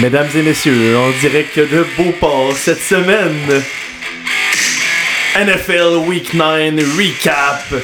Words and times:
Mesdames 0.00 0.28
et 0.36 0.42
messieurs, 0.42 0.96
en 0.96 1.10
direct 1.20 1.58
de 1.58 1.84
Beauport 1.96 2.52
cette 2.54 2.80
semaine, 2.80 3.62
NFL 5.36 6.06
Week 6.06 6.32
9 6.34 6.74
Recap, 6.96 7.82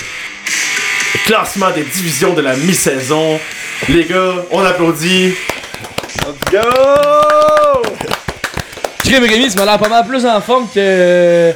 classement 1.27 1.73
des 1.73 1.83
divisions 1.83 2.33
de 2.33 2.41
la 2.41 2.55
mi-saison. 2.55 3.41
Les 3.89 4.05
gars, 4.05 4.35
on 4.53 4.61
applaudit. 4.65 5.35
Let's 6.19 6.53
go! 6.53 7.83
Crime 9.01 9.25
Rémi, 9.25 9.51
tu 9.51 9.59
m'as 9.59 9.65
l'air 9.65 9.79
pas 9.79 9.89
mal 9.89 10.07
plus 10.07 10.25
en 10.25 10.41
forme 10.41 10.69
que, 10.73 11.53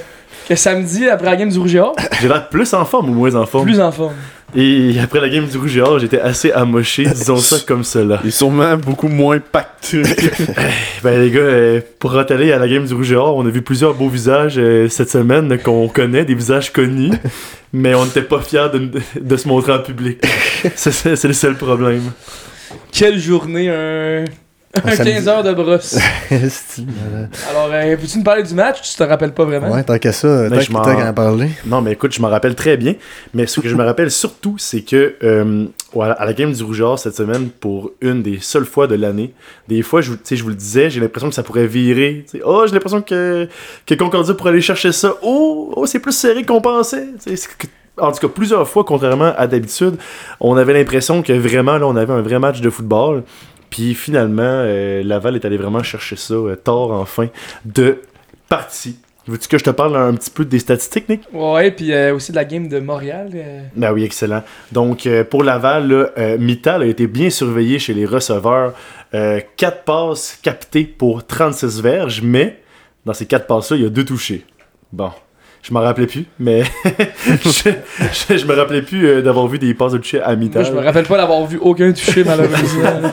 que 0.49 0.57
samedi 0.57 1.09
après 1.09 1.27
la 1.27 1.37
game 1.37 1.51
du 1.51 1.59
Rouge 1.59 1.77
et 1.77 1.81
Or. 1.81 1.95
J'ai 2.21 2.27
l'air 2.27 2.49
plus 2.49 2.75
en 2.75 2.85
forme 2.85 3.11
ou 3.11 3.15
moins 3.15 3.35
en 3.37 3.47
forme? 3.47 3.65
Plus 3.65 3.81
en 3.81 3.93
forme. 3.93 4.15
Et 4.57 4.99
après 4.99 5.21
la 5.21 5.29
game 5.29 5.47
du 5.47 5.59
Rouge 5.59 5.77
et 5.77 5.81
Or, 5.83 5.99
j'étais 5.99 6.21
assez 6.21 6.51
amoché, 6.53 7.05
disons 7.05 7.37
ça 7.37 7.57
comme 7.67 7.85
cela. 7.85 8.21
Est 8.27 8.31
sûrement 8.31 8.77
beaucoup 8.77 9.09
moins 9.09 9.39
pacté. 9.39 10.03
Ben 11.03 11.21
les 11.21 11.31
gars, 11.31 11.41
euh, 11.41 11.81
pour 11.99 12.13
retaler 12.13 12.51
à 12.53 12.59
la 12.59 12.67
game 12.67 12.85
du 12.85 12.95
Rouge 12.95 13.13
et 13.13 13.17
Or, 13.17 13.37
on 13.37 13.47
a 13.47 13.51
vu 13.51 13.63
plusieurs 13.63 13.95
beaux 13.95 14.09
visages 14.09 14.59
euh, 14.59 14.89
cette 14.89 15.11
semaine 15.11 15.59
qu'on 15.59 15.89
connaît, 15.89 16.25
des 16.25 16.35
visages 16.35 16.73
connus, 16.73 17.13
mais 17.73 17.95
on 17.95 18.05
n'était 18.05 18.23
pas 18.23 18.41
fiers 18.41 18.69
de, 18.73 18.91
de 19.21 19.37
se 19.37 19.47
montrer 19.47 19.73
en 19.73 19.79
public. 19.81 20.21
C'est 20.75 21.25
le 21.25 21.33
seul 21.35 21.55
problème. 21.57 22.11
Quelle 22.91 23.19
journée, 23.19 23.69
un, 23.71 24.25
samedi. 24.25 24.48
15 24.83 25.29
heures 25.29 25.43
de 25.43 25.53
brosse. 25.53 25.97
Alors, 27.51 27.69
euh, 27.73 27.97
peux-tu 27.97 28.19
nous 28.19 28.25
parler 28.25 28.43
du 28.43 28.55
match? 28.55 28.83
Tu 28.83 28.97
te 28.97 29.03
rappelles 29.03 29.33
pas 29.33 29.45
vraiment? 29.45 29.71
ouais, 29.71 29.83
tant 29.85 29.99
qu'à 29.99 30.13
ça, 30.13 30.49
tant 30.49 30.61
je 30.61 30.73
m'en- 30.73 30.83
qu'à 30.83 31.09
en 31.11 31.13
parler. 31.13 31.49
Non, 31.67 31.81
mais 31.81 31.93
écoute, 31.93 32.13
je 32.13 32.21
m'en 32.21 32.29
rappelle 32.29 32.55
très 32.55 32.77
bien. 32.77 32.95
Mais 33.35 33.47
ce 33.47 33.61
que 33.61 33.69
je 33.69 33.75
me 33.75 33.85
rappelle 33.85 34.11
surtout, 34.11 34.57
c'est 34.59 34.83
que 34.83 35.15
euh, 35.23 35.67
à 36.01 36.25
la 36.25 36.33
game 36.33 36.53
du 36.53 36.63
Rouge 36.63 36.81
et 36.81 36.85
Or 36.85 36.99
cette 36.99 37.15
semaine, 37.17 37.49
pour 37.49 37.91
une 38.01 38.23
des 38.23 38.39
seules 38.41 38.67
fois 38.67 38.87
de 38.87 38.95
l'année, 38.95 39.33
des 39.69 39.83
fois, 39.83 40.01
je, 40.01 40.11
vous- 40.11 40.17
tu 40.17 40.23
sais, 40.25 40.37
je 40.37 40.43
vous 40.43 40.51
le 40.51 40.55
disais, 40.55 40.91
j'ai 40.91 41.01
l'impression 41.01 41.29
que 41.29 41.35
ça 41.35 41.43
pourrait 41.43 41.67
virer. 41.67 42.25
Oh, 42.45 42.65
j'ai 42.67 42.73
l'impression 42.73 43.03
que, 43.03 43.49
que 43.87 43.95
Concordia 43.95 44.35
pourrait 44.35 44.51
aller 44.53 44.61
chercher 44.61 44.93
ça. 44.93 45.15
Oh, 45.23 45.73
oh 45.77 45.87
c'est 45.87 45.99
plus 46.01 46.13
serré 46.13 46.45
qu'on 46.45 46.61
pensait. 46.61 47.07
C'est 47.19 47.37
En 48.01 48.13
tout 48.13 48.21
cas, 48.21 48.29
plusieurs 48.29 48.69
fois, 48.69 48.85
contrairement 48.85 49.33
à 49.37 49.47
d'habitude, 49.49 49.97
on 50.41 50.57
avait 50.57 50.73
l'impression 50.73 51.21
que 51.23 51.33
vraiment, 51.33 51.79
là, 51.79 51.87
on 51.87 51.97
avait 51.97 52.13
un 52.13 52.23
vrai 52.23 52.39
match 52.39 52.61
de 52.61 52.71
football. 52.71 53.25
Puis 53.71 53.95
finalement, 53.95 54.43
euh, 54.45 55.03
Laval 55.03 55.35
est 55.37 55.45
allé 55.45 55.57
vraiment 55.57 55.83
chercher 55.83 56.17
ça 56.17 56.35
euh, 56.35 56.57
tard 56.57 56.91
en 56.91 57.05
fin 57.05 57.29
de 57.65 57.99
partie. 58.49 58.97
Veux-tu 59.27 59.47
que 59.47 59.59
je 59.59 59.65
te 59.65 59.69
parle 59.71 59.95
un 59.97 60.15
petit 60.15 60.31
peu 60.31 60.47
des 60.47 60.59
statistiques, 60.59 61.07
Nick? 61.09 61.21
Ouais, 61.35 61.71
puis 61.71 61.93
euh, 61.93 62.15
aussi 62.15 62.31
de 62.33 62.37
la 62.37 62.47
game 62.47 62.67
de 62.67 62.81
Montréal. 62.81 63.29
euh, 63.35 63.61
Ben 63.77 63.93
oui, 63.93 64.05
excellent. 64.05 64.43
Donc, 64.73 65.07
euh, 65.07 65.23
pour 65.23 65.45
Laval, 65.45 65.87
là, 66.17 66.37
Mittal 66.39 66.81
a 66.83 66.87
été 66.87 67.07
bien 67.07 67.29
surveillé 67.29 67.79
chez 67.79 67.93
les 67.93 68.07
receveurs. 68.07 68.73
4 69.13 69.85
passes 69.85 70.39
captées 70.43 70.85
pour 70.85 71.27
36 71.27 71.81
verges, 71.83 72.23
mais 72.23 72.59
dans 73.05 73.13
ces 73.13 73.27
4 73.27 73.47
passes-là, 73.47 73.77
il 73.77 73.83
y 73.83 73.87
a 73.87 73.91
deux 73.91 74.05
touchés. 74.05 74.45
Bon. 74.93 75.11
Je 75.61 75.75
m'en 75.75 75.81
rappelais 75.81 76.07
plus, 76.07 76.25
mais 76.39 76.63
je, 77.45 77.71
je, 78.31 78.37
je 78.39 78.47
me 78.47 78.55
rappelais 78.55 78.81
plus 78.81 79.23
d'avoir 79.23 79.47
vu 79.49 79.59
des 79.59 79.75
passes 79.75 79.93
de 79.93 79.99
toucher 79.99 80.21
à 80.23 80.29
Moi, 80.29 80.37
Mittal. 80.37 80.65
je 80.65 80.73
me 80.73 80.79
rappelle 80.81 81.05
pas 81.05 81.17
d'avoir 81.19 81.45
vu 81.47 81.59
aucun 81.61 81.93
touché, 81.93 82.25
malheureusement. 82.25 83.13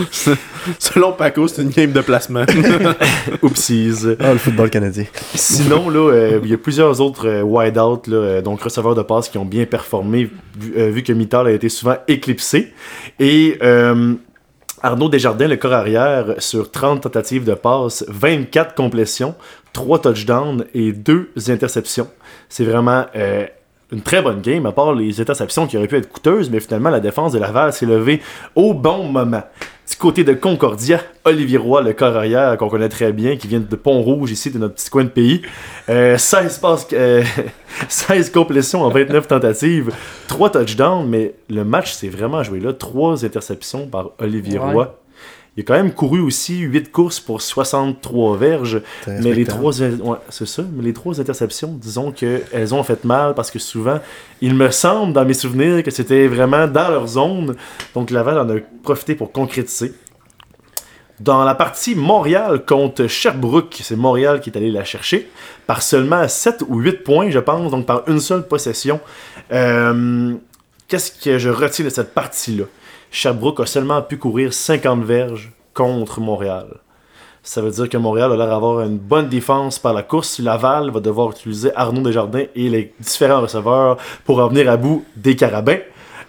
Selon 0.78 1.12
Paco, 1.12 1.48
c'est 1.48 1.62
une 1.62 1.70
game 1.70 1.92
de 1.92 2.00
placement. 2.00 2.44
Oupsies. 3.42 4.16
Ah, 4.20 4.32
le 4.32 4.38
football 4.38 4.70
canadien. 4.70 5.04
Sinon, 5.34 5.90
là, 5.90 6.10
euh, 6.12 6.40
il 6.42 6.50
y 6.50 6.54
a 6.54 6.58
plusieurs 6.58 7.00
autres 7.00 7.28
euh, 7.28 7.42
wide-out, 7.42 8.06
là, 8.06 8.16
euh, 8.16 8.42
donc 8.42 8.62
receveurs 8.62 8.94
de 8.94 9.02
passe 9.02 9.28
qui 9.28 9.38
ont 9.38 9.44
bien 9.44 9.66
performé, 9.66 10.30
vu, 10.58 10.74
euh, 10.76 10.90
vu 10.90 11.02
que 11.02 11.12
Mittal 11.12 11.46
a 11.46 11.52
été 11.52 11.68
souvent 11.68 11.96
éclipsé. 12.08 12.72
Et 13.20 13.58
euh, 13.62 14.14
Arnaud 14.82 15.08
Desjardins, 15.08 15.48
le 15.48 15.56
corps 15.56 15.72
arrière, 15.72 16.34
sur 16.38 16.70
30 16.70 17.02
tentatives 17.02 17.44
de 17.44 17.54
passe, 17.54 18.04
24 18.08 18.74
complétions, 18.74 19.34
3 19.72 20.00
touchdowns 20.00 20.64
et 20.74 20.92
2 20.92 21.30
interceptions. 21.48 22.08
C'est 22.48 22.64
vraiment 22.64 23.06
euh, 23.14 23.46
une 23.92 24.00
très 24.00 24.22
bonne 24.22 24.40
game, 24.40 24.66
à 24.66 24.72
part 24.72 24.94
les 24.94 25.20
interceptions 25.20 25.66
qui 25.66 25.76
auraient 25.76 25.86
pu 25.86 25.98
être 25.98 26.08
coûteuses, 26.10 26.50
mais 26.50 26.60
finalement, 26.60 26.90
la 26.90 27.00
défense 27.00 27.32
de 27.32 27.38
Laval 27.38 27.72
s'est 27.72 27.86
levée 27.86 28.20
au 28.54 28.74
bon 28.74 29.04
moment. 29.04 29.42
Du 29.88 29.96
côté 29.96 30.24
de 30.24 30.32
Concordia, 30.32 31.00
Olivier 31.24 31.58
Roy, 31.58 31.82
le 31.82 31.92
corps 31.92 32.16
arrière 32.16 32.56
qu'on 32.56 32.68
connaît 32.68 32.88
très 32.88 33.12
bien, 33.12 33.36
qui 33.36 33.46
vient 33.48 33.60
de 33.60 33.76
Pont-Rouge, 33.76 34.30
ici, 34.30 34.50
de 34.50 34.58
notre 34.58 34.74
petit 34.74 34.88
coin 34.90 35.04
de 35.04 35.08
pays. 35.10 35.42
Euh, 35.88 36.16
16, 36.16 36.58
passes, 36.58 36.86
euh, 36.92 37.22
16 37.88 38.30
complétions 38.30 38.82
en 38.82 38.88
29 38.90 39.26
tentatives, 39.28 39.90
3 40.28 40.50
touchdowns, 40.50 41.06
mais 41.08 41.34
le 41.50 41.64
match 41.64 41.92
s'est 41.92 42.08
vraiment 42.08 42.42
joué 42.42 42.60
là. 42.60 42.72
3 42.72 43.24
interceptions 43.24 43.86
par 43.88 44.10
Olivier 44.18 44.58
Ouais. 44.58 44.72
Roy. 44.72 44.94
Il 45.56 45.60
a 45.60 45.64
quand 45.64 45.74
même 45.74 45.92
couru 45.92 46.20
aussi 46.20 46.60
8 46.60 46.90
courses 46.90 47.20
pour 47.20 47.42
63 47.42 48.38
verges. 48.38 48.80
Mais 49.06 49.34
les 49.34 49.44
trois, 49.44 49.82
ouais, 49.82 50.16
ça. 50.30 50.62
Mais 50.72 50.82
les 50.82 50.94
trois 50.94 51.20
interceptions, 51.20 51.74
disons 51.78 52.10
qu'elles 52.10 52.74
ont 52.74 52.82
fait 52.82 53.04
mal 53.04 53.34
parce 53.34 53.50
que 53.50 53.58
souvent, 53.58 54.00
il 54.40 54.54
me 54.54 54.70
semble 54.70 55.12
dans 55.12 55.26
mes 55.26 55.34
souvenirs 55.34 55.82
que 55.82 55.90
c'était 55.90 56.26
vraiment 56.26 56.66
dans 56.66 56.88
leur 56.88 57.06
zone. 57.06 57.56
Donc 57.94 58.10
Laval 58.10 58.38
en 58.38 58.48
a 58.48 58.60
profité 58.82 59.14
pour 59.14 59.30
concrétiser. 59.30 59.92
Dans 61.20 61.44
la 61.44 61.54
partie 61.54 61.94
Montréal 61.94 62.64
contre 62.64 63.06
Sherbrooke, 63.06 63.78
c'est 63.82 63.94
Montréal 63.94 64.40
qui 64.40 64.48
est 64.50 64.56
allé 64.56 64.70
la 64.70 64.84
chercher 64.84 65.30
par 65.66 65.82
seulement 65.82 66.26
7 66.26 66.64
ou 66.66 66.78
8 66.80 67.04
points, 67.04 67.30
je 67.30 67.38
pense, 67.38 67.70
donc 67.70 67.84
par 67.86 68.08
une 68.08 68.20
seule 68.20 68.48
possession. 68.48 69.00
Euh, 69.52 70.34
Qu'est-ce 70.88 71.10
que 71.10 71.38
je 71.38 71.48
retiens 71.48 71.86
de 71.86 71.90
cette 71.90 72.12
partie-là? 72.12 72.64
Sherbrooke 73.12 73.60
a 73.60 73.66
seulement 73.66 74.00
pu 74.00 74.16
courir 74.16 74.52
50 74.52 75.04
verges 75.04 75.52
contre 75.74 76.20
Montréal. 76.20 76.66
Ça 77.42 77.60
veut 77.60 77.70
dire 77.70 77.88
que 77.88 77.98
Montréal 77.98 78.32
a 78.32 78.36
l'air 78.36 78.48
d'avoir 78.48 78.80
une 78.80 78.96
bonne 78.96 79.28
défense 79.28 79.78
par 79.78 79.92
la 79.92 80.02
course. 80.02 80.38
Laval 80.38 80.90
va 80.90 81.00
devoir 81.00 81.30
utiliser 81.32 81.70
Arnaud 81.76 82.00
Desjardins 82.00 82.46
et 82.54 82.70
les 82.70 82.94
différents 83.00 83.42
receveurs 83.42 83.98
pour 84.24 84.38
en 84.38 84.48
venir 84.48 84.70
à 84.70 84.76
bout 84.76 85.04
des 85.16 85.36
carabins. 85.36 85.78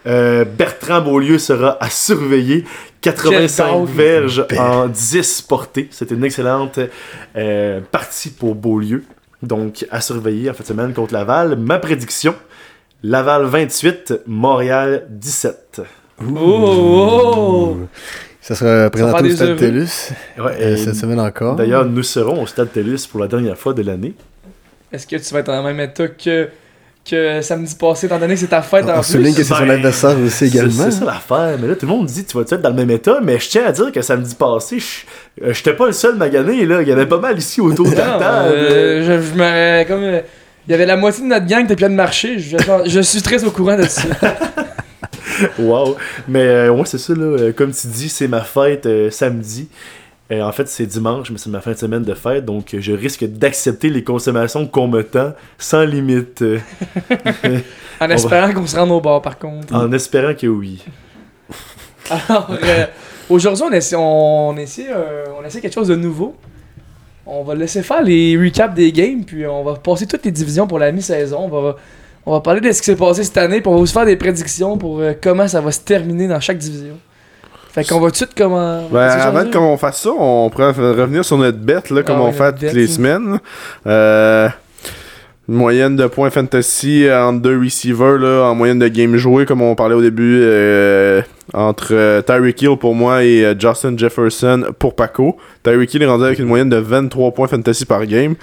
Euh, 0.06 0.44
Bertrand 0.44 1.00
Beaulieu 1.00 1.38
sera 1.38 1.78
à 1.80 1.88
surveiller. 1.88 2.64
85 3.00 3.72
dog. 3.72 3.88
verges 3.88 4.46
en 4.58 4.86
10 4.86 5.42
portées. 5.42 5.88
C'était 5.90 6.14
une 6.14 6.24
excellente 6.24 6.78
euh, 7.36 7.80
partie 7.92 8.30
pour 8.30 8.54
Beaulieu. 8.54 9.04
Donc, 9.42 9.86
à 9.90 10.00
surveiller 10.00 10.50
en 10.50 10.54
fin 10.54 10.62
de 10.62 10.68
semaine 10.68 10.92
contre 10.92 11.14
Laval. 11.14 11.56
Ma 11.56 11.78
prédiction 11.78 12.34
Laval 13.02 13.44
28, 13.44 14.22
Montréal 14.26 15.06
17. 15.10 15.82
Oh, 16.20 17.76
oh! 17.76 17.76
Ça 18.40 18.54
sera 18.54 18.90
présenté 18.90 19.28
au 19.28 19.30
Stade. 19.36 19.56
TELUS 19.56 20.10
Ouais, 20.38 20.52
euh, 20.60 20.74
et 20.74 20.76
cette 20.76 20.96
semaine 20.96 21.18
encore. 21.20 21.56
D'ailleurs, 21.56 21.86
nous 21.86 22.02
serons 22.02 22.42
au 22.42 22.46
Stade 22.46 22.72
TELUS 22.72 23.06
pour 23.10 23.20
la 23.20 23.26
dernière 23.26 23.56
fois 23.56 23.72
de 23.72 23.82
l'année. 23.82 24.14
Est-ce 24.92 25.06
que 25.06 25.16
tu 25.16 25.32
vas 25.34 25.40
être 25.40 25.46
dans 25.46 25.56
le 25.56 25.62
même 25.74 25.80
état 25.80 26.06
que, 26.08 26.48
que 27.08 27.40
samedi 27.40 27.74
passé, 27.74 28.06
étant 28.06 28.18
donné 28.18 28.34
que 28.34 28.40
c'est 28.40 28.46
ta 28.48 28.62
fête 28.62 28.84
en 28.88 28.98
on 28.98 29.02
souligne 29.02 29.30
que 29.32 29.36
plus? 29.36 29.44
c'est 29.44 29.54
son 29.54 29.60
Ben, 29.66 29.70
adversaire 29.70 30.16
aussi 30.24 30.44
également. 30.44 30.84
c'est 30.84 30.90
ça 30.92 31.04
l'affaire. 31.06 31.56
Mais 31.60 31.68
là, 31.68 31.74
tout 31.74 31.86
le 31.86 31.92
monde 31.92 32.06
dit 32.06 32.24
tu 32.24 32.36
vas 32.36 32.42
être 32.42 32.60
dans 32.62 32.68
le 32.68 32.74
même 32.76 32.90
état? 32.90 33.18
Mais 33.22 33.38
je 33.40 33.48
tiens 33.48 33.64
à 33.66 33.72
dire 33.72 33.90
que 33.90 34.02
samedi 34.02 34.34
passé, 34.34 34.78
je 34.78 35.42
euh, 35.44 35.52
j'étais 35.54 35.72
pas 35.74 35.86
le 35.86 35.92
seul 35.92 36.14
magané. 36.16 36.64
Là. 36.66 36.82
Il 36.82 36.88
y 36.88 36.92
en 36.92 36.96
avait 36.96 37.06
pas 37.06 37.18
mal 37.18 37.36
ici 37.38 37.60
autour 37.62 37.86
de 37.88 37.94
la 37.96 38.18
table. 38.18 38.52
euh, 38.54 39.00
je, 39.20 39.26
je 39.26 39.34
me. 39.34 39.84
Comme. 39.88 40.02
euh, 40.04 40.20
Il 40.68 40.70
y 40.70 40.74
avait 40.74 40.86
la 40.86 40.96
moitié 40.96 41.24
de 41.24 41.28
notre 41.28 41.46
gang 41.46 41.60
qui 41.60 41.64
était 41.72 41.76
plein 41.76 41.90
de 41.90 41.94
marché. 41.94 42.38
Je, 42.38 42.56
je 42.86 43.00
suis 43.00 43.22
très 43.22 43.42
au 43.44 43.50
courant 43.50 43.76
de 43.76 43.84
ça. 43.84 44.02
Wow. 45.58 45.96
Mais 46.28 46.40
euh, 46.44 46.70
ouais, 46.70 46.84
c'est 46.86 46.98
ça. 46.98 47.14
Là. 47.14 47.22
Euh, 47.24 47.52
Comme 47.52 47.72
tu 47.72 47.86
dis, 47.88 48.08
c'est 48.08 48.28
ma 48.28 48.40
fête 48.42 48.86
euh, 48.86 49.10
samedi. 49.10 49.68
Euh, 50.32 50.40
en 50.42 50.52
fait, 50.52 50.66
c'est 50.68 50.86
dimanche, 50.86 51.30
mais 51.30 51.36
c'est 51.38 51.50
ma 51.50 51.60
fin 51.60 51.72
de 51.72 51.76
semaine 51.76 52.02
de 52.02 52.14
fête. 52.14 52.44
Donc, 52.44 52.74
je 52.78 52.92
risque 52.92 53.24
d'accepter 53.26 53.90
les 53.90 54.02
consommations 54.02 54.66
qu'on 54.66 54.88
me 54.88 55.02
tend 55.02 55.32
sans 55.58 55.82
limite. 55.84 56.40
euh, 56.42 56.58
En 58.00 58.08
espérant 58.10 58.52
qu'on 58.52 58.66
se 58.66 58.76
rende 58.76 58.90
au 58.90 59.00
bar, 59.00 59.20
par 59.22 59.38
contre. 59.38 59.74
en 59.74 59.92
espérant 59.92 60.34
que 60.34 60.46
oui. 60.46 60.82
Alors, 62.10 62.50
euh, 62.62 62.86
aujourd'hui, 63.28 63.62
on 63.68 63.72
essaie, 63.72 63.96
on, 63.96 64.56
essaie, 64.56 64.86
on 65.38 65.44
essaie 65.44 65.60
quelque 65.60 65.74
chose 65.74 65.88
de 65.88 65.96
nouveau. 65.96 66.34
On 67.26 67.42
va 67.42 67.54
laisser 67.54 67.82
faire 67.82 68.02
les 68.02 68.36
recaps 68.36 68.74
des 68.74 68.92
games, 68.92 69.24
puis 69.24 69.46
on 69.46 69.62
va 69.64 69.74
passer 69.74 70.06
toutes 70.06 70.24
les 70.24 70.30
divisions 70.32 70.66
pour 70.66 70.78
la 70.78 70.90
mi-saison. 70.92 71.38
On 71.44 71.48
va, 71.48 71.76
on 72.26 72.32
va 72.32 72.40
parler 72.40 72.60
de 72.60 72.72
ce 72.72 72.80
qui 72.80 72.86
s'est 72.86 72.96
passé 72.96 73.24
cette 73.24 73.36
année, 73.36 73.60
puis 73.60 73.68
on 73.68 73.74
va 73.76 73.80
aussi 73.80 73.92
faire 73.92 74.06
des 74.06 74.16
prédictions 74.16 74.78
pour 74.78 75.00
euh, 75.00 75.12
comment 75.20 75.46
ça 75.48 75.60
va 75.60 75.70
se 75.70 75.80
terminer 75.80 76.26
dans 76.28 76.40
chaque 76.40 76.58
division. 76.58 76.98
Fait 77.72 77.84
qu'on 77.84 77.98
va 77.98 78.06
tout 78.06 78.12
de 78.12 78.16
suite 78.16 78.34
comment. 78.36 78.82
Ben, 78.90 79.00
avant 79.00 79.50
qu'on 79.50 79.76
fasse 79.76 80.02
ça, 80.02 80.10
on 80.16 80.48
pourrait 80.48 80.70
revenir 80.70 81.24
sur 81.24 81.36
notre 81.36 81.58
bet, 81.58 81.80
là, 81.90 82.02
comme 82.04 82.18
Ah 82.18 82.22
on 82.22 82.26
ouais, 82.26 82.32
fait 82.32 82.52
toutes 82.52 82.72
les 82.72 82.86
ça. 82.86 82.94
semaines. 82.94 83.40
Euh, 83.86 84.48
une 85.48 85.56
moyenne 85.56 85.96
de 85.96 86.06
points 86.06 86.30
fantasy 86.30 87.06
entre 87.12 87.40
deux 87.42 87.58
receivers, 87.58 88.16
là, 88.18 88.44
en 88.44 88.54
moyenne 88.54 88.78
de 88.78 88.88
game 88.88 89.16
joué, 89.16 89.44
comme 89.44 89.60
on 89.60 89.74
parlait 89.74 89.94
au 89.96 90.00
début, 90.00 90.40
euh, 90.42 91.20
entre 91.54 91.92
euh, 91.92 92.20
Tyreek 92.20 92.60
Hill 92.60 92.76
pour 92.78 92.94
moi 92.94 93.24
et 93.24 93.44
euh, 93.44 93.54
Justin 93.58 93.96
Jefferson 93.96 94.66
pour 94.78 94.94
Paco. 94.94 95.36
Tyreek 95.62 95.94
Hill 95.94 96.02
est 96.02 96.06
rendu 96.06 96.24
avec 96.24 96.38
une 96.38 96.46
moyenne 96.46 96.68
de 96.68 96.76
23 96.76 97.32
points 97.32 97.48
fantasy 97.48 97.86
par 97.86 98.04
game. 98.06 98.34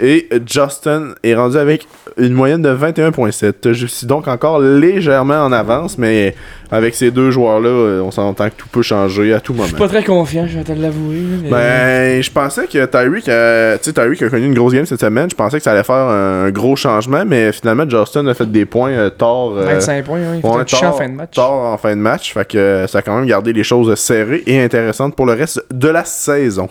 Et 0.00 0.28
Justin 0.46 1.14
est 1.24 1.34
rendu 1.34 1.56
avec 1.56 1.86
une 2.16 2.34
moyenne 2.34 2.62
de 2.62 2.74
21.7. 2.74 3.72
Je 3.72 3.86
suis 3.86 4.06
donc 4.06 4.28
encore 4.28 4.60
légèrement 4.60 5.42
en 5.44 5.52
avance, 5.52 5.98
mais 5.98 6.34
avec 6.70 6.94
ces 6.94 7.10
deux 7.10 7.30
joueurs-là, 7.30 7.68
euh, 7.68 8.00
on 8.02 8.10
s'entend 8.10 8.48
que 8.48 8.54
tout 8.56 8.68
peut 8.68 8.82
changer 8.82 9.32
à 9.32 9.40
tout 9.40 9.52
Je 9.52 9.56
moment. 9.58 9.68
suis 9.68 9.76
pas 9.76 9.88
très 9.88 10.04
confiant, 10.04 10.46
je 10.46 10.58
vais 10.58 10.64
te 10.64 10.72
l'avouer. 10.72 11.16
mais- 11.42 11.50
Ben, 11.50 12.22
je 12.22 12.30
pensais 12.30 12.66
que 12.66 12.84
Tyreek, 12.84 13.28
euh, 13.28 13.76
tu 13.78 13.84
sais, 13.84 13.92
Tyreek 13.92 14.22
a 14.22 14.28
connu 14.28 14.46
une 14.46 14.54
grosse 14.54 14.74
game 14.74 14.84
cette 14.86 15.00
semaine. 15.00 15.28
Je 15.30 15.34
pensais 15.36 15.56
que 15.58 15.62
ça 15.62 15.72
allait 15.72 15.82
faire 15.84 15.94
un 15.96 16.50
gros 16.50 16.76
changement, 16.76 17.24
mais 17.26 17.52
finalement, 17.52 17.88
Justin 17.88 18.26
a 18.26 18.34
fait 18.34 18.50
des 18.50 18.64
points 18.66 18.90
euh, 18.90 19.10
tard. 19.10 19.52
euh, 19.56 19.64
25 19.64 20.04
points, 20.04 20.18
hein, 20.18 20.34
il 20.36 20.40
fait 20.42 20.46
ouais, 20.48 20.84
en 20.86 20.92
fin 20.92 21.08
de 21.08 21.14
match. 21.14 21.34
tard 21.34 21.52
en 21.52 21.78
fin 21.78 21.96
de 21.96 22.00
match. 22.00 22.32
Fait 22.34 22.46
que 22.46 22.58
euh, 22.58 22.86
ça 22.86 22.98
a 22.98 23.02
quand 23.02 23.16
même 23.16 23.26
gardé 23.26 23.52
les 23.52 23.64
choses 23.64 23.94
serrées 23.98 24.42
et 24.46 24.60
intéressantes 24.62 25.14
pour 25.16 25.26
le 25.26 25.32
reste 25.32 25.64
de 25.72 25.88
la 25.88 26.04
saison. 26.04 26.68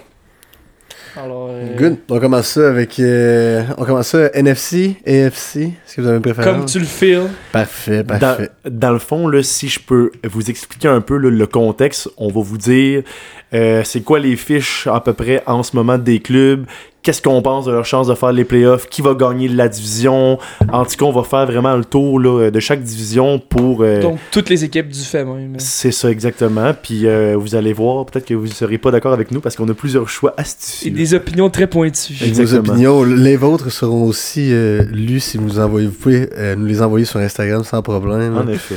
Alors, 1.23 1.49
euh, 1.51 1.75
Good. 1.77 1.97
On 2.09 2.19
commence 2.19 2.47
ça 2.47 2.69
avec. 2.69 2.99
euh, 2.99 3.63
on 3.77 3.85
commence 3.85 4.07
ça 4.09 4.29
NFC, 4.33 4.97
AFC. 5.05 5.55
Est-ce 5.57 5.95
que 5.95 6.01
vous 6.01 6.07
avez 6.07 6.19
préférence? 6.19 6.55
Comme 6.55 6.65
tu 6.65 6.79
le 6.79 6.85
feels. 6.85 7.27
Parfait, 7.51 8.03
Dans, 8.03 8.19
parfait. 8.19 8.49
dans 8.69 8.91
le 8.91 8.99
fond, 8.99 9.27
là, 9.27 9.41
si 9.41 9.67
je 9.67 9.79
peux 9.79 10.11
vous 10.23 10.49
expliquer 10.49 10.87
un 10.89 11.01
peu 11.01 11.17
là, 11.17 11.29
le 11.29 11.47
contexte, 11.47 12.09
on 12.17 12.27
va 12.27 12.41
vous 12.41 12.57
dire 12.57 13.03
euh, 13.53 13.81
c'est 13.85 14.01
quoi 14.01 14.19
les 14.19 14.35
fiches 14.35 14.87
à 14.87 14.99
peu 14.99 15.13
près 15.13 15.41
en 15.45 15.63
ce 15.63 15.75
moment 15.75 15.97
des 15.97 16.19
clubs, 16.19 16.65
qu'est-ce 17.01 17.21
qu'on 17.21 17.41
pense 17.41 17.63
de 17.65 17.71
leur 17.71 17.85
chance 17.85 18.07
de 18.07 18.15
faire 18.15 18.33
les 18.33 18.43
playoffs, 18.43 18.87
qui 18.89 19.01
va 19.01 19.13
gagner 19.13 19.47
la 19.47 19.69
division? 19.69 20.37
En 20.73 20.83
tout 20.83 20.97
cas, 20.97 21.05
on 21.05 21.13
va 21.13 21.23
faire 21.23 21.45
vraiment 21.45 21.77
le 21.77 21.85
tour 21.85 22.19
là, 22.19 22.51
de 22.51 22.59
chaque 22.59 22.83
division 22.83 23.39
pour... 23.39 23.81
euh, 23.83 24.01
Donc, 24.01 24.19
toutes 24.31 24.49
les 24.49 24.65
équipes 24.65 24.89
du 24.89 24.99
fait 24.99 25.23
même. 25.23 25.53
c'est 25.57 25.93
ça 25.93 26.11
exactement. 26.11 26.73
Puis 26.73 27.07
euh, 27.07 27.37
vous 27.37 27.55
allez 27.55 27.71
voir, 27.71 28.05
peut-être 28.05 28.25
que 28.25 28.33
vous 28.33 28.47
ne 28.47 28.51
serez 28.51 28.77
pas 28.77 28.91
d'accord 28.91 29.13
avec 29.13 29.31
nous 29.31 29.39
parce 29.39 29.55
qu'on 29.55 29.69
a 29.69 29.73
plusieurs 29.73 30.09
choix 30.09 30.33
Et 30.37 30.41
astucieux. 30.41 30.91
des 30.91 31.13
opinions 31.13 31.49
très 31.49 31.67
pointues. 31.67 32.13
Vos 32.19 32.25
Exactement. 32.25 32.73
opinions, 32.73 33.03
les 33.03 33.37
vôtres 33.37 33.71
seront 33.71 34.03
aussi 34.03 34.49
euh, 34.51 34.83
lues 34.91 35.21
si 35.21 35.37
vous 35.37 35.59
envoyez. 35.59 35.87
Vous 35.87 35.93
pouvez 35.93 36.27
euh, 36.37 36.57
nous 36.57 36.65
les 36.65 36.81
envoyer 36.81 37.05
sur 37.05 37.21
Instagram 37.21 37.63
sans 37.63 37.81
problème. 37.81 38.35
En 38.35 38.47
effet. 38.49 38.75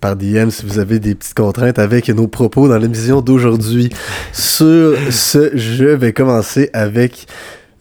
par 0.00 0.14
DM 0.14 0.50
si 0.50 0.64
vous 0.64 0.78
avez 0.78 1.00
des 1.00 1.16
petites 1.16 1.34
contraintes 1.34 1.80
avec 1.80 2.08
nos 2.10 2.28
propos 2.28 2.68
dans 2.68 2.78
l'émission 2.78 3.20
d'aujourd'hui. 3.20 3.90
Sur 4.32 4.96
ce, 5.10 5.56
je 5.56 5.84
vais 5.84 6.12
commencer 6.12 6.70
avec 6.72 7.26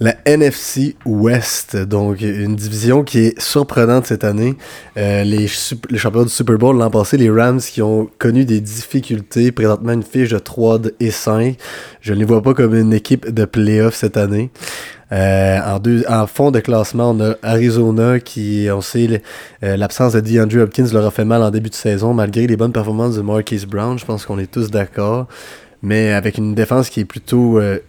la 0.03 0.15
NFC 0.25 0.95
West, 1.05 1.77
donc 1.77 2.19
une 2.19 2.55
division 2.55 3.03
qui 3.03 3.19
est 3.19 3.41
surprenante 3.41 4.05
cette 4.05 4.25
année. 4.25 4.55
Euh, 4.97 5.23
les, 5.23 5.47
champions 5.47 6.23
du 6.23 6.29
Super 6.29 6.57
Bowl 6.57 6.77
l'an 6.77 6.89
passé, 6.89 7.15
les 7.15 7.29
Rams 7.29 7.61
qui 7.61 7.81
ont 7.81 8.09
connu 8.17 8.43
des 8.43 8.59
difficultés, 8.59 9.53
présentement 9.53 9.93
une 9.93 10.03
fiche 10.03 10.29
de 10.29 10.39
3 10.39 10.79
et 10.99 11.09
5. 11.09 11.55
Je 12.01 12.13
ne 12.13 12.19
les 12.19 12.25
vois 12.25 12.41
pas 12.41 12.53
comme 12.53 12.75
une 12.75 12.91
équipe 12.91 13.31
de 13.33 13.45
playoff 13.45 13.95
cette 13.95 14.17
année. 14.17 14.51
Euh, 15.13 15.59
en, 15.59 15.79
en 16.09 16.27
fond 16.27 16.51
de 16.51 16.59
classement, 16.59 17.11
on 17.11 17.21
a 17.21 17.35
Arizona 17.41 18.19
qui, 18.19 18.67
on 18.73 18.81
sait, 18.81 19.21
euh, 19.63 19.77
l'absence 19.77 20.13
de 20.13 20.19
DeAndre 20.19 20.63
Hopkins 20.63 20.87
leur 20.91 21.05
a 21.05 21.11
fait 21.11 21.23
mal 21.23 21.43
en 21.43 21.51
début 21.51 21.69
de 21.69 21.75
saison, 21.75 22.13
malgré 22.13 22.45
les 22.45 22.57
bonnes 22.57 22.73
performances 22.73 23.15
de 23.15 23.21
Marquise 23.21 23.65
Brown. 23.65 23.97
Je 23.97 24.05
pense 24.05 24.25
qu'on 24.25 24.39
est 24.39 24.51
tous 24.51 24.69
d'accord. 24.69 25.27
Mais 25.83 26.13
avec 26.13 26.37
une 26.37 26.55
défense 26.55 26.89
qui 26.89 27.01
est 27.01 27.05
plutôt, 27.05 27.59
euh, 27.59 27.79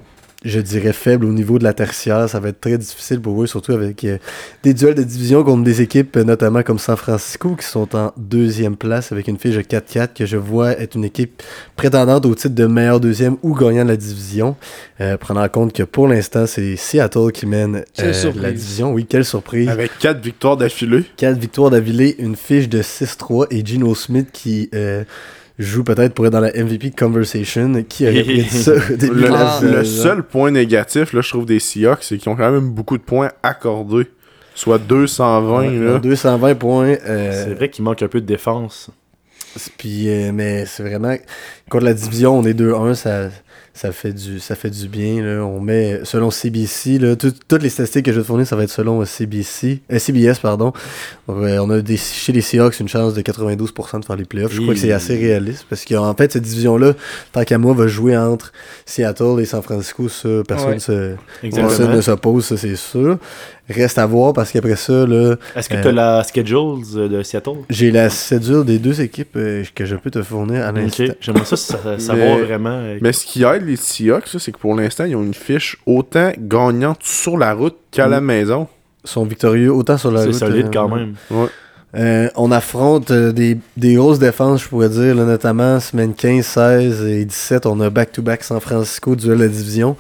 je 0.45 0.61
dirais, 0.61 0.93
faible 0.93 1.25
au 1.25 1.33
niveau 1.33 1.59
de 1.59 1.65
la 1.65 1.73
tertiaire, 1.73 2.29
ça 2.29 2.41
va 2.41 2.51
être 2.51 2.61
très 2.61 2.77
difficile 2.77 3.21
pour 3.21 3.43
eux, 3.43 3.47
surtout 3.47 3.73
avec 3.73 4.05
euh, 4.05 4.19
des 4.63 4.75
duels 4.75 4.95
de 4.95 5.03
division 5.03 5.43
contre 5.43 5.65
des 5.65 5.81
équipes, 5.81 6.17
euh, 6.17 6.25
notamment 6.25 6.63
comme 6.63 6.79
San 6.79 6.97
Francisco, 6.97 7.55
qui 7.55 7.65
sont 7.65 7.97
en 7.97 8.13
deuxième 8.17 8.77
place 8.77 9.13
avec 9.13 9.29
une 9.29 9.39
fiche 9.39 9.55
de 9.55 9.63
4-4, 9.63 10.13
que 10.13 10.27
je 10.27 10.37
vois 10.37 10.73
être 10.73 10.97
une 10.97 11.05
équipe 11.05 11.43
prétendante 11.77 12.27
au 12.27 12.35
titre 12.35 12.55
de 12.55 12.67
meilleur 12.67 13.01
deuxième 13.01 13.37
ou 13.43 13.55
gagnant 13.55 13.85
de 13.85 13.91
la 13.91 13.97
division. 13.97 14.57
Euh, 15.01 15.17
prenant 15.17 15.43
en 15.43 15.49
compte 15.49 15.73
que 15.73 15.83
pour 15.83 16.07
l'instant, 16.07 16.47
c'est 16.47 16.77
Seattle 16.77 17.33
qui 17.33 17.47
mène 17.47 17.85
euh, 18.01 18.33
la 18.37 18.53
division. 18.53 18.93
Oui, 18.93 19.07
quelle 19.07 19.25
surprise. 19.25 19.69
Avec 19.69 19.99
4 19.99 20.21
victoires 20.21 20.57
d'affilée. 20.57 21.05
4 21.17 21.39
victoires 21.39 21.71
d'affilée, 21.71 22.15
une 22.19 22.37
fiche 22.37 22.69
de 22.69 22.83
6-3 22.83 23.47
et 23.51 23.65
Gino 23.65 23.95
Smith 23.95 24.29
qui 24.33 24.69
euh, 24.75 25.05
joue 25.59 25.85
peut-être 25.85 26.15
pour 26.15 26.27
être 26.27 26.33
dans 26.33 26.41
la 26.41 26.53
MVP 26.53 26.91
conversation. 26.91 27.73
Qui 27.89 28.09
aurait 28.09 28.41
ça 28.51 28.73
au 28.73 28.97
début 28.97 29.15
Le, 29.15 29.23
de 29.23 29.33
la 29.33 29.61
le 29.63 29.85
saison? 29.85 30.03
seul 30.03 30.23
point 30.23 30.51
négatif, 30.51 31.13
là, 31.13 31.21
je 31.21 31.29
trouve, 31.29 31.47
des 31.47 31.61
Seahawks, 31.61 32.03
c'est 32.03 32.19
qu'ils 32.19 32.29
ont 32.31 32.37
quand 32.37 32.51
même 32.51 32.71
beaucoup 32.71 32.99
de 32.99 33.03
points 33.03 33.31
accordés. 33.43 34.09
Soit 34.57 34.79
220, 34.79 35.59
Ouais, 35.59 35.79
là. 35.79 35.99
220 35.99 36.55
points. 36.55 36.97
euh, 37.07 37.45
C'est 37.45 37.55
vrai 37.55 37.69
qu'il 37.71 37.85
manque 37.85 38.03
un 38.03 38.09
peu 38.09 38.21
de 38.21 38.27
défense. 38.27 38.91
Puis, 39.79 40.09
euh, 40.09 40.33
mais 40.33 40.65
c'est 40.67 40.83
vraiment. 40.83 41.15
Contre 41.71 41.85
la 41.85 41.95
division, 41.95 42.39
on 42.39 42.45
est 42.45 42.55
2-1, 42.55 42.95
ça, 42.95 43.29
ça, 43.75 43.91
fait 43.93 44.13
du, 44.13 44.39
ça 44.39 44.55
fait 44.55 44.71
du 44.71 44.87
bien. 44.89 45.21
Là. 45.23 45.45
On 45.45 45.61
met, 45.61 46.01
selon 46.05 46.31
CBC, 46.31 46.99
là, 46.99 47.17
tout- 47.17 47.33
toutes 47.49 47.63
les 47.63 47.69
statistiques 47.69 48.05
que 48.07 48.13
je 48.13 48.17
vais 48.19 48.23
te 48.23 48.27
fournir, 48.29 48.47
ça 48.47 48.55
va 48.57 48.63
être 48.63 48.71
selon 48.71 49.05
CBC, 49.05 49.81
euh, 49.93 49.99
CBS. 49.99 50.39
Pardon. 50.41 50.73
Euh, 51.29 51.59
on 51.59 51.69
a 51.71 51.81
des, 51.81 51.97
chez 51.97 52.33
les 52.33 52.41
Seahawks 52.41 52.79
une 52.81 52.89
chance 52.89 53.15
de 53.15 53.21
92% 53.23 53.99
de 54.01 54.05
faire 54.05 54.17
les 54.17 54.25
playoffs. 54.25 54.53
Je 54.53 54.61
crois 54.61 54.75
que 54.75 54.81
c'est 54.81 54.93
assez 54.93 55.17
réaliste 55.17 55.67
parce 55.69 55.85
qu'en 55.85 56.15
fait, 56.15 56.33
cette 56.33 56.45
division-là, 56.45 56.93
tant 57.33 57.43
qu'à 57.45 57.59
moi, 57.59 57.75
va 57.75 57.89
jouer 57.89 58.17
entre 58.17 58.53
Seattle 58.87 59.41
et 59.41 59.45
San 59.45 59.63
Francisco. 59.63 60.09
Ça, 60.09 60.29
personne, 60.47 60.71
Ouais. 60.75 60.79
se, 60.79 61.15
personne 61.55 61.97
ne 61.97 62.01
s'oppose, 62.01 62.45
ça 62.45 62.57
c'est 62.57 62.77
sûr. 62.77 63.19
Reste 63.69 63.99
à 63.99 64.05
voir 64.07 64.33
parce 64.35 64.53
qu'après 64.53 64.77
ça, 64.77 65.07
là, 65.07 65.37
Est-ce 65.57 65.69
que 65.71 65.75
Euh, 65.77 65.83
tu 65.83 65.89
as 65.89 65.93
la 65.93 66.23
schedule 66.23 66.83
euh, 66.97 67.09
de 67.09 67.23
Seattle? 67.23 67.57
j'ai 67.71 67.91
la 67.91 68.11
cédule 68.11 68.65
des 68.65 68.79
deux 68.79 69.01
équipes 69.01 69.37
euh, 69.37 69.65
que 69.75 69.87
je 69.87 69.97
peux 69.97 70.11
te 70.11 70.23
fournir 70.23 70.67
à 70.67 70.73
l'instant. 70.73 71.05
J'aimerais 71.21 71.45
ça, 71.47 71.57
sa- 71.57 71.99
savoir 71.99 72.37
Mais- 72.37 72.43
vraiment. 72.43 72.71
euh, 72.79 72.99
Mais 73.01 73.13
ce 73.13 73.25
qui 73.25 73.43
aide 73.43 73.65
les 73.67 73.77
Seahawks, 73.77 74.29
c'est 74.39 74.53
que 74.53 74.59
pour 74.59 74.75
l'instant, 74.75 75.05
ils 75.05 75.17
ont 75.17 75.23
une 75.23 75.33
fiche 75.33 75.79
autant 75.87 76.33
gagnante 76.39 76.99
sur 77.03 77.39
la 77.39 77.55
route 77.55 77.77
qu'à 77.91 78.07
la 78.07 78.21
Mm. 78.21 78.25
maison. 78.25 78.69
sont 79.07 79.25
victorieux 79.27 79.71
autant 79.71 79.99
sur 79.99 80.11
la 80.11 80.21
C'est 80.21 80.27
route. 80.29 80.35
solide 80.37 80.67
euh, 80.67 80.71
quand 80.73 80.89
même. 80.89 81.15
Euh, 81.97 82.29
on 82.37 82.51
affronte 82.51 83.11
euh, 83.11 83.33
des, 83.33 83.57
des 83.77 83.95
grosses 83.95 84.19
défenses, 84.19 84.63
je 84.63 84.69
pourrais 84.69 84.89
dire, 84.89 85.15
là, 85.15 85.25
notamment 85.25 85.79
semaine 85.81 86.15
15, 86.15 86.45
16 86.45 87.03
et 87.07 87.25
17. 87.25 87.67
On 87.67 87.81
a 87.81 87.91
back-to-back 87.91 88.43
San 88.45 88.61
Francisco, 88.61 89.15
duel 89.15 89.39
de 89.39 89.43
la 89.45 89.49
division. 89.49 89.97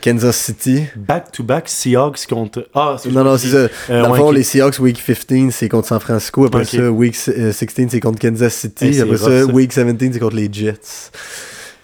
Kansas 0.00 0.36
City. 0.36 0.84
Back-to-back 0.96 1.68
Seahawks 1.68 2.26
contre. 2.28 2.66
Ah, 2.74 2.96
Non, 3.10 3.24
non, 3.24 3.36
c'est 3.36 3.48
ça. 3.48 3.56
Euh, 3.56 3.68
Dans 4.02 4.08
le 4.08 4.12
ouais, 4.12 4.18
fond, 4.18 4.30
les 4.30 4.42
Seahawks, 4.42 4.78
week 4.78 5.02
15, 5.04 5.52
c'est 5.54 5.68
contre 5.68 5.88
San 5.88 6.00
Francisco. 6.00 6.46
Après 6.46 6.64
ça, 6.64 6.90
week 6.90 7.16
euh, 7.28 7.52
16, 7.52 7.68
c'est 7.90 8.00
contre 8.00 8.18
Kansas 8.18 8.54
City. 8.54 8.94
C'est 8.94 9.00
Après 9.00 9.16
rough, 9.16 9.28
ça, 9.28 9.40
ça. 9.46 9.52
week 9.52 9.70
17, 9.70 10.12
c'est 10.14 10.18
contre 10.18 10.36
les 10.36 10.48
Jets. 10.52 11.10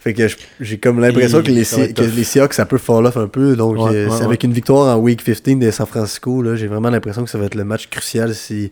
Fait 0.01 0.13
que 0.13 0.27
j'ai 0.61 0.77
comme 0.77 1.01
l'impression 1.01 1.41
que 1.43 1.51
les, 1.51 1.63
que 1.93 2.23
Seahawks, 2.23 2.53
ça 2.53 2.65
peut 2.65 2.77
fall 2.77 3.05
off 3.05 3.17
un 3.17 3.27
peu. 3.27 3.57
Donc, 3.57 3.75
Ouais, 3.77 3.81
euh, 3.93 4.05
ouais, 4.05 4.11
c'est 4.11 4.19
ouais. 4.19 4.25
avec 4.25 4.43
une 4.45 4.53
victoire 4.53 4.95
en 4.97 4.99
week 5.01 5.21
15 5.23 5.41
de 5.59 5.71
San 5.71 5.85
Francisco, 5.87 6.55
j'ai 6.55 6.67
vraiment 6.67 6.89
l'impression 6.89 7.23
que 7.25 7.29
ça 7.29 7.37
va 7.37 7.45
être 7.45 7.55
le 7.55 7.65
match 7.65 7.89
crucial 7.89 8.33
si 8.33 8.71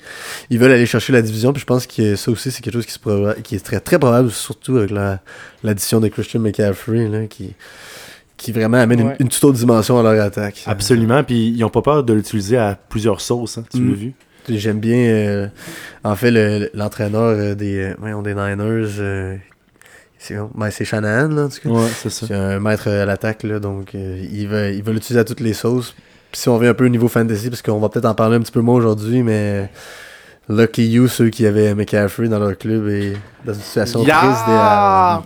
ils 0.49 0.57
veulent 0.57 0.71
aller 0.71 0.85
chercher 0.85 1.11
la 1.11 1.21
division. 1.21 1.51
Puis 1.51 1.59
je 1.59 1.65
pense 1.65 1.85
que 1.85 2.15
ça 2.15 2.31
aussi, 2.31 2.49
c'est 2.49 2.61
quelque 2.61 2.75
chose 2.75 2.85
qui, 2.85 2.93
se 2.93 3.41
qui 3.41 3.55
est 3.55 3.59
très, 3.65 3.81
très 3.81 3.99
probable, 3.99 4.31
surtout 4.31 4.77
avec 4.77 4.91
la- 4.91 5.19
l'addition 5.63 5.99
de 5.99 6.07
Christian 6.07 6.39
McCaffrey, 6.39 7.09
là, 7.09 7.25
qui, 7.27 7.53
qui 8.37 8.53
vraiment 8.53 8.77
amène 8.77 9.13
une- 9.19 9.27
toute 9.27 9.43
autre 9.43 9.57
dimension 9.57 9.99
à 9.99 10.03
leur 10.03 10.23
attaque. 10.23 10.63
Absolument, 10.65 11.25
puis 11.25 11.49
ils 11.49 11.63
ont 11.65 11.69
pas 11.69 11.81
peur 11.81 12.03
de 12.05 12.13
l'utiliser 12.13 12.55
à 12.55 12.79
plusieurs 12.87 13.19
sauces, 13.19 13.57
hein, 13.57 13.65
tu 13.69 13.79
Mm. 13.81 13.89
l'as 13.89 13.95
vu. 13.95 14.13
J'aime 14.49 14.79
bien, 14.79 14.95
euh, 14.97 15.47
en 16.05 16.15
fait, 16.15 16.31
le- 16.31 16.69
l'entraîneur 16.73 17.35
euh, 17.37 17.53
des, 17.53 17.93
euh, 18.01 18.21
des 18.21 18.33
Niners. 18.33 19.39
Euh, 20.31 20.45
c'est 20.49 20.57
ben, 20.57 20.71
c'est 20.71 20.85
Shanahan, 20.85 21.29
là, 21.29 21.43
en 21.43 21.49
tout 21.49 21.59
cas. 21.61 21.69
Ouais, 21.69 21.87
c'est 21.95 22.09
ça. 22.09 22.27
C'est 22.27 22.33
un 22.35 22.59
maître 22.59 22.87
à 22.89 23.05
l'attaque, 23.05 23.43
là, 23.43 23.59
donc 23.59 23.95
euh, 23.95 24.25
il 24.31 24.47
va 24.47 24.69
il 24.69 24.83
va 24.83 24.91
l'utiliser 24.91 25.19
à 25.19 25.23
toutes 25.23 25.39
les 25.39 25.53
sauces. 25.53 25.95
Puis 26.31 26.41
si 26.41 26.49
on 26.49 26.55
revient 26.55 26.69
un 26.69 26.73
peu 26.73 26.85
au 26.85 26.89
niveau 26.89 27.07
fantasy, 27.07 27.49
parce 27.49 27.61
qu'on 27.61 27.79
va 27.79 27.89
peut-être 27.89 28.05
en 28.05 28.15
parler 28.15 28.35
un 28.37 28.41
petit 28.41 28.51
peu 28.51 28.61
moins 28.61 28.75
aujourd'hui, 28.75 29.23
mais 29.23 29.69
Lucky 30.49 30.87
You, 30.87 31.07
ceux 31.07 31.29
qui 31.29 31.45
avaient 31.45 31.73
McCaffrey 31.75 32.27
dans 32.27 32.39
leur 32.39 32.57
club, 32.57 32.87
et 32.87 33.13
dans 33.45 33.53
une 33.53 33.59
situation 33.61 34.03
Yeah! 34.03 34.19
triste 34.19 34.41
idéale. 34.47 35.21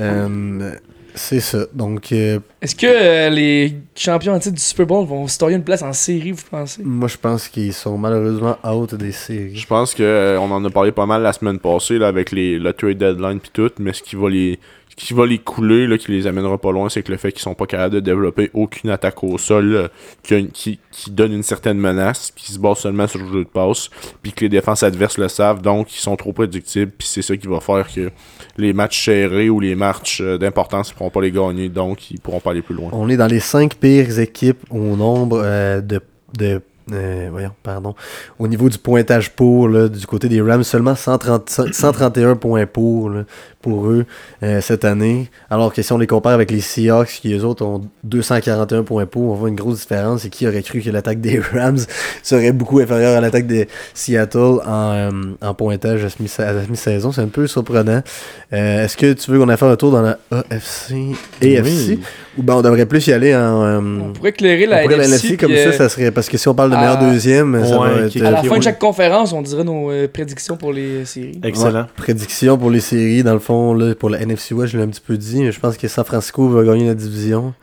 Euh, 0.00 0.72
c'est 1.14 1.40
ça. 1.40 1.66
Donc, 1.74 2.10
euh, 2.12 2.38
Est-ce 2.60 2.74
que 2.74 2.86
euh, 2.86 3.28
les 3.30 3.74
champions 3.94 4.32
en 4.34 4.38
titre 4.38 4.54
du 4.56 4.62
Super 4.62 4.86
Bowl 4.86 5.06
vont 5.06 5.26
se 5.28 5.38
tailler 5.38 5.56
une 5.56 5.64
place 5.64 5.82
en 5.82 5.92
série, 5.92 6.32
vous 6.32 6.42
pensez? 6.50 6.82
moi, 6.82 7.08
je 7.08 7.16
pense 7.16 7.48
qu'ils 7.48 7.72
sont 7.74 7.98
malheureusement 7.98 8.56
out 8.64 8.94
des 8.94 9.12
séries. 9.12 9.56
Je 9.56 9.66
pense 9.66 9.94
que 9.94 10.02
euh, 10.02 10.38
on 10.40 10.50
en 10.50 10.64
a 10.64 10.70
parlé 10.70 10.92
pas 10.92 11.06
mal 11.06 11.22
la 11.22 11.32
semaine 11.32 11.58
passée 11.58 11.98
là, 11.98 12.08
avec 12.08 12.32
les, 12.32 12.58
le 12.58 12.72
trade 12.72 12.98
deadline 12.98 13.40
puis 13.40 13.50
tout, 13.52 13.70
mais 13.78 13.92
ce 13.92 14.02
qui 14.02 14.16
va 14.16 14.28
les 14.30 14.58
ce 14.98 15.06
qui 15.06 15.14
va 15.14 15.24
les 15.24 15.38
couler, 15.38 15.86
là, 15.86 15.96
qui 15.96 16.12
les 16.12 16.26
amènera 16.26 16.58
pas 16.58 16.70
loin, 16.70 16.90
c'est 16.90 17.02
que 17.02 17.10
le 17.10 17.16
fait 17.16 17.32
qu'ils 17.32 17.40
sont 17.40 17.54
pas 17.54 17.64
capables 17.64 17.94
de 17.94 18.00
développer 18.00 18.50
aucune 18.52 18.90
attaque 18.90 19.24
au 19.24 19.38
sol 19.38 19.64
là, 19.72 19.88
qui, 20.22 20.34
une- 20.38 20.50
qui, 20.50 20.78
qui 20.90 21.10
donne 21.10 21.32
une 21.32 21.42
certaine 21.42 21.78
menace, 21.78 22.30
qui 22.36 22.52
se 22.52 22.58
base 22.58 22.76
seulement 22.80 23.06
sur 23.08 23.18
le 23.20 23.26
jeu 23.32 23.38
de 23.44 23.48
passe, 23.48 23.88
puis 24.22 24.32
que 24.32 24.42
les 24.42 24.50
défenses 24.50 24.82
adverses 24.82 25.16
le 25.16 25.28
savent, 25.28 25.62
donc 25.62 25.94
ils 25.96 25.98
sont 25.98 26.14
trop 26.16 26.34
prédictibles, 26.34 26.92
puis 26.96 27.08
c'est 27.08 27.22
ça 27.22 27.34
qui 27.38 27.46
va 27.46 27.60
faire 27.60 27.86
que 27.90 28.10
les 28.56 28.72
matchs 28.72 29.04
serrés 29.04 29.50
ou 29.50 29.60
les 29.60 29.74
matchs 29.74 30.20
euh, 30.20 30.38
d'importance 30.38 30.90
ils 30.90 30.94
pourront 30.94 31.10
pas 31.10 31.20
les 31.20 31.30
gagner, 31.30 31.68
donc 31.68 32.10
ils 32.10 32.20
pourront 32.20 32.40
pas 32.40 32.50
aller 32.50 32.62
plus 32.62 32.74
loin. 32.74 32.90
On 32.92 33.08
est 33.08 33.16
dans 33.16 33.26
les 33.26 33.40
cinq 33.40 33.74
pires 33.74 34.18
équipes 34.18 34.64
au 34.70 34.96
nombre 34.96 35.40
euh, 35.44 35.80
de, 35.80 36.00
de 36.36 36.60
euh, 36.92 37.28
voyons, 37.30 37.52
pardon. 37.62 37.94
Au 38.38 38.48
niveau 38.48 38.68
du 38.68 38.78
pointage 38.78 39.30
pour, 39.30 39.68
là, 39.68 39.88
du 39.88 40.06
côté 40.06 40.28
des 40.28 40.40
Rams, 40.40 40.64
seulement 40.64 40.94
130, 40.94 41.48
131 41.72 42.36
points 42.36 42.66
pour, 42.66 43.10
là, 43.10 43.22
pour 43.60 43.86
eux 43.86 44.04
euh, 44.42 44.60
cette 44.60 44.84
année. 44.84 45.30
Alors 45.50 45.72
que 45.72 45.82
si 45.82 45.92
on 45.92 45.98
les 45.98 46.06
compare 46.08 46.32
avec 46.32 46.50
les 46.50 46.60
Seahawks, 46.60 47.20
qui 47.22 47.32
eux 47.34 47.44
autres 47.44 47.64
ont 47.64 47.82
241 48.04 48.82
points 48.82 49.06
pour, 49.06 49.30
on 49.30 49.34
voit 49.34 49.48
une 49.48 49.54
grosse 49.54 49.80
différence. 49.80 50.24
Et 50.24 50.30
qui 50.30 50.46
aurait 50.48 50.62
cru 50.62 50.80
que 50.80 50.90
l'attaque 50.90 51.20
des 51.20 51.38
Rams 51.52 51.78
serait 52.22 52.52
beaucoup 52.52 52.80
inférieure 52.80 53.16
à 53.16 53.20
l'attaque 53.20 53.46
des 53.46 53.68
Seattle 53.94 54.58
en, 54.66 54.92
euh, 54.94 55.10
en 55.40 55.54
pointage 55.54 56.04
à 56.04 56.08
ce 56.08 56.16
mi- 56.20 56.30
à 56.38 56.52
la 56.52 56.62
mi-saison? 56.68 57.12
C'est 57.12 57.20
un 57.22 57.28
peu 57.28 57.46
surprenant. 57.46 58.02
Est-ce 58.50 58.96
que 58.96 59.12
tu 59.12 59.30
veux 59.30 59.38
qu'on 59.38 59.48
aille 59.48 59.56
faire 59.56 59.68
un 59.68 59.76
tour 59.76 59.92
dans 59.92 60.02
la 60.02 60.18
AFC 60.30 60.94
et 61.40 61.58
AFC? 61.58 61.98
Ou 62.38 62.42
ben 62.42 62.54
on 62.54 62.62
devrait 62.62 62.86
plus 62.86 63.06
y 63.06 63.12
aller 63.12 63.34
en. 63.36 63.82
On 64.08 64.12
pourrait 64.14 64.30
éclairer 64.30 64.66
la 64.66 64.78
on 64.78 64.82
pourrait 64.84 64.96
la 64.96 65.04
NFC, 65.04 65.26
NFC, 65.28 65.36
comme 65.36 65.54
ça, 65.54 65.72
ça 65.72 65.88
serait. 65.88 66.10
Parce 66.10 66.28
que 66.28 66.36
si 66.38 66.48
on 66.48 66.54
parle 66.54 66.70
de 66.72 66.76
meilleur 66.80 66.98
à- 67.00 67.10
deuxième, 67.10 67.64
ça 67.64 67.78
va 67.78 68.08
qui- 68.08 68.18
être. 68.18 68.24
À 68.26 68.30
la 68.30 68.42
fin 68.42 68.48
oui. 68.50 68.58
de 68.58 68.64
chaque 68.64 68.78
conférence, 68.78 69.32
on 69.32 69.42
dirait 69.42 69.64
nos 69.64 69.90
euh, 69.90 70.08
prédictions 70.08 70.56
pour 70.56 70.72
les 70.72 71.04
séries. 71.04 71.40
Excellent. 71.44 71.80
Ouais, 71.82 71.86
prédiction 71.96 72.58
pour 72.58 72.70
les 72.70 72.80
séries, 72.80 73.22
dans 73.22 73.34
le 73.34 73.38
fond, 73.38 73.74
là, 73.74 73.94
pour 73.94 74.10
la 74.10 74.20
NFC 74.20 74.54
West, 74.54 74.72
je 74.72 74.78
l'ai 74.78 74.84
un 74.84 74.88
petit 74.88 75.00
peu 75.00 75.16
dit, 75.16 75.40
mais 75.42 75.52
je 75.52 75.60
pense 75.60 75.76
que 75.76 75.86
San 75.88 76.04
Francisco 76.04 76.48
va 76.48 76.64
gagner 76.64 76.86
la 76.86 76.94
division. 76.94 77.54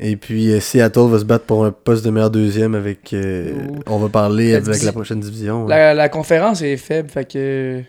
Et 0.00 0.16
puis 0.16 0.50
euh, 0.50 0.58
Seattle 0.58 1.08
va 1.10 1.18
se 1.18 1.24
battre 1.24 1.44
pour 1.44 1.64
un 1.64 1.70
poste 1.70 2.04
de 2.04 2.10
meilleur 2.10 2.30
deuxième 2.30 2.74
avec. 2.74 3.12
euh, 3.12 3.52
on 3.86 3.98
va 3.98 4.08
parler 4.08 4.52
La 4.52 4.58
avec 4.58 4.82
la 4.82 4.90
prochaine 4.92 5.20
division. 5.20 5.64
ouais. 5.64 5.68
La, 5.68 5.94
la 5.94 6.08
conférence 6.08 6.62
est 6.62 6.76
faible, 6.78 7.08
fait 7.10 7.30
que. 7.30 7.82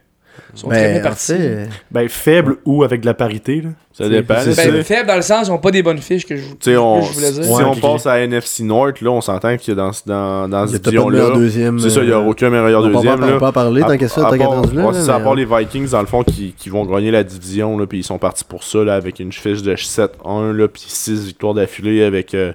Ils 0.55 0.59
sont 0.59 0.67
très 0.69 0.91
bien 0.93 0.99
en 0.99 1.03
partis. 1.03 1.33
Ben, 1.91 2.07
faible 2.09 2.57
ou 2.65 2.83
avec 2.83 3.01
de 3.01 3.05
la 3.07 3.13
parité. 3.13 3.61
Là. 3.61 3.69
Ça 3.91 4.07
dépend. 4.09 4.35
ça. 4.39 4.51
Ben, 4.71 4.83
faible 4.83 5.07
dans 5.07 5.15
le 5.15 5.21
sens, 5.21 5.47
ils 5.47 5.51
n'ont 5.51 5.57
pas 5.57 5.71
des 5.71 5.81
bonnes 5.83 5.97
fiches 5.99 6.25
que 6.25 6.35
je, 6.35 6.43
on, 6.77 6.99
que 7.01 7.05
je 7.07 7.13
voulais 7.13 7.31
dire. 7.31 7.43
si 7.43 7.49
Ouais, 7.51 7.63
on 7.63 7.75
passe 7.75 8.05
à 8.07 8.19
NFC 8.19 8.63
North, 8.63 9.01
là, 9.01 9.09
on 9.11 9.21
s'entend 9.21 9.55
que 9.57 9.71
dans, 9.71 9.91
dans, 10.05 10.47
dans 10.49 10.65
il 10.65 10.71
y 10.71 10.73
a 10.73 10.73
cette 10.73 10.83
pas 10.83 10.91
de 10.91 10.95
meilleur 10.95 11.09
division-là, 11.09 11.35
deuxième. 11.39 11.79
c'est 11.79 11.89
ça, 11.89 12.01
il 12.01 12.07
n'y 12.07 12.11
a 12.13 12.17
euh, 12.17 12.23
aucun 12.29 12.49
meilleur 12.49 12.81
on 12.83 12.87
deuxième. 12.87 13.19
pas- 13.19 13.25
On 13.25 13.29
là. 13.29 13.37
peut 13.39 13.45
en 13.45 13.51
parler 13.51 13.81
tant 13.81 13.97
qu'à 13.97 14.07
ça, 14.07 14.21
tant 14.23 14.31
qu'à 14.37 14.43
là. 14.73 14.89
c'est 14.93 15.01
ça, 15.03 15.15
à 15.15 15.19
part 15.19 15.35
les 15.35 15.45
Vikings, 15.45 15.89
dans 15.89 16.01
le 16.01 16.07
fond, 16.07 16.23
qui, 16.23 16.53
qui 16.57 16.69
vont 16.69 16.85
gagner 16.85 17.11
la 17.11 17.23
division, 17.23 17.77
là, 17.77 17.85
puis 17.87 17.99
ils 17.99 18.03
sont 18.03 18.17
partis 18.19 18.43
pour 18.43 18.63
ça, 18.63 18.83
là, 18.83 18.95
avec 18.95 19.19
une 19.19 19.31
fiche 19.31 19.61
de 19.61 19.75
7-1, 19.75 20.51
là, 20.53 20.67
puis 20.67 20.83
6 20.87 21.25
victoires 21.25 21.53
d'affilée 21.53 22.03
avec 22.03 22.33
euh, 22.33 22.53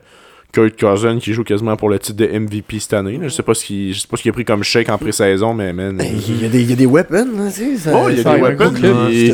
Kurt 0.59 0.79
Cousin 0.79 1.19
qui 1.19 1.33
joue 1.33 1.45
quasiment 1.45 1.77
pour 1.77 1.89
le 1.89 1.99
titre 1.99 2.17
de 2.19 2.27
MVP 2.39 2.81
cette 2.81 2.93
année. 2.95 3.13
là. 3.19 3.25
Je 3.29 3.29
sais 3.29 3.43
pas 3.43 3.55
ce 3.55 3.65
qu'il 3.65 3.93
je 3.95 4.01
sais 4.01 4.09
pas 4.09 4.17
ce 4.17 4.23
qu'il 4.23 4.31
a 4.31 4.33
pris 4.33 4.45
comme 4.45 4.65
chèque 4.65 4.89
en 4.89 4.99
pré-saison, 4.99 5.55
mais 5.55 5.73
man. 5.73 5.97
Ben, 5.97 6.07
Il 6.29 6.43
y, 6.43 6.47
a 6.47 6.49
des, 6.49 6.63
il 6.63 6.71
y 6.71 6.73
a 6.73 6.77
des 6.77 6.87
weapons, 6.87 7.15
hein, 7.39 7.49
tu 7.55 7.77
sais. 7.77 7.91
Oh, 7.95 8.09
il 8.09 8.17
y 8.19 8.21
a 8.21 8.35
des 8.37 8.41
weapons, 8.43 8.73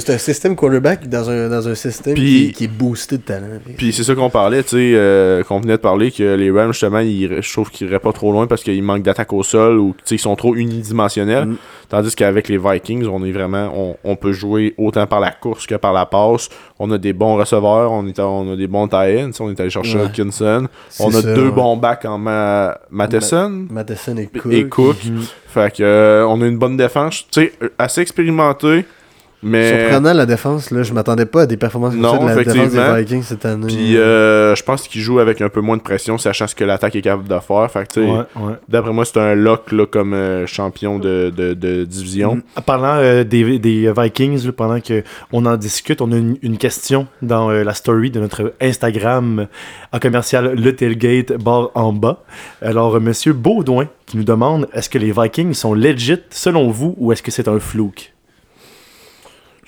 C'est 0.00 0.10
un 0.10 0.18
système 0.18 0.54
quarterback 0.56 1.08
dans 1.08 1.30
un, 1.30 1.48
dans 1.48 1.66
un 1.68 1.74
système 1.74 2.14
Puis- 2.14 2.48
qui, 2.48 2.52
qui 2.52 2.64
est 2.64 2.68
boosté 2.68 3.16
de 3.18 3.22
talent. 3.22 3.46
Puis 3.76 3.92
c'est 3.92 4.02
ça 4.04 4.14
qu'on 4.14 4.30
parlait, 4.30 4.62
tu 4.62 4.70
sais, 4.70 4.92
euh, 4.94 5.42
qu'on 5.44 5.60
venait 5.60 5.76
de 5.76 5.82
parler, 5.82 6.10
que 6.10 6.34
les 6.34 6.50
Rams, 6.50 6.72
justement, 6.72 6.98
ils, 7.00 7.40
je 7.40 7.52
trouve 7.52 7.70
qu'ils 7.70 7.86
iraient 7.88 7.98
pas 7.98 8.12
trop 8.12 8.30
loin 8.32 8.46
parce 8.46 8.62
qu'ils 8.62 8.82
manquent 8.82 9.02
d'attaque 9.02 9.32
au 9.32 9.42
sol 9.42 9.78
ou 9.78 9.94
ils 10.10 10.18
sont 10.18 10.36
trop 10.36 10.54
unidimensionnels. 10.54 11.46
Mm. 11.46 11.56
Tandis 11.94 12.16
qu'avec 12.16 12.48
les 12.48 12.58
Vikings, 12.58 13.06
on 13.06 13.24
est 13.24 13.30
vraiment, 13.30 13.70
on, 13.72 13.96
on 14.02 14.16
peut 14.16 14.32
jouer 14.32 14.74
autant 14.78 15.06
par 15.06 15.20
la 15.20 15.30
course 15.30 15.64
que 15.64 15.76
par 15.76 15.92
la 15.92 16.06
passe. 16.06 16.48
On 16.80 16.90
a 16.90 16.98
des 16.98 17.12
bons 17.12 17.36
receveurs, 17.36 17.92
on, 17.92 18.04
est, 18.08 18.18
on 18.18 18.52
a 18.52 18.56
des 18.56 18.66
bons 18.66 18.88
tie-ins, 18.88 19.30
on 19.38 19.48
est 19.48 19.60
allé 19.60 19.70
chercher 19.70 19.98
Ouais. 19.98 20.06
Hutchinson. 20.06 20.66
On 20.98 21.08
a 21.10 21.12
ça, 21.22 21.34
deux 21.36 21.44
ouais. 21.46 21.50
bons 21.52 21.76
backs 21.76 22.04
en 22.04 22.18
Ma- 22.18 22.76
Matheson 22.90 23.68
Matheson 23.70 24.16
et 24.16 24.26
Cook. 24.26 24.52
et 24.52 24.68
Cook. 24.68 24.96
Fait 25.46 25.72
que, 25.76 25.84
euh, 25.84 26.26
on 26.26 26.42
a 26.42 26.46
une 26.48 26.58
bonne 26.58 26.76
défense, 26.76 27.26
tu 27.30 27.42
sais, 27.42 27.52
euh, 27.62 27.68
assez 27.78 28.00
expérimenté, 28.00 28.84
mais... 29.44 29.80
Surprenant 29.80 30.12
la 30.14 30.26
défense, 30.26 30.70
là. 30.70 30.82
Je 30.82 30.92
m'attendais 30.92 31.26
pas 31.26 31.42
à 31.42 31.46
des 31.46 31.56
performances 31.56 31.92
comme 31.92 32.00
Non, 32.02 32.12
ça 32.12 32.18
de 32.18 32.26
la 32.28 32.34
défense 32.36 32.56
effectivement. 32.56 32.94
des 32.94 33.00
Vikings 33.02 33.22
cette 33.22 33.44
année. 33.44 33.66
Puis 33.68 33.96
euh, 33.96 34.54
je 34.54 34.62
pense 34.62 34.88
qu'il 34.88 35.00
joue 35.00 35.18
avec 35.20 35.40
un 35.40 35.48
peu 35.48 35.60
moins 35.60 35.76
de 35.76 35.82
pression, 35.82 36.18
sachant 36.18 36.46
ce 36.46 36.54
que 36.54 36.64
l'attaque 36.64 36.96
est 36.96 37.02
capable 37.02 37.28
de 37.28 37.38
faire. 37.38 37.70
Fait 37.70 37.86
que, 37.86 37.92
tu 37.92 38.00
sais, 38.04 38.10
Ouais, 38.10 38.18
ouais. 38.36 38.52
D'après 38.68 38.92
moi, 38.92 39.04
c'est 39.04 39.18
un 39.18 39.34
lock 39.34 39.70
là, 39.72 39.86
comme 39.86 40.14
euh, 40.14 40.46
champion 40.46 40.98
de, 40.98 41.32
de, 41.36 41.54
de 41.54 41.84
division. 41.84 42.40
En 42.56 42.62
parlant 42.62 42.96
euh, 42.96 43.24
des, 43.24 43.58
des 43.58 43.92
Vikings, 43.96 44.44
là, 44.46 44.52
pendant 44.52 44.78
qu'on 44.80 45.46
en 45.46 45.56
discute, 45.56 46.00
on 46.00 46.10
a 46.12 46.16
une, 46.16 46.36
une 46.42 46.58
question 46.58 47.06
dans 47.22 47.50
euh, 47.50 47.62
la 47.64 47.74
story 47.74 48.10
de 48.10 48.20
notre 48.20 48.54
Instagram 48.60 49.46
en 49.92 49.98
commercial 49.98 50.54
Le 50.54 50.74
Tailgate 50.74 51.32
barre 51.34 51.70
en 51.74 51.92
bas. 51.92 52.22
Alors, 52.62 52.96
euh, 52.96 53.00
Monsieur 53.00 53.32
Baudouin 53.32 53.88
qui 54.06 54.16
nous 54.16 54.24
demande 54.24 54.68
est-ce 54.72 54.88
que 54.88 54.98
les 54.98 55.12
Vikings 55.12 55.54
sont 55.54 55.74
legit 55.74 56.18
selon 56.30 56.70
vous 56.70 56.94
ou 56.98 57.12
est-ce 57.12 57.22
que 57.22 57.30
c'est 57.30 57.48
un 57.48 57.58
flouk 57.58 58.12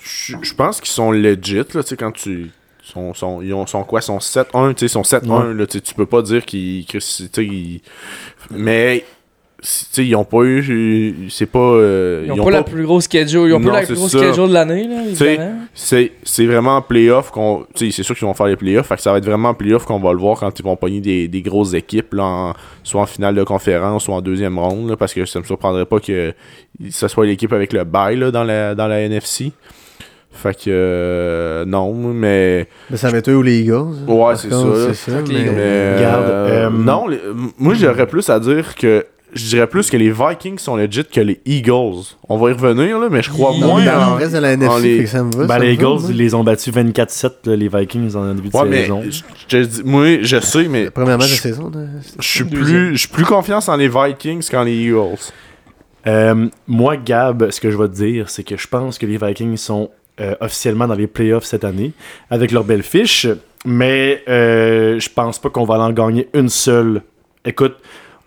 Je 0.06 0.36
je 0.42 0.54
pense 0.54 0.80
qu'ils 0.80 0.90
sont 0.90 1.10
legit, 1.10 1.56
là, 1.56 1.64
tu 1.64 1.82
sais, 1.82 1.96
quand 1.96 2.12
tu. 2.12 2.50
Sont, 2.82 3.14
sont, 3.14 3.42
ils 3.42 3.52
ont, 3.52 3.66
sont 3.66 3.82
quoi? 3.82 4.00
Sont 4.00 4.18
7-1, 4.18 4.74
tu 4.74 4.80
sais, 4.80 4.88
sont 4.88 5.02
7-1, 5.02 5.50
là, 5.56 5.66
tu 5.66 5.80
peux 5.96 6.06
pas 6.06 6.22
dire 6.22 6.44
qu'ils. 6.46 6.84
ils- 7.38 7.80
Mais. 8.52 9.04
tu 9.60 9.66
sais, 9.66 10.06
ils 10.06 10.14
ont 10.14 10.24
pas 10.24 10.42
eu. 10.44 11.26
C'est 11.28 11.46
pas. 11.46 11.58
euh, 11.58 12.22
Ils 12.26 12.30
ont 12.30 12.44
pas 12.44 12.50
la 12.52 12.62
plus 12.62 12.84
grosse 12.84 13.04
schedule. 13.06 13.48
Ils 13.48 13.54
ont 13.54 13.58
Non, 13.58 13.70
pas 13.72 13.80
la 13.80 13.86
plus 13.86 13.96
grosse 13.96 14.12
ça. 14.12 14.18
schedule 14.20 14.48
de 14.50 14.52
l'année, 14.54 14.86
là. 14.86 15.02
C'est, 15.74 16.12
c'est 16.22 16.46
vraiment 16.46 16.76
en 16.76 16.82
playoff 16.82 17.32
qu'on. 17.32 17.66
Tu 17.74 17.86
sais, 17.86 17.96
c'est 17.96 18.02
sûr 18.04 18.14
qu'ils 18.16 18.28
vont 18.28 18.34
faire 18.34 18.46
les 18.46 18.54
playoffs. 18.56 18.86
Fait 18.86 18.94
que 18.94 19.02
ça 19.02 19.10
va 19.10 19.18
être 19.18 19.24
vraiment 19.26 19.48
en 19.48 19.54
playoff 19.54 19.84
qu'on 19.84 19.98
va 19.98 20.12
le 20.12 20.18
voir 20.20 20.38
quand 20.38 20.56
ils 20.56 20.62
vont 20.64 20.76
pogner 20.76 21.00
des, 21.00 21.26
des 21.26 21.42
grosses 21.42 21.74
équipes, 21.74 22.14
là, 22.14 22.22
en- 22.24 22.54
soit 22.84 23.00
en 23.02 23.06
finale 23.06 23.34
de 23.34 23.42
conférence, 23.42 24.04
soit 24.04 24.14
en 24.14 24.22
deuxième 24.22 24.60
ronde, 24.60 24.90
là, 24.90 24.96
parce 24.96 25.12
que 25.12 25.24
ça 25.24 25.40
me 25.40 25.44
surprendrait 25.44 25.86
pas 25.86 25.98
que 25.98 26.32
ce 26.88 27.08
soit 27.08 27.26
l'équipe 27.26 27.52
avec 27.52 27.72
le 27.72 27.82
bail 27.82 28.16
là, 28.18 28.30
dans, 28.30 28.44
la, 28.44 28.76
dans 28.76 28.86
la 28.86 29.00
NFC. 29.00 29.50
Fait 30.36 30.54
que. 30.54 30.64
euh, 30.68 31.64
non, 31.64 31.92
mais. 31.94 32.68
Mais 32.90 32.96
ça 32.96 33.10
va 33.10 33.18
être 33.18 33.28
eux 33.30 33.36
ou 33.36 33.42
les 33.42 33.60
Eagles. 33.60 34.04
Ouais, 34.06 34.36
c'est 34.36 34.50
ça. 34.50 34.64
C'est 34.92 35.10
ça, 35.10 35.22
que 35.22 35.28
les 35.28 35.34
mais- 35.34 35.40
Eagles. 35.40 35.50
mais, 35.54 35.60
euh, 35.62 36.66
euh, 36.66 36.70
non, 36.70 37.08
les- 37.08 37.20
moi 37.58 37.74
j'aurais 37.74 38.06
plus 38.06 38.28
à 38.30 38.38
dire 38.38 38.74
que. 38.76 39.04
Je 39.34 39.44
dirais 39.48 39.66
plus 39.66 39.90
que 39.90 39.96
les 39.98 40.10
Vikings 40.10 40.56
sont 40.58 40.76
legit 40.76 41.04
que 41.04 41.20
les 41.20 41.40
Eagles. 41.44 42.14
On 42.28 42.38
va 42.38 42.50
y 42.50 42.52
revenir, 42.54 42.98
là, 42.98 43.08
mais 43.10 43.22
je 43.22 43.28
crois 43.28 43.52
moins. 43.52 43.80
mais 43.80 43.86
dans 43.90 44.10
le 44.14 44.22
reste 44.22 44.32
de 44.32 44.38
la 44.38 44.52
NFC, 44.52 44.82
les- 44.82 44.98
que 45.02 45.06
ça 45.10 45.22
me 45.24 45.32
va. 45.32 45.44
Ben, 45.46 45.48
ça 45.48 45.58
les 45.58 45.66
me 45.66 45.72
Eagles, 45.74 45.98
va, 46.04 46.10
ils 46.10 46.16
les 46.16 46.34
ont 46.34 46.44
battus 46.44 46.72
24-7, 46.72 47.32
là, 47.44 47.56
les 47.56 47.68
Vikings, 47.68 48.14
en 48.14 48.32
début 48.34 48.48
de 48.48 48.56
Ouais, 48.56 48.64
mais 48.66 48.82
saison. 48.82 49.02
je, 49.10 49.22
je 49.64 49.82
moi, 49.82 50.22
je 50.22 50.40
sais, 50.40 50.68
mais 50.68 50.84
Le 50.84 50.90
premier 50.90 51.16
match 51.18 51.32
de 51.32 51.36
saison. 51.36 51.70
là. 51.74 51.80
je 52.18 52.26
suis 52.26 52.44
plus, 52.44 52.92
je 52.92 52.98
suis 52.98 53.08
plus 53.08 53.24
confiance 53.24 53.68
en 53.68 53.76
les 53.76 53.88
Vikings 53.88 54.48
qu'en 54.48 54.62
les 54.62 54.74
Eagles. 54.76 55.18
Euh, 56.06 56.46
moi, 56.68 56.96
Gab, 56.96 57.50
ce 57.50 57.60
que 57.60 57.70
je 57.70 57.76
vais 57.76 57.88
te 57.88 57.94
dire, 57.94 58.30
c'est 58.30 58.44
que 58.44 58.56
je 58.56 58.68
pense 58.68 58.96
que 58.96 59.06
les 59.06 59.18
Vikings 59.18 59.56
sont 59.56 59.90
euh, 60.20 60.34
officiellement 60.40 60.86
dans 60.86 60.94
les 60.94 61.06
playoffs 61.06 61.44
cette 61.44 61.64
année, 61.64 61.92
avec 62.30 62.50
leur 62.50 62.64
belle 62.64 62.82
fiche, 62.82 63.26
mais 63.66 64.22
euh, 64.28 64.98
je 65.00 65.10
pense 65.10 65.40
pas 65.40 65.50
qu'on 65.50 65.64
va 65.64 65.78
en 65.80 65.92
gagner 65.92 66.28
une 66.32 66.48
seule. 66.48 67.02
Écoute, 67.44 67.76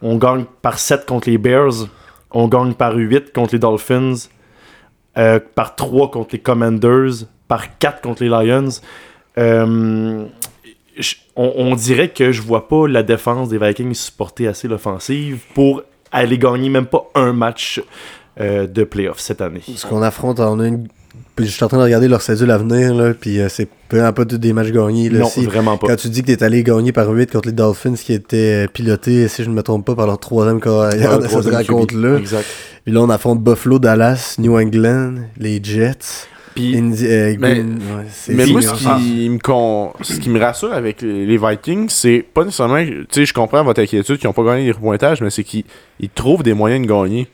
on 0.02 0.18
gagne 0.18 0.44
par 0.62 0.78
7 0.78 1.06
contre 1.06 1.30
les 1.30 1.38
Bears, 1.38 1.88
on 2.32 2.50
gagne 2.50 2.74
par 2.74 2.94
8 2.94 3.32
contre 3.34 3.54
les 3.54 3.60
Dolphins, 3.60 4.28
euh, 5.18 5.40
par 5.56 5.78
3 5.78 6.12
contre 6.12 6.30
les 6.34 6.40
Commanders, 6.40 7.26
par 7.48 7.80
4 7.80 8.02
contre 8.02 8.22
les 8.22 8.30
Lions. 8.30 8.70
Euh, 9.38 10.26
on, 11.38 11.76
dirait 11.76 12.10
que 12.10 12.34
je 12.34 12.42
vois 12.42 12.68
pas 12.68 12.86
la 12.90 13.02
défense 13.02 13.48
des 13.48 13.58
Vikings 13.58 13.94
supporter 13.94 14.48
assez 14.48 14.68
l'offensive 14.68 15.46
pour 15.54 15.84
aller 16.12 16.38
gagner 16.38 16.68
même 16.68 16.88
pas 16.88 17.10
un 17.16 17.32
match 17.32 17.82
de 18.38 18.84
playoffs 18.84 19.20
cette 19.20 19.40
année. 19.40 19.62
Ce 19.66 19.86
qu'on 19.86 20.02
affronte, 20.02 20.42
on 20.42 20.60
a 20.60 20.68
une. 20.68 20.90
Je 21.38 21.46
suis 21.46 21.64
en 21.64 21.68
train 21.70 21.78
de 21.78 21.84
regarder 21.84 22.08
leur 22.10 22.22
cédule 22.22 22.52
à 22.52 22.58
venir, 22.58 22.94
là, 22.94 23.14
puis 23.14 23.40
euh, 23.40 23.48
c'est 23.50 23.68
vraiment 23.90 24.12
pas 24.12 24.26
tous 24.26 24.38
des 24.38 24.52
matchs 24.54 24.72
gagnés. 24.72 25.10
Là, 25.10 25.20
non, 25.20 25.28
Si- 25.30 25.46
vraiment 25.46 25.78
pas. 25.78 25.88
Quand 25.88 25.96
tu 25.96 26.10
dis 26.10 26.22
que 26.22 26.28
t'es 26.28 26.44
allé 26.44 26.64
gagner 26.64 26.92
par 26.92 27.10
8 27.10 27.32
contre 27.32 27.48
les 27.48 27.54
Dolphins 27.54 27.94
qui 27.96 28.12
étaient 28.14 28.66
euh, 28.66 28.68
pilotés, 28.68 29.28
si 29.30 29.44
je 29.44 29.50
ne 29.50 29.56
me 29.56 29.64
trompe 29.64 29.86
pas, 29.86 29.96
par 29.96 30.06
leur 30.06 30.20
troisième 30.20 30.60
carrière 30.60 31.18
Ouais, 31.18 31.24
de 31.24 31.28
cette 31.30 31.54
rencontre-là. 31.54 32.18
Exact. 32.18 32.46
Puis 32.84 32.94
là, 32.94 33.02
on 33.02 33.10
affronte 33.10 33.42
Buffalo, 33.42 33.80
Dallas, 33.80 34.36
New 34.38 34.58
England, 34.60 35.16
les 35.38 35.60
Jets, 35.64 36.28
Puis, 36.56 36.76
Indi- 36.78 37.06
euh, 37.08 37.36
Mais- 37.40 37.54
Green- 37.56 37.78
ouais, 37.78 38.06
Mais 38.36 38.46
moi, 38.48 38.62
ce 38.62 38.74
qui, 38.74 39.30
me 39.30 39.38
con- 39.40 39.94
ce 40.02 40.16
qui 40.20 40.30
me 40.30 40.40
rassure 40.42 40.74
avec 40.74 41.02
les 41.02 41.38
Vikings, 41.38 41.88
c'est 41.90 42.26
pas 42.34 42.44
nécessairement. 42.44 42.84
Tu 42.84 43.06
sais, 43.12 43.26
je 43.26 43.34
comprends 43.34 43.64
votre 43.64 43.82
inquiétude 43.82 44.18
qu'ils 44.18 44.28
n'ont 44.28 44.34
pas 44.34 44.44
gagné 44.44 44.66
les 44.66 44.72
repointages, 44.72 45.22
mais 45.22 45.30
c'est 45.30 45.44
qu'ils 45.46 45.64
ils 46.02 46.10
trouvent 46.10 46.44
des 46.44 46.54
moyens 46.54 46.86
de 46.86 46.92
gagner. 46.92 47.28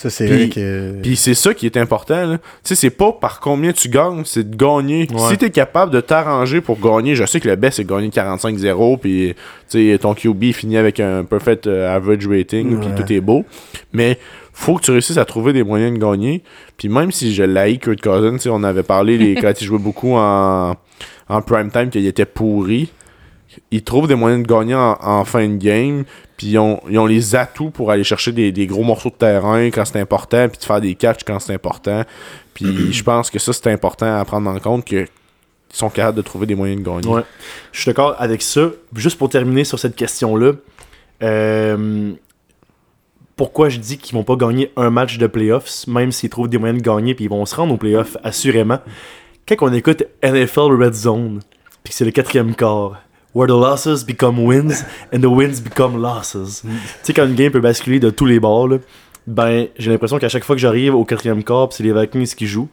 Ça, 0.00 0.10
c'est 0.10 0.26
Puis- 0.26 0.36
vrai 0.36 0.48
que. 0.48 0.92
Puis 1.02 1.16
c'est 1.16 1.34
ça 1.34 1.52
qui 1.54 1.66
est 1.66 1.76
important. 1.76 2.24
là. 2.24 2.38
Tu 2.38 2.44
sais, 2.62 2.74
c'est 2.76 2.90
pas 2.90 3.10
par 3.10 3.40
combien 3.40 3.72
tu 3.72 3.88
gagnes, 3.88 4.22
c'est 4.24 4.48
de 4.48 4.54
gagner. 4.54 5.08
Ouais. 5.10 5.18
Si 5.30 5.38
t'es 5.38 5.50
capable 5.50 5.90
de 5.92 6.00
t'arranger 6.00 6.60
pour 6.60 6.78
gagner, 6.78 7.16
je 7.16 7.24
sais 7.26 7.40
que 7.40 7.48
le 7.48 7.56
best 7.56 7.78
c'est 7.78 7.82
de 7.84 7.88
gagner 7.88 8.08
45-0, 8.10 8.96
puis 8.98 9.34
tu 9.68 9.90
sais, 9.90 9.98
ton 9.98 10.14
QB 10.14 10.52
finit 10.52 10.76
avec 10.76 11.00
un 11.00 11.24
perfect 11.24 11.66
euh, 11.66 11.92
average 11.92 12.28
rating, 12.28 12.78
puis 12.78 12.88
Ouais. 12.90 12.94
tout 12.94 13.12
est 13.12 13.20
beau. 13.20 13.44
Mais 13.92 14.20
faut 14.52 14.76
que 14.76 14.82
tu 14.82 14.92
réussisses 14.92 15.18
à 15.18 15.24
trouver 15.24 15.52
des 15.52 15.64
moyens 15.64 15.92
de 15.92 15.98
gagner. 16.04 16.44
Puis 16.76 16.88
même 16.88 17.10
si 17.10 17.34
je 17.34 17.42
l'haïs 17.42 17.80
Kurt 17.80 18.00
Cousin, 18.00 18.34
tu 18.34 18.38
sais, 18.42 18.50
on 18.50 18.62
avait 18.62 18.84
parlé 18.84 19.18
les, 19.18 19.34
quand 19.34 19.52
il 19.60 19.64
jouait 19.66 19.78
beaucoup 19.80 20.14
en, 20.14 20.76
en 21.28 21.42
prime 21.42 21.72
time 21.72 21.90
qu'il 21.90 22.06
était 22.06 22.24
pourri. 22.24 22.92
Ils 23.70 23.82
trouvent 23.82 24.08
des 24.08 24.14
moyens 24.14 24.42
de 24.42 24.48
gagner 24.48 24.74
en, 24.74 24.96
en 25.00 25.24
fin 25.24 25.48
de 25.48 25.56
game, 25.56 26.04
puis 26.36 26.48
ils 26.48 26.58
ont, 26.58 26.80
ils 26.88 26.98
ont 26.98 27.06
les 27.06 27.34
atouts 27.34 27.70
pour 27.70 27.90
aller 27.90 28.04
chercher 28.04 28.32
des, 28.32 28.52
des 28.52 28.66
gros 28.66 28.84
morceaux 28.84 29.10
de 29.10 29.14
terrain 29.14 29.66
quand 29.66 29.84
c'est 29.84 30.00
important, 30.00 30.48
puis 30.48 30.58
de 30.58 30.64
faire 30.64 30.80
des 30.80 30.94
catchs 30.94 31.24
quand 31.26 31.38
c'est 31.40 31.54
important. 31.54 32.04
Puis 32.54 32.92
je 32.92 33.02
pense 33.02 33.30
que 33.30 33.38
ça, 33.38 33.52
c'est 33.52 33.70
important 33.70 34.18
à 34.18 34.24
prendre 34.24 34.48
en 34.50 34.58
compte 34.58 34.84
qu'ils 34.84 35.08
sont 35.72 35.90
capables 35.90 36.16
de 36.16 36.22
trouver 36.22 36.46
des 36.46 36.54
moyens 36.54 36.80
de 36.80 36.86
gagner. 36.86 37.08
Ouais. 37.08 37.22
Je 37.72 37.80
suis 37.80 37.88
d'accord 37.88 38.14
avec 38.18 38.42
ça. 38.42 38.70
Juste 38.94 39.18
pour 39.18 39.28
terminer 39.28 39.64
sur 39.64 39.78
cette 39.78 39.96
question-là, 39.96 40.52
euh, 41.22 42.12
pourquoi 43.38 43.68
je 43.68 43.78
dis 43.78 43.98
qu'ils 43.98 44.16
vont 44.16 44.24
pas 44.24 44.36
gagner 44.36 44.72
un 44.76 44.90
match 44.90 45.18
de 45.18 45.26
playoffs, 45.26 45.86
même 45.86 46.12
s'ils 46.12 46.30
trouvent 46.30 46.48
des 46.48 46.58
moyens 46.58 46.82
de 46.82 46.84
gagner, 46.84 47.14
puis 47.14 47.24
ils 47.24 47.30
vont 47.30 47.46
se 47.46 47.54
rendre 47.54 47.74
aux 47.74 47.78
playoffs, 47.78 48.16
assurément? 48.22 48.80
Quand 49.46 49.56
on 49.62 49.72
écoute 49.72 50.04
NFL 50.22 50.72
Red 50.82 50.94
Zone, 50.94 51.40
puis 51.82 51.92
c'est 51.92 52.04
le 52.04 52.10
quatrième 52.10 52.54
quart, 52.54 53.00
where 53.34 53.46
the 53.46 53.56
losses 53.56 54.04
become 54.04 54.38
wins 54.44 54.84
and 55.12 55.20
the 55.20 55.30
wins 55.30 55.60
become 55.60 56.00
losses. 56.00 56.62
Tu 56.62 56.68
sais, 57.02 57.12
quand 57.12 57.26
une 57.26 57.34
game 57.34 57.52
peut 57.52 57.60
basculer 57.60 58.00
de 58.00 58.10
tous 58.10 58.26
les 58.26 58.40
bords, 58.40 58.68
là, 58.68 58.78
ben, 59.26 59.68
j'ai 59.78 59.90
l'impression 59.90 60.18
qu'à 60.18 60.28
chaque 60.28 60.44
fois 60.44 60.56
que 60.56 60.60
j'arrive 60.60 60.94
au 60.94 61.04
quatrième 61.04 61.44
puis 61.44 61.54
c'est 61.70 61.82
les 61.82 61.92
Vikings 61.92 62.34
qui 62.34 62.46
jouent, 62.46 62.70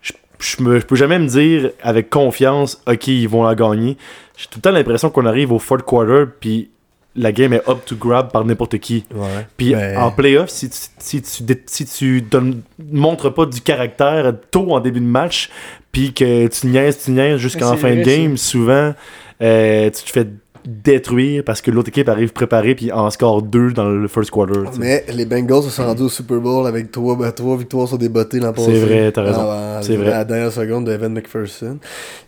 je, 0.00 0.12
je, 0.40 0.62
me, 0.62 0.80
je 0.80 0.86
peux 0.86 0.96
jamais 0.96 1.18
me 1.18 1.28
dire 1.28 1.70
avec 1.82 2.10
confiance, 2.10 2.82
ok, 2.86 3.06
ils 3.06 3.28
vont 3.28 3.44
la 3.44 3.54
gagner. 3.54 3.96
J'ai 4.36 4.46
tout 4.46 4.58
le 4.58 4.62
temps 4.62 4.72
l'impression 4.72 5.10
qu'on 5.10 5.26
arrive 5.26 5.52
au 5.52 5.58
fourth 5.58 5.82
quarter, 5.82 6.24
puis 6.40 6.70
la 7.14 7.32
game 7.32 7.52
est 7.52 7.68
up 7.68 7.84
to 7.84 7.96
grab 7.96 8.30
par 8.30 8.44
n'importe 8.44 8.78
qui. 8.78 9.04
Ouais. 9.14 9.46
Puis 9.56 9.74
en 9.76 10.10
playoff, 10.10 10.48
si 10.48 10.70
tu, 10.70 10.78
si 10.98 11.22
tu, 11.22 11.44
si 11.66 11.84
tu 11.86 12.22
donnes, 12.22 12.62
montres 12.90 13.32
pas 13.32 13.46
du 13.46 13.60
caractère 13.60 14.32
tôt 14.50 14.72
en 14.72 14.80
début 14.80 15.00
de 15.00 15.06
match, 15.06 15.50
puis 15.92 16.12
que 16.14 16.46
tu 16.46 16.66
niaises, 16.68 17.04
tu 17.04 17.10
niaises 17.10 17.38
jusqu'en 17.38 17.76
fin 17.76 17.94
de 17.94 18.02
game, 18.02 18.36
souvent, 18.36 18.94
euh, 19.42 19.90
tu 19.90 20.02
te 20.04 20.10
fais 20.10 20.26
détruire 20.66 21.42
parce 21.44 21.60
que 21.60 21.70
l'autre 21.70 21.88
équipe 21.88 22.08
arrive 22.08 22.32
préparée 22.32 22.74
puis 22.74 22.92
en 22.92 23.10
score 23.10 23.42
2 23.42 23.72
dans 23.72 23.88
le 23.88 24.08
first 24.08 24.30
quarter. 24.30 24.60
Mais 24.78 25.04
les 25.12 25.24
Bengals 25.26 25.62
se 25.64 25.70
sont 25.70 25.84
rendus 25.84 26.02
au 26.02 26.08
Super 26.08 26.38
Bowl 26.38 26.66
avec 26.66 26.90
trois, 26.90 27.16
ben, 27.16 27.30
trois 27.32 27.56
victoires 27.56 27.88
sur 27.88 27.98
des 27.98 28.08
bottes 28.08 28.34
l'an 28.34 28.52
passé. 28.52 28.72
C'est 28.72 28.80
vrai, 28.86 29.12
t'as 29.12 29.22
raison. 29.22 29.40
Ah, 29.42 29.78
C'est 29.82 29.94
à 29.94 29.98
vrai. 29.98 30.10
la 30.10 30.24
dernière 30.24 30.52
seconde 30.52 30.86
de 30.86 30.92
Evan 30.92 31.12
McPherson. 31.12 31.78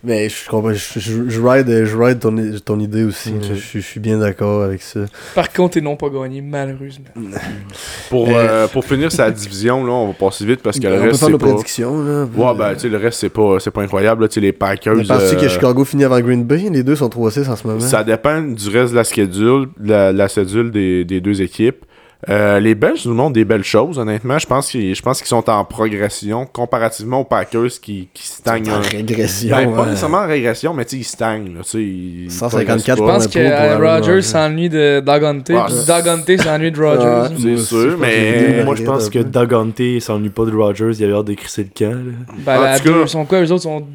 Mais 0.03 0.29
je 0.29 0.49
comprends, 0.49 0.73
je, 0.73 0.99
je, 0.99 1.29
je 1.29 1.41
ride, 1.41 1.85
je 1.85 1.97
ride 1.97 2.19
ton, 2.19 2.35
ton 2.63 2.79
idée 2.79 3.03
aussi. 3.03 3.33
Je, 3.41 3.55
je 3.55 3.79
suis 3.79 3.99
bien 3.99 4.17
d'accord 4.19 4.63
avec 4.63 4.81
ça. 4.81 5.01
Par 5.33 5.51
contre, 5.51 5.77
ils 5.77 5.83
n'ont 5.83 5.95
pas 5.95 6.09
gagné, 6.09 6.41
malheureusement. 6.41 7.05
Pour, 8.09 8.27
Euh, 8.29 8.67
pour 8.67 8.83
finir 8.85 9.11
sa 9.11 9.31
division, 9.31 9.83
là, 9.85 9.91
on 9.91 10.07
va 10.07 10.13
passer 10.13 10.45
vite 10.45 10.61
parce 10.61 10.79
que 10.79 10.87
le 10.87 10.93
on 10.93 10.97
peut 10.97 11.03
reste, 11.07 11.19
faire 11.19 11.25
c'est 11.27 11.31
nos 11.31 11.37
pas... 11.37 11.47
prédictions. 11.47 12.03
Là. 12.03 12.25
Ouais, 12.35 12.57
ben, 12.57 12.73
tu 12.73 12.81
sais, 12.81 12.89
le 12.89 12.97
reste, 12.97 13.19
c'est 13.19 13.29
pas, 13.29 13.57
c'est 13.59 13.71
pas 13.71 13.81
incroyable. 13.81 14.23
Là, 14.23 14.27
tu 14.27 14.35
sais, 14.35 14.39
les 14.41 14.51
Packers. 14.51 14.95
Penses-tu 15.07 15.35
euh, 15.35 15.41
que 15.41 15.47
Chicago 15.47 15.85
finit 15.85 16.03
avant 16.03 16.19
Green 16.19 16.43
Bay 16.43 16.69
Les 16.71 16.83
deux 16.83 16.95
sont 16.95 17.07
3-6 17.07 17.49
en 17.49 17.55
ce 17.55 17.67
moment. 17.67 17.79
Ça 17.79 18.03
dépend 18.03 18.24
du 18.55 18.69
reste 18.69 18.91
de 18.91 18.95
la 18.97 19.03
schedule, 19.03 19.67
de 19.79 19.89
la, 19.89 20.13
de 20.13 20.17
la 20.17 20.27
schedule 20.27 20.71
des, 20.71 21.05
des 21.05 21.21
deux 21.21 21.41
équipes. 21.41 21.85
Euh, 22.27 22.59
les 22.59 22.73
Belges 22.73 23.05
nous 23.05 23.13
montrent 23.13 23.33
des 23.33 23.45
belles 23.45 23.63
choses, 23.63 23.99
honnêtement. 23.99 24.39
Je 24.39 24.47
pense 24.47 24.71
qu'ils 24.71 24.95
je 24.95 25.01
pense 25.03 25.19
qu'ils 25.19 25.27
sont 25.27 25.47
en 25.47 25.63
progression 25.63 26.47
comparativement 26.47 27.19
aux 27.19 27.23
Packers 27.25 27.69
qui, 27.79 28.09
qui 28.15 28.25
stagnent. 28.25 28.71
en 28.71 28.79
régression. 28.79 29.55
Ben, 29.55 29.71
pas 29.75 29.85
nécessairement 29.85 30.19
en 30.19 30.27
régression, 30.27 30.73
mais 30.73 30.85
tu 30.85 30.91
sais, 30.95 31.01
ils 31.01 31.03
stagnent. 31.03 31.53
Là, 31.53 31.59
tu 31.63 31.69
sais, 31.69 31.83
ils 31.83 32.31
154 32.31 32.97
Je 32.97 33.03
pense 33.03 33.27
que 33.27 33.39
Rodgers 33.39 34.07
Rodgers. 34.07 34.21
s'ennuie 34.23 34.69
de 34.69 35.01
Dagante. 35.01 35.45
Puis 35.45 35.55
Dagante 35.85 36.37
s'ennuie 36.41 36.71
de 36.71 36.81
Rodgers. 36.81 37.33
Ouais. 37.45 37.55
C'est 37.57 37.63
sûr, 37.63 37.97
mais- 37.99 38.61
a 38.61 38.63
Moi, 38.65 38.75
je 38.75 38.83
pense 38.83 39.09
que. 39.09 39.19
Dagante 39.19 39.81
s'ennuie 39.99 40.29
pas 40.29 40.45
de 40.45 40.55
Rodgers, 40.55 40.91
il 40.97 41.03
avait 41.03 41.13
hâte 41.13 41.25
d'écrisser 41.25 41.63
le 41.63 41.69
camp. 41.77 41.93
là. 41.93 42.11
Ben, 42.43 42.57
En 42.57 42.61
la 42.63 42.79
tout 42.79 42.85
cas- 42.85 42.89
deux, 42.91 43.01
ils 43.03 43.09
sont 43.09 43.25
quoi? 43.25 43.41
Eux 43.43 43.51
autres 43.51 43.63
sont. 43.63 43.85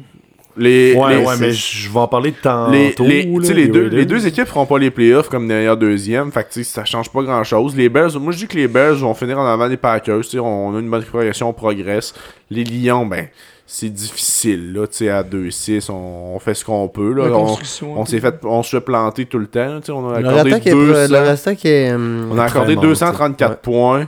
Les, 0.57 0.93
Ouais, 0.95 1.17
les- 1.17 1.25
ouais, 1.25 1.33
mais 1.39 1.51
je 1.51 1.89
vais 1.89 1.99
en 1.99 2.07
parler 2.07 2.31
de 2.31 2.35
tantôt. 2.41 2.71
les, 2.71 2.87
les, 2.89 3.23
tu 3.25 3.39
là, 3.39 3.45
sais, 3.47 3.53
les, 3.53 3.67
deux, 3.67 3.87
les 3.87 4.05
deux 4.05 4.27
équipes 4.27 4.47
feront 4.47 4.65
pas 4.65 4.77
les 4.79 4.91
playoffs 4.91 5.29
comme 5.29 5.47
derrière 5.47 5.77
deuxième. 5.77 6.31
Fait 6.31 6.43
que 6.43 6.49
tu 6.53 6.63
sais, 6.63 6.69
ça 6.71 6.85
change 6.85 7.09
pas 7.09 7.21
grand 7.23 7.43
chose. 7.43 7.75
Les 7.75 7.87
Bears, 7.89 8.19
moi 8.19 8.31
je 8.33 8.39
dis 8.39 8.47
que 8.47 8.57
les 8.57 8.67
Bears 8.67 8.95
vont 8.95 9.13
finir 9.13 9.39
en 9.39 9.45
avant 9.45 9.69
des 9.69 9.77
Packers. 9.77 10.21
tu 10.21 10.29
sais, 10.31 10.39
On 10.39 10.75
a 10.75 10.79
une 10.79 10.89
bonne 10.89 11.03
progression, 11.03 11.49
on 11.49 11.53
progresse. 11.53 12.13
Les 12.49 12.63
Lions, 12.65 13.05
ben, 13.05 13.27
c'est 13.65 13.89
difficile. 13.89 14.73
Là, 14.73 14.87
tu 14.87 14.97
sais, 14.97 15.09
à 15.09 15.23
2-6, 15.23 15.89
on, 15.89 16.35
on 16.35 16.39
fait 16.39 16.53
ce 16.53 16.65
qu'on 16.65 16.87
peut. 16.89 17.13
Là. 17.13 17.29
On, 17.31 17.55
on 17.95 18.05
s'est 18.05 18.19
fait, 18.19 18.35
on 18.43 18.61
se 18.63 18.75
fait 18.75 18.81
planter 18.81 19.25
tout 19.25 19.39
le 19.39 19.47
temps. 19.47 19.79
tu 19.79 19.85
sais, 19.85 19.91
On 19.93 20.09
a 20.09 20.17
accordé 20.17 20.51
attaque 20.51 20.67
est. 20.67 20.71
200, 20.71 21.13
Leur 21.13 21.29
attaque 21.29 21.65
est. 21.65 21.93
on 21.93 22.37
a 22.37 22.43
accordé 22.43 22.75
Très 22.75 22.81
234 22.87 23.49
Ouais. 23.51 23.57
points. 23.61 24.07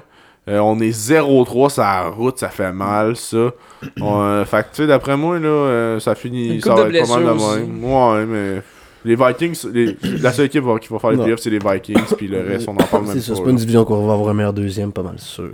Euh, 0.50 0.59
on 0.59 0.77
est 0.81 0.89
0-3 0.91 1.69
sur 1.69 1.81
la 1.83 2.09
route, 2.09 2.38
ça 2.38 2.50
fait 2.50 2.71
mal, 2.73 3.15
ça. 3.15 3.38
On, 4.01 4.21
euh, 4.21 4.45
fait 4.45 4.57
que, 4.63 4.67
tu 4.75 4.81
sais, 4.81 4.88
d'après 4.88 5.15
moi, 5.15 5.39
là, 5.39 5.47
euh, 5.47 6.00
ça 6.01 6.15
finit. 6.15 6.55
Une 6.55 6.62
Ça 6.62 6.73
va 6.75 6.89
être 6.89 7.07
pas 7.07 7.19
mal 7.19 7.23
de 7.23 7.59
même. 7.62 7.83
Ouais, 7.83 8.25
mais. 8.25 8.62
Les 9.05 9.17
Vikings, 9.17 9.69
les- 9.73 9.97
la 10.21 10.31
seule 10.31 10.45
équipe 10.45 10.63
qui 10.79 10.88
va 10.88 10.97
faire 10.97 11.12
les 11.12 11.17
playoffs, 11.17 11.41
c'est 11.41 11.50
les 11.50 11.59
Vikings, 11.59 12.15
puis 12.17 12.29
le 12.29 12.39
reste, 12.39 12.69
on 12.69 12.71
en 12.71 12.75
parle 12.75 13.03
même 13.07 13.15
pas. 13.15 13.19
c'est 13.21 13.33
pas 13.43 13.50
une 13.50 13.57
division 13.57 13.83
qu'on 13.83 14.05
va 14.07 14.13
avoir 14.13 14.29
un 14.29 14.33
meilleur 14.33 14.53
deuxième, 14.53 14.93
pas 14.93 15.01
mal 15.03 15.15
sûr. 15.19 15.50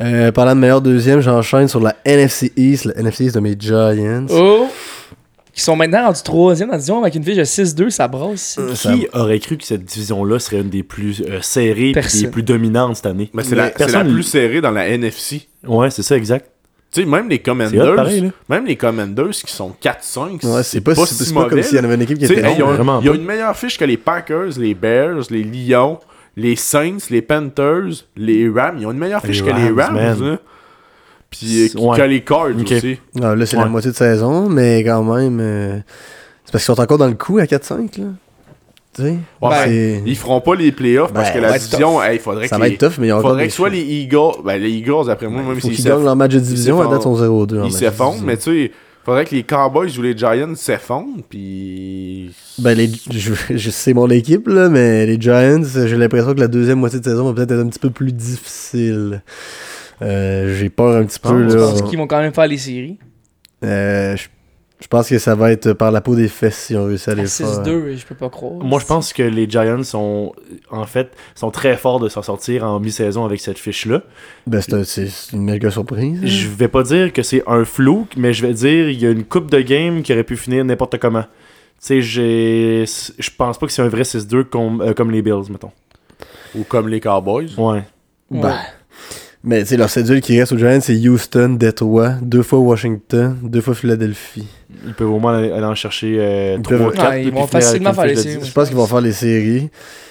Euh, 0.00 0.32
parlant 0.32 0.54
de 0.54 0.60
meilleur 0.60 0.80
deuxième, 0.80 1.20
j'enchaîne 1.20 1.68
sur 1.68 1.80
la 1.80 1.94
NFC 2.06 2.50
East, 2.56 2.86
la 2.86 2.94
NFC 2.98 3.24
East 3.26 3.34
de 3.34 3.40
mes 3.40 3.54
Giants. 3.58 4.24
Oh 4.30 4.66
Ils 5.56 5.60
sont 5.60 5.76
maintenant 5.76 6.04
rendus 6.06 6.22
troisième 6.22 6.68
dans 6.68 6.72
la 6.74 6.78
division 6.78 7.00
avec 7.02 7.14
une 7.14 7.24
fiche 7.24 7.36
de 7.36 7.44
6-2, 7.44 7.90
ça 7.90 8.08
brasse. 8.08 8.56
Euh, 8.58 8.74
ça- 8.74 8.92
Qui 8.92 9.06
aurait 9.12 9.38
cru 9.40 9.56
que 9.56 9.64
cette 9.64 9.84
division-là 9.84 10.38
serait 10.38 10.60
une 10.60 10.70
des 10.70 10.82
plus 10.82 11.22
euh, 11.28 11.40
serrées 11.42 11.90
et 11.90 11.92
des 12.22 12.28
plus 12.28 12.42
dominantes 12.42 12.96
cette 12.96 13.06
année? 13.06 13.30
Mais 13.34 13.42
c'est 13.42 13.56
la, 13.56 13.70
c'est 13.76 13.90
la 13.92 14.04
plus 14.04 14.22
serrée 14.22 14.60
dans 14.60 14.70
la 14.70 14.88
NFC. 14.88 15.48
Ouais, 15.66 15.90
c'est 15.90 16.02
ça, 16.02 16.16
exact. 16.16 16.50
Tu 16.92 17.02
sais, 17.02 17.06
même 17.06 17.28
les 17.28 17.38
Commanders, 17.38 17.94
pareil, 17.94 18.20
là. 18.22 18.28
même 18.48 18.66
les 18.66 18.74
Commanders 18.74 19.30
qui 19.30 19.52
sont 19.52 19.72
4-5, 19.80 20.44
Ouais, 20.44 20.62
c'est 20.64 20.80
pas, 20.80 20.94
c'est 20.96 21.32
pas 21.32 21.48
comme 21.48 21.62
s'il 21.62 21.76
y 21.76 21.80
en 21.80 21.84
avait 21.84 21.94
une 21.94 22.02
équipe 22.02 22.18
qui 22.18 22.24
était 22.24 22.42
longue. 22.42 22.56
ils 22.58 22.62
ont 23.10 23.12
pas. 23.12 23.16
une 23.16 23.24
meilleure 23.24 23.56
fiche 23.56 23.78
que 23.78 23.84
les 23.84 23.96
Packers, 23.96 24.58
les 24.58 24.74
Bears, 24.74 25.22
les 25.30 25.44
Lions, 25.44 26.00
les 26.36 26.56
Saints, 26.56 26.96
les 27.10 27.22
Panthers, 27.22 28.06
les 28.16 28.48
Rams. 28.48 28.76
Ils 28.80 28.86
ont 28.86 28.90
une 28.90 28.98
meilleure 28.98 29.22
fiche 29.22 29.42
Les 29.42 29.50
que 29.52 29.56
les 29.56 29.70
Rams, 29.70 29.96
Rams. 29.96 30.38
Puis 31.30 31.64
euh, 31.64 31.68
C'est- 31.72 31.78
ouais. 31.78 32.08
les 32.08 32.20
Cards 32.22 32.50
Ok. 32.58 32.72
aussi. 32.72 32.98
Ah, 33.22 33.34
là, 33.36 33.46
c'est 33.46 33.56
la 33.56 33.66
moitié 33.66 33.90
de 33.92 33.96
saison, 33.96 34.48
mais 34.48 34.82
quand 34.84 35.02
même. 35.04 35.38
euh, 35.40 35.78
C'est 36.44 36.52
parce 36.52 36.64
qu'ils 36.64 36.74
sont 36.74 36.80
encore 36.80 36.98
dans 36.98 37.06
le 37.06 37.14
coup 37.14 37.38
à 37.38 37.44
4-5, 37.46 37.96
là. 37.98 38.04
Tu 38.96 39.02
sais? 39.02 39.14
Ouais, 39.40 39.50
c'est- 39.66 40.02
Ils 40.04 40.16
feront 40.16 40.40
pas 40.40 40.56
les 40.56 40.72
playoffs 40.72 41.12
parce 41.12 41.28
Ben, 41.28 41.34
que 41.36 41.38
la 41.46 41.56
division, 41.58 42.02
hey, 42.02 42.16
il 42.16 42.20
faudrait 42.20 42.48
Ça 42.48 42.56
que 42.56 42.60
va 42.60 42.66
les- 42.66 42.74
être 42.74 42.80
tough, 42.88 42.98
mais 42.98 43.06
il 43.06 43.12
faudrait 43.12 43.46
que 43.46 43.52
soit 43.52 43.68
les 43.70 43.82
Eagles, 43.82 44.42
ben 44.44 44.60
les 44.60 44.70
Eagles 44.70 45.08
après 45.08 45.28
moi, 45.28 45.42
même 45.42 45.54
Faut 45.60 45.68
s'ils 45.68 45.76
qu'ils 45.76 45.84
gagnent 45.84 46.02
leur 46.02 46.16
match 46.16 46.32
de 46.32 46.40
division, 46.40 46.80
à 46.82 46.88
date, 46.88 47.02
sont 47.02 47.14
0-2. 47.14 47.60
en 47.60 47.66
ils 47.66 47.72
s'effondrent, 47.72 48.20
mais 48.24 48.36
tu 48.36 48.42
sais, 48.50 48.72
faudrait 49.04 49.24
que 49.26 49.34
les 49.36 49.44
Cowboys 49.44 49.96
ou 49.96 50.02
les 50.02 50.16
Giants 50.18 50.56
s'effondrent, 50.56 51.22
puis 51.28 52.32
Ben, 52.58 52.74
les, 52.76 52.90
je, 53.12 53.32
je 53.54 53.70
sais 53.70 53.94
mon 53.94 54.10
équipe, 54.10 54.48
là, 54.48 54.68
mais 54.68 55.06
les 55.06 55.20
Giants, 55.20 55.62
j'ai 55.86 55.96
l'impression 55.96 56.34
que 56.34 56.40
la 56.40 56.48
deuxième 56.48 56.80
moitié 56.80 56.98
de 56.98 57.04
saison 57.04 57.24
va 57.26 57.32
peut-être 57.32 57.52
être 57.52 57.64
un 57.64 57.68
petit 57.68 57.78
peu 57.78 57.90
plus 57.90 58.10
difficile. 58.12 59.22
Euh, 60.02 60.56
j'ai 60.56 60.70
peur 60.70 60.96
un 60.96 61.04
petit 61.04 61.18
peu, 61.18 61.48
Je 61.48 61.56
pense 61.56 61.82
qu'ils 61.82 61.98
vont 61.98 62.06
quand 62.06 62.20
même 62.20 62.32
faire 62.32 62.46
les 62.46 62.56
séries. 62.58 62.98
Euh, 63.64 64.16
je, 64.16 64.28
je 64.80 64.86
pense 64.88 65.08
que 65.10 65.18
ça 65.18 65.34
va 65.34 65.52
être 65.52 65.74
par 65.74 65.90
la 65.92 66.00
peau 66.00 66.16
des 66.16 66.28
fesses 66.28 66.56
si 66.56 66.74
on 66.76 66.86
réussit 66.86 67.08
à 67.08 67.14
les 67.14 67.26
faire. 67.26 67.46
6-2, 67.46 67.96
je 67.96 68.06
peux 68.06 68.14
pas 68.14 68.30
croire. 68.30 68.54
Moi, 68.64 68.80
je 68.80 68.86
pense 68.86 69.12
que 69.12 69.22
les 69.22 69.48
Giants 69.48 69.82
sont, 69.82 70.32
en 70.70 70.86
fait, 70.86 71.12
sont 71.34 71.50
très 71.50 71.76
forts 71.76 72.00
de 72.00 72.08
s'en 72.08 72.22
sortir 72.22 72.64
en 72.64 72.80
mi-saison 72.80 73.26
avec 73.26 73.40
cette 73.40 73.58
fiche-là. 73.58 74.02
Ben, 74.46 74.62
c'est 74.62 74.72
un- 74.72 74.84
c'est 74.84 75.08
c'est 75.08 75.36
une 75.36 75.44
méga 75.44 75.70
surprise. 75.70 76.20
Je 76.24 76.48
vais 76.48 76.68
pas 76.68 76.82
dire 76.82 77.12
que 77.12 77.22
c'est 77.22 77.42
un 77.46 77.66
flou, 77.66 78.06
mais 78.16 78.32
je 78.32 78.46
vais 78.46 78.54
dire 78.54 78.88
il 78.88 78.98
y 78.98 79.06
a 79.06 79.10
une 79.10 79.24
coupe 79.24 79.50
de 79.50 79.60
game 79.60 80.02
qui 80.02 80.12
aurait 80.14 80.24
pu 80.24 80.38
finir 80.38 80.64
n'importe 80.64 80.96
comment. 80.98 81.24
Tu 81.86 82.02
sais, 82.02 82.86
je 82.86 83.30
pense 83.36 83.58
pas 83.58 83.66
que 83.66 83.72
c'est 83.72 83.82
un 83.82 83.88
vrai 83.88 84.04
6-2 84.04 84.44
comme, 84.44 84.80
euh, 84.80 84.92
comme 84.94 85.10
les 85.10 85.20
Bills, 85.22 85.50
mettons. 85.50 85.72
ou 86.54 86.64
comme 86.64 86.88
les 86.88 87.00
Cowboys. 87.00 87.50
Ouais. 87.58 87.84
Ben, 88.30 88.54
mais 89.42 89.60
tu 89.62 89.68
sais, 89.70 89.76
leur 89.76 89.88
cédule 89.90 90.20
qui 90.20 90.38
reste 90.38 90.52
aux 90.52 90.58
Giants, 90.58 90.78
c'est 90.82 90.94
Houston, 91.08 91.56
Detroit, 91.58 92.14
deux 92.22 92.42
fois 92.42 92.58
Washington, 92.58 93.36
deux 93.42 93.60
fois 93.60 93.74
Philadelphie. 93.74 94.46
Ils 94.86 94.94
peuvent 94.94 95.10
au 95.10 95.18
moins 95.18 95.38
aller, 95.38 95.50
aller 95.50 95.64
en 95.64 95.74
chercher 95.74 96.16
euh, 96.18 96.56
Ils 96.58 96.62
3 96.62 96.76
peuvent- 96.78 96.92
4 96.94 97.08
Ouais, 97.10 97.24
ils 97.24 97.32
vont 97.32 97.46
facilement 97.46 97.92
faire 97.94 98.06
les 98.06 98.16
séries. 98.16 98.38
Je 98.44 98.52
pense 98.52 98.68
qu'ils 98.68 98.76
vont 98.76 98.86
faire 98.86 99.00
les 99.00 99.12
séries. 99.12 99.70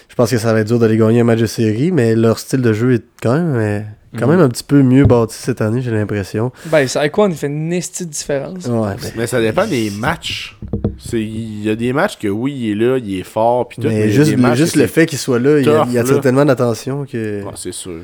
Je 0.10 0.15
pense 0.15 0.32
que 0.32 0.38
ça 0.38 0.52
va 0.54 0.60
être 0.60 0.68
dur 0.68 0.80
d'aller 0.80 0.98
gagner 0.98 1.22
un 1.22 1.24
match 1.24 1.39
de 1.39 1.46
série, 1.46 1.92
mais 1.92 2.15
leur 2.15 2.39
style 2.39 2.62
de 2.62 2.74
jeu 2.74 2.94
est 2.96 3.04
quand 3.22 3.34
même, 3.36 3.56
euh, 3.56 3.80
quand 4.18 4.26
Mhm. 4.28 4.32
même 4.36 4.42
un 4.46 4.50
petit 4.50 4.63
peu 4.63 4.82
mieux 4.82 5.06
bâti 5.06 5.36
cette 5.38 5.62
année, 5.62 5.82
j'ai 5.82 5.92
l'impression. 5.92 6.52
Ben, 6.65 6.88
ça 6.88 7.02
avec 7.02 7.12
quoi 7.12 7.28
on 7.28 7.32
fait 7.32 7.48
une 7.48 7.70
de 7.70 8.04
différence? 8.06 8.65
Ouais, 8.65 8.96
ben, 9.02 9.12
Mais 9.15 9.28
ça 9.28 9.39
dépend 9.39 9.65
des 9.68 9.92
matchs. 9.92 10.58
C'est- 10.98 11.22
Il 11.22 11.63
y 11.63 11.70
a 11.70 11.76
des 11.76 11.94
matchs 11.94 12.18
que 12.18 12.28
oui, 12.28 12.54
il 12.54 12.72
est 12.72 12.76
là, 12.76 12.98
il 12.98 13.20
est 13.20 13.24
fort, 13.24 13.68
puis 13.70 13.78
tout. 13.82 13.88
mais 13.88 14.00
y 14.00 14.04
a 14.04 14.08
juste, 14.10 14.76
le 14.76 14.82
c'est- 14.82 14.88
fait 14.88 15.06
qu'il 15.06 15.18
soit 15.20 15.39
là, 15.39 15.60
il, 15.60 15.65
là. 15.65 16.20
tellement 16.20 16.44
d'attention 16.44 17.06
que, 17.06 17.44
Ouais, 17.44 17.52
c'est 17.56 17.72
sûr. 17.72 18.02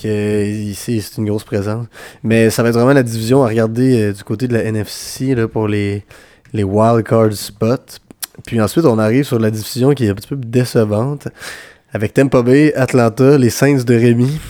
Que 0.00 0.44
ici, 0.44 1.00
c'est 1.00 1.18
une 1.18 1.26
grosse 1.26 1.44
présence. 1.44 1.86
Mais 2.22 2.50
ça 2.50 2.62
va 2.62 2.70
être 2.70 2.74
vraiment 2.76 2.92
la 2.92 3.02
division 3.02 3.44
à 3.44 3.48
regarder 3.48 4.00
euh, 4.00 4.12
du 4.12 4.24
côté 4.24 4.48
de 4.48 4.54
la 4.54 4.64
NFC 4.64 5.34
là, 5.34 5.48
pour 5.48 5.68
les, 5.68 6.04
les 6.52 6.64
wildcard 6.64 7.32
spots. 7.32 8.00
Puis 8.46 8.60
ensuite, 8.60 8.84
on 8.84 8.98
arrive 8.98 9.24
sur 9.24 9.38
la 9.38 9.50
division 9.50 9.92
qui 9.92 10.06
est 10.06 10.10
un 10.10 10.14
petit 10.14 10.28
peu 10.28 10.36
décevante. 10.36 11.28
Avec 11.92 12.12
Tampa 12.14 12.42
Bay, 12.42 12.74
Atlanta, 12.74 13.38
les 13.38 13.50
Saints 13.50 13.84
de 13.84 13.94
Rémi 13.94 14.40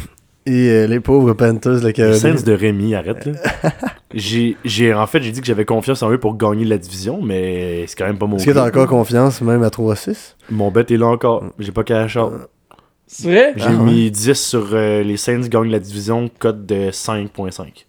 et 0.47 0.69
euh, 0.71 0.87
les 0.87 1.01
pauvres 1.01 1.33
Panthers 1.35 1.77
de 1.77 1.81
la 1.81 1.87
Les 1.89 1.93
Caroline. 1.93 2.19
Saints 2.19 2.43
de 2.43 2.53
Rémi, 2.53 2.95
arrête 2.95 3.27
là. 3.27 3.33
j'ai, 4.15 4.57
j'ai, 4.65 4.95
en 4.95 5.07
fait, 5.07 5.23
j'ai 5.23 5.31
dit 5.31 5.41
que 5.41 5.47
j'avais 5.47 5.65
confiance 5.65 6.03
en 6.03 6.11
eux 6.11 6.19
pour 6.19 6.37
gagner 6.37 6.65
la 6.65 6.79
division, 6.79 7.21
mais 7.23 7.85
c'est 7.87 7.97
quand 7.97 8.07
même 8.07 8.19
pas 8.19 8.27
mon 8.27 8.37
Est-ce 8.37 8.47
que 8.47 8.51
t'as 8.51 8.67
encore 8.67 8.87
confiance 8.87 9.41
même 9.41 9.63
à 9.63 9.69
3-6? 9.69 10.35
Mon 10.51 10.71
bet 10.71 10.87
est 10.89 10.97
là 10.97 11.07
encore. 11.07 11.45
J'ai 11.59 11.73
pas 11.73 11.85
cash 11.85 12.17
out. 12.17 12.33
C'est 13.07 13.29
vrai? 13.31 13.53
J'ai 13.57 13.65
Ah, 13.67 13.71
ouais. 13.73 13.77
mis 13.93 14.11
10 14.11 14.33
sur 14.35 14.69
euh, 14.73 15.03
les 15.03 15.17
Saints 15.17 15.41
gagnent 15.49 15.71
la 15.71 15.79
division, 15.79 16.31
cote 16.39 16.65
de 16.67 16.91
5.5. 16.91 17.85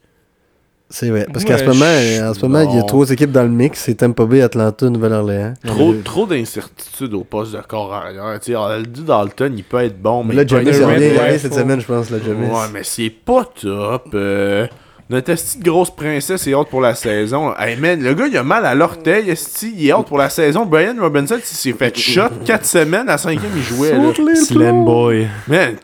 C'est 0.87 1.09
vrai. 1.09 1.25
Parce 1.33 1.43
Moi, 1.45 1.53
qu'en 1.57 1.59
ce 1.63 1.67
moment, 1.67 2.29
en 2.29 2.33
ce 2.35 2.41
moment, 2.45 2.61
il 2.71 2.75
y 2.75 2.79
a 2.79 2.83
trois 2.83 3.09
équipes 3.09 3.31
dans 3.31 3.41
le 3.43 3.49
mix. 3.49 3.79
C'est 3.79 3.95
Tampa 3.95 4.23
Bay, 4.25 4.41
Atlanta, 4.43 4.87
Nouvelle-Orléans. 4.87 5.55
Trop, 5.65 5.91
Ouais. 5.93 5.97
trop 6.03 6.25
d'incertitudes 6.27 7.13
au 7.15 7.23
poste 7.23 7.53
de 7.53 7.61
corps 7.61 7.91
arrière. 7.91 8.39
Tu 8.39 8.53
sais, 8.53 9.03
Dalton, 9.03 9.53
il 9.57 9.63
peut 9.63 9.79
être 9.83 9.99
bon, 9.99 10.23
mais. 10.23 10.35
là, 10.35 10.43
il 10.43 10.47
peut 10.47 10.57
James 10.57 10.67
être 10.91 11.01
il 11.01 11.17
Rifle. 11.19 11.39
cette 11.39 11.53
semaine, 11.55 11.79
je 11.81 11.87
pense, 11.87 12.11
la 12.11 12.19
James. 12.19 12.43
Ouais, 12.51 12.67
mais 12.71 12.83
c'est 12.83 13.09
pas 13.09 13.45
top. 13.59 14.09
Euh, 14.13 14.67
notre 15.09 15.31
esti 15.31 15.59
de 15.59 15.63
grosse 15.63 15.91
princesse 15.95 16.47
est 16.47 16.53
hâte 16.53 16.69
pour 16.69 16.81
la 16.81 16.95
saison. 16.95 17.53
Hey 17.57 17.75
man, 17.75 18.01
le 18.01 18.13
gars 18.13 18.27
il 18.27 18.37
a 18.37 18.43
mal 18.43 18.65
à 18.65 18.73
l'orteil, 18.73 19.29
esti, 19.29 19.73
il 19.77 19.87
est 19.87 19.91
hâte 19.91 20.07
pour 20.07 20.17
la 20.17 20.29
saison. 20.29 20.65
Brian 20.65 20.95
Robinson, 20.99 21.37
il 21.37 21.43
s'est 21.43 21.73
fait 21.73 21.95
shot 21.97 22.29
4 22.45 22.65
semaines, 22.65 23.09
à 23.09 23.17
5 23.17 23.39
il 23.55 23.61
jouait. 23.61 23.91
Là. 23.91 24.35
Slam 24.35 24.83
Boy. 24.83 25.27
Man, 25.47 25.75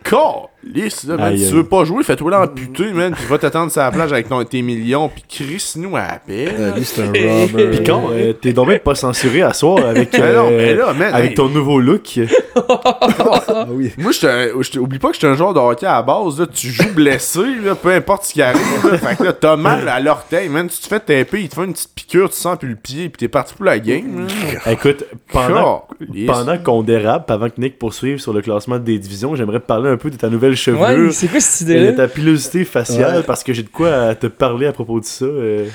lisse 0.64 1.06
là, 1.06 1.18
man. 1.18 1.26
Aïe, 1.28 1.38
Si 1.38 1.44
aïe. 1.46 1.50
tu 1.50 1.56
veux 1.58 1.64
pas 1.64 1.84
jouer, 1.86 2.04
fais-toi 2.04 2.32
l'amputer, 2.32 2.92
man. 2.94 3.14
Puis 3.14 3.26
va 3.26 3.38
t'attendre 3.38 3.72
sur 3.72 3.82
la 3.82 3.92
plage 3.92 4.12
avec 4.14 4.30
ton, 4.30 4.44
tes 4.44 4.62
millions, 4.62 5.10
puis 5.10 5.24
crisse-nous 5.28 5.96
à 5.96 6.02
la 6.02 6.20
paix. 6.20 6.48
Euh, 6.58 6.76
lui, 6.76 6.86
c'est 6.86 7.02
un 7.02 7.06
robber. 7.42 7.68
Pis 7.72 7.84
quand, 7.84 8.10
euh, 8.12 8.34
t'es 8.34 8.54
donc 8.54 8.70
bien 8.70 8.80
pas 8.80 8.96
censuré 8.96 9.42
à 9.42 9.54
soir 9.54 9.86
avec, 9.86 10.14
Mais 10.14 10.20
non, 10.34 10.48
euh, 10.52 10.58
mais 10.58 10.74
là, 10.76 10.94
man. 10.94 11.14
avec 11.14 11.32
hey, 11.32 11.36
ton 11.36 11.50
nouveau 11.50 11.80
look. 11.80 12.20
Ah 12.56 13.66
oui. 13.70 13.92
Moi, 13.98 14.12
j'étais- 14.12 14.52
oublie 14.80 15.00
pas 15.00 15.10
que 15.10 15.16
j'étais 15.16 15.28
un 15.28 15.36
joueur 15.36 15.54
de 15.54 15.60
hockey 15.60 15.86
à 15.86 15.94
la 15.94 16.02
base. 16.04 16.40
Là. 16.40 16.46
Tu 16.52 16.68
joues 16.70 16.94
blessé, 16.94 17.40
là, 17.64 17.76
peu 17.76 17.90
importe 17.92 18.26
ce 18.26 18.34
qui 18.34 18.42
arrive. 18.42 18.62
Là. 18.90 18.98
Fait 18.98 19.16
que 19.18 19.24
là, 19.24 19.34
t'as 19.34 19.56
mal 19.56 19.88
à 19.88 20.00
l'orteil, 20.00 20.50
man. 20.50 20.68
Tu 20.68 20.78
te 20.78 20.88
fais 20.88 21.00
taper, 21.00 21.42
il 21.42 21.50
te 21.50 21.56
fait 21.56 21.64
une 21.64 21.74
petite 21.74 21.94
piqûre, 21.96 22.30
tu 22.30 22.38
sens 22.38 22.58
plus 22.58 22.70
le 22.70 22.76
pied, 22.76 23.10
puis 23.10 23.20
t'es 23.20 23.28
parti 23.28 23.54
pour 23.54 23.66
la 23.66 23.80
game. 23.80 24.28
là. 24.66 24.72
Écoute, 24.72 25.06
pendant, 25.32 25.86
pendant 26.28 26.58
qu'on 26.58 26.82
dérape, 26.84 27.30
avant 27.32 27.50
que 27.50 27.60
Nick 27.60 27.78
poursuive 27.80 28.18
sur 28.20 28.34
le 28.34 28.42
classement 28.42 28.80
des 28.80 28.98
divisions, 29.00 29.36
j'aimerais 29.36 29.60
te 29.60 29.66
parler 29.66 29.90
un 29.90 29.98
peu 29.98 30.10
de 30.10 30.18
ta 30.18 30.30
nouvelle 30.30 30.51
Chevelure 30.56 31.14
c'est 31.14 31.28
quoi 31.28 31.40
cette 31.40 31.68
et 31.70 31.74
de 31.74 31.80
idée-là? 31.80 31.92
ta 31.94 32.08
pilosité 32.08 32.66
faciale 32.66 33.18
Ouais. 33.18 33.24
parce 33.24 33.44
que 33.44 33.54
j'ai 33.54 33.64
de 33.64 33.70
quoi 33.70 33.92
à 33.94 34.16
te 34.16 34.28
parler 34.28 34.68
à 34.68 34.72
propos 34.74 35.00
de 35.00 35.06
ça. 35.06 35.26
euh. 35.26 35.66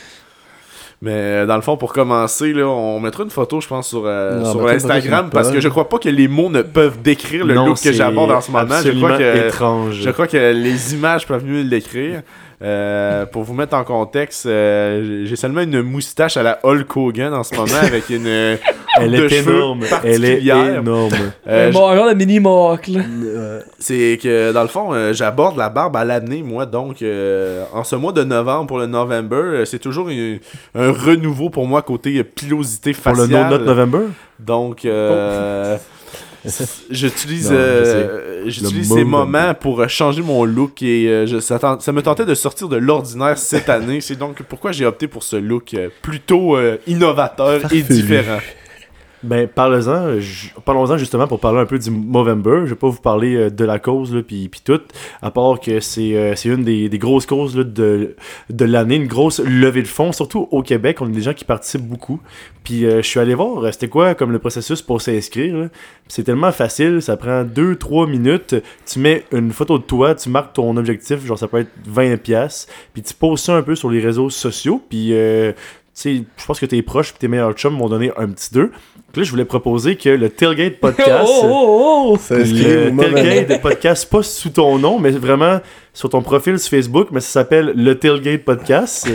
Mais 1.02 1.12
euh, 1.12 1.46
dans 1.46 1.56
le 1.56 1.62
fond, 1.62 1.76
pour 1.76 1.92
commencer, 1.92 2.54
là, 2.54 2.66
on 2.66 2.98
mettra 3.00 3.22
une 3.22 3.28
photo, 3.30 3.60
je 3.60 3.68
pense, 3.68 3.88
sur, 3.90 4.04
euh, 4.06 4.40
Non, 4.40 4.50
sur 4.52 4.66
Instagram, 4.66 5.28
parce 5.30 5.50
que 5.50 5.60
je 5.60 5.68
crois 5.68 5.88
pas 5.90 5.98
que 5.98 6.08
les 6.08 6.26
mots 6.26 6.48
ne 6.48 6.62
peuvent 6.62 7.02
décrire 7.02 7.44
le 7.44 7.52
Non, 7.52 7.66
look 7.66 7.80
que 7.82 7.92
j'aborde 7.92 8.30
en 8.30 8.40
ce 8.40 8.50
moment. 8.50 8.66
Je 8.66 8.74
absolument 8.74 9.06
crois 9.08 9.18
que. 9.18 9.46
étrange. 9.48 9.94
Je 10.00 10.10
crois 10.10 10.26
que 10.26 10.52
les 10.52 10.94
images 10.94 11.26
peuvent 11.26 11.44
mieux 11.44 11.62
le 11.62 11.68
décrire. 11.68 12.22
Euh, 12.62 13.26
pour 13.26 13.42
vous 13.42 13.52
mettre 13.52 13.74
en 13.76 13.84
contexte, 13.84 14.46
euh, 14.46 15.26
j'ai 15.26 15.36
seulement 15.36 15.60
une 15.60 15.82
moustache 15.82 16.38
à 16.38 16.42
la 16.42 16.58
Hulk 16.64 16.96
Hogan 16.96 17.34
en 17.34 17.42
ce 17.42 17.54
moment 17.54 17.76
avec 17.82 18.08
une 18.08 18.26
euh, 18.26 18.56
Elle 19.00 19.10
de 19.12 19.24
est 19.24 19.28
cheveux 19.28 19.54
énorme. 19.56 19.80
Elle 20.04 20.24
est 20.24 20.42
énorme. 20.42 21.10
Euh, 21.48 21.70
bon, 21.70 21.94
genre 21.94 22.08
de 22.08 22.14
mini. 22.14 22.40
Euh, 22.44 23.60
c'est 23.78 24.18
que 24.22 24.52
dans 24.52 24.62
le 24.62 24.68
fond, 24.68 24.92
euh, 24.92 25.12
j'aborde 25.12 25.56
la 25.56 25.68
barbe 25.68 25.96
à 25.96 26.04
l'année, 26.04 26.42
moi. 26.42 26.66
Donc, 26.66 27.02
euh, 27.02 27.64
en 27.72 27.84
ce 27.84 27.94
mois 27.96 28.12
de 28.12 28.24
novembre 28.24 28.66
pour 28.66 28.78
le 28.78 28.86
November, 28.86 29.36
euh, 29.36 29.64
c'est 29.64 29.78
toujours 29.78 30.08
une- 30.08 30.38
un 30.74 30.90
renouveau 30.92 31.48
pour 31.50 31.66
moi 31.66 31.82
côté 31.82 32.18
euh, 32.18 32.24
pilosité 32.24 32.92
Pour 32.92 33.12
le 33.12 33.18
faciale. 33.18 33.50
No 33.50 33.58
Not 33.58 33.64
November? 33.64 33.98
Donc, 34.40 34.84
euh, 34.84 35.76
j'utilise 36.90 37.50
Non, 37.50 37.56
euh, 37.56 38.42
j'utilise 38.46 38.92
ces 38.92 39.04
moments 39.04 39.54
pour 39.54 39.88
changer 39.88 40.22
mon 40.22 40.44
look 40.44 40.82
et 40.82 41.06
euh, 41.08 41.26
je- 41.26 41.38
ça, 41.40 41.58
tent- 41.58 41.80
ça 41.80 41.92
me 41.92 42.02
tentait 42.02 42.24
de 42.26 42.34
sortir 42.34 42.68
de 42.68 42.76
l'ordinaire 42.76 43.38
cette 43.38 43.68
année. 43.68 44.00
C'est 44.00 44.16
donc 44.18 44.42
pourquoi 44.48 44.72
j'ai 44.72 44.84
opté 44.86 45.06
pour 45.08 45.22
ce 45.22 45.36
look 45.36 45.74
plutôt 46.02 46.56
euh, 46.56 46.76
innovateur 46.86 47.54
et 47.56 47.60
Farfelu. 47.60 47.82
différent. 47.82 48.38
Ben, 49.22 49.48
parlez-en, 49.48 50.18
parlons-en 50.64 50.98
justement 50.98 51.26
pour 51.26 51.40
parler 51.40 51.58
un 51.58 51.64
peu 51.66 51.78
du 51.78 51.90
Movember. 51.90 52.60
Je 52.64 52.70
vais 52.70 52.74
pas 52.74 52.88
vous 52.88 53.00
parler 53.00 53.34
euh, 53.34 53.50
de 53.50 53.64
la 53.64 53.78
cause, 53.78 54.14
là, 54.14 54.22
puis, 54.22 54.50
tout, 54.62 54.80
à 55.22 55.30
part 55.30 55.58
que 55.58 55.80
c'est 55.80 56.14
euh, 56.16 56.34
c'est 56.36 56.50
une 56.50 56.64
des, 56.64 56.90
des 56.90 56.98
grosses 56.98 57.24
causes 57.24 57.56
là, 57.56 57.64
de, 57.64 58.14
de 58.50 58.64
l'année, 58.66 58.96
une 58.96 59.06
grosse 59.06 59.40
levée 59.40 59.80
de 59.80 59.88
fonds, 59.88 60.12
surtout 60.12 60.48
au 60.50 60.62
Québec. 60.62 61.00
On 61.00 61.06
a 61.06 61.08
des 61.10 61.22
gens 61.22 61.32
qui 61.32 61.46
participent 61.46 61.88
beaucoup. 61.88 62.20
Puis 62.62 62.84
euh, 62.84 63.00
je 63.00 63.06
suis 63.06 63.18
allé 63.18 63.34
voir, 63.34 63.72
c'était 63.72 63.88
quoi 63.88 64.14
comme 64.14 64.32
le 64.32 64.38
processus 64.38 64.82
pour 64.82 65.00
s'inscrire. 65.00 65.70
C'est 66.08 66.24
tellement 66.24 66.52
facile, 66.52 67.00
ça 67.00 67.16
prend 67.16 67.42
2-3 67.42 68.10
minutes. 68.10 68.54
Tu 68.84 68.98
mets 68.98 69.24
une 69.32 69.50
photo 69.50 69.78
de 69.78 69.84
toi, 69.84 70.14
tu 70.14 70.28
marques 70.28 70.52
ton 70.52 70.76
objectif, 70.76 71.24
genre 71.24 71.38
ça 71.38 71.48
peut 71.48 71.60
être 71.60 71.70
20$, 71.88 72.18
piastres, 72.18 72.70
puis 72.92 73.02
tu 73.02 73.14
poses 73.14 73.40
ça 73.40 73.56
un 73.56 73.62
peu 73.62 73.74
sur 73.74 73.90
les 73.90 74.00
réseaux 74.00 74.30
sociaux, 74.30 74.82
puis... 74.88 75.10
je 75.10 75.54
pense 76.46 76.60
que 76.60 76.66
tes 76.66 76.82
proches 76.82 77.10
et 77.10 77.18
tes 77.18 77.28
meilleurs 77.28 77.54
chums 77.54 77.74
m'ont 77.74 77.88
donné 77.88 78.12
un 78.16 78.28
petit 78.28 78.52
2. 78.52 78.70
Là, 79.16 79.22
je 79.22 79.30
voulais 79.30 79.44
proposer 79.44 79.96
que 79.96 80.08
le 80.10 80.28
Tailgate 80.28 80.76
Podcast, 80.80 81.26
Oh, 81.26 81.42
oh, 81.44 82.10
oh! 82.12 82.16
s'inscrire 82.18 82.92
le. 82.92 82.96
Tailgate 82.96 83.62
Podcast, 83.62 84.10
pas 84.10 84.22
sous 84.22 84.50
ton 84.50 84.78
nom, 84.78 84.98
mais 84.98 85.10
vraiment 85.10 85.60
sur 85.94 86.10
ton 86.10 86.20
profil 86.22 86.58
sur 86.58 86.70
Facebook, 86.70 87.08
mais 87.12 87.20
ça 87.20 87.28
s'appelle 87.30 87.72
le 87.74 87.98
Tailgate 87.98 88.44
Podcast, 88.44 89.06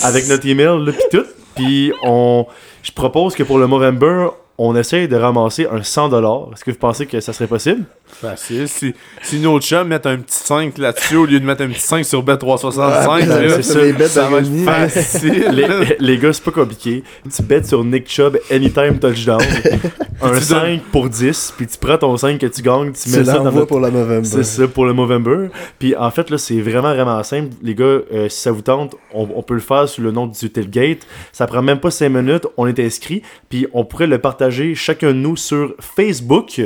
avec 0.04 0.28
notre 0.28 0.46
email, 0.46 0.84
là, 0.84 0.92
pis 0.92 1.16
tout. 1.16 1.24
Puis 1.56 1.92
on, 2.02 2.46
je 2.82 2.92
propose 2.92 3.34
que 3.34 3.42
pour 3.42 3.58
le 3.58 3.66
Movember, 3.66 4.28
on 4.58 4.76
essaye 4.76 5.08
de 5.08 5.16
ramasser 5.16 5.66
un 5.70 5.78
100$. 5.80 6.52
Est-ce 6.52 6.64
que 6.64 6.70
vous 6.70 6.76
pensez 6.76 7.06
que 7.06 7.18
ça 7.20 7.32
serait 7.32 7.46
possible? 7.48 7.84
Facile. 8.12 8.68
Si, 8.68 8.94
si 9.22 9.38
nos 9.38 9.60
chums 9.60 9.88
mettent 9.88 10.06
un 10.06 10.18
petit 10.18 10.36
5 10.36 10.78
là-dessus 10.78 11.16
au 11.16 11.26
lieu 11.26 11.40
de 11.40 11.44
mettre 11.44 11.62
un 11.62 11.68
petit 11.68 11.80
5 11.80 12.04
sur 12.04 12.24
Bet365, 12.24 12.80
Ah, 12.82 13.18
là, 13.24 13.48
c'est 13.56 13.62
ça, 13.62 13.80
les 13.80 13.92
bêtes 13.92 14.08
ça 14.08 14.28
va 14.28 14.38
être 14.38 14.64
facile. 14.64 15.48
Les, 15.52 15.96
les 15.98 16.18
gars, 16.18 16.32
c'est 16.32 16.44
pas 16.44 16.50
compliqué. 16.50 17.02
Tu 17.34 17.42
bêtes 17.42 17.66
sur 17.66 17.84
Nick 17.84 18.08
Chubb 18.10 18.38
Anytime 18.50 18.98
Touchdown. 18.98 19.40
un 20.22 20.32
Tu 20.32 20.40
5 20.44 20.82
pour 20.92 21.08
10, 21.08 21.54
puis 21.56 21.66
tu 21.66 21.78
prends 21.78 21.98
ton 21.98 22.16
5 22.16 22.38
que 22.38 22.46
tu 22.46 22.62
gagnes, 22.62 22.92
tu 22.92 23.10
Tu 23.10 23.16
mets 23.16 23.24
ça 23.24 23.38
dans 23.38 23.66
pour 23.66 23.80
la 23.80 23.90
November. 23.90 24.28
C'est 24.28 24.44
ça 24.44 24.68
pour 24.68 24.84
le 24.84 24.92
Movember. 24.92 25.48
Puis 25.78 25.96
en 25.96 26.10
fait, 26.10 26.30
là, 26.30 26.38
c'est 26.38 26.60
vraiment, 26.60 26.92
vraiment 26.94 27.22
simple. 27.22 27.48
Les 27.62 27.74
gars, 27.74 27.84
euh, 27.84 28.28
si 28.28 28.40
ça 28.40 28.52
vous 28.52 28.62
tente, 28.62 28.96
on, 29.14 29.28
on 29.34 29.42
peut 29.42 29.54
le 29.54 29.60
faire 29.60 29.88
sous 29.88 30.02
le 30.02 30.10
nom 30.10 30.26
du 30.26 30.50
Tailgate. 30.50 31.06
Ça 31.32 31.46
prend 31.46 31.62
même 31.62 31.80
pas 31.80 31.90
5 31.90 32.08
minutes. 32.10 32.46
On 32.56 32.66
est 32.66 32.78
inscrit. 32.80 33.22
Puis 33.48 33.66
on 33.72 33.84
pourrait 33.84 34.06
le 34.06 34.18
partager 34.18 34.74
chacun 34.74 35.08
de 35.08 35.12
nous 35.14 35.36
sur 35.36 35.74
Facebook 35.80 36.60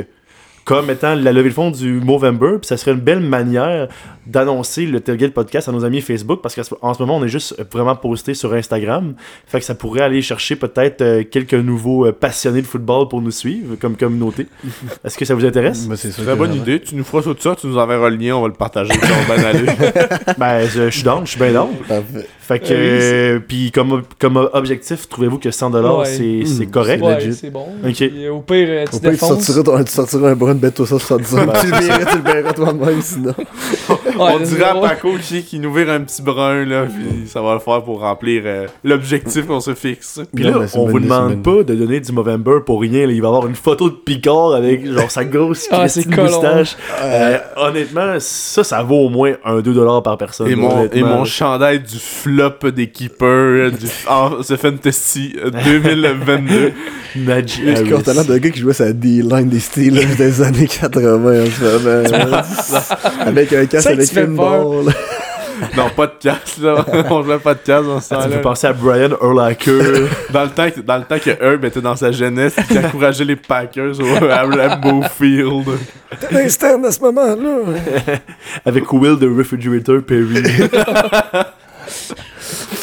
comme 0.65 0.89
étant 0.89 1.13
la 1.13 1.31
levée 1.31 1.49
de 1.49 1.53
fond 1.53 1.71
du 1.71 2.01
Movember. 2.01 2.57
Puis 2.59 2.67
ça 2.67 2.77
serait 2.77 2.91
une 2.91 2.99
belle 2.99 3.19
manière 3.19 3.87
d'annoncer 4.25 4.87
le 4.87 4.99
Tailgate 4.99 5.31
Podcast 5.31 5.69
à 5.69 5.71
nos 5.71 5.85
amis 5.85 6.01
Facebook 6.01 6.41
parce 6.41 6.55
qu'en 6.55 6.93
ce 6.93 7.01
moment, 7.01 7.17
on 7.17 7.23
est 7.23 7.29
juste 7.29 7.55
vraiment 7.71 7.95
posté 7.95 8.33
sur 8.33 8.51
Instagram. 8.53 9.13
Fait 9.45 9.59
que 9.59 9.65
ça 9.65 9.75
pourrait 9.75 10.01
aller 10.01 10.23
chercher 10.23 10.55
peut-être 10.55 11.01
euh, 11.01 11.23
quelques 11.23 11.53
nouveaux 11.53 12.07
euh, 12.07 12.11
passionnés 12.11 12.63
de 12.63 12.67
football 12.67 13.07
pour 13.07 13.21
nous 13.21 13.29
suivre 13.29 13.75
comme 13.75 13.95
communauté. 13.95 14.47
Est-ce 15.05 15.17
que 15.17 15.25
ça 15.25 15.35
vous 15.35 15.45
intéresse? 15.45 15.87
C'est 15.95 16.15
que 16.15 16.35
bonne 16.35 16.55
idée. 16.55 16.81
Tu 16.81 16.95
nous 16.95 17.03
feras 17.03 17.21
tout 17.21 17.35
ça, 17.39 17.55
tu 17.55 17.67
nous 17.67 17.77
enverras 17.77 18.09
le 18.09 18.15
lien, 18.15 18.35
on 18.35 18.41
va 18.41 18.47
le 18.47 18.53
partager. 18.53 18.93
ben, 20.39 20.67
je, 20.67 20.85
je 20.85 20.89
suis 20.89 21.03
down, 21.03 21.23
je 21.25 21.31
suis 21.31 21.39
bien 21.39 21.53
down. 21.53 21.69
Fait 22.47 22.59
que, 22.59 22.65
Euh, 22.71 23.35
euh, 23.35 23.39
puis 23.45 23.71
comme, 23.71 24.03
comme 24.19 24.49
objectif, 24.53 25.09
trouvez-vous 25.09 25.39
que 25.39 25.49
100$ 25.49 25.99
Ouais. 25.99 26.05
c'est 26.05 26.23
Mm. 26.23 26.45
c'est 26.45 26.65
correct? 26.67 27.03
Ouais, 27.03 27.31
c'est 27.31 27.49
bon. 27.49 27.65
Ok. 27.83 27.93
Puis, 27.95 28.29
au 28.29 28.39
pire, 28.41 28.67
euh, 28.69 28.85
tu 28.89 28.95
Au 28.97 28.99
pire, 28.99 29.11
tu 29.13 29.17
sortiras, 29.17 29.63
ton- 29.63 29.83
tu 29.83 29.91
sortiras 29.91 30.29
un 30.29 30.35
brun 30.35 30.53
de 30.55 30.59
bête 30.59 30.79
au 30.79 30.85
175. 30.85 31.61
tu 31.61 31.71
le 31.71 31.77
verras, 31.77 32.05
tu 32.11 32.17
le 32.17 32.23
verras 32.33 32.53
toi-même 32.53 33.01
sinon. 33.01 33.33
on 34.19 34.23
Ouais, 34.37 34.43
dirait 34.43 34.63
à. 34.63 34.75
Paco 34.75 35.09
qui, 35.21 35.41
qui 35.43 35.59
nous 35.59 35.73
vire 35.73 35.89
un 35.89 36.01
petit 36.01 36.21
brun, 36.21 36.65
là, 36.65 36.85
puis 36.85 37.27
ça 37.27 37.41
va 37.41 37.53
le 37.55 37.59
faire 37.59 37.81
pour 37.83 38.01
remplir 38.01 38.43
euh, 38.45 38.67
l'objectif 38.83 39.45
qu'on 39.47 39.59
se 39.59 39.73
fixe. 39.73 40.21
Puis 40.35 40.43
là, 40.43 40.59
on 40.75 40.85
vous 40.87 40.99
demande 40.99 41.41
pas 41.41 41.63
de 41.63 41.73
donner 41.73 41.99
du 41.99 42.11
Movember 42.11 42.59
pour 42.65 42.81
rien. 42.81 43.07
là. 43.07 43.13
Il 43.13 43.21
va 43.21 43.27
y 43.27 43.31
avoir 43.31 43.47
une 43.47 43.55
photo 43.55 43.89
de 43.89 43.95
Picard 43.95 44.53
avec 44.53 44.85
genre 44.85 45.09
sa 45.09 45.25
grosse 45.25 45.67
Ah, 45.71 45.81
moustache. 45.83 46.77
Euh, 47.01 47.37
honnêtement, 47.57 48.15
ça, 48.19 48.63
ça 48.63 48.83
vaut 48.83 49.05
au 49.05 49.09
moins 49.09 49.33
un 49.43 49.59
2$ 49.61 50.01
par 50.03 50.17
personne. 50.17 50.47
Et 50.47 50.55
mon, 50.55 50.87
et 50.91 51.01
mon 51.03 51.25
chandail 51.25 51.79
du 51.79 51.97
flop 52.35 52.71
des 52.71 52.87
keepers 52.87 53.25
euh, 53.27 53.71
du 53.71 53.87
The 53.87 54.55
Fantasy 54.57 55.35
euh, 55.43 55.49
2022. 55.51 56.73
Najee 57.17 57.61
Je 57.65 57.75
suis 57.75 57.89
content 57.89 58.23
d'un 58.23 58.37
gars 58.37 58.49
qui 58.49 58.59
jouait 58.59 58.73
sa 58.73 58.91
D-line 58.91 59.47
des 59.47 59.59
Steelers 59.59 60.15
des 60.17 60.41
années 60.41 60.67
80 60.67 61.43
en 61.43 61.45
ce 61.45 62.19
moment. 62.19 62.41
avec 63.21 63.53
un 63.53 63.65
casque 63.65 63.83
Ça 63.83 63.95
que 63.95 64.01
avec 64.01 64.13
une 64.15 64.35
balle. 64.35 64.93
non, 65.77 65.89
pas 65.95 66.07
de 66.07 66.13
casse, 66.19 66.57
là. 66.61 66.85
on 67.09 67.23
jouait 67.23 67.39
pas 67.39 67.53
de 67.53 67.59
casse 67.59 67.85
dans 67.85 68.01
ce 68.01 68.13
Ah, 68.13 68.17
tu 68.17 68.23
temps-là. 68.23 68.35
peux 68.35 68.41
penser 68.41 68.67
à 68.67 68.73
Brian 68.73 69.11
Urlacher. 69.21 69.79
Dans 70.33 70.43
le 70.43 70.49
temps 70.49 70.69
que, 70.69 70.81
dans 70.81 70.97
le 70.97 71.03
temps 71.03 71.19
que 71.19 71.29
Herb 71.29 71.63
était 71.63 71.79
dans 71.81 71.95
sa 71.95 72.11
jeunesse, 72.11 72.55
il 72.69 72.79
encourageait 72.79 73.23
les 73.23 73.37
Packers 73.37 73.93
au, 74.01 74.25
à 74.25 74.43
Lambeau 74.43 75.03
Field. 75.17 75.65
L'instant 76.31 76.83
à 76.83 76.91
ce 76.91 76.99
moment-là. 76.99 77.79
avec 78.65 78.91
Will 78.91 79.17
de 79.17 79.29
Refrigerator 79.29 80.01
Perry. 80.01 80.43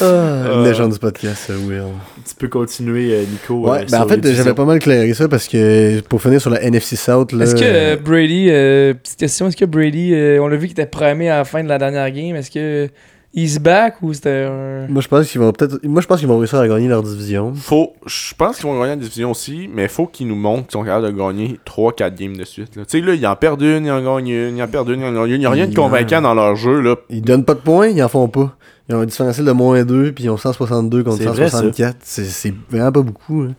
Ah, 0.01 0.55
une 0.55 0.65
légende 0.65 0.93
du 0.93 0.99
podcast, 0.99 1.51
Will. 1.51 1.85
tu 2.27 2.35
peux 2.35 2.49
continuer, 2.49 3.13
euh, 3.15 3.25
Nico. 3.31 3.69
Ouais, 3.69 3.83
euh, 3.83 3.85
ben 3.91 4.03
en 4.03 4.09
fait, 4.09 4.21
j'avais 4.33 4.55
pas 4.55 4.65
mal 4.65 4.79
clairé 4.79 5.13
ça 5.15 5.29
parce 5.29 5.47
que 5.47 6.01
pour 6.01 6.21
finir 6.21 6.41
sur 6.41 6.51
la 6.51 6.63
NFC 6.63 6.97
South, 6.97 7.33
là. 7.33 7.45
Est-ce 7.45 7.55
que 7.55 7.63
euh, 7.63 7.95
euh, 7.95 7.97
Brady, 7.97 8.49
euh, 8.51 8.95
petite 8.95 9.19
question, 9.19 9.47
est-ce 9.49 9.57
que 9.57 9.65
Brady, 9.65 10.15
euh, 10.15 10.41
on 10.43 10.49
l'a 10.49 10.57
vu 10.57 10.67
qu'il 10.67 10.73
était 10.73 10.87
primé 10.87 11.29
à 11.29 11.39
la 11.39 11.45
fin 11.45 11.63
de 11.63 11.69
la 11.69 11.79
dernière 11.79 12.11
game, 12.11 12.35
est-ce 12.35 12.51
que 12.51 12.89
he's 13.35 13.59
back 13.59 13.97
ou 14.03 14.13
c'était 14.13 14.47
un. 14.49 14.87
Moi, 14.89 15.01
je 15.03 15.09
pense 15.09 15.31
qu'ils 15.31 15.41
vont 15.41 15.53
peut-être. 15.53 15.79
Moi, 15.85 16.03
je 16.03 16.07
pense 16.07 16.19
qu'ils 16.19 16.29
vont 16.29 16.39
réussir 16.39 16.59
à 16.59 16.67
gagner 16.69 16.89
leur 16.89 17.03
division. 17.03 17.53
Faut, 17.55 17.93
je 18.07 18.35
pense 18.35 18.57
qu'ils 18.57 18.67
vont 18.67 18.75
gagner 18.79 18.91
la 18.97 18.97
division 18.97 19.31
aussi, 19.31 19.71
mais 19.73 19.89
faut 19.89 20.07
qu'ils 20.07 20.27
nous 20.27 20.35
montrent 20.37 20.65
qu'ils 20.67 20.73
sont 20.73 20.85
capables 20.85 21.07
de 21.07 21.13
gagner 21.19 21.61
3-4 21.67 22.15
games 22.15 22.37
de 22.37 22.45
suite. 22.45 22.73
Tu 22.73 22.81
sais, 22.87 23.01
là, 23.01 23.15
ils 23.15 23.27
en 23.27 23.37
perdent 23.37 23.63
une, 23.63 23.87
ils 23.87 23.91
en 23.91 24.03
gagnent 24.03 24.29
une, 24.29 24.57
ils 24.57 24.63
en 24.63 24.69
perdent 24.69 24.89
une, 24.91 25.01
ils 25.01 25.07
en 25.07 25.13
gagnent 25.13 25.29
une. 25.31 25.35
Il 25.37 25.39
n'y 25.41 25.47
a 25.47 25.51
rien 25.51 25.67
de 25.67 25.75
convaincant 25.75 26.21
dans 26.21 26.35
leur 26.35 26.57
jeu, 26.57 26.81
là. 26.81 26.97
Ils 27.09 27.23
donnent 27.23 27.45
pas 27.45 27.55
de 27.55 27.61
points, 27.61 27.89
ils 27.89 28.03
en 28.03 28.09
font 28.09 28.29
pas. 28.29 28.57
Ils 28.89 28.95
ont 28.97 29.01
un 29.01 29.07
différentiel 29.07 29.47
de 29.47 29.53
moins 29.53 29.85
2, 29.85 30.13
puis 30.13 30.25
ils 30.25 30.31
ont 30.31 30.37
162 30.37 31.05
contre 31.05 31.19
C'est 31.19 31.25
vrai, 31.27 31.45
ça. 31.49 31.59
164. 31.59 31.97
C'est 32.03 32.25
c'est 32.25 32.53
vraiment 32.71 32.93
pas 32.93 33.03
beaucoup. 33.03 33.43
hein. 33.43 33.55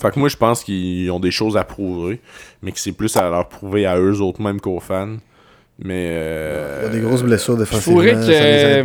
Fait 0.00 0.10
que 0.12 0.18
moi, 0.18 0.28
je 0.30 0.36
pense 0.36 0.64
qu'ils 0.64 1.10
ont 1.10 1.20
des 1.20 1.30
choses 1.30 1.56
à 1.58 1.64
prouver, 1.64 2.20
mais 2.62 2.72
que 2.72 2.78
c'est 2.80 2.92
plus 2.92 3.14
à 3.16 3.28
leur 3.28 3.48
prouver 3.48 3.84
à 3.84 3.98
eux 3.98 4.20
autres 4.22 4.40
mêmes 4.40 4.60
qu'aux 4.60 4.80
fans. 4.80 5.16
Mais. 5.78 6.08
Euh... 6.12 6.82
Il 6.82 6.86
y 6.86 6.88
a 6.88 7.00
des 7.00 7.06
grosses 7.06 7.22
blessures 7.22 7.56
défensivement. 7.56 7.98
faudrait 8.00 8.14
Ça 8.14 8.20
que- 8.22 8.28
les 8.28 8.34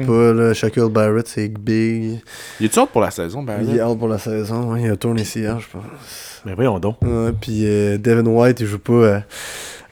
aide 0.02 0.06
pas. 0.08 0.34
Là. 0.34 0.54
Shaquille 0.54 0.90
Barrett, 0.90 1.28
c'est 1.28 1.48
big. 1.48 2.20
Il 2.60 2.66
est-tu 2.66 2.80
hâte 2.80 2.90
pour 2.90 3.02
la 3.02 3.12
saison, 3.12 3.44
ben 3.44 3.60
Il 3.62 3.78
est 3.78 3.82
out 3.82 3.98
pour 3.98 4.08
la 4.10 4.18
saison. 4.18 4.74
ouais. 4.74 4.82
Il 4.84 4.92
a 4.92 4.98
tourné 4.98 5.22
ici 5.22 5.40
hier, 5.40 5.58
je 5.60 5.68
pense. 5.72 5.84
Mais 6.46 6.54
voyons 6.56 6.80
donc. 6.80 6.98
Ouais, 7.02 7.32
puis 7.40 7.62
euh, 7.66 7.98
Devin 7.98 8.26
White, 8.26 8.60
il 8.62 8.66
joue 8.68 8.80
pas 8.80 8.94
euh, 8.94 9.20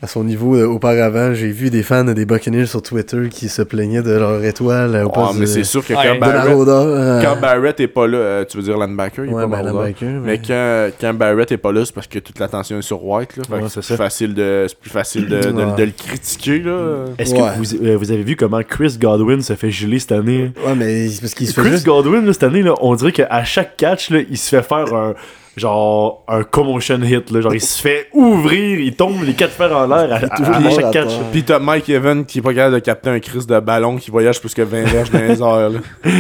à 0.01 0.07
son 0.07 0.23
niveau 0.23 0.55
euh, 0.55 0.65
auparavant. 0.65 1.33
J'ai 1.33 1.51
vu 1.51 1.69
des 1.69 1.83
fans 1.83 2.03
des 2.03 2.25
Buccaneers 2.25 2.67
sur 2.67 2.81
Twitter 2.81 3.29
qui 3.29 3.49
se 3.49 3.62
plaignaient 3.62 4.01
de 4.01 4.12
leur 4.12 4.43
étoile 4.43 4.95
euh, 4.95 5.05
au 5.05 5.10
Ah, 5.10 5.13
poste 5.13 5.33
mais 5.36 5.41
de- 5.41 5.45
c'est 5.47 5.63
sûr 5.63 5.86
que 5.86 5.93
quand 5.93 6.19
Barrett, 6.19 6.55
euh, 6.67 7.21
quand 7.21 7.41
Barrett 7.41 7.79
est 7.79 7.88
pas 7.88 8.07
là, 8.07 8.17
euh, 8.17 8.45
tu 8.45 8.57
veux 8.57 8.63
dire 8.63 8.77
linebacker, 8.77 9.25
il 9.25 9.31
est 9.31 9.33
ouais, 9.33 9.41
pas 9.43 9.62
ben, 9.62 9.63
linebacker, 9.71 10.05
Mais 10.10 10.19
mais- 10.21 10.41
quand, 10.47 10.89
quand 11.01 11.13
Barrett 11.15 11.51
est 11.51 11.57
pas 11.57 11.71
là, 11.71 11.83
c'est 11.83 11.93
parce 11.93 12.07
que 12.07 12.19
toute 12.19 12.39
l'attention 12.39 12.77
est 12.77 12.81
sur 12.83 13.03
White. 13.03 13.38
Là. 13.38 13.43
C'est 13.67 13.81
plus 13.86 13.95
facile 13.97 14.33
de, 14.33 14.65
c'est 14.69 14.77
plus 14.79 14.89
facile 14.91 15.27
de, 15.27 15.39
de- 15.41 15.51
Ouais. 15.51 15.75
de 15.77 15.83
le 15.83 15.91
critiquer. 15.91 16.60
Là. 16.60 17.05
Est-ce 17.17 17.33
Ouais. 17.33 17.39
que 17.39 17.57
vous, 17.57 17.86
euh, 17.86 17.97
vous 17.97 18.12
avez 18.12 18.23
vu 18.23 18.36
comment 18.36 18.62
Chris 18.63 18.97
Godwin 19.01 19.41
se 19.41 19.53
fait 19.55 19.71
geler 19.71 19.99
cette 19.99 20.12
année? 20.13 20.51
Ouais, 20.65 20.75
mais 20.75 21.10
c'est 21.10 21.21
parce 21.21 21.33
qu'il 21.33 21.47
se 21.47 21.53
fait 21.53 21.62
Chris 21.62 21.71
juste. 21.71 21.86
Godwin, 21.86 22.25
là, 22.25 22.31
cette 22.33 22.43
année, 22.43 22.62
là, 22.62 22.75
on 22.81 22.95
dirait 22.95 23.12
qu'à 23.12 23.43
chaque 23.43 23.75
catch, 23.77 24.12
là, 24.12 24.19
il 24.29 24.38
se 24.38 24.55
fait 24.55 24.62
faire 24.63 24.93
un 24.93 25.13
genre 25.58 26.24
un 26.28 26.43
commotion 26.43 27.00
hit. 27.02 27.32
Là. 27.32 27.41
Genre, 27.41 27.54
il 27.54 27.62
se 27.62 27.82
fait 27.82 28.08
ouvrir, 28.13 28.80
il 28.80 28.96
tombe 28.96 29.24
les 29.24 29.34
quatre 29.34 29.54
fers 29.54 29.76
en 29.76 29.88
l'air 29.88 30.13
à, 30.13 30.15
à- 30.17 30.38
toujours 30.38 30.56
à 30.56 30.60
mort 30.60 30.72
chaque 30.72 30.91
catch. 30.91 31.12
Puis 31.32 31.43
t'as 31.43 31.60
Mike 31.60 31.89
Evans 31.89 32.26
qui 32.26 32.39
est 32.39 32.41
pas 32.41 32.54
capable 32.54 32.76
de 32.76 32.80
capter 32.80 33.10
un 33.10 33.20
Chris 33.20 33.46
de 33.48 33.60
ballon 33.60 33.98
qui 33.98 34.12
voyage 34.12 34.39
plus 34.39 34.54
que 34.54 34.62
20 34.62 34.84
verges 34.84 35.12
dans 35.12 35.20
les 35.20 35.41
airs. 35.41 35.70
Là. 35.72 35.80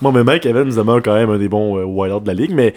Moi, 0.00 0.12
mais 0.12 0.24
Mike 0.24 0.46
Evans 0.46 0.68
demeure 0.68 1.02
quand 1.02 1.14
même 1.14 1.30
un 1.30 1.38
des 1.38 1.48
bons 1.48 1.76
euh, 1.78 1.84
wide 1.84 2.22
de 2.22 2.28
la 2.28 2.34
ligue, 2.34 2.52
mais 2.54 2.72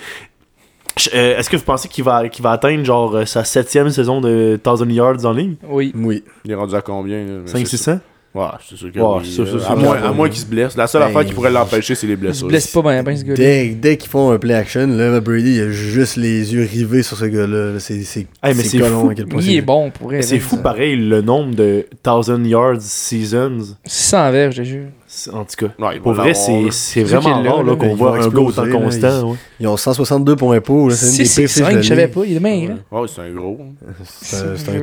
euh, 1.14 1.38
est-ce 1.38 1.50
que 1.50 1.56
vous 1.56 1.64
pensez 1.64 1.88
qu'il 1.88 2.04
va, 2.04 2.28
qu'il 2.30 2.44
va 2.44 2.52
atteindre 2.52 2.84
genre 2.84 3.16
euh, 3.16 3.26
sa 3.26 3.44
septième 3.44 3.90
saison 3.90 4.20
de 4.22 4.60
1000 4.64 4.92
yards 4.96 5.26
en 5.26 5.32
ligne? 5.32 5.56
Oui. 5.68 5.94
Oui. 5.96 6.24
Il 6.46 6.52
est 6.52 6.56
rendu 6.56 6.76
à 6.76 6.82
combien 6.82 7.18
là? 7.20 7.34
Mais 7.54 7.66
c'est 7.66 7.78
5-600? 7.92 8.00
Ouais, 8.34 8.46
c'est 8.68 8.78
sûr 8.78 8.92
que 8.94 8.98
Ouais, 8.98 9.06
oui. 9.20 9.26
c'est 9.26 9.46
sûr, 9.46 9.62
c'est 9.62 9.68
à 9.70 9.76
moins, 9.76 10.02
à 10.02 10.12
moins 10.14 10.30
qu'il 10.30 10.40
se 10.40 10.46
blesse. 10.46 10.78
La 10.78 10.88
seule 10.88 11.02
Ben, 11.02 11.10
affaire 11.10 11.26
qui 11.26 11.34
pourrait 11.34 11.52
l'empêcher, 11.52 11.96
c'est 11.96 12.08
les 12.08 12.14
Il 12.14 12.18
se 12.18 12.22
blessures. 12.22 12.48
blesse 12.48 12.68
pas 12.68 12.82
ben, 12.82 13.04
ben 13.04 13.18
ce 13.18 13.24
gars 13.26 13.34
Dès, 13.34 13.68
dès 13.70 13.98
qu'ils 13.98 14.10
font 14.10 14.32
un 14.32 14.38
play 14.40 14.54
action, 14.54 14.88
là, 14.88 15.20
Brady, 15.20 15.56
il 15.56 15.62
a 15.64 15.70
juste 15.72 16.16
les 16.16 16.54
yeux 16.54 16.66
rivés 16.72 17.04
sur 17.04 17.18
ce 17.18 17.26
gars-là. 17.26 17.74
là. 17.74 17.80
C'est 17.80 18.02
c'est 18.04 18.28
Hey, 18.42 18.54
mais 18.56 18.64
c'est 18.64 18.78
colon 18.80 19.02
fou. 19.02 19.10
à 19.10 19.16
quel 19.16 19.28
point 19.28 19.42
Il 19.42 19.56
est 19.58 19.62
bon 19.62 19.92
pour 19.92 20.14
elle. 20.14 20.24
C'est 20.24 20.40
fou 20.40 20.58
pareil 20.58 20.96
le 20.96 21.22
nombre 21.22 21.54
de 21.56 21.86
1000 22.08 22.48
yards 22.48 22.80
seasons. 22.82 23.76
600 23.86 24.32
verges, 24.32 24.56
je 24.56 24.62
te 24.62 24.68
jure. 24.68 24.86
En 25.34 25.44
tout 25.44 25.68
cas, 25.68 25.74
Ouais, 25.88 26.00
pour 26.00 26.14
vrai, 26.14 26.34
c'est 26.34 27.04
vraiment 27.04 27.44
rare 27.44 27.64
là, 27.64 27.76
qu'on 27.76 27.96
voit 27.96 28.16
un 28.18 28.30
gars 28.30 28.40
autant 28.40 28.66
constant. 28.72 29.30
ouais. 29.32 29.38
Ils 29.60 29.68
ont 29.68 29.76
162 29.76 30.38
points 30.38 30.62
pour. 30.62 30.88
là. 30.90 30.96
C'est 30.96 31.12
une 31.12 31.18
des 31.18 31.26
6 31.26 31.36
pires 31.42 31.50
fiches 31.50 31.58
de 31.60 31.64
5, 31.66 31.74
la 31.76 31.82
je 31.82 31.88
savais 31.90 32.08
pas. 32.08 32.22
Il 32.26 32.38
est 32.38 32.40
maigre. 32.40 32.76
hein. 32.92 32.98
Ouais, 32.98 33.08
c'est 33.14 33.22
un 33.24 33.32
gros. 33.32 33.60
C'est 34.06 34.38
un- 34.38 34.56
c'est 34.56 34.70
un 34.70 34.80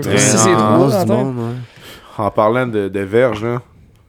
En 2.19 2.31
parlant 2.31 2.67
de, 2.67 2.89
de 2.89 3.01
verges, 3.01 3.45
là, 3.45 3.63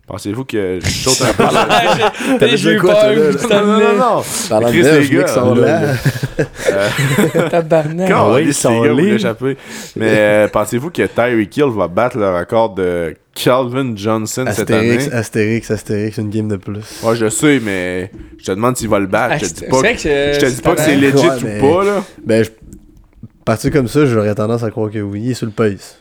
pensez-vous 0.08 0.44
que 0.44 0.80
je 0.84 0.90
saute 0.90 1.22
un 1.22 1.34
peu 1.34 2.48
J'ai 2.58 2.72
eu 2.74 2.80
peur. 2.80 2.94
là? 2.94 3.14
Non, 3.50 3.66
non, 3.68 3.80
non, 3.80 3.98
non. 3.98 4.24
Parlant 4.50 4.70
de 4.72 5.00
les 5.00 5.10
gars, 5.10 5.28
sont 5.28 5.54
là, 5.56 5.82
là. 5.82 5.94
Tabarnak. 7.50 8.10
Quand 8.10 8.38
ils 8.38 8.54
sont 8.54 8.84
échapper. 9.00 9.58
Mais 9.96 10.08
euh, 10.18 10.48
pensez-vous 10.48 10.90
que 10.90 11.04
Tyreek 11.04 11.56
Hill 11.56 11.70
va 11.76 11.88
battre 11.88 12.18
le 12.18 12.36
record 12.36 12.74
de 12.74 13.16
Calvin 13.36 13.94
Johnson 13.96 14.46
cette 14.52 14.72
année? 14.72 14.92
Astérix, 14.98 15.14
Astérix, 15.14 15.72
Astérix, 15.72 16.18
une 16.18 16.30
game 16.30 16.48
de 16.48 16.56
plus. 16.58 16.82
Ouais, 17.04 17.16
je 17.16 17.30
sais, 17.30 17.60
mais 17.64 18.12
je 18.40 18.46
te 18.46 18.52
demande 18.52 18.76
s'il 18.76 18.90
va 18.90 19.00
le 19.00 19.08
battre. 19.08 19.36
Ah, 19.36 19.38
je 19.38 19.46
te 19.46 19.60
dis 19.60 19.66
pas, 19.70 19.78
vrai 19.78 19.94
que 19.96 20.00
je 20.02 20.40
te 20.40 20.46
dis 20.48 20.62
pas 20.62 20.76
que 20.76 20.82
c'est 20.82 20.96
legit. 20.96 21.16
mais- 21.44 21.60
ou 21.62 21.76
pas, 21.76 21.84
là. 21.84 22.04
Ben, 22.26 22.44
je... 22.44 22.50
partir 23.46 23.72
comme 23.72 23.88
ça, 23.88 24.06
j'aurais 24.06 24.34
tendance 24.36 24.64
à 24.64 24.72
croire 24.72 24.90
que 24.90 25.00
oui, 25.00 25.22
il 25.26 25.32
est 25.32 25.36
sur 25.36 25.46
le 25.46 25.52
pace. 25.52 26.00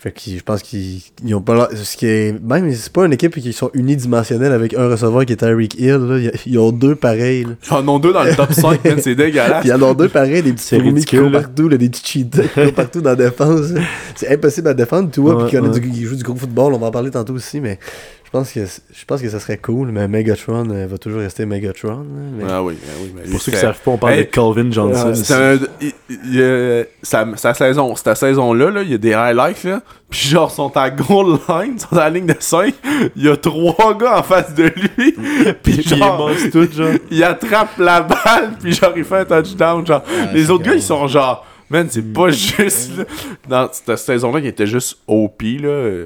Fait 0.00 0.12
que 0.12 0.20
je 0.26 0.40
pense 0.44 0.62
qu'ils 0.62 1.00
ils 1.24 1.34
ont 1.34 1.40
pas 1.40 1.70
Ce 1.74 1.96
qui 1.96 2.06
est. 2.06 2.40
Même, 2.40 2.72
c'est 2.72 2.92
pas 2.92 3.04
une 3.04 3.12
équipe 3.12 3.34
qui 3.40 3.52
sont 3.52 3.68
unidimensionnels 3.74 4.52
avec 4.52 4.72
un 4.74 4.88
receveur 4.88 5.26
qui 5.26 5.32
est 5.32 5.36
Tyreek 5.36 5.74
Hill. 5.74 5.88
Là. 5.96 6.30
Ils- 6.46 6.56
ont 6.60 6.70
deux 6.70 6.94
pareils. 6.94 7.42
Là. 7.42 7.50
Ils 7.68 7.74
en 7.74 7.88
ont 7.88 7.98
deux 7.98 8.12
dans 8.12 8.22
le 8.22 8.32
top 8.36 8.52
5, 8.52 8.84
man, 8.84 8.98
c'est 9.02 9.16
dégueulasse. 9.16 9.60
Puis 9.62 9.70
ils 9.70 9.72
en 9.72 9.82
ont 9.82 9.94
deux 9.94 10.08
pareils, 10.08 10.40
des 10.44 10.52
petits 10.52 10.76
fourmis 10.80 11.04
qui 11.04 11.16
courent 11.16 11.32
partout, 11.32 11.68
là, 11.68 11.76
des 11.76 11.88
petits 11.88 12.04
cheaters 12.04 12.44
qui 12.54 12.60
courent 12.60 12.74
partout 12.74 13.00
dans 13.00 13.10
la 13.10 13.16
défense. 13.16 13.72
C'est 14.14 14.32
impossible 14.32 14.68
à 14.68 14.74
défendre, 14.74 15.10
tu 15.10 15.20
vois. 15.20 15.34
Ouais, 15.34 15.42
puis 15.42 15.50
qu'il 15.50 15.58
y 15.58 15.62
en 15.62 15.64
a 15.64 15.72
ouais. 15.74 15.80
du- 15.80 15.88
ils 15.92 16.04
jouent 16.06 16.14
du 16.14 16.22
gros 16.22 16.36
football, 16.36 16.74
on 16.74 16.78
va 16.78 16.86
en 16.86 16.90
parler 16.92 17.10
tantôt 17.10 17.32
aussi, 17.34 17.60
mais 17.60 17.80
je 18.28 18.30
pense 18.38 18.52
que 18.52 18.60
je 18.66 19.04
pense 19.06 19.22
que 19.22 19.28
ça 19.30 19.40
serait 19.40 19.56
cool. 19.56 19.88
Mais 19.88 20.06
Megatron 20.06 20.68
euh, 20.70 20.86
va 20.86 20.98
toujours 20.98 21.20
rester 21.20 21.46
Megatron. 21.46 22.04
mais- 22.36 22.44
Ah 22.46 22.62
oui, 22.62 22.74
ah 22.86 22.90
oui. 23.02 23.12
mais 23.16 23.22
Pour 23.30 23.40
ceux 23.40 23.52
qui 23.52 23.56
c'est- 23.56 23.62
savent 23.64 23.80
pas, 23.82 23.90
on 23.92 23.96
parle 23.96 24.12
Hey, 24.12 24.18
de 24.26 24.30
Calvin 24.30 24.70
Johnson. 24.70 25.14
C'est 25.14 25.32
un- 25.32 25.58
il- 25.80 25.92
il- 26.10 26.40
euh, 26.40 26.84
sa, 27.02 27.26
sa 27.36 27.54
saison, 27.54 27.96
cette 27.96 28.14
saison-là, 28.18 28.70
là, 28.70 28.82
il 28.82 28.90
y 28.90 28.94
a 28.94 28.98
des 28.98 29.14
highlights, 29.14 29.64
là. 29.64 29.80
Puis 30.10 30.28
genre, 30.28 30.50
ils 30.52 30.56
sont 30.56 30.76
à 30.76 30.90
goal 30.90 31.38
line, 31.48 31.72
ils 31.76 31.80
sont 31.80 31.92
à 31.96 32.00
la 32.00 32.10
ligne 32.10 32.26
de 32.26 32.34
5. 32.38 32.74
Il 33.16 33.24
y 33.24 33.28
a 33.30 33.36
trois 33.38 33.96
gars 33.96 34.18
en 34.18 34.22
face 34.22 34.54
de 34.54 34.64
lui. 34.64 35.12
Puis 35.12 35.54
Puis 35.62 35.72
il 35.86 35.96
genre, 35.98 36.18
mange 36.18 36.50
tout, 36.50 36.68
genre. 36.70 36.90
il 37.10 37.24
attrape 37.24 37.78
la 37.78 38.02
balle, 38.02 38.52
puis 38.60 38.72
genre, 38.74 38.92
il 38.94 39.04
fait 39.04 39.32
un 39.32 39.42
touchdown. 39.42 39.86
Genre. 39.86 40.02
Ah, 40.06 40.32
Les 40.34 40.50
autres 40.50 40.64
gars, 40.64 40.74
ils 40.74 40.82
sont 40.82 41.06
genre, 41.08 41.46
man, 41.70 41.86
c'est 41.90 42.02
pas 42.12 42.28
juste, 42.30 42.90
là. 42.98 43.04
Dans 43.48 43.68
cette 43.72 43.96
saison-là, 43.98 44.40
il 44.40 44.46
était 44.46 44.66
juste 44.66 44.98
OP, 45.06 45.42
là. 45.62 46.04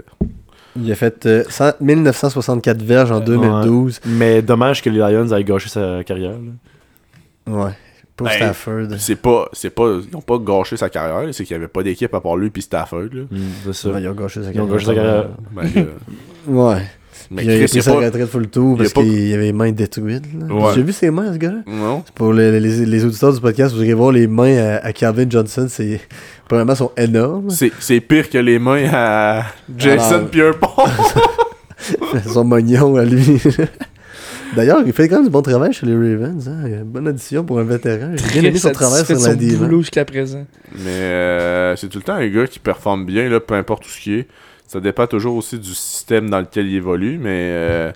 Il 0.76 0.90
a 0.90 0.94
fait 0.94 1.26
euh, 1.26 1.44
100 1.48 1.72
1964 1.80 2.82
verges 2.82 3.12
en 3.12 3.20
2012. 3.20 4.00
Mais 4.06 4.40
dommage 4.42 4.82
que 4.82 4.88
les 4.90 4.98
Lions 4.98 5.30
aient 5.32 5.44
gâché 5.44 5.68
sa 5.68 6.02
carrière. 6.04 6.32
là. 7.46 7.52
Ouais. 7.66 7.72
Pour 8.16 8.26
Ben, 8.26 8.34
Stafford. 8.34 8.86
C'est 8.98 9.16
pas, 9.16 9.48
c'est 9.52 9.70
pas, 9.70 9.98
ils 10.10 10.14
ont 10.16 10.20
pas 10.20 10.38
gâché 10.38 10.76
sa 10.76 10.88
carrière, 10.90 11.32
c'est 11.34 11.44
qu'il 11.44 11.54
y 11.54 11.56
avait 11.58 11.66
pas 11.68 11.82
d'équipe 11.82 12.12
à 12.14 12.20
part 12.20 12.36
lui 12.36 12.50
puis 12.50 12.62
Stafford, 12.62 13.08
là. 13.12 13.22
C'est 13.64 13.72
ça. 13.74 13.88
Ouais, 13.90 14.02
ils 14.02 14.08
ont 14.08 14.12
gâché 14.14 14.42
sa 14.42 14.52
Ils 14.52 14.60
ont 14.60 14.66
carrière. 14.66 14.72
gâché 14.74 14.86
sa 14.86 14.94
carrière. 14.94 15.28
Ben, 15.52 15.62
euh, 15.76 15.84
Ouais. 16.46 16.82
mais 17.30 17.36
Puis 17.42 17.46
il 17.46 17.50
a 17.50 17.64
pris 17.64 17.72
il 17.72 17.76
y 17.76 17.78
a 17.78 17.82
sa 17.82 17.92
retraite 17.94 18.26
full 18.28 18.48
tour 18.48 18.76
il 18.76 18.78
y 18.78 18.80
a 18.80 18.84
parce 18.84 18.92
pas- 18.92 19.02
qu'il 19.02 19.32
avait 19.34 19.42
les 19.44 19.52
mains 19.52 19.72
détruites. 19.72 20.24
Ouais. 20.50 20.72
J'ai 20.74 20.82
vu 20.82 20.92
ses 20.92 21.10
mains, 21.10 21.32
ce 21.32 21.38
gars-là? 21.38 21.62
Non. 21.66 22.04
Pour 22.14 22.32
les, 22.34 22.60
les, 22.60 22.84
les 22.84 23.04
auditeurs 23.04 23.32
du 23.32 23.40
podcast, 23.40 23.74
vous 23.74 23.82
irez 23.82 23.94
voir 23.94 24.12
les 24.12 24.26
mains 24.26 24.56
à, 24.58 24.86
à 24.86 24.92
Calvin 24.92 25.26
Johnson. 25.28 25.66
C'est 25.68 26.00
Premièrement, 26.52 26.74
sont 26.74 26.92
énormes. 26.98 27.48
C'est, 27.48 27.72
c'est 27.80 28.02
pire 28.02 28.28
que 28.28 28.36
les 28.36 28.58
mains 28.58 28.84
à 28.92 29.46
Jason. 29.74 30.28
Ils 32.14 32.30
sont 32.30 32.44
mognons 32.44 32.94
à 32.96 33.06
lui. 33.06 33.40
D'ailleurs, 34.54 34.82
il 34.84 34.92
fait 34.92 35.08
quand 35.08 35.14
même 35.14 35.24
du 35.24 35.30
bon 35.30 35.40
travail 35.40 35.72
chez 35.72 35.86
les 35.86 35.94
Ravens. 35.94 36.46
Hein. 36.46 36.82
Bonne 36.84 37.08
addition 37.08 37.42
pour 37.42 37.58
un 37.58 37.64
vétéran. 37.64 38.12
J'ai 38.16 38.40
bien 38.40 38.50
aimé 38.50 38.58
son 38.58 38.70
travail 38.70 39.06
sur 39.06 39.18
la 39.18 39.34
D. 39.34 39.56
jusqu'à 39.78 40.04
présent. 40.04 40.44
Mais 40.74 40.90
euh, 40.90 41.76
c'est 41.76 41.88
tout 41.88 41.96
le 41.96 42.04
temps 42.04 42.16
un 42.16 42.28
gars 42.28 42.46
qui 42.46 42.58
performe 42.58 43.06
bien, 43.06 43.30
là, 43.30 43.40
peu 43.40 43.54
importe 43.54 43.84
tout 43.84 43.88
ce 43.88 44.00
qui 44.02 44.12
est. 44.16 44.28
Ça 44.66 44.78
dépend 44.78 45.06
toujours 45.06 45.36
aussi 45.36 45.58
du 45.58 45.72
système 45.72 46.28
dans 46.28 46.40
lequel 46.40 46.66
il 46.66 46.76
évolue, 46.76 47.16
mais 47.16 47.48
euh, 47.48 47.92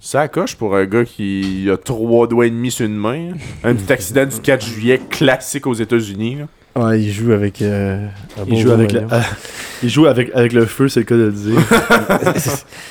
ça 0.00 0.28
coche 0.28 0.56
pour 0.56 0.74
un 0.76 0.86
gars 0.86 1.04
qui 1.04 1.68
a 1.70 1.76
trois 1.76 2.26
doigts 2.26 2.46
et 2.46 2.50
demi 2.50 2.70
sur 2.70 2.86
une 2.86 2.96
main. 2.96 3.32
Un 3.64 3.74
petit 3.74 3.92
accident 3.92 4.24
du 4.24 4.40
4 4.40 4.64
juillet 4.64 4.98
classique 5.10 5.66
aux 5.66 5.74
États-Unis. 5.74 6.38
Ouais, 6.78 7.00
il 7.00 7.10
joue 7.12 7.32
avec. 7.32 7.60
euh, 7.62 8.06
un 8.38 8.44
Il 8.46 8.58
joue, 8.60 8.70
avec 8.70 8.94
il 9.82 9.88
joue 9.90 10.06
avec, 10.06 10.30
avec 10.34 10.52
le 10.52 10.66
feu, 10.66 10.88
c'est 10.88 11.00
le 11.00 11.06
cas 11.06 11.16
de 11.16 11.22
le 11.22 11.32
dire. 11.32 11.58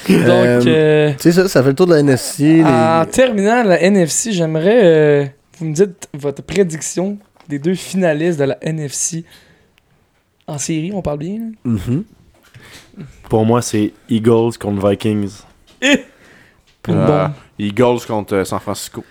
Euh, 0.10 0.26
Donc, 0.60 0.68
euh, 0.68 1.12
Tu 1.14 1.18
sais, 1.20 1.32
ça, 1.32 1.48
ça 1.48 1.62
fait 1.64 1.70
le 1.70 1.76
tour 1.76 1.88
de 1.88 1.94
la 1.94 2.00
NFC. 2.00 2.44
les- 2.58 2.64
en 2.64 3.06
terminant 3.10 3.64
la 3.64 3.82
NFC, 3.82 4.32
j'aimerais. 4.34 4.82
euh, 4.84 5.26
vous 5.60 5.66
me 5.66 5.74
dites 5.74 6.08
votre 6.14 6.44
prédiction 6.44 7.18
des 7.50 7.60
deux 7.60 7.76
finalistes 7.76 8.40
de 8.40 8.44
la 8.46 8.58
NFC 8.62 9.24
en 10.48 10.58
série, 10.58 10.92
on 10.94 11.02
parle 11.02 11.20
bien. 11.20 11.40
là? 11.40 11.46
Mhm. 11.66 12.04
Pour 13.30 13.46
moi, 13.46 13.62
c'est 13.62 13.94
Eagles 14.10 14.58
contre 14.60 14.88
Vikings. 14.90 15.32
Pour 16.82 16.94
le 16.96 17.02
Ah, 17.02 17.34
bon. 17.60 17.66
Eagles 17.66 18.06
contre 18.08 18.36
euh, 18.36 18.46
San 18.46 18.60
Francisco. 18.60 19.04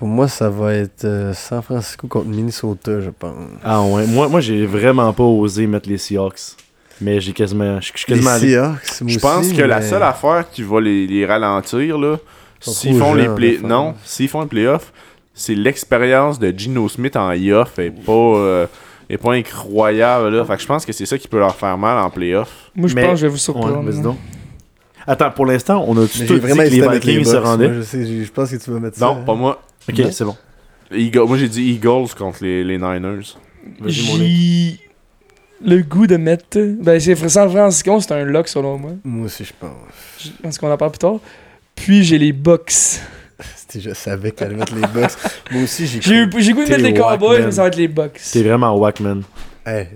Pour 0.00 0.08
moi, 0.08 0.28
ça 0.28 0.48
va 0.48 0.72
être 0.72 1.04
euh, 1.04 1.34
San 1.34 1.60
Francisco 1.60 2.06
contre 2.08 2.24
Minnesota, 2.26 3.00
je 3.02 3.10
pense. 3.10 3.34
Ah 3.62 3.82
ouais, 3.82 4.06
moi, 4.06 4.28
moi 4.28 4.40
j'ai 4.40 4.64
vraiment 4.64 5.12
pas 5.12 5.24
osé 5.24 5.66
mettre 5.66 5.90
les 5.90 5.98
Seahawks. 5.98 6.56
Mais 7.02 7.20
j'ai 7.20 7.34
quasiment. 7.34 7.78
Je 7.82 7.86
suis 7.88 7.92
Les 8.08 8.14
quasiment 8.14 8.30
allé. 8.30 8.48
Seahawks, 8.48 9.00
moi 9.02 9.10
Je 9.12 9.18
pense 9.18 9.46
aussi, 9.46 9.54
que 9.56 9.60
la 9.62 9.82
seule 9.82 10.02
affaire 10.02 10.46
qui 10.50 10.62
va 10.62 10.80
les, 10.80 11.06
les 11.06 11.26
ralentir, 11.26 11.98
là, 11.98 12.16
s'ils 12.60 12.96
font 12.96 13.12
les 13.12 13.24
jeunes, 13.24 13.34
play... 13.34 13.56
enfin. 13.58 13.68
Non, 13.68 13.94
s'ils 14.02 14.28
font 14.30 14.40
les 14.40 14.46
playoffs, 14.46 14.90
c'est 15.34 15.54
l'expérience 15.54 16.38
de 16.38 16.48
Gino 16.56 16.88
Smith 16.88 17.14
en 17.16 17.30
IOF 17.32 17.78
est 17.78 17.90
pas, 17.90 18.12
euh, 18.12 18.66
est 19.10 19.18
pas 19.18 19.34
incroyable. 19.34 20.30
Là. 20.34 20.46
Fait 20.46 20.56
que 20.56 20.62
je 20.62 20.66
pense 20.66 20.86
que 20.86 20.92
c'est 20.94 21.04
ça 21.04 21.18
qui 21.18 21.28
peut 21.28 21.38
leur 21.40 21.54
faire 21.54 21.76
mal 21.76 21.98
en 21.98 22.08
playoff. 22.08 22.70
Moi, 22.74 22.88
je 22.88 22.94
Mais- 22.94 23.02
pense 23.02 23.10
que 23.12 23.16
je 23.16 23.22
vais 23.26 23.28
vous 23.28 23.34
Ouais, 23.34 23.38
surprendre. 23.38 23.82
moi. 23.82 23.92
donc. 24.02 24.16
Attends, 25.06 25.30
pour 25.30 25.44
l'instant, 25.44 25.84
on 25.86 25.94
a 25.98 26.06
tout 26.06 26.18
dit 26.24 26.24
vraiment 26.38 26.56
que 26.62 26.62
hésité 26.68 26.80
les 26.80 26.86
à 26.86 26.90
mettre 26.90 27.06
les 27.06 27.12
Vikings 27.18 27.30
se 27.32 27.36
Bucks, 27.36 27.44
rendaient. 27.44 27.68
moi, 27.68 27.76
je, 27.76 27.82
sais, 27.82 28.06
je 28.06 28.24
je 28.24 28.30
pense 28.32 28.50
que 28.50 28.56
tu 28.56 28.70
vas 28.70 28.78
mettre 28.80 28.96
ça. 28.96 29.04
Non, 29.06 29.24
pas 29.24 29.34
moi. 29.34 29.60
Ok, 29.88 30.02
c'est 30.12 30.24
bon. 30.24 30.36
Eagle- 30.92 31.26
moi 31.26 31.36
j'ai 31.38 31.48
dit 31.48 31.62
Eagles 31.72 32.08
contre 32.18 32.42
les, 32.42 32.64
les 32.64 32.76
Niners. 32.78 33.36
J'ai 33.86 34.78
le 35.62 35.82
goût 35.82 36.06
de 36.06 36.16
mettre. 36.16 36.58
Ben, 36.58 36.98
c'est 36.98 37.14
San 37.28 37.50
Francisco, 37.50 38.00
c'est 38.00 38.12
un 38.12 38.24
lock 38.24 38.48
selon 38.48 38.78
moi. 38.78 38.92
Moi 39.04 39.26
aussi, 39.26 39.44
je 39.44 39.52
pense. 39.58 39.70
Je 40.18 40.30
pense 40.42 40.58
qu'on 40.58 40.70
en 40.70 40.76
parle 40.76 40.92
plus 40.92 40.98
tard. 40.98 41.18
Puis 41.76 42.02
j'ai 42.02 42.18
les 42.18 42.32
Bucks. 42.32 42.70
C'était- 43.56 43.80
Je 43.80 43.94
savais 43.94 44.32
qu'elle 44.32 44.48
allait 44.48 44.56
mettre 44.56 44.74
les 44.74 44.80
box. 44.86 45.16
Moi 45.50 45.62
aussi, 45.64 45.86
j'ai 45.86 46.00
J'ai 46.00 46.14
eu 46.22 46.28
cru. 46.30 46.42
j'ai 46.42 46.52
goût 46.52 46.62
de 46.62 46.66
T'es 46.66 46.72
mettre 46.78 46.84
les 46.84 46.94
Cowboys, 46.94 47.42
mais 47.44 47.52
ça 47.52 47.62
va 47.62 47.68
être 47.68 47.76
les 47.76 47.88
Bucks. 47.88 48.20
T'es 48.32 48.42
vraiment 48.42 48.74
whack, 48.76 49.00
man. 49.00 49.22
Hey, 49.66 49.88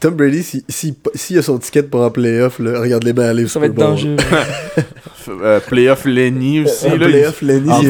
Tom 0.00 0.14
Brady, 0.14 0.42
s'il 0.44 0.62
si, 0.68 0.96
s'il 1.14 1.36
a 1.38 1.42
son 1.42 1.58
ticket 1.58 1.82
pour 1.82 2.04
un 2.04 2.10
playoff, 2.10 2.60
là, 2.60 2.78
regarde-les 2.80 3.12
bien 3.12 3.24
aller. 3.24 3.48
Ça 3.48 3.58
va 3.58 3.66
être 3.66 3.74
dangereux. 3.74 4.16
Euh, 5.28 5.60
Playoff 5.60 6.04
Lenny 6.04 6.60
aussi. 6.60 6.86
Un 6.86 6.96
là, 6.96 7.06
playoff, 7.06 7.42
Lenny, 7.42 7.70
En 7.70 7.80
c'est 7.80 7.86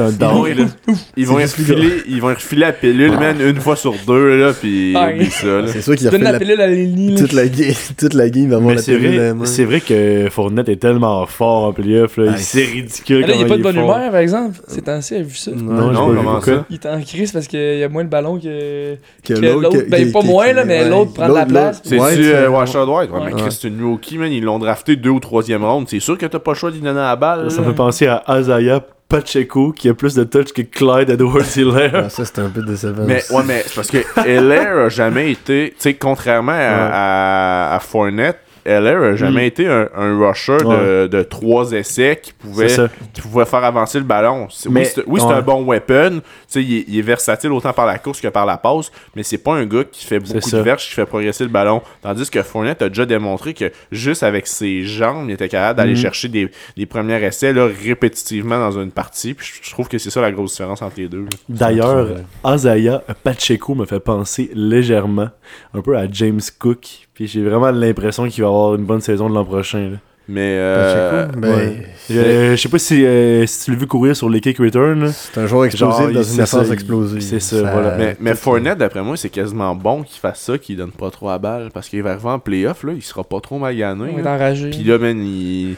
un 0.00 0.08
Ils 0.10 0.18
vont, 0.18 0.44
down. 0.44 0.68
ils 1.16 1.26
vont 1.26 1.38
y 1.38 1.48
C'est 1.48 1.58
juste 1.58 1.70
refiler, 1.70 1.92
ils 2.08 2.20
vont 2.20 2.28
refiler 2.28 2.60
la 2.60 2.72
pilule, 2.72 3.12
man, 3.12 3.36
une 3.40 3.60
fois 3.60 3.76
sur 3.76 3.94
deux, 4.06 4.36
là, 4.36 4.52
pis 4.52 4.94
Ah, 4.96 5.10
oublie 5.10 5.30
ça, 5.30 5.46
là. 5.46 5.66
C'est 5.68 5.82
sûr 5.82 5.96
qu'il 5.96 6.08
a 6.08 6.10
la 6.10 6.32
la, 6.32 6.38
pilule 6.38 6.60
à 6.60 6.66
Lenny. 6.66 7.12
là. 7.12 7.20
toute, 7.20 7.32
la 7.32 7.48
game, 7.48 7.74
toute 7.98 8.14
la 8.14 8.30
game 8.30 8.52
avant 8.52 8.70
la 8.70 8.78
c'est 8.78 8.96
pilule 8.96 9.34
c'est 9.44 9.64
vrai 9.64 9.80
que 9.80 10.28
Fournette 10.30 10.68
est 10.68 10.76
tellement 10.76 11.24
fort 11.26 11.64
en 11.64 11.72
playoff, 11.72 12.16
là. 12.16 12.32
Ah, 12.34 12.38
c'est 12.38 12.64
ridicule. 12.64 13.20
Là, 13.20 13.28
il 13.28 13.30
est 13.32 13.34
comment 13.34 13.48
pas 13.48 13.56
de 13.56 13.62
bonne 13.62 13.76
humeur, 13.76 14.10
par 14.10 14.16
exemple. 14.16 14.58
C'est 14.66 14.82
temps-ci, 14.82 15.16
a 15.16 15.22
vu 15.22 15.34
ça? 15.34 15.50
Non, 15.52 15.90
Non, 15.92 16.14
comment 16.14 16.40
ça? 16.40 16.64
Il 16.70 16.74
est 16.74 16.86
en 16.86 17.00
crise 17.00 17.32
parce 17.32 17.46
qu'il 17.46 17.78
y 17.78 17.82
a 17.82 17.88
moins 17.88 18.04
de 18.04 18.08
ballons 18.08 18.38
que. 18.38 18.96
l'autre 19.28 19.84
ben, 19.88 20.12
pas 20.12 20.22
moins, 20.22 20.52
là, 20.52 20.64
mais 20.64 20.88
l'autre 20.88 21.12
prend 21.12 21.28
de 21.28 21.34
la 21.34 21.46
place. 21.46 21.80
C'est-tu 21.84 21.98
euh, 22.00 22.48
White? 22.48 23.10
Ouais, 23.10 23.20
mais. 23.24 23.32
Chris, 23.32 23.56
c'est 23.60 23.68
une 23.68 23.76
Milwaukee, 23.76 24.18
man, 24.18 24.32
ils 24.32 24.42
l'ont 24.42 24.58
drafté 24.58 24.96
deux 24.96 25.10
ou 25.10 25.20
troisième 25.20 25.64
round. 25.64 25.86
C'est 25.88 26.00
sûr 26.00 26.16
que 26.16 26.26
t'as 26.26 26.38
pas 26.38 26.54
choix 26.64 26.70
d'y 26.70 26.80
donner 26.80 27.00
la 27.00 27.16
balle. 27.16 27.50
Ça 27.50 27.60
me 27.60 27.66
fait 27.66 27.74
penser 27.74 28.06
à 28.06 28.22
Azaya 28.26 28.80
Pacheco 29.06 29.72
qui 29.72 29.90
a 29.90 29.94
plus 29.94 30.14
de 30.14 30.24
touch 30.24 30.52
que 30.54 30.62
Clyde 30.62 31.10
Edwards-Helaire. 31.10 32.04
Ah, 32.06 32.08
ça, 32.08 32.24
c'était 32.24 32.40
un 32.40 32.48
peu 32.48 32.62
décevant. 32.62 33.04
Mais 33.06 33.22
ouais, 33.30 33.42
mais 33.46 33.62
c'est 33.66 33.74
parce 33.74 33.90
que 33.90 33.98
Heller 34.26 34.86
a 34.86 34.88
jamais 34.88 35.30
été, 35.30 35.70
tu 35.76 35.82
sais, 35.82 35.94
contrairement 35.94 36.52
à, 36.52 37.72
à, 37.72 37.76
à 37.76 37.80
Fournette, 37.80 38.38
Heller 38.64 39.02
a 39.02 39.16
jamais 39.16 39.42
Mm. 39.42 39.46
été 39.46 39.68
un, 39.68 39.88
un 39.96 40.18
rusher 40.26 40.56
de, 40.58 41.06
de 41.06 41.22
trois 41.22 41.72
essais 41.72 42.18
qui 42.22 42.32
pouvait, 42.32 42.68
qui 43.12 43.20
pouvait 43.20 43.44
faire 43.44 43.64
avancer 43.64 43.98
le 43.98 44.04
ballon. 44.04 44.48
Mais- 44.70 44.80
oui, 44.80 44.86
c'est 44.94 45.04
oui, 45.06 45.20
c'est 45.20 45.26
ouais. 45.26 45.32
un 45.34 45.42
bon 45.42 45.64
weapon. 45.64 46.20
Tu 46.20 46.22
sais, 46.48 46.62
il, 46.62 46.78
est- 46.78 46.84
il 46.88 46.98
est 46.98 47.02
versatile 47.02 47.52
autant 47.52 47.72
par 47.72 47.86
la 47.86 47.98
course 47.98 48.20
que 48.20 48.28
par 48.28 48.46
la 48.46 48.56
passe, 48.56 48.90
mais 49.14 49.22
c'est 49.22 49.38
pas 49.38 49.54
un 49.54 49.66
gars 49.66 49.84
qui 49.84 50.04
fait 50.06 50.18
beaucoup 50.18 50.50
de 50.50 50.58
verges, 50.58 50.86
qui 50.88 50.94
fait 50.94 51.06
progresser 51.06 51.44
le 51.44 51.50
ballon. 51.50 51.82
Tandis 52.02 52.28
que 52.30 52.42
Fournette 52.42 52.82
a 52.82 52.88
déjà 52.88 53.06
démontré 53.06 53.54
que 53.54 53.70
juste 53.92 54.22
avec 54.22 54.46
ses 54.46 54.82
jambes, 54.82 55.26
il 55.28 55.32
était 55.34 55.48
capable 55.48 55.76
d'aller 55.78 55.92
Mm. 55.92 55.96
chercher 55.96 56.28
des, 56.28 56.50
des 56.76 56.86
premiers 56.86 57.22
essais 57.24 57.52
là, 57.52 57.66
répétitivement 57.84 58.58
dans 58.58 58.80
une 58.80 58.90
partie. 58.90 59.34
Puis 59.34 59.46
je, 59.62 59.66
je 59.66 59.70
trouve 59.72 59.88
que 59.88 59.98
c'est 59.98 60.10
ça 60.10 60.20
la 60.20 60.32
grosse 60.32 60.52
différence 60.52 60.82
entre 60.82 60.94
les 60.98 61.08
deux. 61.08 61.26
D'ailleurs. 61.48 62.08
Azaya 62.42 63.02
Pacheco 63.22 63.74
me 63.74 63.84
fait 63.86 64.00
penser 64.00 64.50
légèrement 64.54 65.28
un 65.74 65.80
peu 65.80 65.96
à 65.96 66.06
James 66.10 66.40
Cook. 66.58 67.08
Puis 67.14 67.26
j'ai 67.28 67.42
vraiment 67.44 67.70
l'impression 67.70 68.28
qu'il 68.28 68.42
va 68.42 68.48
avoir 68.48 68.74
une 68.74 68.84
bonne 68.84 69.00
saison 69.00 69.28
de 69.30 69.34
l'an 69.34 69.44
prochain. 69.44 69.90
là. 69.90 69.96
Mais 70.26 70.56
euh, 70.58 71.26
ben, 71.36 71.54
ouais. 71.54 71.86
Je, 72.08 72.52
je 72.52 72.56
sais 72.56 72.68
pas 72.70 72.78
si, 72.78 73.04
euh, 73.04 73.44
si 73.46 73.66
tu 73.66 73.70
l'as 73.72 73.76
vu 73.76 73.86
courir 73.86 74.16
sur 74.16 74.30
les 74.30 74.40
kick 74.40 74.56
return. 74.56 75.04
là. 75.04 75.12
C'est 75.12 75.38
un 75.38 75.46
joueur 75.46 75.66
explosif 75.66 75.96
Genre, 75.98 76.00
dans 76.06 76.08
il- 76.22 76.38
une 76.40 76.46
ça, 76.46 76.62
explosive. 76.72 77.20
c'est 77.20 77.40
ça, 77.40 77.60
voilà. 77.60 77.94
Mais, 77.98 78.16
mais 78.20 78.34
Fournette, 78.34 78.78
d'après 78.78 79.02
moi, 79.02 79.18
c'est 79.18 79.28
quasiment 79.28 79.74
bon 79.74 80.02
qu'il 80.02 80.18
fasse 80.18 80.40
ça, 80.40 80.56
qu'il 80.56 80.78
donne 80.78 80.92
pas 80.92 81.10
trop 81.10 81.28
à 81.28 81.38
balle. 81.38 81.68
Parce 81.74 81.90
qu'il 81.90 82.02
va 82.02 82.12
arriver 82.12 82.30
en 82.30 82.38
playoff, 82.38 82.84
là, 82.84 82.92
il 82.96 83.02
sera 83.02 83.22
pas 83.22 83.38
trop 83.40 83.58
magané. 83.58 84.14
On 84.16 84.18
est 84.18 84.26
enragé. 84.26 84.70
Puis 84.70 84.82
là, 84.84 84.96
man, 84.98 85.18
il- 85.22 85.76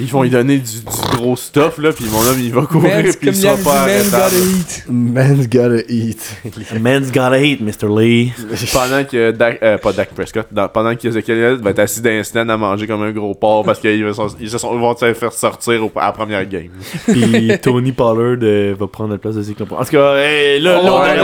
ils 0.00 0.06
vont 0.06 0.22
lui 0.22 0.30
donner 0.30 0.58
du, 0.58 0.80
du 0.80 1.16
gros 1.16 1.36
stuff, 1.36 1.78
là, 1.78 1.92
puis 1.92 2.04
mon 2.10 2.20
homme, 2.20 2.38
il 2.40 2.52
va 2.52 2.62
courir, 2.62 2.96
Man's 2.96 3.16
puis 3.16 3.28
il 3.28 3.36
sera 3.36 3.56
pas 3.56 3.86
man's 3.86 4.10
gotta 4.10 4.36
eat. 4.36 4.84
Man's 4.88 5.48
gotta 5.48 5.82
eat. 5.88 6.36
Man's 6.80 7.12
gotta 7.12 7.36
hate, 7.38 7.60
Mr. 7.60 7.88
Lee. 7.88 8.32
Pendant 8.72 9.04
que 9.04 9.30
Dak, 9.30 9.58
euh, 9.62 9.78
pas 9.78 9.92
Dak 9.92 10.08
Prescott, 10.10 10.46
dans- 10.50 10.68
pendant 10.68 10.94
que 10.96 11.06
Ezekiel 11.06 11.56
va 11.62 11.70
être 11.70 11.78
assis 11.78 12.00
dans 12.00 12.10
un 12.10 12.22
stand 12.24 12.50
à 12.50 12.56
manger 12.56 12.86
comme 12.86 13.02
un 13.02 13.12
gros 13.12 13.34
porc 13.34 13.64
parce 13.64 13.78
qu'ils 13.78 14.04
vont 14.04 14.96
se 14.96 15.14
faire 15.14 15.32
sortir 15.32 15.84
au- 15.84 15.92
à 15.96 16.06
la 16.06 16.12
première 16.12 16.44
game. 16.48 16.68
Puis 17.06 17.52
Tony 17.62 17.92
Pollard 17.92 18.38
euh, 18.42 18.74
va 18.78 18.86
prendre 18.88 19.12
la 19.12 19.18
place 19.18 19.36
de 19.36 19.42
Zeke 19.42 19.60
En 19.60 19.66
tout 19.84 19.90
cas, 19.92 20.16
hey, 20.16 20.60
là, 20.60 20.80
On 20.80 20.84
là, 20.84 20.90
va 20.90 20.96
on 20.96 21.00
aller. 21.02 21.20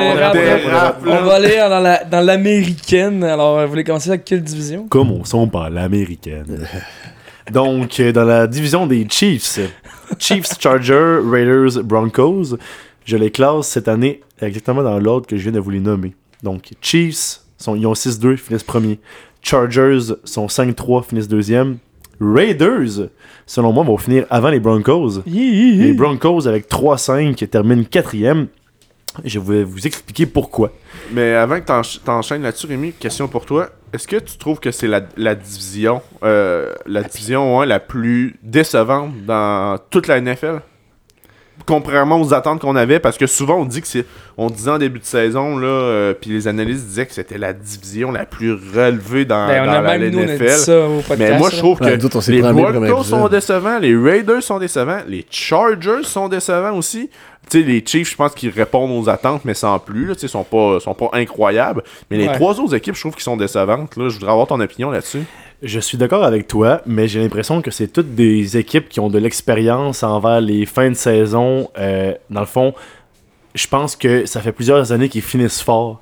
On 1.07 1.25
va 1.27 1.35
aller 1.35 1.57
dans 1.57 1.81
la- 1.81 2.05
dans 2.05 2.21
l'américaine. 2.21 3.25
Alors, 3.25 3.61
vous 3.63 3.69
voulez 3.69 3.85
commencer 3.85 4.11
avec 4.11 4.25
quelle 4.25 4.43
division? 4.43 4.87
Commençons 4.89 5.49
par 5.49 5.71
l'américaine. 5.71 6.67
Donc, 7.53 7.99
euh, 8.01 8.13
dans 8.13 8.25
la 8.25 8.47
division 8.47 8.87
des 8.87 9.07
Chiefs, 9.09 9.59
Chiefs, 10.19 10.59
Chargers, 10.61 11.19
Raiders, 11.25 11.83
Broncos, 11.85 12.57
je 13.05 13.17
les 13.17 13.31
classe 13.31 13.69
cette 13.69 13.89
année 13.89 14.21
exactement 14.41 14.83
dans 14.83 14.99
l'ordre 14.99 15.27
que 15.27 15.37
je 15.37 15.43
viens 15.43 15.53
de 15.53 15.61
vous 15.61 15.71
les 15.71 15.81
nommer. 15.81 16.15
Donc, 16.43 16.71
Chiefs, 16.81 17.41
sont, 17.59 17.75
ils 17.75 17.87
ont 17.87 17.93
6-2, 17.93 18.37
finissent 18.37 18.63
premier. 18.63 18.99
Chargers 19.43 20.15
sont 20.25 20.47
5-3, 20.47 21.05
finissent 21.05 21.29
deuxième. 21.29 21.79
Raiders, 22.21 23.09
selon 23.47 23.73
moi, 23.73 23.83
vont 23.85 23.97
finir 23.97 24.27
avant 24.31 24.51
les 24.51 24.61
Broncos. 24.61 25.23
Les 25.79 25.93
Broncos, 25.95 26.47
avec 26.47 26.69
3-5, 26.69 27.47
terminent 27.49 27.85
quatrième. 27.85 28.49
Je 29.25 29.41
vais 29.41 29.65
vous 29.65 29.87
expliquer 29.87 30.27
pourquoi. 30.27 30.73
Mais 31.13 31.33
avant 31.35 31.59
que 31.61 31.65
t'encha- 31.67 31.99
t'enchaînes 32.05 32.43
là-dessus, 32.43 32.67
Rémi, 32.67 32.93
question 32.93 33.27
pour 33.27 33.45
toi. 33.45 33.71
Est-ce 33.93 34.07
que 34.07 34.17
tu 34.17 34.39
trouves 34.39 34.61
que 34.61 34.71
c'est 34.71 34.87
la, 34.87 35.01
la 35.17 35.35
division 35.35 36.03
euh, 36.23 36.73
la 36.87 37.03
division 37.03 37.63
la 37.63 37.81
plus 37.81 38.39
décevante 38.43 39.13
dans 39.27 39.79
toute 39.91 40.07
la 40.07 40.21
NFL? 40.21 40.61
Contrairement 41.67 42.21
aux 42.21 42.33
attentes 42.35 42.61
qu'on 42.61 42.75
avait, 42.77 42.99
parce 43.01 43.17
que 43.19 43.27
souvent 43.27 43.57
on 43.61 43.65
dit 43.65 43.81
que 43.81 43.87
c'est. 43.87 44.05
On 44.39 44.49
disait 44.49 44.71
en 44.71 44.79
début 44.79 44.99
de 44.99 45.05
saison, 45.05 45.59
là, 45.59 45.67
euh, 45.67 46.15
puis 46.19 46.31
les 46.31 46.49
analystes 46.49 46.87
disaient 46.87 47.05
que 47.07 47.13
c'était 47.13 47.37
la 47.37 47.53
division 47.53 48.11
la 48.11 48.25
plus 48.25 48.53
relevée 48.55 49.25
dans, 49.27 49.47
Ben, 49.47 49.67
dans 49.67 49.73
la 49.83 49.99
même 49.99 50.11
nous, 50.11 50.19
on 50.19 50.23
a 50.23 50.27
dit 50.27 50.33
NFL. 50.33 50.49
ça 50.51 50.87
au 50.89 50.95
podcast. 51.01 51.19
Mais 51.19 51.39
moi, 51.39 51.51
je 51.53 51.59
trouve 51.59 51.79
que 51.79 52.31
les 52.31 52.41
Broncos 52.43 53.05
sont 53.05 53.29
décevants, 53.29 53.79
les 53.79 53.95
Raiders 53.97 54.43
sont 54.43 54.59
décevants, 54.59 55.01
les 55.07 55.27
Chargers 55.31 56.05
sont 56.05 56.29
décevants 56.29 56.77
aussi. 56.77 57.11
Tu 57.51 57.61
sais, 57.61 57.67
les 57.67 57.83
Chiefs, 57.85 58.11
je 58.13 58.17
pense 58.17 58.33
qu'ils 58.35 58.51
répondent 58.51 58.91
aux 58.93 59.09
attentes, 59.09 59.45
mais 59.45 59.55
sans 59.55 59.79
plus. 59.79 60.07
Là, 60.07 60.15
sont 60.17 60.45
pas, 60.45 60.79
sont 60.81 60.95
pas 60.95 61.11
incroyables. 61.15 61.83
Mais 62.11 62.17
les 62.19 62.29
Ouais. 62.29 62.35
trois 62.35 62.59
autres 62.61 62.75
équipes, 62.75 62.95
je 62.95 63.01
trouve 63.01 63.15
qu'ils 63.15 63.23
sont 63.25 63.37
décevantes. 63.37 63.97
Là. 63.97 64.09
Je 64.09 64.15
voudrais 64.15 64.31
avoir 64.31 64.47
ton 64.47 64.61
opinion 64.61 64.91
là-dessus. 64.91 65.23
Je 65.63 65.79
suis 65.79 65.99
d'accord 65.99 66.25
avec 66.25 66.47
toi, 66.49 66.81
mais 66.87 67.07
j'ai 67.07 67.21
l'impression 67.21 67.61
que 67.61 67.71
c'est 67.71 67.89
toutes 67.89 68.15
des 68.15 68.57
équipes 68.57 68.89
qui 68.89 68.99
ont 68.99 69.11
de 69.11 69.19
l'expérience 69.19 70.03
envers 70.03 70.41
les 70.41 70.65
fins 70.65 70.89
de 70.89 70.95
saison. 70.95 71.69
Euh, 71.79 72.15
dans 72.31 72.41
le 72.41 72.47
fond, 72.47 72.73
je 73.55 73.67
pense 73.67 73.95
que 73.95 74.25
ça 74.25 74.41
fait 74.41 74.53
plusieurs 74.53 74.91
années 74.93 75.11
qu'ils 75.11 75.21
finissent 75.23 75.61
fort. 75.61 76.01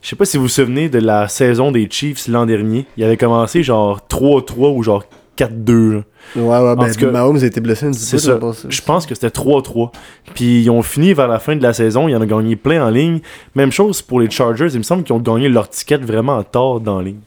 Je 0.00 0.08
sais 0.08 0.16
pas 0.16 0.24
si 0.24 0.36
vous 0.36 0.44
vous 0.44 0.48
souvenez 0.48 0.88
de 0.88 0.98
la 1.00 1.26
saison 1.26 1.72
des 1.72 1.88
Chiefs 1.90 2.28
l'an 2.28 2.46
dernier. 2.46 2.86
Il 2.96 3.02
avait 3.02 3.16
commencé 3.16 3.64
genre 3.64 4.00
3-3 4.08 4.76
ou 4.76 4.82
genre 4.84 5.04
4-2. 5.36 5.92
là. 5.92 6.02
Ouais, 6.36 6.42
ouais, 6.68 6.76
ben, 6.76 6.94
cas, 6.94 7.10
Mahomes 7.10 7.38
a 7.42 7.46
été 7.46 7.60
blessé 7.60 7.86
un 7.86 7.90
petit 7.90 8.00
C'est 8.00 8.16
peu. 8.38 8.52
ça. 8.52 8.68
Je 8.68 8.82
pense 8.82 9.06
que 9.06 9.14
c'était 9.16 9.28
3-3. 9.28 9.90
Puis 10.34 10.62
ils 10.62 10.70
ont 10.70 10.82
fini 10.82 11.14
vers 11.14 11.26
la 11.26 11.40
fin 11.40 11.56
de 11.56 11.62
la 11.62 11.72
saison. 11.72 12.06
Ils 12.06 12.14
en 12.14 12.22
ont 12.22 12.26
gagné 12.26 12.54
plein 12.54 12.86
en 12.86 12.90
ligne. 12.90 13.20
Même 13.56 13.72
chose 13.72 14.02
pour 14.02 14.20
les 14.20 14.30
Chargers. 14.30 14.68
Il 14.72 14.78
me 14.78 14.82
semble 14.84 15.02
qu'ils 15.02 15.14
ont 15.14 15.20
gagné 15.20 15.48
leur 15.48 15.68
ticket 15.68 15.96
vraiment 15.96 16.42
tard 16.44 16.78
dans 16.80 16.98
la 16.98 17.04
ligne. 17.06 17.20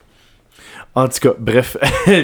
En 0.95 1.07
tout 1.07 1.19
cas, 1.19 1.33
bref. 1.39 1.77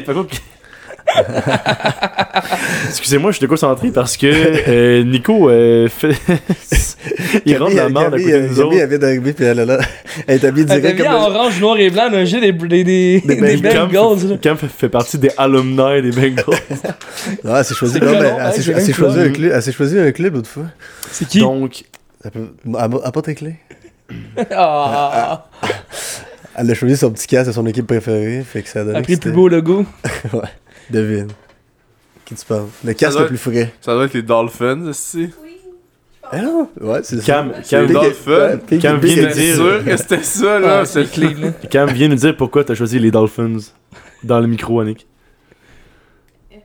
Excusez-moi, 2.87 3.31
je 3.31 3.37
suis 3.37 3.45
déconcentré 3.45 3.89
parce 3.91 4.17
que 4.17 4.27
euh, 4.27 5.03
Nico 5.03 5.49
euh, 5.49 5.87
fait. 5.87 6.15
il 7.45 7.57
rentre 7.57 7.75
la 7.75 7.89
merde 7.89 8.13
à 8.13 8.17
côté 8.17 8.31
de 8.31 8.47
nous 8.47 8.59
autres. 8.59 8.77
elle 8.77 8.89
vient 8.89 8.97
d'arriver, 8.97 9.33
puis 9.33 9.45
elle, 9.45 9.59
est 9.59 9.65
là, 9.65 9.79
elle 10.27 10.35
est 10.35 10.45
habillée 10.45 10.65
direct 10.65 10.97
comme... 11.01 11.07
en 11.07 11.29
orange, 11.29 11.59
noir 11.59 11.77
et 11.79 11.89
blanc, 11.89 12.09
jeu 12.25 12.39
des, 12.39 12.51
des, 12.51 12.83
des, 12.83 13.21
Des 13.21 13.35
des 13.35 13.57
Bengals. 13.57 13.87
Bengals. 13.91 14.29
là. 14.29 14.37
Cam 14.41 14.57
fait, 14.57 14.67
fait 14.67 14.89
partie 14.89 15.17
des 15.17 15.31
alumni 15.37 16.01
des 16.01 16.11
Bengals. 16.11 16.43
Ouais, 17.43 17.57
elle 17.57 17.65
s'est 17.65 17.75
choisi, 17.75 17.93
C'est 17.95 18.05
non, 18.05 18.11
long, 18.13 18.37
elle 18.39 18.53
s'est 18.53 18.61
j'ai 18.61 18.73
s'est 18.79 18.85
même 18.87 18.93
choisi 18.95 19.19
un 19.19 19.29
club, 19.29 19.51
elle 19.53 19.61
s'est 19.63 19.71
choisi 19.71 19.99
un 19.99 20.11
club 20.11 20.35
l'autre 20.35 20.49
fois. 20.49 20.65
C'est 21.11 21.27
qui? 21.27 21.39
Donc, 21.39 21.85
Elle 22.23 22.31
peut- 22.31 22.49
Apporte 23.03 23.25
tes 23.25 23.35
clés. 23.35 23.55
Ah, 24.51 25.45
Elle 26.61 26.69
a 26.69 26.73
choisi 26.73 26.97
son 26.97 27.11
petit 27.11 27.25
casque 27.27 27.47
de 27.47 27.53
son 27.53 27.65
équipe 27.67 27.87
préférée, 27.87 28.41
fait 28.43 28.61
que 28.63 28.67
ça 28.69 28.81
a 28.81 29.01
pris 29.01 29.13
le 29.13 29.19
plus 29.19 29.31
beau 29.31 29.47
logo. 29.47 29.85
Devine. 30.89 31.27
Qui 32.25 32.35
tu 32.35 32.45
parles? 32.45 32.67
Le 32.83 32.93
casque 32.93 33.13
doit 33.13 33.21
le 33.21 33.27
plus 33.29 33.37
frais. 33.37 33.73
Ça 33.81 33.93
doit 33.93 34.05
être 34.05 34.13
les 34.13 34.21
Dolphins 34.23 34.81
aussi. 34.87 35.29
Ah 36.31 36.41
non? 36.41 36.69
Ouais, 36.81 36.99
c'est 37.01 37.17
ça. 37.21 37.25
Cam, 37.25 37.53
Cam, 37.67 37.85
les 37.87 37.93
Dolphins. 37.93 38.57
Pique- 38.67 38.81
Cam 38.81 38.99
pique- 38.99 39.13
vient 39.17 39.29
C'est 39.31 39.39
dire- 39.41 39.55
sûr 39.55 39.85
que 39.85 39.97
c'était 39.97 40.21
ça, 40.23 40.59
là. 40.59 40.79
Ah, 40.81 40.85
c'est 40.85 41.05
c'est 41.05 41.11
Cleveland. 41.11 41.53
Cam 41.71 41.89
vient 41.89 42.07
nous 42.09 42.15
dire 42.15 42.35
pourquoi 42.35 42.63
t'as 42.65 42.75
choisi 42.75 42.99
les 42.99 43.09
Dolphins 43.09 43.57
dans 44.23 44.39
le 44.41 44.47
micro, 44.47 44.79
Annick. 44.81 45.07
Ok. 46.51 46.57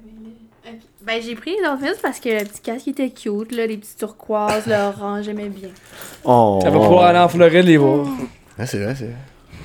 Ben, 1.06 1.22
j'ai 1.22 1.34
pris 1.34 1.52
les 1.52 1.62
Dolphins 1.62 1.96
parce 2.02 2.18
que 2.18 2.28
le 2.30 2.44
petit 2.44 2.60
casque 2.62 2.88
était 2.88 3.10
cute, 3.10 3.52
là, 3.52 3.66
les 3.66 3.76
petits 3.78 3.96
turquoises, 3.96 4.66
le 4.66 4.74
orange, 4.74 5.24
j'aimais 5.26 5.48
bien. 5.48 5.68
Oh. 6.24 6.58
Elle 6.64 6.72
va 6.72 6.78
pouvoir 6.80 7.04
aller 7.04 7.18
en 7.20 7.28
Floride 7.28 7.64
les 7.64 7.76
voir. 7.76 8.06
Ah, 8.58 8.66
c'est 8.66 8.82
vrai, 8.82 8.94
c'est 8.98 9.04
vrai. 9.04 9.14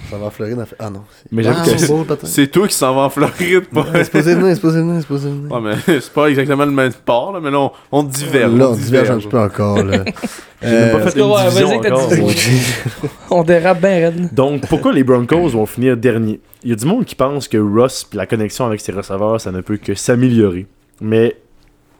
Ça 0.09 0.17
va 0.17 0.25
en 0.25 0.29
Floride. 0.29 0.59
en 0.59 0.65
fait- 0.65 0.75
Ah 0.79 0.89
non. 0.89 1.01
c'est- 1.15 1.27
Mais 1.31 1.43
j'avoue 1.43 1.59
ah, 1.61 2.15
que 2.15 2.25
c'est 2.27 2.47
toi 2.47 2.67
qui 2.67 2.73
s'en 2.73 2.95
vas 2.95 3.01
en 3.01 3.09
Floride, 3.09 3.65
pas. 3.73 3.81
Ouais, 3.81 4.03
C'est 4.03 4.11
posé 4.11 4.35
venir, 4.35 4.55
c'est 4.55 4.61
posé 4.61 4.79
venir, 4.79 4.95
c'est 5.01 5.07
posé 5.07 5.29
venir. 5.29 5.51
Ouais, 5.51 5.61
mais 5.61 5.99
c'est 6.01 6.13
pas 6.13 6.27
exactement 6.29 6.65
le 6.65 6.71
même 6.71 6.91
sport, 6.91 7.33
là, 7.33 7.39
mais 7.41 7.51
là, 7.51 7.59
on, 7.59 7.71
on 7.91 8.03
diverge. 8.03 8.53
Là, 8.55 8.69
on 8.69 8.75
diverge 8.75 9.09
un 9.11 9.17
petit 9.17 9.27
peu 9.27 9.39
encore, 9.39 9.83
là. 9.83 10.03
Pas 10.61 10.67
Euh, 10.67 11.07
fait 11.09 11.21
ouais, 11.21 11.43
division 11.49 11.69
encore. 11.77 12.09
On 13.29 13.43
dérape 13.43 13.79
bien 13.79 13.89
raide. 14.09 14.33
Donc, 14.33 14.67
pourquoi 14.67 14.91
les 14.91 15.05
Broncos 15.05 15.47
vont 15.49 15.65
finir 15.65 15.95
dernier? 15.95 16.41
Il 16.65 16.69
y 16.71 16.73
a 16.73 16.75
du 16.75 16.85
monde 16.85 17.05
qui 17.05 17.15
pense 17.15 17.47
que 17.47 17.57
Russ 17.57 18.05
la 18.11 18.25
connexion 18.25 18.65
avec 18.65 18.81
ses 18.81 18.91
receveurs, 18.91 19.39
ça 19.39 19.53
ne 19.53 19.61
peut 19.61 19.77
que 19.77 19.93
s'améliorer. 19.95 20.67
Mais 20.99 21.37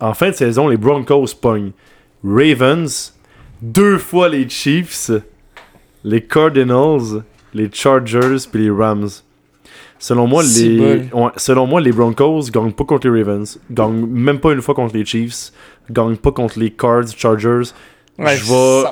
en 0.01 0.13
fin 0.13 0.27
de 0.31 0.35
saison, 0.35 0.67
les 0.67 0.75
Broncos 0.75 1.27
pognent 1.39 1.71
Ravens, 2.21 3.13
deux 3.61 3.97
fois 3.97 4.27
les 4.27 4.49
Chiefs, 4.49 5.09
les 6.03 6.21
Cardinals, 6.21 7.23
les 7.53 7.69
Chargers 7.71 8.37
puis 8.51 8.63
les 8.63 8.69
Rams. 8.71 9.07
Selon 10.01 10.27
moi, 10.27 10.43
les, 10.43 10.79
ouais, 11.13 11.29
selon 11.35 11.67
moi, 11.67 11.81
les 11.81 11.91
Broncos 11.91 12.43
gagnent 12.53 12.71
pas 12.71 12.85
contre 12.85 13.09
les 13.09 13.21
Ravens, 13.21 13.59
gagnent 13.69 14.05
même 14.05 14.39
pas 14.39 14.53
une 14.53 14.61
fois 14.61 14.73
contre 14.73 14.95
les 14.95 15.03
Chiefs, 15.05 15.51
gagnent 15.91 16.15
pas 16.15 16.31
contre 16.31 16.57
les 16.57 16.71
Cards, 16.71 17.07
Chargers. 17.17 17.73
Ouais, 18.17 18.35
je 18.37 18.45
vais-. 18.45 18.87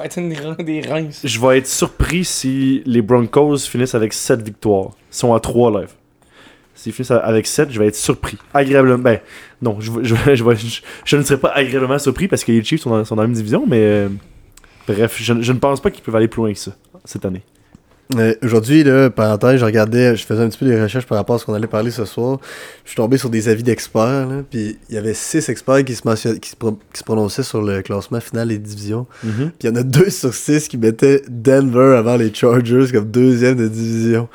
Je 1.24 1.40
vais 1.40 1.60
être 1.60 1.68
surpris 1.68 2.26
si 2.26 2.82
les 2.86 3.02
Broncos 3.02 3.58
finissent 3.60 3.96
avec 3.96 4.12
7 4.12 4.42
victoires. 4.42 4.90
Ils 5.12 5.16
sont 5.16 5.34
à 5.34 5.40
3 5.40 5.80
live. 5.80 5.90
S'ils 6.76 6.92
finissent 6.94 7.12
avec 7.12 7.48
7, 7.48 7.72
je 7.72 7.80
vais 7.80 7.88
être 7.88 7.96
surpris. 7.96 8.38
Agréablement. 8.54 8.98
Ben, 9.00 9.20
non, 9.62 9.78
je, 9.80 9.92
je, 10.04 10.14
je, 10.36 10.44
vais- 10.44 10.56
je- 10.58 10.82
je 11.06 11.18
ne 11.18 11.24
serai 11.24 11.40
pas 11.40 11.50
agréablement 11.56 12.00
surpris 12.00 12.28
parce 12.28 12.44
que 12.44 12.52
les 12.52 12.64
Chiefs 12.64 12.82
sont 12.82 12.90
dans, 12.90 13.06
sont 13.06 13.16
dans 13.16 13.22
la 13.22 13.28
même 13.30 13.36
division, 13.36 13.64
mais 13.66 13.80
euh, 13.80 14.10
bref, 14.88 15.16
je, 15.20 15.34
je 15.42 15.52
ne 15.54 15.60
pense 15.60 15.80
pas 15.82 15.90
qu'ils 15.90 16.04
peuvent 16.04 16.16
aller 16.18 16.28
plus 16.28 16.42
loin 16.42 16.52
que 16.54 16.60
ça 16.60 16.72
cette 17.06 17.24
année. 17.26 17.44
Euh, 18.16 18.34
Aujourd'hui, 18.42 18.84
là, 18.86 19.10
parenthèse, 19.10 19.60
je 19.60 19.66
regardais, 19.66 20.16
je 20.16 20.26
faisais 20.26 20.42
un 20.42 20.48
petit 20.48 20.58
peu 20.60 20.66
des 20.66 20.82
recherches 20.82 21.06
par 21.06 21.18
rapport 21.18 21.36
à 21.36 21.40
ce 21.40 21.46
qu'on 21.46 21.54
allait 21.54 21.68
parler 21.68 21.92
ce 21.92 22.06
soir. 22.06 22.40
Je 22.86 22.92
suis 22.92 22.96
tombé 22.96 23.18
sur 23.18 23.30
des 23.30 23.50
avis 23.50 23.64
d'experts, 23.64 24.28
puis 24.50 24.78
il 24.90 24.96
y 24.96 24.98
avait 24.98 25.14
six 25.14 25.50
experts 25.50 25.84
qui 25.84 25.94
se, 25.94 26.04
mentionnaient- 26.08 26.40
qui, 26.40 26.50
se 26.52 26.56
pro- 26.56 26.80
qui 26.94 27.00
se 27.00 27.04
prononçaient 27.04 27.44
sur 27.44 27.62
le 27.62 27.82
classement 27.82 28.22
final 28.22 28.48
des 28.48 28.60
divisions. 28.60 29.08
Puis 29.22 29.50
il 29.64 29.66
y 29.68 29.70
en 29.70 29.76
a 29.76 29.84
deux 29.84 30.10
sur 30.10 30.34
six 30.34 30.70
qui 30.70 30.78
mettaient 30.78 31.22
Denver 31.28 31.98
avant 31.98 32.16
les 32.16 32.34
Chargers 32.34 32.86
comme 32.94 33.06
deuxième 33.12 33.56
de 33.56 33.68
division. 33.68 34.30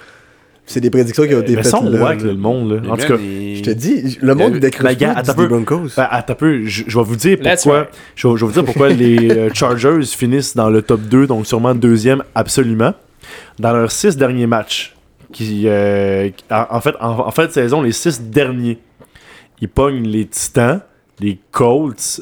C'est 0.67 0.81
des 0.81 0.91
prédictions 0.91 1.27
qui 1.27 1.35
ont 1.35 1.41
été 1.41 1.57
Mais 1.57 1.63
faites 1.65 1.73
là, 1.73 1.91
là. 1.91 2.15
le 2.15 2.35
monde. 2.35 2.73
Là. 2.73 2.81
Mais 2.83 2.89
En 2.91 2.97
tout 2.97 3.07
cas, 3.09 3.17
Je 3.17 3.63
te 3.63 3.71
dis, 3.71 4.17
le 4.23 4.35
monde 4.35 4.53
Mais 4.55 4.61
décroche 4.61 4.97
des 4.97 5.05
un 5.07 5.23
peu. 5.35 5.49
Broncos. 5.49 5.89
ben, 5.97 6.07
attends 6.11 6.35
un 6.35 6.37
peu, 6.37 6.67
je, 6.67 6.85
je 6.87 6.99
vais 6.99 7.05
vous 7.05 7.17
dire 7.17 7.37
pourquoi. 7.43 7.79
ride. 7.81 7.89
Je, 8.15 8.29
vais- 8.29 8.37
je 8.37 8.41
vais 8.41 8.47
vous 8.47 8.53
dire 8.53 8.65
pourquoi 8.65 8.89
les 8.91 9.31
euh, 9.31 9.49
Chargers 9.55 10.03
finissent 10.05 10.55
dans 10.55 10.71
le 10.71 10.83
top 10.83 11.01
2, 11.01 11.27
donc 11.27 11.47
sûrement 11.47 11.75
deuxième 11.75 12.23
absolument. 12.35 12.93
Dans 13.59 13.73
leurs 13.73 13.91
six 13.91 14.17
derniers 14.17 14.47
matchs, 14.47 14.95
qui, 15.33 15.65
euh, 15.67 16.31
en, 16.51 16.81
fait, 16.81 16.95
en, 17.01 17.27
en 17.27 17.31
fin 17.31 17.47
de 17.47 17.51
saison, 17.53 17.83
les 17.83 17.93
six 17.93 18.21
derniers, 18.21 18.79
ils 19.61 19.69
pognent 19.69 20.07
les 20.07 20.27
Titans, 20.27 20.81
les 21.21 21.39
Colts, 21.51 22.21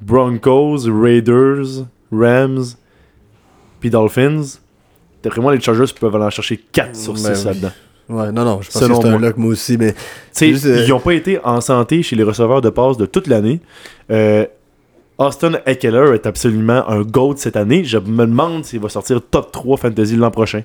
Broncos, 0.00 0.78
Raiders, 0.86 1.86
Rams, 2.12 2.64
puis 3.80 3.90
Dolphins. 3.90 4.58
D'après 5.22 5.40
moi, 5.40 5.54
les 5.54 5.60
Chargers 5.60 5.92
peuvent 5.98 6.14
aller 6.14 6.24
en 6.24 6.30
chercher 6.30 6.56
4 6.56 6.94
sur 6.96 7.14
Ben 7.14 7.34
6 7.34 7.40
oui. 7.40 7.44
là-dedans. 7.44 7.72
Ouais, 8.08 8.30
non, 8.30 8.44
non, 8.44 8.62
je 8.62 8.70
pense 8.70 8.80
Selon 8.80 8.98
que 9.00 9.08
c'est 9.08 9.14
un 9.14 9.18
lock, 9.18 9.36
moi 9.36 9.50
aussi, 9.50 9.76
mais 9.76 9.94
Juste, 10.38 10.66
euh, 10.66 10.84
ils 10.84 10.90
n'ont 10.90 11.00
pas 11.00 11.14
été 11.14 11.40
en 11.44 11.60
santé 11.60 12.04
chez 12.04 12.14
les 12.14 12.22
receveurs 12.22 12.60
de 12.60 12.70
passe 12.70 12.96
de 12.96 13.06
toute 13.06 13.26
l'année. 13.26 13.60
Euh, 14.12 14.46
Austin 15.18 15.52
Eckler 15.64 16.14
est 16.14 16.26
absolument 16.26 16.88
un 16.88 17.02
GOAT 17.02 17.36
cette 17.36 17.56
année. 17.56 17.84
Je 17.84 17.98
me 17.98 18.26
demande 18.26 18.64
s'il 18.64 18.80
va 18.80 18.88
sortir 18.88 19.20
top 19.30 19.50
3 19.52 19.76
fantasy 19.78 20.16
l'an 20.16 20.30
prochain. 20.30 20.62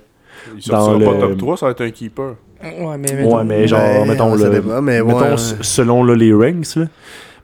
Il 0.56 0.62
sortira 0.62 0.98
dans 0.98 1.06
pas 1.06 1.14
le- 1.14 1.20
top 1.32 1.38
3, 1.38 1.58
ça 1.58 1.66
va 1.68 1.72
être 1.72 1.82
un 1.82 1.92
keeper. 1.92 2.36
Ouais, 2.64 2.98
mais. 2.98 3.24
Ouais, 3.24 3.44
mais 3.44 3.68
genre, 3.68 4.06
mettons, 4.06 4.36
le, 4.36 4.62
mais 4.82 5.02
mettons 5.02 5.20
ouais. 5.20 5.36
selon 5.62 6.04
là, 6.04 6.16
les 6.16 6.34
ranks. 6.34 6.76
là. 6.76 6.86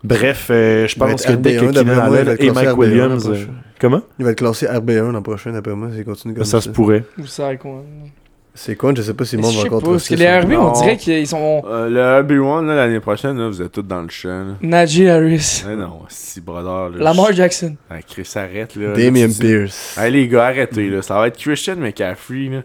Bref, 0.04 0.48
euh, 0.52 0.88
je 0.88 0.96
pense 0.96 1.26
que 1.26 1.32
dès 1.34 1.56
que 1.58 1.66
RB1, 1.66 1.72
d'après 1.72 1.84
Keenan 1.94 1.96
moi, 1.96 2.06
il 2.08 2.12
va 2.12 2.20
Allen 2.22 2.34
être 2.34 2.44
et 2.44 2.52
Mike 2.52 2.68
RB1 2.70 2.76
Williams... 2.78 3.30
euh, 3.30 3.46
comment? 3.82 4.02
Il 4.20 4.26
va 4.26 4.32
être 4.32 4.38
classé 4.38 4.68
RB1 4.68 5.12
l'an 5.12 5.22
prochain, 5.24 5.52
d'après 5.54 5.74
moi, 5.76 5.90
s'il 5.94 6.06
continue 6.06 6.34
comme 6.36 6.44
ça. 6.44 6.62
Ça 6.62 6.62
se 6.62 6.70
pourrait. 6.70 7.04
Où 7.18 7.26
ça, 7.26 7.56
quoi. 7.56 7.84
C'est 8.60 8.76
quoi, 8.76 8.92
je 8.96 9.04
sais 9.04 9.14
pas 9.14 9.24
si 9.24 9.36
le 9.36 9.44
monde 9.44 9.54
va 9.56 9.70
pas, 9.70 9.80
parce 9.80 10.10
que 10.10 10.16
les. 10.16 10.40
RB, 10.40 10.52
on 10.54 10.72
dirait 10.72 10.98
qu'ils 10.98 11.28
sont. 11.28 11.62
Euh, 11.68 11.90
le 11.90 12.24
RB1, 12.24 12.66
là, 12.66 12.76
l'année 12.76 13.00
prochaine, 13.00 13.38
là, 13.38 13.48
vous 13.48 13.62
êtes 13.62 13.72
tous 13.72 13.84
dans 13.84 14.02
le 14.02 14.10
champ. 14.10 14.30
Là. 14.30 14.54
Najee 14.62 15.08
Harris. 15.08 15.64
Eh 15.72 15.76
non, 15.76 16.00
si 16.10 16.42
brother. 16.42 16.90
Là, 16.90 17.04
Lamar 17.04 17.28
je- 17.28 17.34
Jackson. 17.34 17.76
Ah, 17.90 18.02
Chris, 18.02 18.28
arrête. 18.36 18.76
Là, 18.76 18.94
Damien 18.94 19.28
Pierce. 19.30 19.96
Hey, 19.98 20.12
les 20.12 20.28
gars, 20.28 20.48
arrêtez. 20.48 20.90
Là. 20.90 21.04
Ça 21.04 21.20
va 21.20 21.28
être 21.28 21.38
Christian 21.38 21.76
McCaffrey. 21.76 22.50
Là. 22.50 22.62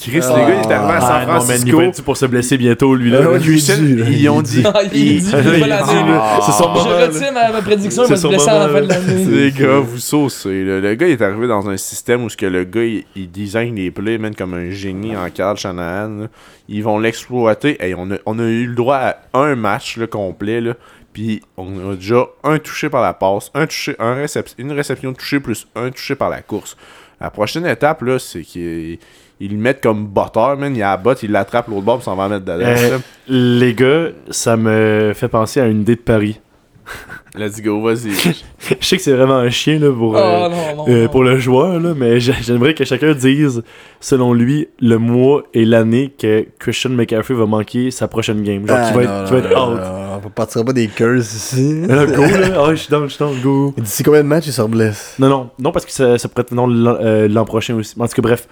Chris, 0.00 0.20
Ah. 0.22 0.34
les 0.38 0.42
gars, 0.46 0.60
il 0.64 0.70
est 0.70 0.72
arrivé 0.74 0.92
à 0.94 1.00
San 1.00 1.10
Ah, 1.12 1.20
non, 1.20 1.26
man, 1.26 1.40
il 1.40 1.44
Francisco. 1.44 1.76
va 1.76 1.84
être 1.84 1.94
dû 1.96 2.02
pour 2.02 2.16
se 2.16 2.26
blesser 2.26 2.56
bientôt, 2.56 2.94
lui. 2.94 3.10
là. 3.10 3.18
Ah 3.22 3.36
il 3.38 3.56
là, 3.56 3.74
ils 4.08 4.20
il 4.22 4.28
ont 4.30 4.40
dit. 4.42 4.62
Ah, 4.74 4.80
il 4.92 5.12
il. 5.16 5.22
C'est 5.22 5.30
son 5.32 5.42
Je 5.42 6.78
moment. 6.78 6.82
retire 6.84 7.32
ma, 7.32 7.52
ma 7.52 7.62
prédiction, 7.62 8.04
il 8.04 8.08
va 8.10 8.16
se 8.16 8.26
blesser 8.26 8.48
à 8.48 8.66
la 8.66 8.68
fin 8.68 8.80
de 8.82 8.88
l'année. 8.88 9.24
Les 9.26 9.50
gars, 9.52 9.78
vous 9.80 9.98
saucez. 9.98 10.64
là. 10.64 10.80
Le 10.80 10.94
gars 10.94 11.06
il 11.06 11.12
est 11.12 11.22
arrivé 11.22 11.46
dans 11.48 11.68
un 11.68 11.76
système 11.76 12.24
où 12.24 12.28
ce 12.30 12.36
que 12.36 12.46
le 12.46 12.64
gars 12.64 12.82
il, 12.84 13.04
il 13.14 13.30
design 13.30 13.76
les 13.76 13.90
plays 13.90 14.18
man, 14.18 14.34
comme 14.34 14.54
un 14.54 14.70
génie 14.70 15.16
en 15.16 15.28
Carl 15.30 15.56
Shanahan. 15.56 16.20
là. 16.22 16.26
Ils 16.68 16.82
vont 16.82 16.98
l'exploiter. 16.98 17.76
Hey, 17.84 17.94
on, 17.96 18.10
a, 18.10 18.16
on 18.26 18.38
a 18.38 18.44
eu 18.44 18.66
le 18.66 18.74
droit 18.74 18.96
à 18.96 19.16
un 19.34 19.54
match 19.56 19.96
là, 19.96 20.06
complet. 20.06 20.60
Là. 20.60 20.74
Puis 21.12 21.42
on 21.56 21.90
a 21.90 21.94
déjà 21.96 22.24
un 22.44 22.58
touché 22.58 22.88
par 22.88 23.02
la 23.02 23.12
passe, 23.12 23.50
un 23.54 23.66
touché, 23.66 23.96
un 23.98 24.14
récep- 24.14 24.54
une 24.58 24.72
réception 24.72 25.12
touchée 25.12 25.40
plus 25.40 25.66
un 25.74 25.90
touché 25.90 26.14
par 26.14 26.30
la 26.30 26.40
course. 26.40 26.76
La 27.20 27.30
prochaine 27.30 27.66
étape, 27.66 28.00
là, 28.02 28.18
c'est 28.18 28.42
qu'ils 28.42 28.98
ils 29.40 29.52
le 29.52 29.58
mettent 29.58 29.82
comme 29.82 30.06
botteur, 30.06 30.56
man. 30.56 30.74
Il 30.76 30.82
a 30.82 30.90
la 30.90 30.96
botte, 30.96 31.22
il 31.22 31.30
l'attrape 31.32 31.68
l'autre 31.68 31.82
bord, 31.82 31.96
puis 31.96 32.04
s'en 32.04 32.16
va 32.16 32.28
mettre 32.28 32.44
dedans. 32.44 32.58
Euh, 32.64 32.98
les 33.28 33.74
gars, 33.74 34.08
ça 34.30 34.56
me 34.56 35.12
fait 35.14 35.28
penser 35.28 35.60
à 35.60 35.66
une 35.66 35.80
idée 35.80 35.96
de 35.96 36.00
Paris. 36.00 36.40
Let's 37.36 37.62
go, 37.62 37.80
vas-y. 37.80 38.10
Je 38.80 38.84
sais 38.84 38.96
que 38.96 39.02
c'est 39.02 39.12
vraiment 39.12 39.36
un 39.36 39.50
chien 39.50 39.78
là, 39.78 39.92
pour, 39.92 40.16
euh, 40.16 40.20
Oh 40.20 40.48
non, 40.50 40.76
non. 40.84 40.92
Euh, 40.92 41.04
non. 41.04 41.08
pour 41.10 41.22
le 41.22 41.38
joueur, 41.38 41.78
là, 41.78 41.94
mais 41.96 42.18
j'a- 42.18 42.32
j'aimerais 42.42 42.74
que 42.74 42.84
chacun 42.84 43.12
dise, 43.14 43.62
selon 44.00 44.32
lui, 44.34 44.66
le 44.80 44.96
mois 44.98 45.44
et 45.54 45.64
l'année 45.64 46.12
que 46.18 46.44
Christian 46.58 46.90
McCaffrey 46.90 47.34
va 47.34 47.46
manquer 47.46 47.92
sa 47.92 48.08
prochaine 48.08 48.42
game. 48.42 48.66
Genre, 48.66 48.78
qui 48.88 48.94
va 48.94 49.02
être, 49.04 49.24
qui 49.26 49.32
va 49.32 49.38
être 49.38 49.52
out. 49.56 49.80
On 50.26 50.28
partira 50.30 50.64
pas 50.64 50.72
des 50.72 50.88
curses 50.88 51.32
ici. 51.32 51.82
Mais 51.86 51.94
là, 51.94 52.06
go, 52.06 52.22
là. 52.22 52.64
Ah, 52.66 52.70
je 52.70 52.74
suis 52.74 52.90
down, 52.90 53.04
je 53.04 53.14
suis 53.14 53.18
down, 53.24 53.40
go. 53.40 53.74
D'ici 53.78 54.02
combien 54.02 54.22
de 54.22 54.28
matchs 54.28 54.48
il 54.48 54.52
se 54.52 54.60
reblesse? 54.60 55.14
Non, 55.20 55.28
non, 55.28 55.50
non, 55.60 55.70
parce 55.70 55.86
que 55.86 55.92
ça, 55.92 56.18
ça 56.18 56.28
pourrait 56.28 56.42
être 56.42 56.52
euh, 56.52 57.28
l'an 57.28 57.44
prochain 57.44 57.76
aussi. 57.76 57.94
En 57.98 58.08
tout 58.08 58.14
cas, 58.14 58.22
bref. 58.22 58.48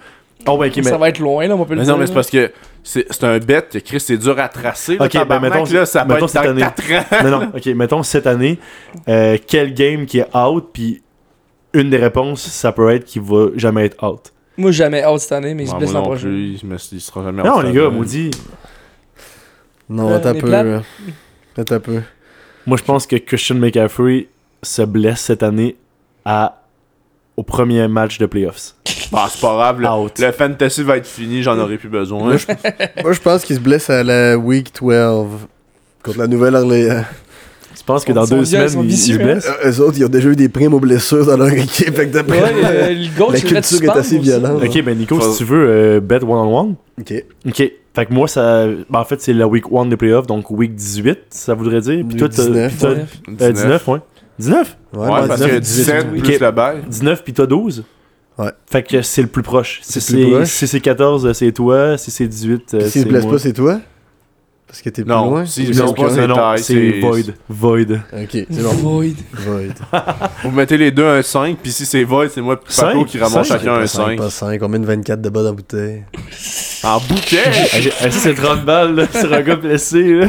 Oh, 0.53 0.57
ouais, 0.57 0.69
ok, 0.69 0.77
mais. 0.77 0.83
Ça 0.83 0.97
va 0.97 1.09
être 1.09 1.19
loin, 1.19 1.47
là, 1.47 1.55
on 1.55 1.65
peut 1.65 1.73
le 1.73 1.79
Mais 1.79 1.85
dire. 1.85 1.93
non, 1.93 1.99
mais 1.99 2.07
c'est 2.07 2.13
parce 2.13 2.29
que 2.29 2.51
c'est 2.83 3.05
c'est 3.09 3.23
un 3.25 3.37
bet 3.39 3.63
que 3.71 3.77
Chris, 3.79 3.99
c'est 3.99 4.17
dur 4.17 4.37
à 4.39 4.47
tracer. 4.49 4.97
Là, 4.97 5.05
Ok, 5.05 5.13
ben, 5.13 5.19
tabarnak, 5.19 5.53
mettons- 5.53 5.73
là, 5.73 5.85
ça 5.85 6.05
peut 6.05 6.13
mettons 6.13 6.25
être 6.25 6.31
cette 6.31 6.45
année. 6.45 6.61
4 6.61 6.91
ans. 6.91 7.23
non, 7.23 7.39
non, 7.41 7.51
ok, 7.55 7.65
mettons 7.67 8.03
cette 8.03 8.27
année, 8.27 8.59
euh, 9.07 9.37
quel 9.47 9.73
game 9.73 10.05
qui 10.05 10.19
est 10.19 10.35
out, 10.35 10.69
puis 10.73 11.01
une 11.73 11.89
des 11.89 11.97
réponses, 11.97 12.41
ça 12.41 12.71
peut 12.71 12.89
être 12.89 13.05
qu'il 13.05 13.21
va 13.21 13.47
jamais 13.55 13.85
être 13.85 14.03
out. 14.03 14.31
Moi, 14.57 14.71
jamais 14.71 15.05
out 15.05 15.19
cette 15.19 15.31
année, 15.33 15.53
mais 15.53 15.63
il 15.63 15.67
se 15.67 15.71
Ouais, 15.73 15.79
blesse 15.79 15.91
moi 15.91 16.01
l'an 16.01 16.07
non 16.09 16.15
prochain. 16.15 16.29
il 16.91 16.99
sera 17.01 17.23
jamais 17.23 17.43
Non, 17.43 17.57
out 17.57 17.61
les 17.63 17.67
cette 17.67 17.75
gars, 17.75 17.87
année. 17.87 17.95
maudit. 17.97 18.31
Non, 19.89 20.09
Euh, 20.09 20.17
attends 20.17 20.29
un 20.29 20.33
les 20.33 20.39
peu. 20.41 20.47
plates? 20.47 20.65
là. 20.67 20.81
Attends 21.57 21.75
un 21.75 21.79
peu. 21.79 22.01
Moi, 22.65 22.77
je 22.77 22.83
pense 22.83 23.07
que 23.07 23.15
Christian 23.15 23.55
McCaffrey 23.55 24.27
se 24.61 24.81
blesse 24.81 25.21
cette 25.21 25.43
année 25.43 25.75
à, 26.25 26.61
au 27.37 27.43
premier 27.43 27.87
match 27.87 28.17
de 28.17 28.25
playoffs. 28.25 28.75
Ah, 29.13 29.27
c'est 29.29 29.41
pas 29.41 29.53
grave. 29.55 29.81
Le, 29.81 29.87
Out. 29.87 30.19
le 30.19 30.31
fantasy 30.31 30.83
va 30.83 30.97
être 30.97 31.07
fini, 31.07 31.41
j'en 31.41 31.57
aurai 31.57 31.77
plus 31.77 31.89
besoin. 31.89 32.19
Moi, 32.23 32.37
je, 32.37 32.45
moi, 33.03 33.11
je 33.13 33.19
pense 33.19 33.43
qu'il 33.43 33.55
se 33.55 33.61
blesse 33.61 33.89
à 33.89 34.03
la 34.03 34.37
Week 34.37 34.71
12 34.79 35.25
contre 36.03 36.17
la 36.19 36.27
Nouvelle-Orléans. 36.27 37.03
Tu 37.75 37.83
penses 37.85 38.03
que 38.05 38.11
Ils 38.11 38.15
dans 38.15 38.25
deux 38.25 38.37
ils 38.41 38.45
semaines, 38.47 38.69
sont 38.69 38.83
il, 38.83 38.89
il 38.91 38.97
se 38.97 39.11
vicieux, 39.11 39.21
hein? 39.21 39.23
blesse? 39.23 39.47
Euh, 39.65 39.71
Eux 39.71 39.81
autres, 39.81 39.97
ils 39.97 40.05
ont 40.05 40.09
déjà 40.09 40.29
eu 40.29 40.35
des 40.35 40.49
primes 40.49 40.73
aux 40.75 40.79
blessures 40.79 41.25
dans 41.25 41.37
leur 41.37 41.51
équipe. 41.51 41.95
Fait 41.95 42.07
que 42.07 42.13
d'après 42.13 42.39
Ouais, 42.41 42.53
moi, 42.53 42.69
euh, 42.69 43.31
la 43.33 43.39
culture 43.39 43.83
est 43.83 43.89
assez 43.97 44.19
violente. 44.19 44.61
Ok, 44.63 44.83
ben 44.83 44.95
Nico, 44.97 45.19
Faut- 45.19 45.31
si 45.31 45.37
tu 45.39 45.43
veux, 45.45 45.65
euh, 45.67 45.99
bet 45.99 46.17
one-on-one. 46.23 46.75
Ok. 46.99 47.13
Ok. 47.47 47.71
Fait 47.95 48.05
que 48.05 48.13
moi, 48.13 48.27
ça. 48.27 48.67
Ben, 48.67 48.99
en 48.99 49.05
fait, 49.05 49.19
c'est 49.21 49.33
la 49.33 49.47
week 49.47 49.63
1 49.73 49.87
des 49.87 49.97
playoffs, 49.97 50.27
donc 50.27 50.51
week 50.51 50.75
18, 50.75 51.17
ça 51.31 51.55
voudrait 51.55 51.81
dire. 51.81 52.03
Puis 52.07 52.17
toi, 52.17 52.29
t'as- 52.29 52.43
19, 52.45 52.71
puis 52.71 52.79
toi- 52.79 52.89
Ouais. 52.91 53.05
euh, 53.41 53.51
19, 53.53 53.87
ouais. 53.87 53.99
19 54.37 54.77
Ouais, 54.93 55.07
parce 55.07 55.29
19, 55.41 55.49
que 55.51 55.57
18, 55.59 55.83
17 55.85 56.05
ok. 56.15 56.23
plus 56.23 56.39
le 56.39 56.51
bail. 56.51 56.77
19, 56.87 57.23
puis 57.23 57.33
toi 57.33 57.47
12 57.47 57.83
Ouais. 58.39 58.51
Fait 58.71 58.83
que 58.83 59.01
c'est 59.01 59.21
le 59.21 59.27
plus 59.27 59.43
proche. 59.43 59.79
Si 59.83 59.99
C'est 60.01 60.13
le 60.13 60.17
plus 60.17 60.23
c'est 60.25 60.31
proche. 60.37 60.47
si 60.49 60.67
c'est 60.67 60.79
14, 60.79 61.25
euh, 61.27 61.33
c'est 61.33 61.51
toi. 61.51 61.97
Si 61.97 62.09
c'est 62.09 62.27
18, 62.27 62.73
euh, 62.73 62.79
c'est 62.89 63.01
se 63.01 63.07
blesse 63.07 63.23
moi. 63.25 63.33
pas, 63.33 63.39
c'est 63.39 63.53
toi? 63.53 63.79
Parce 64.65 64.81
que 64.81 64.89
t'es 64.89 65.01
plus 65.01 65.09
Non, 65.09 65.29
loin? 65.31 65.41
Ou 65.43 65.45
se 65.47 65.61
blesse 65.61 65.77
pas, 65.93 66.09
c'est- 66.09 66.27
Non, 66.27 66.53
c'est 66.57 66.99
void. 66.99 67.33
Void. 67.49 67.93
Ok, 68.13 68.29
c'est 68.31 68.63
bon. 68.63 68.69
Void. 68.71 69.15
Void. 69.33 69.73
Vous 70.43 70.51
mettez 70.51 70.77
les 70.77 70.91
deux 70.91 71.05
un 71.05 71.21
5, 71.21 71.57
puis 71.61 71.71
si 71.71 71.85
c'est 71.85 72.03
void, 72.03 72.29
c'est 72.29 72.39
moi 72.41 72.53
et 72.53 72.75
Paco 72.81 73.03
qui 73.05 73.17
ramasse 73.17 73.47
chacun 73.47 73.73
un 73.73 73.79
Pas 73.79 73.87
cinq, 73.87 74.05
5. 74.05 74.17
Pas 74.19 74.29
5, 74.29 74.61
on 74.63 74.69
met 74.69 74.77
une 74.77 74.85
24 74.85 75.21
de 75.21 75.29
bas 75.29 75.41
dans 75.41 75.49
la 75.49 75.55
bouteille. 75.55 76.03
En 76.83 76.99
bouteille! 76.99 77.91
C'est 78.11 78.35
30 78.35 78.63
balles 78.63 78.95
là, 78.95 79.07
sur 79.11 79.33
un 79.33 79.41
gars 79.41 79.55
blessé. 79.57 80.13
Là. 80.13 80.27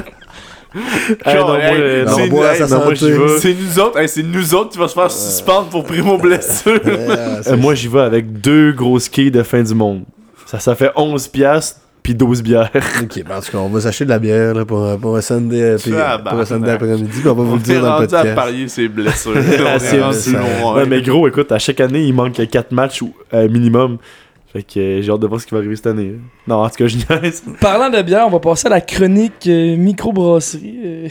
C'est 3.38 3.54
nous 3.54 3.78
autres, 3.80 3.98
hey, 3.98 4.08
c'est 4.08 4.22
nous 4.22 4.54
autres 4.54 4.70
qui 4.70 4.78
va 4.78 4.88
se 4.88 4.94
faire 4.94 5.10
suspendre 5.10 5.68
pour 5.68 5.84
primo 5.84 6.18
blessure. 6.18 6.80
Ouais, 6.84 7.08
Euh, 7.46 7.56
moi, 7.56 7.74
j'y 7.74 7.88
vais 7.88 8.00
avec 8.00 8.40
deux 8.40 8.72
grosses 8.72 9.08
quilles 9.08 9.30
de 9.30 9.42
fin 9.42 9.62
du 9.62 9.74
monde. 9.74 10.04
Ça, 10.46 10.58
ça 10.58 10.74
fait 10.74 10.90
11 10.96 11.28
piastres, 11.28 11.80
puis 12.02 12.14
12 12.14 12.42
bières. 12.42 12.70
Ok, 13.02 13.22
ben, 13.26 13.36
en 13.36 13.40
tout 13.40 13.50
cas, 13.52 13.58
on 13.58 13.68
va 13.68 13.80
s'acheter 13.80 14.04
de 14.04 14.10
la 14.10 14.18
bière 14.18 14.54
là, 14.54 14.64
pour, 14.64 14.98
pour 14.98 15.16
un 15.16 15.20
Sunday, 15.20 15.62
euh, 15.62 15.76
puis, 15.80 15.90
pour 15.92 16.38
un 16.40 16.44
Sunday 16.44 16.66
bah, 16.66 16.72
après-midi, 16.74 17.20
puis 17.20 17.28
on 17.28 17.34
va 17.34 17.42
vous 17.44 17.52
On 17.52 17.56
le 17.56 17.60
dire 17.60 17.80
dans 17.82 17.86
le 17.88 17.92
rendu 17.94 18.04
à 18.14 18.18
podcast. 18.18 18.34
parier 18.34 18.68
ses 18.68 18.88
blessures. 18.88 19.32
On 19.36 19.78
c'est 19.78 19.96
est 19.96 20.02
rendu 20.02 20.16
ça. 20.18 20.38
loin. 20.62 20.74
Ouais, 20.76 20.86
mais 20.86 21.02
gros, 21.02 21.26
écoute, 21.28 21.50
à 21.52 21.58
chaque 21.58 21.80
année, 21.80 22.02
il 22.02 22.14
manque 22.14 22.34
4 22.48 22.72
matchs 22.72 23.02
ou, 23.02 23.12
euh, 23.34 23.48
minimum. 23.48 23.98
Fait 24.53 24.62
que 24.62 24.80
euh, 24.80 25.03
j'ai 25.03 25.11
hâte 25.12 25.20
de 25.20 25.26
voir 25.26 25.40
ce 25.40 25.46
qui 25.46 25.53
va 25.55 25.59
arriver 25.59 25.76
cette 25.76 25.86
année. 25.86 26.14
Non, 26.46 26.57
en 26.57 26.68
tout 26.68 26.76
cas, 26.76 26.86
je 26.88 26.96
niaise. 26.96 27.42
Parlant 27.61 27.88
de 27.88 28.03
bière, 28.03 28.26
on 28.26 28.30
va 28.30 28.40
passer 28.40 28.66
à 28.66 28.70
la 28.70 28.80
chronique 28.80 29.46
euh, 29.46 29.76
microbrasserie. 29.76 30.80
euh. 30.84 31.09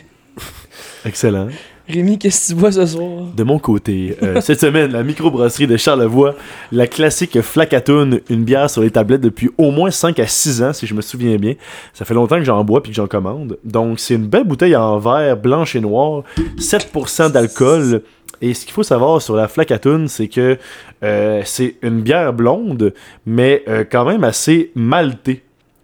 Excellent. 1.06 1.48
Rémi, 1.88 2.20
qu'est-ce 2.20 2.50
que 2.50 2.54
tu 2.54 2.60
bois 2.60 2.72
ce 2.72 2.86
soir? 2.86 3.24
De 3.36 3.44
mon 3.44 3.58
côté, 3.58 4.16
euh, 4.22 4.42
cette 4.42 4.60
semaine, 4.60 4.92
la 4.92 5.02
microbrasserie 5.02 5.66
de 5.66 5.76
Charlevoix, 5.76 6.36
la 6.72 6.86
classique 6.86 7.42
Flacatoon, 7.42 8.20
une 8.30 8.44
bière 8.44 8.70
sur 8.70 8.84
les 8.84 8.92
tablettes 8.92 9.22
depuis 9.22 9.50
au 9.58 9.72
moins 9.72 9.90
5 9.90 10.20
à 10.20 10.28
6 10.28 10.62
ans, 10.62 10.72
si 10.74 10.86
je 10.86 10.94
me 10.94 11.02
souviens 11.02 11.38
bien. 11.38 11.56
Ça 11.94 12.06
fait 12.06 12.14
longtemps 12.14 12.38
que 12.38 12.44
j'en 12.44 12.64
bois 12.64 12.84
puis 12.84 12.92
que 12.92 12.96
j'en 12.96 13.08
commande. 13.08 13.58
Donc, 13.64 14.00
c'est 14.00 14.14
une 14.14 14.28
belle 14.28 14.44
bouteille 14.44 14.76
en 14.76 15.00
verre, 15.00 15.36
blanche 15.36 15.76
et 15.76 15.82
noire, 15.82 16.24
7% 16.60 17.32
d'alcool. 17.32 18.04
Et 18.42 18.54
ce 18.54 18.66
qu'il 18.66 18.74
faut 18.74 18.84
savoir 18.84 19.22
sur 19.22 19.36
la 19.36 19.48
Flacatoon, 19.48 20.08
c'est 20.08 20.28
que 20.28 20.58
euh, 21.04 21.42
c'est 21.46 21.76
une 21.82 22.02
bière 22.02 22.34
blonde, 22.34 22.94
mais 23.26 23.64
euh, 23.68 23.84
quand 23.90 24.06
même 24.06 24.24
assez 24.24 24.72
maltée. 24.76 25.44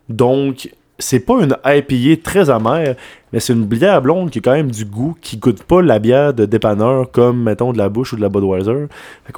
Donc, 0.09 0.69
c'est 0.97 1.19
pas 1.19 1.43
une 1.43 1.57
IPA 1.65 2.21
très 2.23 2.49
amère, 2.49 2.95
mais 3.33 3.39
c'est 3.39 3.53
une 3.53 3.65
bière 3.65 4.01
blonde 4.01 4.29
qui 4.29 4.39
a 4.39 4.41
quand 4.41 4.53
même 4.53 4.71
du 4.71 4.85
goût, 4.85 5.15
qui 5.21 5.37
goûte 5.37 5.63
pas 5.63 5.81
la 5.81 5.99
bière 5.99 6.33
de 6.33 6.45
dépanneur 6.45 7.11
comme, 7.11 7.43
mettons, 7.43 7.73
de 7.73 7.77
la 7.77 7.89
Bush 7.89 8.13
ou 8.13 8.15
de 8.15 8.21
la 8.21 8.29
Budweiser. 8.29 8.87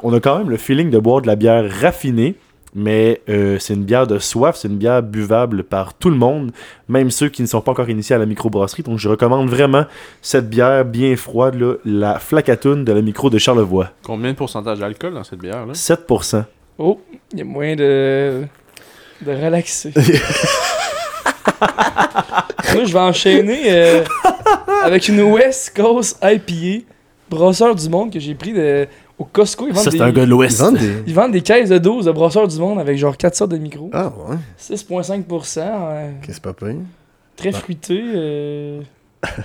On 0.04 0.14
a 0.14 0.20
quand 0.20 0.38
même 0.38 0.50
le 0.50 0.58
feeling 0.58 0.92
de 0.92 1.00
boire 1.00 1.22
de 1.22 1.28
la 1.28 1.36
bière 1.36 1.66
raffinée, 1.82 2.36
mais 2.76 3.22
euh, 3.30 3.58
c'est 3.60 3.74
une 3.74 3.84
bière 3.84 4.08
de 4.08 4.20
soif, 4.20 4.56
c'est 4.58 4.68
une 4.68 4.78
bière 4.78 5.02
buvable 5.02 5.64
par 5.64 5.94
tout 5.94 6.10
le 6.10 6.16
monde, 6.16 6.52
même 6.88 7.12
ceux 7.12 7.30
qui 7.30 7.42
ne 7.42 7.48
sont 7.48 7.62
pas 7.62 7.72
encore 7.72 7.90
initiés 7.90 8.16
à 8.16 8.20
la 8.20 8.26
microbrasserie. 8.26 8.84
Donc 8.84 9.00
je 9.00 9.10
recommande 9.10 9.50
vraiment 9.50 9.86
cette 10.22 10.50
bière 10.50 10.86
bien 10.86 11.16
froide, 11.16 11.56
là, 11.56 11.74
la 11.86 12.20
Flacatoon 12.20 12.84
de 12.84 12.92
la 12.92 13.02
micro 13.02 13.30
de 13.30 13.38
Charlevoix. 13.38 13.92
Combien 14.04 14.32
de 14.32 14.38
pourcentage 14.38 14.80
d'alcool 14.80 15.14
dans 15.14 15.24
cette 15.24 15.40
bière-là 15.40 15.74
7%. 15.74 16.44
Oh, 16.78 17.02
il 17.32 17.40
y 17.40 17.42
a 17.42 17.46
moyen 17.46 17.76
de. 17.76 18.44
de 19.22 19.32
relaxer. 19.32 19.94
Moi, 22.74 22.84
je 22.84 22.94
vais 22.94 23.00
enchaîner 23.00 23.62
euh, 23.72 24.04
avec 24.84 25.08
une 25.08 25.22
West 25.22 25.76
Coast 25.76 26.24
IPA, 26.24 26.86
brasseur 27.30 27.74
du 27.74 27.90
monde 27.90 28.12
que 28.14 28.20
j'ai 28.20 28.36
pris 28.36 28.54
de, 28.54 28.88
au 29.20 29.26
Costco. 29.26 29.66
Ils 29.68 29.74
vendent, 29.74 29.84
Ça, 29.84 29.90
des, 29.90 30.02
un 30.02 30.12
gars 30.12 30.22
de 30.22 30.28
Ils 30.28 30.30
l'Ouest. 30.30 30.60
vendent 30.60 30.78
des. 30.78 30.92
ils 31.08 31.14
vendent 31.14 31.32
des 31.32 31.42
caisses 31.42 31.70
de 31.70 31.78
12 31.78 32.06
de 32.06 32.12
brasseur 32.12 32.48
du 32.48 32.58
monde 32.60 32.80
avec 32.80 32.98
genre 32.98 33.18
4 33.18 33.36
sortes 33.36 33.52
de 33.52 33.58
micros. 33.58 33.90
Ah 33.94 34.12
ouais, 34.30 34.36
6,5%. 34.60 35.60
euh, 35.60 36.12
qu'est-ce 36.22 36.28
que 36.28 36.34
c'est 36.34 36.42
pas 36.44 36.54
pire. 36.54 36.76
très 37.36 37.52
fruité. 37.52 38.02
euh, 38.16 38.82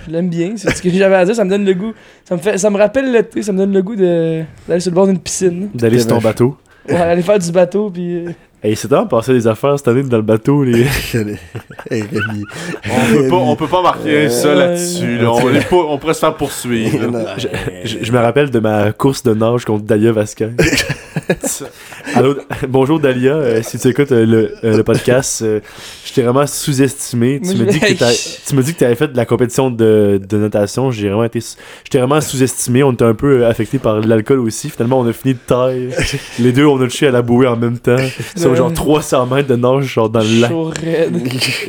je 0.05 0.11
l'aime 0.11 0.29
bien. 0.29 0.53
C'est 0.57 0.69
ce 0.75 0.81
que 0.81 0.89
j'avais 0.89 1.15
à 1.15 1.25
dire. 1.25 1.35
Ça 1.35 1.43
me 1.43 1.49
donne 1.49 1.65
le 1.65 1.73
goût. 1.73 1.93
Ça 2.25 2.35
me, 2.35 2.41
fait, 2.41 2.57
ça 2.57 2.69
me 2.69 2.77
rappelle 2.77 3.11
l'été. 3.11 3.41
Ça 3.41 3.51
me 3.51 3.57
donne 3.57 3.73
le 3.73 3.81
goût 3.81 3.95
de- 3.95 4.43
d'aller 4.67 4.79
sur 4.79 4.91
le 4.91 4.95
bord 4.95 5.07
d'une 5.07 5.19
piscine. 5.19 5.69
D'aller 5.73 5.97
sur 5.99 6.07
ton 6.09 6.15
vache. 6.15 6.23
bateau. 6.23 6.57
Ouais, 6.87 6.95
aller 6.95 7.21
faire 7.21 7.39
du 7.39 7.51
bateau. 7.51 7.89
Puis. 7.89 8.25
Euh, 8.63 8.67
Hey, 8.67 8.75
c'est 8.75 8.87
temps 8.87 9.03
de 9.03 9.09
passer 9.09 9.33
des 9.33 9.47
affaires 9.47 9.77
cette 9.77 9.87
année 9.89 10.03
dans 10.03 10.17
le 10.17 10.23
bateau, 10.23 10.63
les. 10.63 10.83
Hey, 11.91 12.01
Rémi. 12.03 12.43
on 12.89 13.13
peut, 13.13 13.27
pas, 13.29 13.35
on 13.35 13.55
peut 13.55 13.67
pas 13.67 13.81
marquer 13.81 14.25
Euh, 14.25 14.29
ça 14.29 14.55
là-dessus. 14.55 15.17
là. 15.17 15.31
On, 15.31 15.49
est 15.53 15.67
pas- 15.69 15.75
on 15.75 15.97
pourrait 15.97 16.13
se 16.13 16.19
faire 16.19 16.35
poursuivre. 16.35 16.97
Je, 17.37 17.47
je- 17.83 17.97
je 18.03 18.11
me 18.11 18.19
rappelle 18.19 18.49
de 18.49 18.59
ma 18.59 18.91
course 18.93 19.23
de 19.23 19.33
nage 19.33 19.65
contre 19.65 19.83
Dalia 19.85 20.11
Vasquez. 20.11 20.49
Allô, 22.15 22.35
bonjour 22.67 22.99
Dalia, 22.99 23.33
euh, 23.35 23.61
si 23.63 23.79
tu 23.79 23.87
écoutes 23.87 24.11
euh, 24.11 24.25
le, 24.25 24.55
euh, 24.63 24.77
le 24.77 24.83
podcast, 24.83 25.41
euh, 25.41 25.59
je 26.05 26.13
t'ai 26.13 26.21
vraiment 26.21 26.45
sous-estimé. 26.45 27.39
Tu 27.41 27.55
me 27.55 27.65
dis 27.65 27.79
que 27.79 28.47
tu 28.47 28.55
m'as 28.55 28.61
dit 28.61 28.73
que 28.73 28.79
tu 28.79 28.85
avais 28.85 28.95
fait 28.95 29.07
de 29.07 29.17
la 29.17 29.25
compétition 29.25 29.69
de, 29.71 30.19
de 30.27 30.37
natation. 30.37 30.91
J'ai 30.91 31.07
vraiment 31.07 31.23
été, 31.23 31.39
sous- 31.41 31.57
je 31.85 31.89
t'ai 31.89 31.97
vraiment 31.99 32.19
sous-estimé. 32.21 32.83
On 32.83 32.91
était 32.93 33.05
un 33.05 33.13
peu 33.13 33.45
affecté 33.45 33.79
par 33.79 33.99
l'alcool 34.01 34.39
aussi. 34.39 34.69
Finalement, 34.69 34.99
on 34.99 35.07
a 35.07 35.13
fini 35.13 35.33
de 35.35 35.39
taille. 35.39 35.89
Les 36.39 36.51
deux, 36.51 36.65
on 36.65 36.81
a 36.81 36.85
touché 36.85 37.07
à 37.07 37.11
la 37.11 37.21
bouée 37.21 37.47
en 37.47 37.55
même 37.57 37.77
temps. 37.79 37.95
Sur 38.35 38.55
genre 38.55 38.73
300 38.73 39.25
mètres 39.27 39.47
de 39.49 39.55
nage, 39.55 39.85
genre 39.85 40.09
dans 40.09 40.19
le 40.21 40.41
lac. 40.41 40.51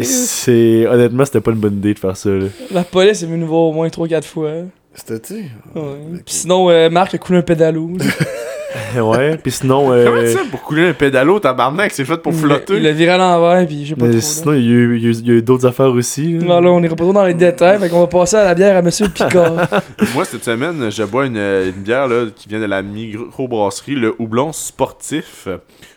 C'est 0.03 0.87
honnêtement, 0.87 1.25
c'était 1.25 1.41
pas 1.41 1.53
une 1.53 1.59
bonne 1.59 1.75
idée 1.77 1.95
de 1.95 1.99
faire 1.99 2.17
ça. 2.17 2.31
là. 2.31 2.47
La 2.73 2.85
police 2.85 3.23
est 3.23 3.27
venue 3.27 3.39
nous 3.39 3.47
voir 3.49 3.63
au 3.63 3.73
moins 3.73 3.89
3-4 3.89 4.23
fois. 4.25 4.51
C'était-tu? 4.95 5.35
Ouais. 5.75 5.83
Puis 6.25 6.35
sinon, 6.35 6.71
euh, 6.71 6.89
Marc 6.89 7.15
a 7.15 7.19
coulé 7.19 7.39
un 7.39 7.43
pédalo. 7.43 7.91
Ouais. 9.01 9.37
Puis 9.37 9.53
sinon, 9.53 9.93
euh, 9.93 10.05
Comment 10.05 10.27
ça 10.27 10.41
pour 10.51 10.63
couler 10.63 10.89
un 10.89 10.93
pédalo, 10.93 11.39
tabarnak, 11.41 11.93
c'est 11.93 12.05
fait 12.05 12.17
pour 12.17 12.33
Il 12.33 12.39
flotter? 12.39 12.81
l'a 12.81 12.93
viré 12.93 13.11
à 13.13 13.19
l'envers, 13.19 13.67
puis 13.67 13.85
je 13.85 13.91
sais 13.91 13.97
pas 13.97 14.07
mais 14.07 14.13
trop. 14.13 14.21
sinon, 14.21 14.53
il 14.55 14.65
y 14.65 14.69
a 14.69 14.73
eu, 14.73 14.99
il 14.99 15.27
il 15.29 15.43
d'autres 15.43 15.67
affaires 15.67 15.91
aussi. 15.91 16.35
là. 16.39 16.45
Non, 16.45 16.61
là, 16.61 16.71
on 16.71 16.83
ira 16.83 16.97
pas 16.97 17.05
trop 17.05 17.13
dans 17.13 17.25
les 17.25 17.35
détails, 17.35 17.79
fait 17.79 17.89
qu'on 17.89 18.01
va 18.01 18.07
passer 18.07 18.37
à 18.37 18.45
la 18.45 18.55
bière 18.55 18.77
à 18.77 18.83
Monsieur 18.83 19.09
Picard. 19.09 19.55
Moi, 20.15 20.25
cette 20.25 20.45
semaine, 20.45 20.91
je 20.91 21.03
bois 21.05 21.27
une, 21.27 21.37
une 21.37 21.83
bière 21.83 22.09
là, 22.09 22.27
qui 22.35 22.49
vient 22.49 22.61
de 22.61 22.65
la 22.67 22.83
microbrasserie, 22.83 23.95
le 23.95 24.15
houblon 24.19 24.53
sportif. 24.53 25.49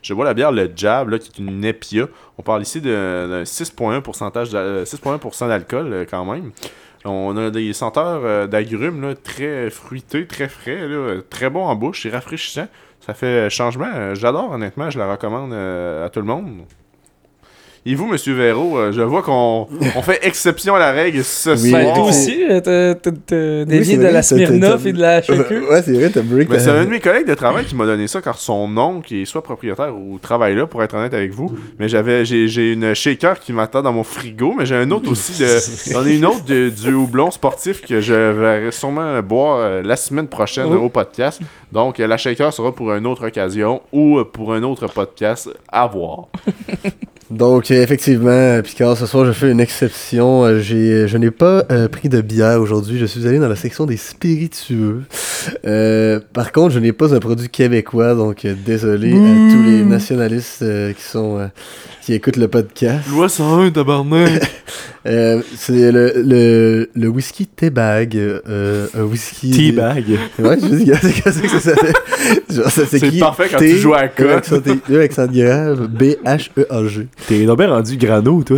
Je 0.01 0.13
bois 0.13 0.25
la 0.25 0.33
bière 0.33 0.51
Le 0.51 0.69
Jab, 0.75 1.09
là, 1.09 1.19
qui 1.19 1.29
est 1.29 1.39
une 1.43 1.59
Nepia. 1.59 2.05
On 2.37 2.43
parle 2.43 2.61
ici 2.61 2.79
de, 2.81 2.89
de 2.89 3.43
6,1% 3.45 4.01
pourcentage 4.01 4.49
d'a- 4.51 4.59
euh, 4.59 4.85
6,1% 4.85 5.47
d'alcool 5.47 5.87
euh, 5.91 6.05
quand 6.09 6.23
même. 6.25 6.51
On 7.05 7.35
a 7.37 7.49
des 7.49 7.73
senteurs 7.73 8.21
euh, 8.23 8.47
d'agrumes 8.47 9.15
très 9.23 9.69
fruités, 9.69 10.27
très 10.27 10.49
frais, 10.49 10.79
très 11.29 11.49
bon 11.49 11.65
en 11.65 11.75
bouche, 11.75 12.03
c'est 12.03 12.09
rafraîchissant. 12.09 12.67
Ça 12.99 13.13
fait 13.13 13.49
changement. 13.49 13.89
Euh, 13.93 14.15
J'adore, 14.15 14.51
honnêtement, 14.51 14.89
je 14.89 14.99
la 14.99 15.09
recommande 15.09 15.53
euh, 15.53 16.05
à 16.05 16.09
tout 16.09 16.19
le 16.19 16.25
monde. 16.25 16.63
Et 17.89 17.95
vous, 17.95 18.05
Monsieur 18.05 18.33
Véro, 18.33 18.77
euh, 18.77 18.91
je 18.91 19.01
vois 19.01 19.21
qu'on 19.21 19.65
on 19.95 20.01
fait 20.01 20.19
exception 20.23 20.75
à 20.75 20.79
la 20.79 20.91
règle 20.91 21.23
ce 21.23 21.51
Oui. 21.51 21.69
soir. 21.69 21.81
Ben, 21.83 21.93
toi 21.93 22.03
aussi, 22.09 22.43
euh, 22.49 22.93
t'as 22.93 23.63
dévié 23.63 23.95
de 23.95 24.03
la 24.03 24.21
Smirnoff 24.21 24.85
et 24.85 24.91
de 24.91 24.99
la 24.99 25.21
Shaker. 25.21 25.69
Ouais, 25.69 25.81
c'est 25.81 25.93
vrai, 25.93 26.09
t'as 26.09 26.21
break. 26.21 26.49
Mais 26.49 26.59
c'est 26.59 26.69
un 26.69 26.83
de 26.83 26.89
mes 26.89 26.99
collègues 26.99 27.27
de 27.27 27.33
travail 27.33 27.63
qui 27.63 27.75
m'a 27.75 27.85
donné 27.85 28.07
ça 28.07 28.21
car 28.21 28.37
son 28.39 28.75
oncle 28.77 29.07
qui 29.07 29.21
est 29.21 29.25
soit 29.25 29.41
propriétaire 29.41 29.95
ou 29.95 30.19
travaille 30.19 30.53
là 30.55 30.65
pour 30.67 30.83
être 30.83 30.95
honnête 30.95 31.13
avec 31.13 31.31
vous. 31.31 31.49
Mais 31.79 31.87
j'avais 31.87 32.25
j'ai, 32.25 32.73
une 32.73 32.93
shaker 32.93 33.39
qui 33.39 33.53
m'attend 33.53 33.81
dans 33.81 33.93
mon 33.93 34.03
frigo, 34.03 34.53
mais 34.57 34.65
j'ai 34.65 34.75
un 34.75 34.91
autre 34.91 35.09
aussi 35.09 35.41
de 35.41 35.47
j'en 35.91 36.05
ai 36.05 36.17
une 36.17 36.25
autre 36.25 36.43
de- 36.43 36.67
du 36.69 36.93
houblon 36.93 37.31
sportif 37.31 37.81
que 37.81 38.01
je 38.01 38.13
vais 38.13 38.69
sûrement 38.71 39.21
boire 39.21 39.59
euh, 39.61 39.81
la 39.81 39.95
semaine 39.95 40.27
prochaine 40.27 40.67
Oh. 40.71 40.75
au 40.85 40.89
podcast. 40.89 41.39
Donc 41.71 41.99
la 41.99 42.17
shaker 42.17 42.51
sera 42.51 42.73
pour 42.75 42.91
une 42.93 43.07
autre 43.07 43.27
occasion 43.27 43.81
ou 43.93 44.19
pour 44.25 44.53
un 44.53 44.63
autre 44.63 44.87
podcast 44.87 45.49
à 45.71 45.87
voir. 45.87 46.25
Donc, 47.29 47.71
euh, 47.71 47.83
effectivement, 47.83 48.29
euh, 48.29 48.61
Picard, 48.61 48.95
ce 48.95 49.05
soir, 49.05 49.25
je 49.25 49.33
fais 49.33 49.51
une 49.51 49.59
exception. 49.59 50.45
Euh, 50.45 50.59
j'ai, 50.59 51.07
je 51.09 51.17
n'ai 51.17 51.31
pas 51.31 51.65
euh, 51.71 51.89
pris 51.89 52.07
de 52.07 52.21
bière 52.21 52.61
aujourd'hui. 52.61 52.97
Je 52.97 53.05
suis 53.05 53.27
allé 53.27 53.37
dans 53.37 53.49
la 53.49 53.57
section 53.57 53.85
des 53.85 53.97
spiritueux. 53.97 55.03
Euh, 55.65 56.21
par 56.31 56.53
contre, 56.53 56.73
je 56.73 56.79
n'ai 56.79 56.93
pas 56.93 57.13
un 57.13 57.19
produit 57.19 57.49
québécois, 57.49 58.15
donc 58.15 58.45
euh, 58.45 58.55
désolé 58.65 59.11
à 59.11 59.51
tous 59.51 59.63
les 59.63 59.83
nationalistes 59.83 60.61
euh, 60.61 60.93
qui 60.93 61.01
sont 61.01 61.37
euh, 61.39 61.47
qui 62.07 62.13
écoutent 62.13 62.37
le 62.37 62.47
podcast. 62.47 63.05
Loi 63.09 63.27
101 63.27 63.71
tabarnak. 63.71 64.41
Euh, 65.05 65.41
c'est 65.55 65.89
le, 65.93 66.11
le, 66.17 66.89
le 66.93 67.07
whisky 67.07 67.45
Teabag, 67.47 68.17
euh, 68.17 68.87
un 68.93 69.03
whisky... 69.03 69.51
Teabag. 69.51 70.03
Ouais, 70.37 70.57
je 70.61 70.67
dis, 70.67 70.91
c'est 71.01 71.13
qu'est-ce 71.13 71.41
que 71.41 71.47
ça 71.47 71.59
s'appelle? 71.61 71.93
Genre, 72.49 72.69
ça 72.69 72.81
C'est 72.85 73.17
parfait 73.17 73.47
quand 73.49 73.57
tu 73.57 73.77
joues 73.77 73.93
à 73.93 74.09
code. 74.09 74.43
accent 75.01 75.27
graves, 75.27 75.87
B-H-E-A-G. 75.87 77.07
T'es 77.25 77.45
donc 77.45 77.57
bien 77.57 77.69
rendu 77.69 77.95
grano, 77.95 78.43
toi. 78.43 78.57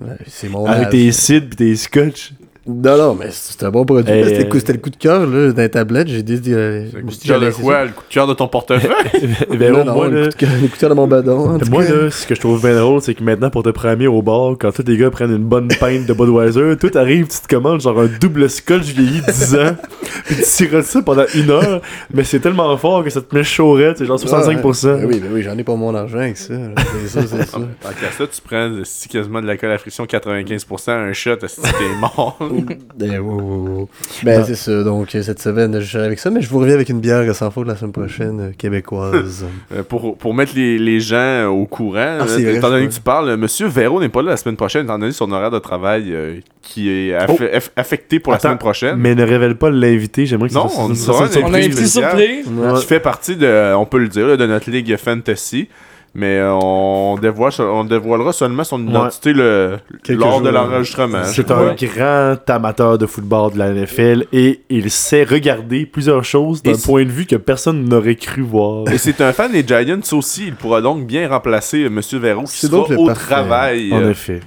Ouais, 0.00 0.08
c'est 0.28 0.48
mon 0.48 0.66
Avec 0.66 0.84
âge. 0.86 0.92
tes 0.92 1.10
cides 1.10 1.48
pis 1.48 1.56
tes 1.56 1.74
scotch. 1.74 2.32
Non, 2.68 2.96
non, 2.98 3.14
mais 3.14 3.28
c'est 3.30 3.62
un 3.62 3.70
bon 3.70 3.84
produit. 3.84 4.12
Là, 4.12 4.26
C'était 4.26 4.38
le, 4.42 4.44
coup- 4.48 4.56
euh, 4.56 4.60
c'était 4.60 4.72
le 4.72 4.78
coup 4.80 4.90
de 4.90 4.96
cœur 4.96 5.24
là, 5.24 5.52
dans 5.52 5.62
les 5.62 5.68
tablettes. 5.68 6.08
J'ai 6.08 6.22
dit. 6.24 6.40
euh, 6.52 6.86
Le 6.92 7.02
coup 7.02 7.10
de 7.14 7.22
cœur 7.26 7.40
de 7.40 7.50
quoi? 7.50 7.84
Le 7.84 7.90
coup 7.92 8.02
de 8.08 8.12
cœur 8.12 8.26
de 8.26 8.34
ton 8.34 8.48
portefeuille? 8.48 8.90
ben, 9.56 9.72
ça. 9.72 9.80
au 9.80 9.84
Non, 9.84 9.84
non, 9.84 9.94
moins, 9.94 10.08
le, 10.08 10.20
là, 10.22 10.26
coup 10.26 10.30
de 10.32 10.34
cœur, 10.36 10.50
le 10.60 10.66
coup 10.68 10.74
de 10.74 10.80
cœur 10.80 10.90
de 10.90 10.94
mon 10.96 11.06
badon. 11.06 11.54
en 11.54 11.58
tout 11.60 11.70
moi, 11.70 11.84
cas. 11.84 11.94
là, 11.94 12.10
ce 12.10 12.26
que 12.26 12.34
je 12.34 12.40
trouve 12.40 12.60
bien 12.60 12.74
drôle, 12.76 13.00
c'est 13.02 13.14
que 13.14 13.22
maintenant, 13.22 13.50
pour 13.50 13.62
te 13.62 13.68
premier 13.68 14.08
au 14.08 14.20
bar, 14.20 14.56
quand 14.58 14.72
tous 14.72 14.82
les 14.84 14.96
gars 14.96 15.10
prennent 15.12 15.30
une 15.30 15.44
bonne 15.44 15.68
pinte 15.78 16.06
de 16.06 16.12
Budweiser, 16.12 16.74
tout 16.80 16.90
arrive, 16.96 17.28
tu 17.28 17.38
te 17.38 17.54
commandes 17.54 17.80
genre 17.82 18.00
un 18.00 18.06
double 18.20 18.50
scotch 18.50 18.86
vieilli 18.86 19.20
10 19.22 19.54
ans, 19.54 19.76
pis 20.26 20.34
tu 20.34 20.42
sirotes 20.42 20.84
ça 20.86 21.02
pendant 21.02 21.24
une 21.36 21.50
heure, 21.50 21.80
mais 22.12 22.24
c'est 22.24 22.40
tellement 22.40 22.76
fort 22.76 23.04
que 23.04 23.10
ça 23.10 23.20
te 23.20 23.32
met 23.32 23.44
chaurette, 23.44 23.98
c'est 23.98 24.06
genre 24.06 24.18
65%. 24.18 24.56
Ouais, 24.56 25.00
ben 25.02 25.06
oui, 25.06 25.20
ben 25.20 25.30
oui, 25.32 25.42
j'en 25.44 25.56
ai 25.56 25.62
pas 25.62 25.76
mon 25.76 25.94
argent 25.94 26.18
avec 26.18 26.36
ça. 26.36 26.54
C'est 27.02 27.20
ça, 27.20 27.26
c'est 27.28 27.46
ça. 27.46 27.58
Tant 27.58 27.88
qu'à 27.90 28.10
ça, 28.10 28.26
tu 28.26 28.40
prends 28.42 28.72
si 28.82 29.08
quasiment 29.08 29.40
de 29.40 29.46
l'alcool 29.46 29.70
à 29.70 29.78
friction 29.78 30.04
95%, 30.04 30.90
un 30.90 31.12
shot, 31.12 31.36
si 31.46 31.60
t'es 31.62 31.68
mort. 32.00 32.36
Ben, 32.96 33.18
wow, 33.20 33.40
wow, 33.40 33.68
wow. 33.68 33.88
Ben, 34.22 34.40
Ah. 34.40 34.44
c'est 34.46 34.54
ça. 34.54 34.82
Donc, 34.82 35.14
euh, 35.14 35.22
cette 35.22 35.40
semaine, 35.40 35.80
je 35.80 35.86
serai 35.90 36.04
avec 36.06 36.18
ça, 36.18 36.30
mais 36.30 36.40
je 36.40 36.48
vous 36.48 36.58
reviens 36.58 36.74
avec 36.74 36.88
une 36.88 37.00
bière 37.00 37.34
sans 37.34 37.50
faute 37.50 37.66
la 37.66 37.76
semaine 37.76 37.92
prochaine, 37.92 38.40
euh, 38.40 38.50
québécoise. 38.56 39.44
Euh, 39.74 39.82
pour, 39.82 40.16
pour 40.16 40.32
mettre 40.34 40.52
les, 40.54 40.78
les 40.78 41.00
gens 41.00 41.46
au 41.46 41.66
courant, 41.66 42.18
Ah, 42.20 42.26
étant 42.38 42.70
donné 42.70 42.86
que 42.86 42.92
tu 42.92 43.00
parles, 43.00 43.36
Monsieur 43.36 43.66
Véro 43.66 44.00
n'est 44.00 44.08
pas 44.08 44.22
là 44.22 44.30
la 44.30 44.36
semaine 44.36 44.56
prochaine, 44.56 44.84
étant 44.84 44.98
donné 44.98 45.10
son 45.12 45.30
horaire 45.32 45.50
de 45.50 45.58
travail 45.58 46.04
euh, 46.12 46.36
qui 46.62 46.88
est 46.88 47.12
aff- 47.14 47.26
Oh. 47.30 47.42
aff- 47.42 47.70
affecté 47.76 48.20
pour 48.20 48.32
la 48.32 48.38
semaine 48.38 48.58
prochaine. 48.58 48.96
Mais 48.96 49.14
ne 49.14 49.24
révèle 49.24 49.56
pas 49.56 49.70
l'invité, 49.70 50.24
j'aimerais 50.26 50.48
que 50.48 50.54
Non, 50.54 50.68
ça 50.68 50.80
on 50.80 50.94
ça- 50.94 51.12
ça- 51.28 51.40
on 51.42 51.52
a 51.52 51.60
une 51.60 51.70
petite 51.70 51.88
surprise. 51.88 52.46
Ouais. 52.48 52.78
Qui 52.80 52.86
fait 52.86 53.00
partie 53.00 53.36
de, 53.36 53.74
on 53.74 53.86
peut 53.86 53.98
le 53.98 54.08
dire, 54.08 54.36
de 54.38 54.46
notre 54.46 54.70
ligue 54.70 54.96
fantasy. 54.96 55.68
Mais 56.14 56.38
euh, 56.38 56.54
on, 56.54 57.18
dévoile, 57.20 57.52
on 57.58 57.84
dévoilera 57.84 58.32
seulement 58.32 58.64
son 58.64 58.86
identité 58.88 59.34
le, 59.34 59.76
lors 60.08 60.40
de 60.40 60.44
jours. 60.44 60.52
l'enregistrement. 60.52 61.24
C'est 61.24 61.50
un 61.50 61.74
grand 61.74 62.50
amateur 62.50 62.96
de 62.96 63.04
football 63.04 63.52
de 63.52 63.58
la 63.58 63.70
NFL 63.70 64.24
et 64.32 64.62
il 64.70 64.90
sait 64.90 65.24
regarder 65.24 65.84
plusieurs 65.84 66.24
choses 66.24 66.62
d'un 66.62 66.76
point 66.76 67.04
de 67.04 67.10
vue 67.10 67.26
que 67.26 67.36
personne 67.36 67.84
n'aurait 67.86 68.16
cru 68.16 68.40
voir. 68.40 68.88
Et 68.90 68.98
c'est 68.98 69.20
un 69.20 69.32
fan 69.32 69.52
des 69.52 69.66
Giants 69.66 70.00
aussi. 70.12 70.46
Il 70.48 70.54
pourra 70.54 70.80
donc 70.80 71.06
bien 71.06 71.28
remplacer 71.28 71.84
euh, 71.84 71.90
Monsieur 71.90 72.18
Véro 72.18 72.44
qui 72.44 72.66
sera 72.66 72.78
au 72.78 73.06
parfait. 73.06 73.24
travail. 73.26 73.92
En 73.92 74.00
euh, 74.00 74.10
effet. 74.10 74.40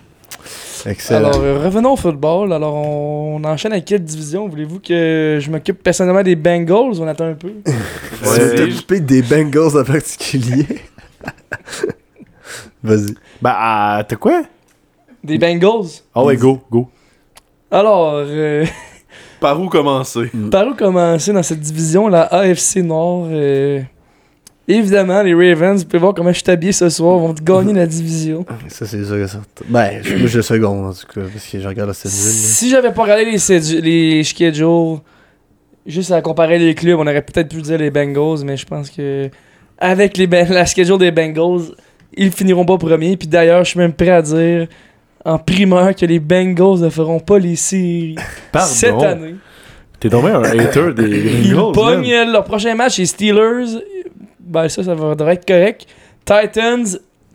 Excellent. 0.86 1.30
Alors, 1.30 1.42
euh, 1.42 1.60
revenons 1.64 1.94
au 1.94 1.98
football. 1.98 2.54
Alors, 2.54 2.74
on, 2.74 3.40
on 3.40 3.44
enchaîne 3.44 3.74
avec 3.74 3.86
quelle 3.86 4.04
division? 4.04 4.48
Voulez-vous 4.48 4.80
que 4.80 5.40
je 5.42 5.52
m'occupe 5.52 5.82
personnellement 5.84 6.24
des 6.24 6.36
Bengals? 6.36 7.00
On 7.00 7.08
attend 7.08 7.26
un 7.26 7.34
peu. 7.34 7.52
Tu 7.66 8.40
veux 8.40 8.56
t'occuper 8.56 9.00
des 9.00 9.22
Bengals 9.22 9.78
en 9.78 9.84
particulier? 9.84 10.66
Vas-y. 12.84 13.14
Bah, 13.42 13.56
ah, 13.58 14.04
t'as 14.08 14.16
quoi? 14.16 14.44
Des 15.24 15.38
Bengals 15.38 15.88
Ah 16.16 16.24
ouais, 16.24 16.38
go, 16.38 16.62
go. 16.72 16.90
Alors, 17.72 18.14
euh, 18.16 18.66
Par 19.40 19.60
où 19.62 19.70
commencer? 19.70 20.30
par 20.52 20.68
où 20.68 20.74
commencer 20.74 21.32
dans 21.32 21.44
cette 21.44 21.60
division, 21.62 22.08
la 22.08 22.24
AFC 22.24 22.78
Nord? 22.78 23.28
Euh, 23.32 23.82
Évidemment, 24.68 25.24
les 25.24 25.34
Ravens, 25.34 25.80
vous 25.82 25.86
pouvez 25.88 25.98
voir 26.00 26.14
comment 26.14 26.32
je 26.32 26.40
suis 26.44 26.52
habillé 26.52 26.72
ce 26.72 26.90
soir, 26.90 27.18
vont 27.18 27.34
gagner 27.42 27.74
la 27.74 27.88
division. 27.88 28.46
Ça, 28.68 28.86
c'est 28.86 29.04
sûr 29.04 29.16
et 29.16 29.28
certain. 29.28 29.66
Ben, 29.68 30.00
je- 30.04 30.16
moi, 30.16 30.28
je 30.28 30.42
second, 30.42 30.90
en 30.90 30.94
tout 30.94 31.08
cas, 31.08 31.22
parce 31.22 31.48
que 31.48 31.60
je 31.60 31.68
regarde 31.68 31.88
la 31.88 31.94
schedule. 31.96 32.18
là. 32.18 32.24
Si 32.32 32.70
j'avais 32.70 32.94
pas 32.94 33.02
regardé 33.02 33.26
les, 33.26 33.82
les 33.82 34.24
schedules, 34.24 35.00
juste 35.88 36.12
à 36.12 36.22
comparer 36.22 36.60
les 36.60 36.76
clubs, 36.76 37.00
on 37.00 37.08
aurait 37.08 37.24
peut-être 37.24 37.50
pu 37.50 37.62
dire 37.64 37.80
les 37.80 37.90
Bengals, 37.90 38.44
mais 38.46 38.58
je 38.58 38.66
pense 38.68 38.92
que 38.92 39.30
avec 39.80 40.18
les 40.18 40.28
Ben- 40.28 40.48
la 40.50 40.66
schedule 40.66 40.98
des 40.98 41.12
Bengals, 41.12 41.72
ils 42.16 42.32
finiront 42.32 42.66
pas 42.66 42.78
premiers. 42.78 43.18
Puis 43.18 43.28
d'ailleurs, 43.28 43.64
je 43.64 43.72
suis 43.72 43.80
même 43.80 43.94
prêt 43.94 44.10
à 44.10 44.22
dire 44.22 44.68
en 45.26 45.38
primeur 45.38 45.96
que 45.96 46.06
les 46.06 46.20
Bengals 46.20 46.80
ne 46.80 46.90
feront 46.90 47.20
pas 47.20 47.40
les 47.40 47.56
séries 47.56 48.16
Pardon. 48.52 48.68
cette 48.72 49.02
année. 49.04 49.36
T'es 50.00 50.10
tombé 50.10 50.30
un 50.32 50.44
hater 50.44 50.94
des 50.94 51.04
Ils 51.46 51.54
Bengals, 51.54 51.72
pognent 51.74 52.10
man. 52.10 52.28
euh, 52.30 52.32
leur 52.32 52.44
prochain 52.46 52.74
match, 52.76 52.98
les 53.00 53.06
Steelers. 53.06 53.80
Ben 54.40 54.68
ça, 54.70 54.84
ça 54.84 54.96
va 54.96 55.16
devrait 55.16 55.34
être 55.34 55.46
correct. 55.48 55.86
Titans, 56.26 56.86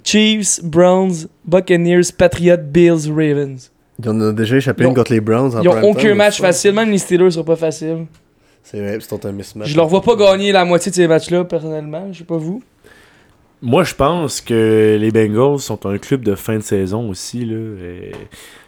Chiefs, 0.03 0.61
Browns, 0.63 1.27
Buccaneers, 1.45 2.03
Patriots, 2.17 2.57
Bills, 2.59 3.09
Ravens. 3.11 3.71
Ils 4.03 4.09
ont 4.11 4.33
déjà 4.33 4.57
échappé 4.57 4.83
Ils 4.83 4.87
ont- 4.87 4.91
une 4.91 4.97
contre 4.97 5.13
les 5.13 5.21
Browns 5.21 5.55
en 5.57 5.63
Ils 5.63 5.69
ont 5.69 5.73
prime 5.73 5.85
aucun 5.85 6.15
match 6.15 6.39
ça. 6.39 6.47
facile, 6.49 6.73
même 6.73 6.91
les 6.91 6.99
Steelers 6.99 7.31
sont 7.31 7.45
pas 7.45 7.55
faciles. 7.57 8.07
C'est 8.65 8.79
vrai, 8.81 8.99
c'est 9.01 9.25
un 9.27 9.33
mismatch. 9.33 9.69
Je 9.69 9.77
leur 9.77 9.87
vois 9.89 10.01
pas 10.03 10.17
gagner 10.17 10.51
la 10.51 10.65
moitié 10.65 10.91
de 10.91 10.97
ces 10.97 11.07
matchs-là, 11.07 11.45
personnellement. 11.45 12.09
Je 12.13 12.19
sais 12.19 12.25
pas 12.25 12.37
vous. 12.39 12.63
Moi, 13.63 13.85
je 13.85 13.95
pense 13.95 14.41
que 14.41 14.97
les 15.01 15.11
Bengals 15.11 15.59
sont 15.61 15.87
un 15.87 15.97
club 15.99 16.23
de 16.23 16.35
fin 16.35 16.57
de 16.57 16.63
saison 16.63 17.09
aussi. 17.09 17.45
Là. 17.45 17.57
Et 17.57 18.13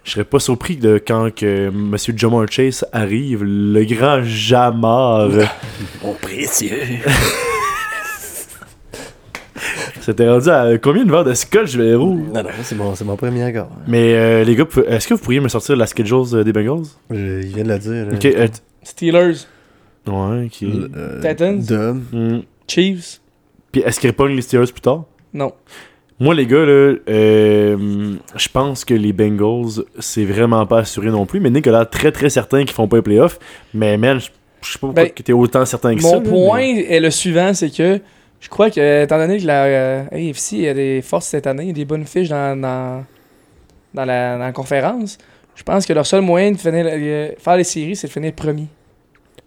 je 0.05 0.11
serais 0.13 0.25
pas 0.25 0.39
surpris 0.39 0.77
de 0.77 1.03
quand 1.05 1.35
que 1.35 1.69
M. 1.69 1.97
Jamar 2.17 2.47
Chase 2.51 2.87
arrive, 2.93 3.43
le 3.43 3.85
grand 3.85 4.23
Jamar. 4.23 5.29
Mon 6.03 6.13
précieux. 6.15 6.79
C'était 10.01 10.29
rendu 10.29 10.49
à 10.51 10.79
combien 10.79 11.05
de 11.05 11.11
verres 11.11 11.25
de 11.25 11.35
scotch, 11.35 11.75
Véro? 11.75 12.15
Non, 12.15 12.43
non, 12.43 12.51
c'est 12.63 12.77
mon, 12.77 12.95
c'est 12.95 13.05
mon 13.05 13.17
premier 13.17 13.43
accord. 13.43 13.71
Mais 13.89 14.15
euh, 14.15 14.45
les 14.45 14.55
gars, 14.55 14.65
est-ce 14.87 15.09
que 15.09 15.15
vous 15.15 15.21
pourriez 15.21 15.41
me 15.41 15.49
sortir 15.49 15.75
la 15.77 15.87
schedule 15.87 16.23
euh, 16.35 16.45
des 16.45 16.53
Bengals? 16.53 16.85
Je- 17.11 17.41
il 17.43 17.49
vient 17.55 17.65
de 17.65 17.69
la 17.71 17.79
dire. 17.79 18.07
là. 18.07 18.15
Ok, 18.15 18.25
euh, 18.25 18.47
Steelers, 18.85 19.35
ouais, 20.07 20.47
ok. 20.47 20.63
Euh, 20.63 21.21
Titans? 21.21 21.65
Dom. 21.67 22.05
Hmm. 22.13 22.41
Chiefs? 22.69 23.21
Puis 23.73 23.83
est-ce 23.83 24.01
qu'ils 24.01 24.11
repognent 24.11 24.35
les 24.37 24.43
Steelers 24.43 24.67
plus 24.73 24.81
tard? 24.81 25.05
Non. 25.35 25.53
Moi, 26.19 26.35
les 26.35 26.47
gars, 26.47 26.65
là, 26.65 26.95
euh, 27.11 28.15
je 28.37 28.49
pense 28.49 28.85
que 28.87 28.95
les 28.95 29.13
Bengals, 29.13 29.85
c'est 29.99 30.25
vraiment 30.25 30.65
pas 30.65 30.79
assuré 30.79 31.09
non 31.11 31.27
plus. 31.27 31.41
Mais 31.41 31.51
Nick 31.51 31.67
a 31.67 31.73
l'air 31.73 31.91
très 31.91 32.11
très 32.11 32.31
certain 32.31 32.61
qu'ils 32.65 32.73
font 32.75 32.89
pas 32.89 32.97
les 32.97 33.03
playoffs. 33.03 33.39
Mais 33.75 33.99
man, 33.99 34.19
je 34.19 34.25
sais 34.73 34.79
pas 34.79 34.87
pourquoi 34.87 35.05
Ben, 35.05 35.11
que 35.13 35.23
t'es 35.23 35.35
autant 35.35 35.65
certain 35.67 35.95
que 35.95 36.03
ça. 36.03 36.17
Mon 36.19 36.23
point 36.23 36.61
mais- 36.75 36.85
est 36.91 37.01
le 37.01 37.11
suivant, 37.11 37.53
c'est 37.53 37.69
que 37.71 38.01
je 38.41 38.49
crois 38.49 38.71
que, 38.71 39.03
étant 39.03 39.19
donné 39.19 39.39
que 39.39 39.47
la 39.47 39.65
euh, 39.65 40.05
AFC 40.11 40.67
a 40.69 40.75
des 40.75 41.03
forces 41.03 41.27
cette 41.27 41.47
année, 41.47 41.65
il 41.65 41.69
y 41.69 41.71
a 41.71 41.75
des 41.75 41.85
bonnes 41.85 42.07
fiches 42.07 42.29
dans, 42.31 42.59
dans, 42.59 43.05
dans 43.93 44.05
la, 44.07 44.39
dans 44.39 44.45
la 44.45 44.53
conférence, 44.53 45.19
je 45.55 45.63
pense 45.63 45.85
que 45.85 45.93
leur 45.93 46.07
seul 46.07 46.23
moyen 46.23 46.53
de 46.53 46.57
finir, 46.57 46.87
euh, 46.89 47.31
faire 47.39 47.57
les 47.57 47.65
séries, 47.65 47.97
c'est 47.97 48.07
de 48.07 48.13
finir 48.13 48.33
premier. 48.33 48.67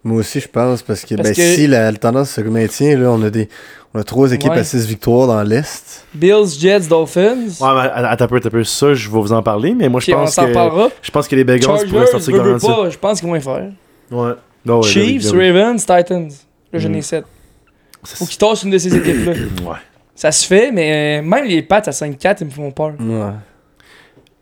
Moi 0.02 0.20
aussi, 0.20 0.40
je 0.40 0.48
pense, 0.48 0.80
parce 0.82 1.04
que, 1.04 1.14
Parce 1.14 1.28
ben, 1.30 1.34
que- 1.36 1.54
si 1.54 1.66
la, 1.66 1.90
la 1.92 1.98
tendance 1.98 2.30
se 2.30 2.40
maintient, 2.40 2.96
là, 2.98 3.10
on 3.10 3.22
a 3.22 3.30
des. 3.30 3.48
On 3.92 3.98
a 3.98 4.04
trois 4.04 4.32
équipes 4.32 4.52
Ouais. 4.52 4.58
à 4.60 4.64
six 4.64 4.86
victoires 4.86 5.26
dans 5.26 5.42
l'Est. 5.42 6.06
Bills, 6.14 6.46
Jets, 6.58 6.86
Dolphins. 6.88 7.48
Ouais, 7.60 7.74
mais 7.74 7.90
attends 7.92 8.24
un 8.24 8.28
peu, 8.28 8.36
attends 8.36 8.46
un 8.46 8.50
peu. 8.50 8.64
Ça, 8.64 8.94
je 8.94 9.10
vais 9.10 9.18
vous 9.20 9.32
en 9.32 9.42
parler. 9.42 9.74
Mais 9.74 9.88
moi, 9.88 10.00
je 10.00 10.12
pense 10.12 10.36
que. 10.36 10.52
parlera. 10.54 10.88
Je 11.02 11.10
pense 11.10 11.26
que 11.28 11.34
les 11.36 11.44
Bengals 11.44 11.86
pourraient 11.88 12.06
sortir 12.06 12.42
veux, 12.42 12.52
veux 12.54 12.58
pas, 12.58 12.88
je 12.88 12.96
pense 12.98 13.20
qu'ils 13.20 13.28
vont 13.28 13.34
y 13.36 13.40
faire. 13.40 13.70
Ouais. 14.10 14.32
Non, 14.64 14.76
ouais, 14.80 14.82
Chiefs, 14.88 15.32
là, 15.32 15.38
Ravens, 15.46 15.80
Titans. 15.80 16.30
Là, 16.72 16.78
j'en 16.78 16.92
ai 16.92 16.98
Mm. 16.98 17.02
7. 17.02 17.24
oui. 18.04 18.10
Faut 18.14 18.24
qu'ils 18.26 18.38
tassent 18.38 18.62
une 18.62 18.70
de 18.70 18.78
ces 18.78 18.94
équipes-là. 18.96 19.32
Ouais. 19.68 19.76
Ça 20.14 20.30
se 20.32 20.46
fait, 20.46 20.70
mais 20.70 21.20
euh, 21.20 21.22
même 21.26 21.44
les 21.46 21.62
Pats 21.62 21.78
à 21.84 21.90
5-4, 21.92 22.36
ils 22.42 22.46
me 22.46 22.50
font 22.50 22.70
peur. 22.70 22.92
Ouais. 23.00 23.32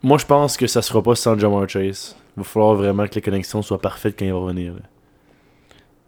Moi, 0.03 0.19
je 0.19 0.27
pense 0.27 0.57
que 0.57 0.67
ça 0.67 0.83
se 0.83 0.89
fera 0.91 1.03
pas 1.03 1.15
sans 1.15 1.39
Jamar 1.39 1.69
Chase. 1.69 2.15
Il 2.37 2.41
va 2.41 2.45
falloir 2.45 2.75
vraiment 2.75 3.07
que 3.07 3.15
les 3.15 3.21
connexions 3.23 3.63
soient 3.63 3.81
parfaites 3.81 4.15
quand 4.19 4.25
il 4.25 4.33
va 4.33 4.39
revenir. 4.39 4.73
là. 4.75 4.81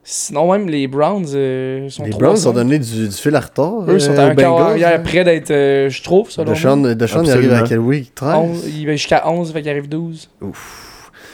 Sinon, 0.03 0.51
même 0.53 0.69
les 0.69 0.87
Browns 0.89 1.27
euh, 1.35 1.89
sont 1.91 2.05
Les 2.05 2.11
300. 2.11 2.25
Browns 2.25 2.47
ont 2.49 2.53
donné 2.53 2.79
du, 2.79 3.09
du 3.09 3.15
fil 3.15 3.35
à 3.37 3.41
retard. 3.41 3.89
Eux 3.89 3.99
sont 3.99 4.13
euh, 4.13 4.19
à 4.19 4.23
un 4.23 4.33
aux 4.33 4.35
Bengals. 4.35 4.81
carrière 4.81 5.03
près 5.03 5.25
d'être, 5.25 5.51
euh, 5.51 5.89
je 5.91 6.03
trouve, 6.03 6.31
selon 6.31 6.47
moi. 6.47 6.55
Deshaun, 6.55 6.95
Deshaun, 6.95 7.23
il 7.25 7.31
arrive 7.31 7.53
à 7.53 7.63
quel 7.63 7.79
week? 7.79 8.15
13 8.15 8.35
11, 8.35 8.65
il 8.79 8.87
va 8.87 8.93
jusqu'à 8.93 9.29
11, 9.31 9.53
fait 9.53 9.61
qu'il 9.61 9.71
arrive 9.71 9.89
12. 9.89 10.29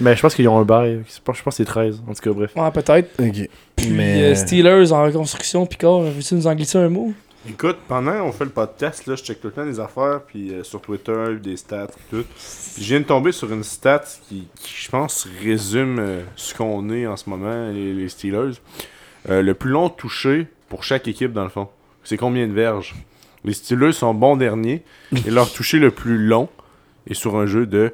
Mais 0.01 0.14
je 0.14 0.21
pense 0.21 0.35
qu'ils 0.35 0.49
ont 0.49 0.59
un 0.59 0.64
bail. 0.64 1.01
Je 1.09 1.21
pense 1.25 1.39
je 1.39 1.43
pense 1.43 1.55
que 1.55 1.57
c'est 1.59 1.64
13. 1.64 2.03
En 2.09 2.12
tout 2.12 2.21
cas, 2.21 2.31
bref. 2.37 2.51
Ouais, 2.55 2.71
peut-être. 2.71 3.09
Ok. 3.19 3.49
Puis 3.77 3.91
Mais. 3.91 4.23
euh, 4.23 4.35
Steelers 4.35 4.93
en 4.93 5.05
reconstruction, 5.05 5.64
Picard, 5.64 6.01
veux-tu 6.01 6.35
nous 6.35 6.47
en 6.47 6.55
glisser 6.55 6.79
un 6.79 6.89
mot? 6.91 7.12
Écoute, 7.49 7.76
pendant 7.86 8.18
qu'on 8.18 8.32
fait 8.32 8.44
le 8.44 8.51
podcast, 8.51 9.07
là, 9.07 9.14
je 9.14 9.22
check 9.22 9.40
tout 9.40 9.47
le 9.49 9.53
temps 9.53 9.64
les 9.64 9.78
affaires, 9.78 10.20
puis 10.26 10.53
euh, 10.53 10.64
sur 10.64 10.80
Twitter, 10.80 11.12
des 11.40 11.57
stats, 11.57 11.86
tout. 12.11 12.24
Puis 12.74 12.82
je 12.82 12.88
viens 12.88 13.01
de 13.01 13.05
tomber 13.05 13.30
sur 13.32 13.53
une 13.53 13.62
stat 13.62 14.03
qui, 14.28 14.49
qui, 14.61 14.74
je 14.84 14.90
pense, 14.90 15.28
résume 15.42 15.99
euh, 15.99 16.22
ce 16.34 16.55
qu'on 16.55 16.90
est 16.90 17.07
en 17.07 17.16
ce 17.16 17.30
moment, 17.30 17.70
les, 17.70 17.92
les 17.92 18.09
Steelers. 18.09 18.53
Euh, 19.28 19.42
le 19.42 19.55
plus 19.55 19.70
long 19.70 19.88
touché 19.88 20.47
pour 20.68 20.82
chaque 20.84 21.07
équipe, 21.09 21.32
dans 21.32 21.44
le 21.44 21.51
fond. 21.51 21.68
C'est 22.05 22.16
combien 22.16 22.47
de 22.47 22.53
verges? 22.53 22.94
Les 23.44 23.53
Steelers 23.53 23.92
sont 23.92 24.12
bons 24.14 24.36
derniers, 24.36 24.82
et 25.26 25.30
leur 25.30 25.53
touché 25.53 25.78
le 25.78 25.90
plus 25.92 26.18
long 26.18 26.49
est 27.09 27.14
sur 27.14 27.36
un 27.36 27.47
jeu 27.47 27.66
de 27.66 27.92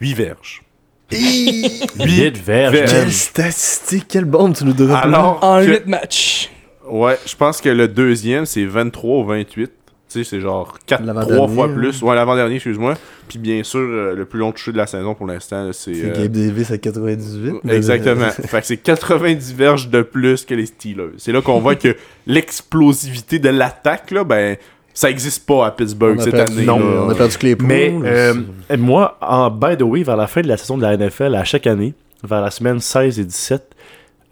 8 0.00 0.14
verges. 0.14 0.62
Billet 1.10 2.30
de 2.30 2.38
verge, 2.38 2.72
verge. 2.74 2.92
man. 2.92 3.00
Quelle 3.02 3.12
statistique, 3.12 4.06
quelle 4.08 4.24
bombe 4.24 4.54
tu 4.54 4.64
nous 4.64 4.72
donnes. 4.72 4.90
Alors, 4.92 5.42
En 5.42 5.60
que- 5.60 5.66
8 5.70 5.86
matchs. 5.86 6.50
Ouais, 6.88 7.18
je 7.26 7.34
pense 7.36 7.60
que 7.60 7.68
le 7.68 7.88
deuxième, 7.88 8.44
c'est 8.46 8.64
23 8.64 9.18
ou 9.20 9.24
28. 9.24 9.70
Tu 10.06 10.22
sais, 10.22 10.30
c'est 10.30 10.40
genre 10.40 10.76
4, 10.86 11.02
L'avant-dernier, 11.04 11.36
3 11.36 11.48
fois 11.48 11.66
ouais. 11.66 11.74
plus. 11.74 12.02
Ouais, 12.02 12.14
l'avant-dernier, 12.14 12.56
excuse-moi. 12.56 12.94
Puis 13.26 13.38
bien 13.38 13.62
sûr, 13.64 13.80
euh, 13.80 14.14
le 14.14 14.26
plus 14.26 14.38
long 14.38 14.52
touché 14.52 14.70
de 14.70 14.76
la 14.76 14.86
saison 14.86 15.14
pour 15.14 15.26
l'instant, 15.26 15.70
c'est... 15.72 15.94
C'est 15.94 16.04
euh, 16.10 16.22
Gabe 16.24 16.32
Davis 16.32 16.70
à 16.70 16.78
98. 16.78 17.54
mais- 17.64 17.74
Exactement. 17.76 18.28
fait 18.30 18.60
que 18.60 18.66
c'est 18.66 18.76
90 18.76 19.54
verges 19.54 19.88
de 19.88 20.02
plus 20.02 20.44
que 20.44 20.54
les 20.54 20.66
Steelers. 20.66 21.12
C'est 21.16 21.32
là 21.32 21.40
qu'on 21.40 21.58
voit 21.58 21.74
que 21.74 21.96
l'explosivité 22.26 23.38
de 23.38 23.48
l'attaque, 23.48 24.10
là, 24.10 24.24
ben, 24.24 24.56
ça 24.92 25.10
existe 25.10 25.46
pas 25.46 25.66
à 25.66 25.70
Pittsburgh 25.70 26.20
cette 26.20 26.34
perdu- 26.34 26.52
année. 26.58 26.66
non, 26.66 26.78
là. 26.78 27.02
On 27.06 27.10
a 27.10 27.14
perdu 27.14 27.36
que 27.38 27.46
les 27.46 27.56
poules. 27.56 27.66
Mais 27.66 27.92
euh, 28.04 28.34
moi, 28.78 29.16
en 29.20 29.50
by 29.50 29.76
the 29.76 29.82
way, 29.82 30.02
vers 30.02 30.16
la 30.16 30.26
fin 30.26 30.42
de 30.42 30.48
la 30.48 30.56
saison 30.56 30.76
de 30.76 30.82
la 30.82 30.96
NFL, 30.96 31.34
à 31.34 31.44
chaque 31.44 31.66
année, 31.66 31.94
vers 32.22 32.40
la 32.42 32.50
semaine 32.50 32.78
16 32.78 33.18
et 33.18 33.24
17, 33.24 33.62
euh, 33.62 33.73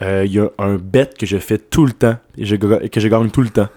il 0.03 0.33
y 0.33 0.39
a 0.39 0.49
un 0.59 0.77
bet 0.77 1.11
que 1.19 1.27
je 1.27 1.39
fais 1.39 1.59
tout 1.59 1.87
le 1.87 1.93
temps 1.93 2.17
et 2.37 2.45
que 2.89 3.01
je 3.01 3.09
gagne 3.09 3.31
tout 3.31 3.43
le 3.43 3.51
temps. 3.51 3.69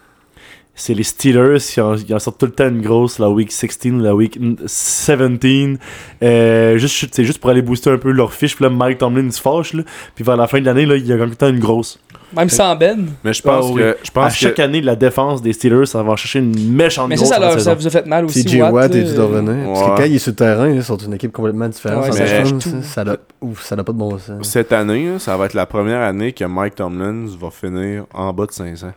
C'est 0.78 0.94
les 0.94 1.04
Steelers 1.04 1.60
qui 1.60 1.80
en, 1.80 2.20
sortent 2.20 2.38
tout 2.38 2.46
le 2.46 2.52
temps 2.52 2.68
une 2.68 2.82
grosse, 2.82 3.18
la 3.18 3.30
week 3.30 3.50
16 3.50 3.94
ou 3.94 4.00
la 4.00 4.14
week 4.14 4.38
17. 4.38 5.80
Euh, 6.22 6.78
juste, 6.78 7.16
c'est 7.16 7.24
juste 7.24 7.40
pour 7.40 7.50
aller 7.50 7.62
booster 7.62 7.92
un 7.92 7.98
peu 7.98 8.12
leur 8.12 8.34
fiche. 8.34 8.56
Puis 8.58 8.64
là, 8.66 8.70
Mike 8.70 8.98
Tomlin 8.98 9.32
se 9.32 9.40
fâche. 9.40 9.74
Là. 9.74 9.84
Puis 10.16 10.26
vers 10.26 10.36
la 10.36 10.48
fin 10.48 10.60
de 10.60 10.66
l'année, 10.66 10.84
il 10.84 11.06
y 11.06 11.14
a 11.14 11.18
tout 11.18 11.24
le 11.24 11.36
temps 11.36 11.48
une 11.48 11.60
grosse. 11.60 11.98
Même 12.36 12.50
sans 12.50 12.76
Ben. 12.76 13.08
Mais 13.24 13.34
je 13.34 13.42
pense 13.42 13.72
oui. 13.72 13.82
que... 13.82 13.98
Je 14.04 14.10
À 14.10 14.14
pense 14.14 14.34
que... 14.34 14.40
chaque 14.40 14.60
année, 14.60 14.82
la 14.82 14.96
défense 14.96 15.42
des 15.42 15.54
Steelers, 15.54 15.86
ça 15.86 16.04
va 16.04 16.16
chercher 16.16 16.40
une 16.40 16.72
méchante 16.74 17.10
Mais 17.10 17.18
ça, 17.18 17.40
grosse. 17.40 17.54
ça, 17.56 17.60
ça 17.60 17.74
vous 17.76 17.88
a 17.88 17.90
fait 17.90 18.06
mal 18.06 18.26
aussi. 18.26 18.44
TJ 18.46 18.56
Watt 18.62 18.94
là, 18.94 19.00
est 19.00 19.18
euh, 19.18 19.26
revenir. 19.26 19.66
Parce 19.74 19.82
que 19.82 19.98
quand 19.98 20.04
il 20.04 20.16
est 20.16 20.20
sur 20.20 20.32
le 20.32 20.36
terrain, 20.36 20.70
ils 20.70 20.84
sont 20.84 20.98
une 20.98 21.14
équipe 21.14 21.32
complètement 21.32 21.68
différente. 21.70 22.06
Ouais, 22.06 22.12
ça 22.12 22.26
ça 22.28 22.38
change, 22.44 22.50
change 22.50 22.64
ça, 22.64 22.70
tout. 22.72 22.82
ça 22.84 23.04
n'a 23.04 23.18
ouf, 23.42 23.64
ça 23.64 23.76
n'a 23.76 23.84
pas 23.84 23.92
de 23.94 23.98
bon 23.98 24.18
sens. 24.18 24.48
Cette 24.50 24.72
année, 24.74 25.20
ça 25.20 25.36
va 25.38 25.46
être 25.46 25.54
la 25.54 25.66
première 25.66 26.02
année 26.02 26.32
que 26.34 26.46
Mike 26.46 26.76
Tomlin 26.76 27.26
va 27.40 27.50
finir 27.52 28.06
en 28.14 28.32
bas 28.34 28.46
de 28.46 28.52
500 28.52 28.88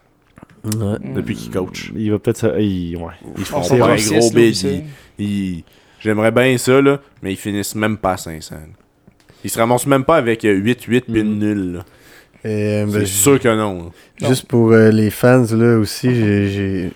Ouais. 0.64 0.70
Mm. 1.00 1.14
depuis 1.14 1.36
qu'il 1.36 1.50
coach. 1.52 1.92
Il 1.94 2.10
va 2.10 2.18
peut-être. 2.18 2.36
ça- 2.38 2.58
il- 2.58 2.96
ouais. 2.96 3.12
Ils 3.38 3.44
font 3.44 3.60
pas 3.60 3.76
va 3.76 3.84
un 3.92 3.96
gros 3.96 4.30
ils- 5.18 5.64
J'aimerais 6.00 6.30
bien 6.30 6.56
ça, 6.58 6.80
là, 6.80 6.98
mais 7.22 7.32
ils 7.32 7.36
finissent 7.36 7.74
même 7.74 7.96
pas 7.96 8.12
à 8.12 8.16
500. 8.16 8.54
là. 8.54 8.60
Ils 9.44 9.50
se 9.50 9.58
ramassent 9.58 9.86
même 9.86 10.04
pas 10.04 10.16
avec 10.16 10.44
euh, 10.44 10.52
8-8 10.52 11.02
puis 11.12 11.22
nul. 11.24 11.80
Euh, 12.46 12.84
ben, 12.86 12.92
C'est 12.92 13.06
j- 13.06 13.12
sûr 13.12 13.40
que 13.40 13.48
non. 13.48 13.90
Non. 14.20 14.28
Juste 14.28 14.46
pour 14.46 14.72
euh, 14.72 14.90
les 14.90 15.10
fans, 15.10 15.44
là 15.52 15.78
aussi, 15.78 16.14
j'ai- 16.14 16.48
j'ai 16.48 16.92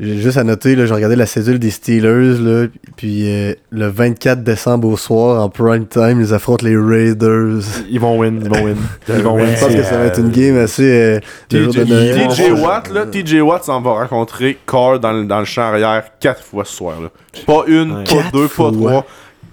j'ai 0.00 0.16
juste 0.16 0.36
à 0.38 0.42
noter, 0.42 0.74
là, 0.74 0.86
j'ai 0.86 0.92
regardé 0.94 1.14
la 1.14 1.24
cédule 1.24 1.60
des 1.60 1.70
Steelers, 1.70 2.36
là, 2.40 2.66
puis 2.96 3.30
euh, 3.32 3.54
le 3.70 3.86
24 3.86 4.42
décembre 4.42 4.88
au 4.88 4.96
soir, 4.96 5.40
en 5.40 5.48
prime 5.48 5.86
time, 5.86 6.20
ils 6.20 6.34
affrontent 6.34 6.66
les 6.66 6.76
Raiders. 6.76 7.60
Ils 7.88 8.00
vont 8.00 8.18
win. 8.18 8.40
Ils 8.42 8.48
vont 8.50 8.64
win. 8.64 8.76
Ils 9.08 9.14
vont 9.22 9.36
win. 9.36 9.46
Je 9.54 9.60
pense 9.64 9.72
que 9.72 9.82
ça 9.84 9.96
va 9.96 10.06
être 10.06 10.18
une 10.18 10.30
game 10.32 10.56
assez... 10.58 11.20
TJ 11.48 12.50
Watt, 12.60 12.90
là, 12.92 13.06
TJ 13.06 13.40
Watt 13.42 13.62
s'en 13.64 13.80
va 13.80 13.92
rencontrer 13.92 14.58
Carr 14.66 14.98
dans, 14.98 15.12
le- 15.12 15.26
dans 15.26 15.38
le 15.38 15.44
champ 15.44 15.62
arrière 15.62 16.02
quatre 16.20 16.42
fois 16.42 16.64
ce 16.64 16.74
soir. 16.74 17.00
Là. 17.00 17.08
Pas 17.46 17.62
une, 17.68 17.92
Ouais. 17.92 18.04
pas 18.04 18.14
Quatre 18.16 18.32
deux, 18.32 18.48
fois? 18.48 18.70
pas 18.72 18.76
trois. 18.76 19.06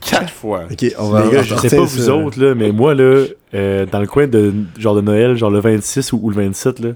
Quatre 0.10 0.30
fois. 0.32 0.64
Ok, 0.72 0.86
on 1.00 1.10
va. 1.10 1.26
Les 1.26 1.32
gars, 1.32 1.40
on 1.40 1.44
je 1.44 1.56
sais 1.56 1.76
pas 1.76 1.82
vous 1.84 1.88
ça. 2.00 2.16
autres, 2.16 2.42
là, 2.44 2.56
mais 2.56 2.72
moi, 2.72 2.94
là, 2.96 3.26
euh, 3.54 3.86
dans 3.86 4.00
le 4.00 4.08
coin 4.08 4.28
de 4.28 4.54
genre 4.78 4.96
de 4.96 5.02
Noël, 5.02 5.36
genre 5.36 5.52
le 5.52 5.60
26 5.60 6.14
ou, 6.14 6.20
ou 6.24 6.30
le 6.30 6.36
27, 6.36 6.80
là, 6.80 6.90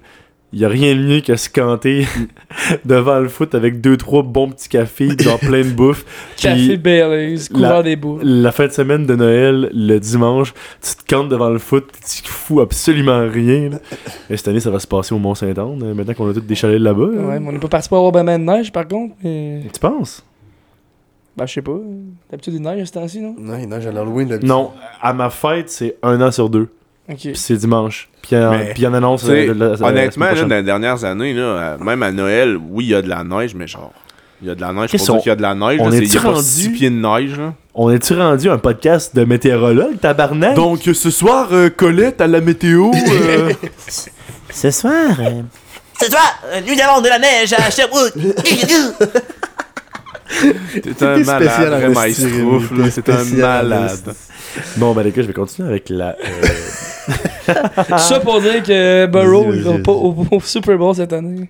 il 0.53 0.60
y 0.60 0.64
a 0.66 0.70
rien 0.70 0.95
de 0.95 1.01
mieux 1.01 1.20
que 1.20 1.36
se 1.36 1.49
canter 1.49 2.06
devant 2.86 3.20
le 3.20 3.28
foot 3.28 3.53
avec 3.56 3.82
deux, 3.82 3.97
trois 3.97 4.24
bons 4.24 4.49
petits 4.51 4.70
cafés, 4.70 5.10
genre 5.20 5.39
plein 5.39 5.62
de 5.64 5.70
bouffe. 5.72 6.06
Café 6.38 6.78
Baileys, 6.78 7.39
couvert 7.53 7.74
la- 7.78 7.84
des 7.84 7.95
bouts. 7.97 8.20
la 8.24 8.51
fin 8.53 8.66
de 8.68 8.72
semaine 8.72 9.06
de 9.06 9.16
Noël, 9.16 9.70
le 9.74 9.97
dimanche, 9.99 10.53
tu 10.82 10.95
te 10.95 11.14
cantes 11.14 11.28
devant 11.30 11.49
le 11.49 11.60
foot, 11.60 11.86
tu 11.91 12.24
fous 12.30 12.62
absolument 12.62 13.28
rien. 13.30 13.70
là. 13.72 13.78
Et 14.30 14.38
cette 14.38 14.47
année, 14.47 14.60
ça 14.62 14.70
va 14.72 14.80
se 14.80 14.88
passer 14.88 15.14
au 15.14 15.20
Mont-Saint-Anne, 15.20 15.82
euh, 15.84 15.93
maintenant 15.93 16.14
qu'on 16.14 16.30
a 16.30 16.34
tous 16.34 16.39
des 16.41 16.56
chalets 16.56 16.80
là-bas. 16.80 17.10
là. 17.14 17.22
Ouais, 17.22 17.39
mais 17.39 17.49
on 17.49 17.51
n'est 17.51 17.60
pas 17.60 17.68
parti 17.68 17.89
pour 17.89 17.97
avoir 17.97 18.14
ben 18.14 18.24
ben 18.24 18.39
de 18.39 18.45
neige 18.45 18.72
par 18.72 18.88
contre. 18.88 19.14
Mais... 19.24 19.64
Tu 19.74 19.80
penses? 19.80 20.24
Ben, 21.38 21.45
je 21.45 21.53
sais 21.53 21.61
pas. 21.61 21.77
D'habitude, 22.31 22.53
il 22.53 22.61
neige 22.61 22.81
à 22.81 22.86
ce 22.86 22.91
temps-ci, 22.93 23.19
non? 23.19 23.36
Non, 23.38 23.57
il 23.59 23.67
neige 23.67 23.86
à 23.88 23.91
l'Halloween. 23.91 24.27
d'habitude. 24.29 24.47
Non, 24.49 24.71
à 25.01 25.11
ma 25.13 25.29
fête, 25.29 25.69
c'est 25.69 25.97
un 26.01 26.21
an 26.21 26.31
sur 26.31 26.49
deux. 26.49 26.69
Ok. 27.09 27.17
Puis 27.19 27.36
c'est 27.36 27.57
dimanche. 27.57 28.09
Puis 28.21 28.36
puis 28.73 28.88
en 28.88 28.93
annonce. 28.93 29.25
Euh, 29.29 29.53
la- 29.53 29.67
la- 29.69 29.75
la 29.75 29.86
honnêtement, 29.88 30.25
là, 30.25 30.41
dans 30.43 30.47
les 30.55 30.63
dernières 30.63 31.03
années, 31.03 31.33
là, 31.33 31.41
euh, 31.41 31.77
même 31.77 32.01
à 32.03 32.11
Noël, 32.11 32.57
oui, 32.69 32.86
il 32.86 32.89
y 32.91 32.95
a 32.95 33.01
de 33.01 33.09
la 33.09 33.23
neige, 33.23 33.53
mais 33.53 33.67
genre, 33.67 33.91
il 34.41 34.47
y 34.47 34.51
a 34.51 34.55
de 34.55 34.61
la 34.61 34.73
neige 34.73 34.91
qu'on- 34.91 35.17
qu'il 35.19 35.27
y 35.27 35.31
a 35.31 35.36
de 35.36 35.41
la 35.41 35.53
neige. 35.53 35.77
on 35.81 35.89
là, 35.89 35.97
Il 35.97 36.17
a 36.17 36.21
pas 36.21 36.31
rendu- 36.31 36.43
6 36.43 36.69
pieds 36.69 36.89
de 36.89 36.95
neige, 36.95 37.38
là. 37.38 37.53
On 37.75 37.91
est-tu 37.91 38.13
rendu 38.15 38.49
un 38.49 38.57
podcast 38.57 39.13
de 39.15 39.25
météorologue, 39.25 39.99
tabarnak? 39.99 40.55
Donc, 40.55 40.79
ce 40.91 41.11
soir, 41.11 41.49
euh, 41.51 41.69
Colette 41.69 42.21
à 42.21 42.27
la 42.27 42.39
météo. 42.41 42.89
euh, 42.95 43.51
ce 44.49 44.71
soir. 44.71 44.93
Ce 46.01 46.09
soir, 46.09 46.39
euh, 46.53 46.61
nous 46.65 46.81
avons 46.81 47.01
de 47.01 47.09
la 47.09 47.19
neige 47.19 47.53
à 47.53 47.69
Sherbrooke. 47.69 48.13
T'es 50.82 51.05
un 51.05 51.17
malade, 51.19 51.73
en 51.73 51.78
vraiment, 51.78 52.03
il 52.03 52.15
se 52.15 52.28
trouve, 52.28 52.89
C'est 52.89 53.09
un 53.09 53.23
malade. 53.36 54.15
Bon, 54.78 54.93
ben 54.93 55.03
les 55.03 55.11
gars, 55.11 55.21
je 55.21 55.28
vais 55.28 55.34
continuer 55.34 55.69
avec 55.69 55.89
la. 55.89 56.15
euh, 56.15 57.97
Ça 57.97 58.19
pour 58.19 58.41
dire 58.41 58.63
que 58.63 59.05
Burrow 59.05 59.45
Vas-y, 59.45 59.57
il 59.57 59.63
va 59.63 59.71
vas-y, 59.71 59.82
pas 59.84 59.91
au, 59.91 60.15
au 60.32 60.39
Super 60.39 60.78
Bowl 60.78 60.95
cette 60.95 61.13
année. 61.13 61.49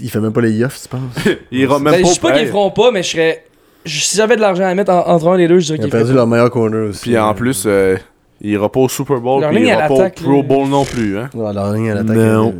Il 0.00 0.10
fait 0.10 0.20
même 0.20 0.32
pas 0.32 0.40
les 0.40 0.64
offs, 0.64 0.80
tu 0.82 0.88
penses? 0.88 1.00
Il 1.52 1.60
ira 1.60 1.78
même 1.78 1.92
Ben, 1.94 2.02
pas 2.02 2.08
je 2.08 2.14
sais 2.14 2.20
pas 2.20 2.32
qu'ils 2.32 2.48
feront 2.48 2.70
pas, 2.70 2.90
mais 2.90 3.02
je 3.02 3.10
serais. 3.10 3.44
Si 3.84 4.16
j'avais 4.16 4.34
de 4.36 4.40
l'argent 4.40 4.64
à 4.64 4.74
mettre 4.74 4.90
en- 4.92 5.06
entre 5.06 5.28
un 5.28 5.36
des 5.36 5.46
deux, 5.46 5.60
je 5.60 5.66
dirais 5.66 5.78
Il 5.78 5.82
a 5.82 5.84
qu'ils 5.84 5.92
perdu 5.92 6.12
leur 6.12 6.26
meilleur 6.26 6.50
corner 6.50 6.88
aussi. 6.88 7.02
Puis 7.02 7.16
en 7.18 7.34
plus, 7.34 7.64
euh, 7.66 7.96
il 8.40 8.50
ira 8.50 8.70
pas 8.70 8.80
au 8.80 8.88
Super 8.88 9.20
Bowl, 9.20 9.40
Leur 9.42 9.50
puis 9.50 9.60
il 9.60 9.66
ira 9.66 9.86
pas 9.86 9.94
au 9.94 10.08
Pro. 10.10 10.42
Bowl 10.42 10.68
non 10.68 10.84
plus, 10.84 11.18
hein. 11.18 11.30
Ouais, 11.34 11.52
leur 11.52 11.72
ligne 11.72 11.90
à 11.90 11.94
l'attaque. 11.94 12.16
Non. 12.16 12.54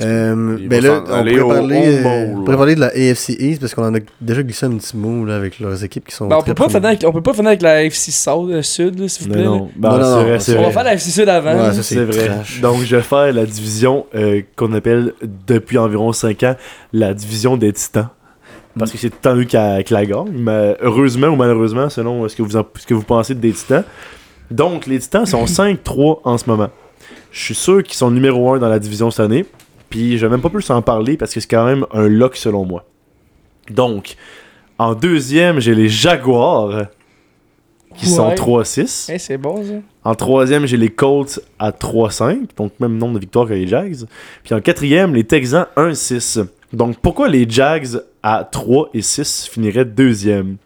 Euh, 0.00 0.58
ben 0.68 0.82
là, 0.82 1.02
on 1.02 1.04
pourrait, 1.06 1.40
au 1.40 1.48
parler, 1.48 2.04
euh, 2.04 2.26
on 2.34 2.42
pourrait 2.44 2.56
parler 2.56 2.74
de 2.74 2.80
la 2.80 2.88
AFC 2.88 3.30
East 3.38 3.60
parce 3.60 3.74
qu'on 3.74 3.84
en 3.84 3.94
a 3.94 3.98
déjà 4.20 4.42
glissé 4.42 4.66
un 4.66 4.76
petit 4.76 4.96
mot 4.96 5.24
là, 5.24 5.36
avec 5.36 5.60
leurs 5.60 5.82
équipes 5.84 6.08
qui 6.08 6.14
sont. 6.14 6.26
Ben, 6.28 6.36
on, 6.38 6.42
peut 6.42 6.54
pas 6.54 6.68
finir 6.68 6.86
avec, 6.86 7.04
on 7.06 7.12
peut 7.12 7.22
pas 7.22 7.32
finir 7.34 7.48
avec 7.48 7.62
la 7.62 7.84
FC 7.84 8.10
South, 8.10 8.50
euh, 8.50 8.62
Sud, 8.62 8.98
là, 8.98 9.08
s'il 9.08 9.26
vous 9.28 9.32
plaît. 9.32 9.42
là. 9.42 9.48
non, 9.48 9.70
ben, 9.76 9.88
Non, 9.90 9.98
non, 9.98 10.04
c'est 10.04 10.10
non, 10.10 10.22
vrai, 10.24 10.40
c'est 10.40 10.58
On 10.58 10.62
va 10.62 10.70
faire 10.70 10.84
la 10.84 10.94
FC 10.94 11.10
Sud 11.10 11.28
avant. 11.28 11.54
Ouais, 11.54 11.72
C'est 11.82 12.04
vrai. 12.04 12.26
trash. 12.26 12.60
Donc, 12.60 12.82
je 12.84 12.96
vais 12.96 13.02
faire 13.02 13.32
la 13.32 13.46
division 13.46 14.06
euh, 14.14 14.42
qu'on 14.56 14.72
appelle 14.72 15.12
depuis 15.46 15.78
environ 15.78 16.12
5 16.12 16.42
ans 16.42 16.56
la 16.92 17.14
division 17.14 17.56
des 17.56 17.72
titans. 17.72 18.08
Parce 18.78 18.92
que 18.92 18.98
c'est 18.98 19.22
tant 19.22 19.34
eux 19.34 19.44
qui 19.44 19.56
la 19.56 19.82
gagnent, 19.82 20.32
mais 20.34 20.76
heureusement 20.82 21.28
ou 21.28 21.36
malheureusement, 21.36 21.88
selon 21.88 22.28
ce 22.28 22.36
que 22.36 22.42
vous, 22.42 22.56
en- 22.56 22.66
ce 22.74 22.86
que 22.86 22.92
vous 22.92 23.02
pensez 23.04 23.34
des 23.34 23.52
titans. 23.52 23.84
Donc, 24.50 24.86
les 24.86 24.98
titans 24.98 25.24
sont 25.24 25.44
5-3 25.46 26.20
en 26.24 26.36
ce 26.36 26.44
moment. 26.46 26.68
Je 27.32 27.42
suis 27.42 27.54
sûr 27.54 27.82
qu'ils 27.82 27.96
sont 27.96 28.10
numéro 28.10 28.52
1 28.52 28.58
dans 28.58 28.68
la 28.68 28.78
division 28.78 29.10
cette 29.10 29.20
année. 29.24 29.46
Puis, 29.90 30.18
je 30.18 30.26
vais 30.26 30.30
même 30.30 30.40
pas 30.42 30.50
plus 30.50 30.68
en 30.70 30.82
parler 30.82 31.16
parce 31.16 31.32
que 31.32 31.40
c'est 31.40 31.48
quand 31.48 31.64
même 31.64 31.86
un 31.92 32.08
lock 32.08 32.36
selon 32.36 32.64
moi. 32.64 32.84
Donc, 33.70 34.16
en 34.78 34.94
deuxième, 34.94 35.60
j'ai 35.60 35.74
les 35.74 35.88
Jaguars 35.88 36.86
qui 37.96 38.06
sont 38.06 38.28
Ouais. 38.28 38.34
3-6. 38.34 39.10
Eh, 39.12 39.18
c'est 39.18 39.38
bon, 39.38 39.64
ça. 39.64 39.72
En 40.04 40.14
troisième, 40.14 40.66
j'ai 40.66 40.76
les 40.76 40.90
Colts 40.90 41.40
à 41.58 41.70
3-5, 41.72 42.48
donc 42.56 42.72
même 42.78 42.98
nombre 42.98 43.14
de 43.14 43.20
victoires 43.20 43.46
que 43.48 43.54
les 43.54 43.66
Jags. 43.66 44.04
Puis 44.44 44.54
en 44.54 44.60
quatrième, 44.60 45.14
les 45.14 45.24
Texans 45.24 45.66
1-6. 45.76 46.46
Donc 46.72 46.98
pourquoi 47.00 47.28
les 47.28 47.48
Jags 47.48 48.00
à 48.22 48.44
3 48.44 48.90
et 48.92 49.02
6 49.02 49.48
finiraient 49.50 49.84
deuxième? 49.86 50.56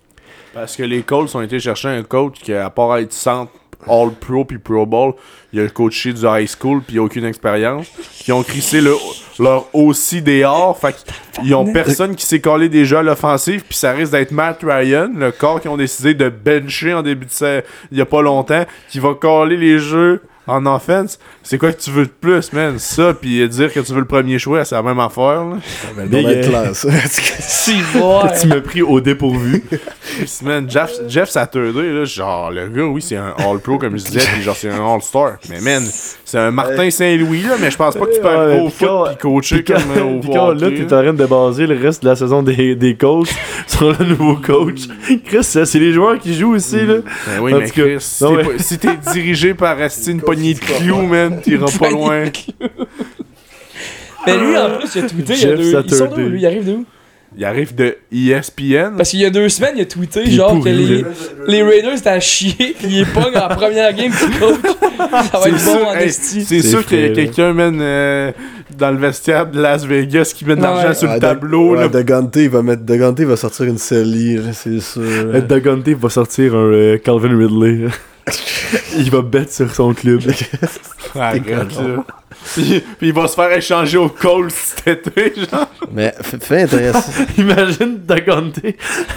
Parce 0.52 0.76
que 0.76 0.82
les 0.82 1.02
Colts 1.02 1.32
ont 1.36 1.40
été 1.40 1.60
chercher 1.60 1.88
un 1.88 2.02
coach 2.02 2.40
qui, 2.42 2.52
à 2.52 2.68
part 2.70 2.96
être 2.98 3.12
centre 3.12 3.52
All 3.89 4.11
Pro 4.12 4.45
puis 4.45 4.59
Pro 4.59 4.87
Bowl, 4.87 5.14
il 5.53 5.61
a 5.61 5.68
coaché 5.68 6.12
du 6.12 6.24
high 6.26 6.49
school 6.49 6.83
puis 6.83 6.97
il 6.97 6.99
a 6.99 7.03
aucune 7.03 7.24
expérience. 7.24 7.87
Qui 8.18 8.33
ont 8.33 8.43
crissé 8.43 8.81
le, 8.81 8.95
leur 9.39 9.74
aussi 9.74 10.22
dehors. 10.22 10.78
Fait 10.78 10.95
qu'ils 11.41 11.55
ont 11.55 11.72
personne 11.72 12.14
qui 12.14 12.26
s'est 12.26 12.41
collé 12.41 12.68
des 12.68 12.85
jeux 12.85 12.99
à 12.99 13.03
l'offensive. 13.03 13.64
Puis 13.68 13.78
ça 13.78 13.93
risque 13.93 14.12
d'être 14.12 14.33
Matt 14.33 14.62
Ryan, 14.62 15.11
le 15.14 15.33
corps 15.33 15.61
qu'ils 15.61 15.70
ont 15.70 15.76
décidé 15.76 16.14
de 16.14 16.28
bencher 16.28 16.95
en 16.95 17.03
début 17.03 17.26
de 17.26 17.31
saison 17.31 17.62
il 17.91 17.99
y 17.99 18.01
a 18.01 18.07
pas 18.07 18.22
longtemps, 18.22 18.64
qui 18.89 18.99
va 18.99 19.14
coller 19.14 19.57
les 19.57 19.78
jeux 19.78 20.22
en 20.47 20.66
offense. 20.66 21.18
C'est 21.51 21.59
quoi 21.59 21.72
que 21.72 21.80
tu 21.80 21.90
veux 21.90 22.05
de 22.05 22.12
plus, 22.12 22.53
man? 22.53 22.78
Ça, 22.78 23.12
puis 23.12 23.48
dire 23.48 23.72
que 23.72 23.80
tu 23.80 23.92
veux 23.92 23.98
le 23.98 24.05
premier 24.05 24.38
choix, 24.38 24.64
c'est 24.64 24.76
la 24.76 24.84
même 24.84 25.01
affaire. 25.01 25.46
Là. 25.46 25.57
Mais, 25.96 26.22
être 26.22 26.46
euh, 26.46 26.48
classe. 26.48 26.86
Si. 27.40 27.74
Tu 28.40 28.46
m'as 28.46 28.61
pris 28.61 28.82
au 28.82 29.01
dépourvu. 29.01 29.64
Puis, 29.68 30.30
man, 30.44 30.70
Jeff, 30.70 30.92
Jeff 31.09 31.28
Saturday, 31.28 31.92
là, 31.92 32.05
genre, 32.05 32.53
le 32.53 32.68
gars, 32.68 32.84
oui, 32.84 33.03
c'est 33.03 33.16
un 33.16 33.34
All-Pro, 33.36 33.78
comme 33.78 33.98
je 33.98 34.05
disais, 34.05 34.20
puis 34.32 34.42
genre, 34.42 34.55
c'est 34.55 34.70
un 34.70 34.94
All-Star. 34.94 35.38
Mais, 35.48 35.61
man, 35.61 35.82
c'est 36.24 36.38
un 36.38 36.53
Martin 36.53 36.88
Saint-Louis, 36.88 37.42
là, 37.42 37.57
mais 37.61 37.72
je 37.72 37.76
pense 37.76 37.96
pas 37.96 38.07
que 38.07 38.14
tu 38.14 38.20
peux 38.20 38.28
Ouais, 38.28 38.34
aller 38.36 38.61
au 38.61 38.68
Picard- 38.68 39.07
foot 39.09 39.09
puis 39.09 39.16
coacher 39.18 39.62
Puis 39.62 39.74
quand, 39.74 39.80
comme 39.80 39.98
euh, 39.98 40.16
au 40.18 40.20
puis 40.20 40.30
quand, 40.32 40.53
là, 40.53 40.70
t'es 40.70 40.84
en 40.84 41.03
train 41.03 41.12
de 41.12 41.26
baser 41.26 41.66
le 41.66 41.76
reste 41.76 42.05
de 42.05 42.09
la 42.09 42.14
saison 42.14 42.44
des, 42.44 42.76
des 42.76 42.94
coachs 42.94 43.34
sur 43.66 43.98
le 43.98 44.05
nouveau 44.05 44.36
coach. 44.36 44.82
Chris, 45.24 45.42
c'est 45.42 45.78
les 45.80 45.92
joueurs 45.92 46.20
qui 46.20 46.32
jouent 46.34 46.55
aussi, 46.55 46.86
là. 46.86 46.98
Ben 47.26 47.40
oui, 47.40 47.53
En 47.53 47.59
mais 47.59 47.70
cas, 47.70 47.82
Chris, 47.82 47.96
si 47.98 48.18
t'es 48.78 48.86
ouais. 48.88 48.98
si 49.03 49.12
dirigé 49.12 49.55
par 49.55 49.76
une 50.07 50.20
poignée 50.20 50.55
de 50.55 50.61
clous, 50.61 51.03
man, 51.03 51.39
t'iras 51.41 51.76
pas 51.78 51.91
loin. 51.91 52.24
Mais 54.26 54.36
lui, 54.38 54.57
en 54.57 54.78
plus, 54.78 54.88
il 54.95 55.05
a 55.05 55.09
tweeté. 55.09 55.34
Il, 55.34 55.41
y 55.41 55.45
a 55.51 55.57
deux... 55.57 55.62
il 55.64 55.70
sort 55.72 55.82
Saturday. 55.88 56.22
d'où, 56.22 56.28
lui? 56.28 56.41
Il 56.41 56.47
arrive 56.47 56.64
d'où? 56.64 56.84
Il 57.36 57.45
arrive 57.45 57.74
de 57.76 57.97
E 58.12 58.16
ESPN. 58.32 58.97
Parce 58.97 59.11
qu'il 59.11 59.20
y 59.20 59.24
a 59.24 59.30
deux 59.30 59.49
semaines, 59.49 59.74
il 59.76 59.82
a 59.82 59.84
tweeté 59.84 60.28
genre 60.32 60.51
pourri, 60.57 60.62
que 60.64 60.68
les, 60.76 61.05
les 61.47 61.62
Raiders 61.62 61.97
étaient 61.97 62.09
à 62.11 62.18
chier, 62.18 62.55
puis 62.78 62.88
il 62.88 62.99
est 63.03 63.12
pogne 63.12 63.36
en 63.38 63.49
première 63.55 63.93
game 63.95 64.11
du 64.11 64.38
coach. 64.38 64.57
Ça 64.99 65.38
va 65.38 65.41
C'est 65.45 65.49
être 65.51 65.61
sûr, 65.61 65.74
bon 65.78 65.86
en 65.86 65.95
hey, 65.95 66.11
c'est 66.11 66.62
sûr 66.62 66.84
qu'il 66.84 67.01
y 67.01 67.05
a 67.05 67.09
quelqu'un, 67.11 67.53
man, 67.53 67.78
euh, 67.80 68.32
dans 68.76 68.91
le 68.91 68.97
vestiaire 68.99 69.47
de 69.47 69.61
Las 69.61 69.84
Vegas 69.86 70.32
qui 70.36 70.45
met 70.45 70.57
de 70.57 70.61
Ouais. 70.61 70.66
l'argent 70.66 70.93
sur 70.93 71.09
Ouais, 71.09 71.14
le 71.14 71.20
De- 71.20 71.26
tableau. 71.26 71.70
ouais, 71.74 71.82
là. 71.82 71.88
De 71.88 72.03
Gante, 72.03 72.34
il 72.36 72.51
va 72.51 72.62
mettre. 72.62 72.82
De 72.84 72.97
Gante 72.97 73.20
va 73.20 73.36
sortir 73.36 73.66
une 73.66 73.78
Sally, 73.78 74.41
c'est 74.53 74.80
sûr. 74.80 75.01
Euh, 75.03 75.41
Dagante 75.41 75.88
va 75.88 76.09
sortir 76.09 76.55
un 76.57 76.64
euh, 76.72 76.99
Calvin 76.99 77.38
Ridley. 77.38 77.86
Il 78.97 79.11
va 79.11 79.22
bet 79.22 79.49
sur 79.49 79.74
son 79.74 79.95
club. 79.95 80.22
Puis, 82.55 82.83
puis 82.99 83.09
il 83.09 83.12
va 83.12 83.26
se 83.28 83.35
faire 83.35 83.53
échanger 83.53 83.99
au 83.99 84.09
Colts 84.09 84.51
cet 84.51 85.07
été, 85.09 85.33
genre. 85.37 85.66
Mais 85.93 86.14
fait 86.22 86.62
intéressant. 86.62 87.12
Imagine 87.39 87.99
Dagante 88.07 88.61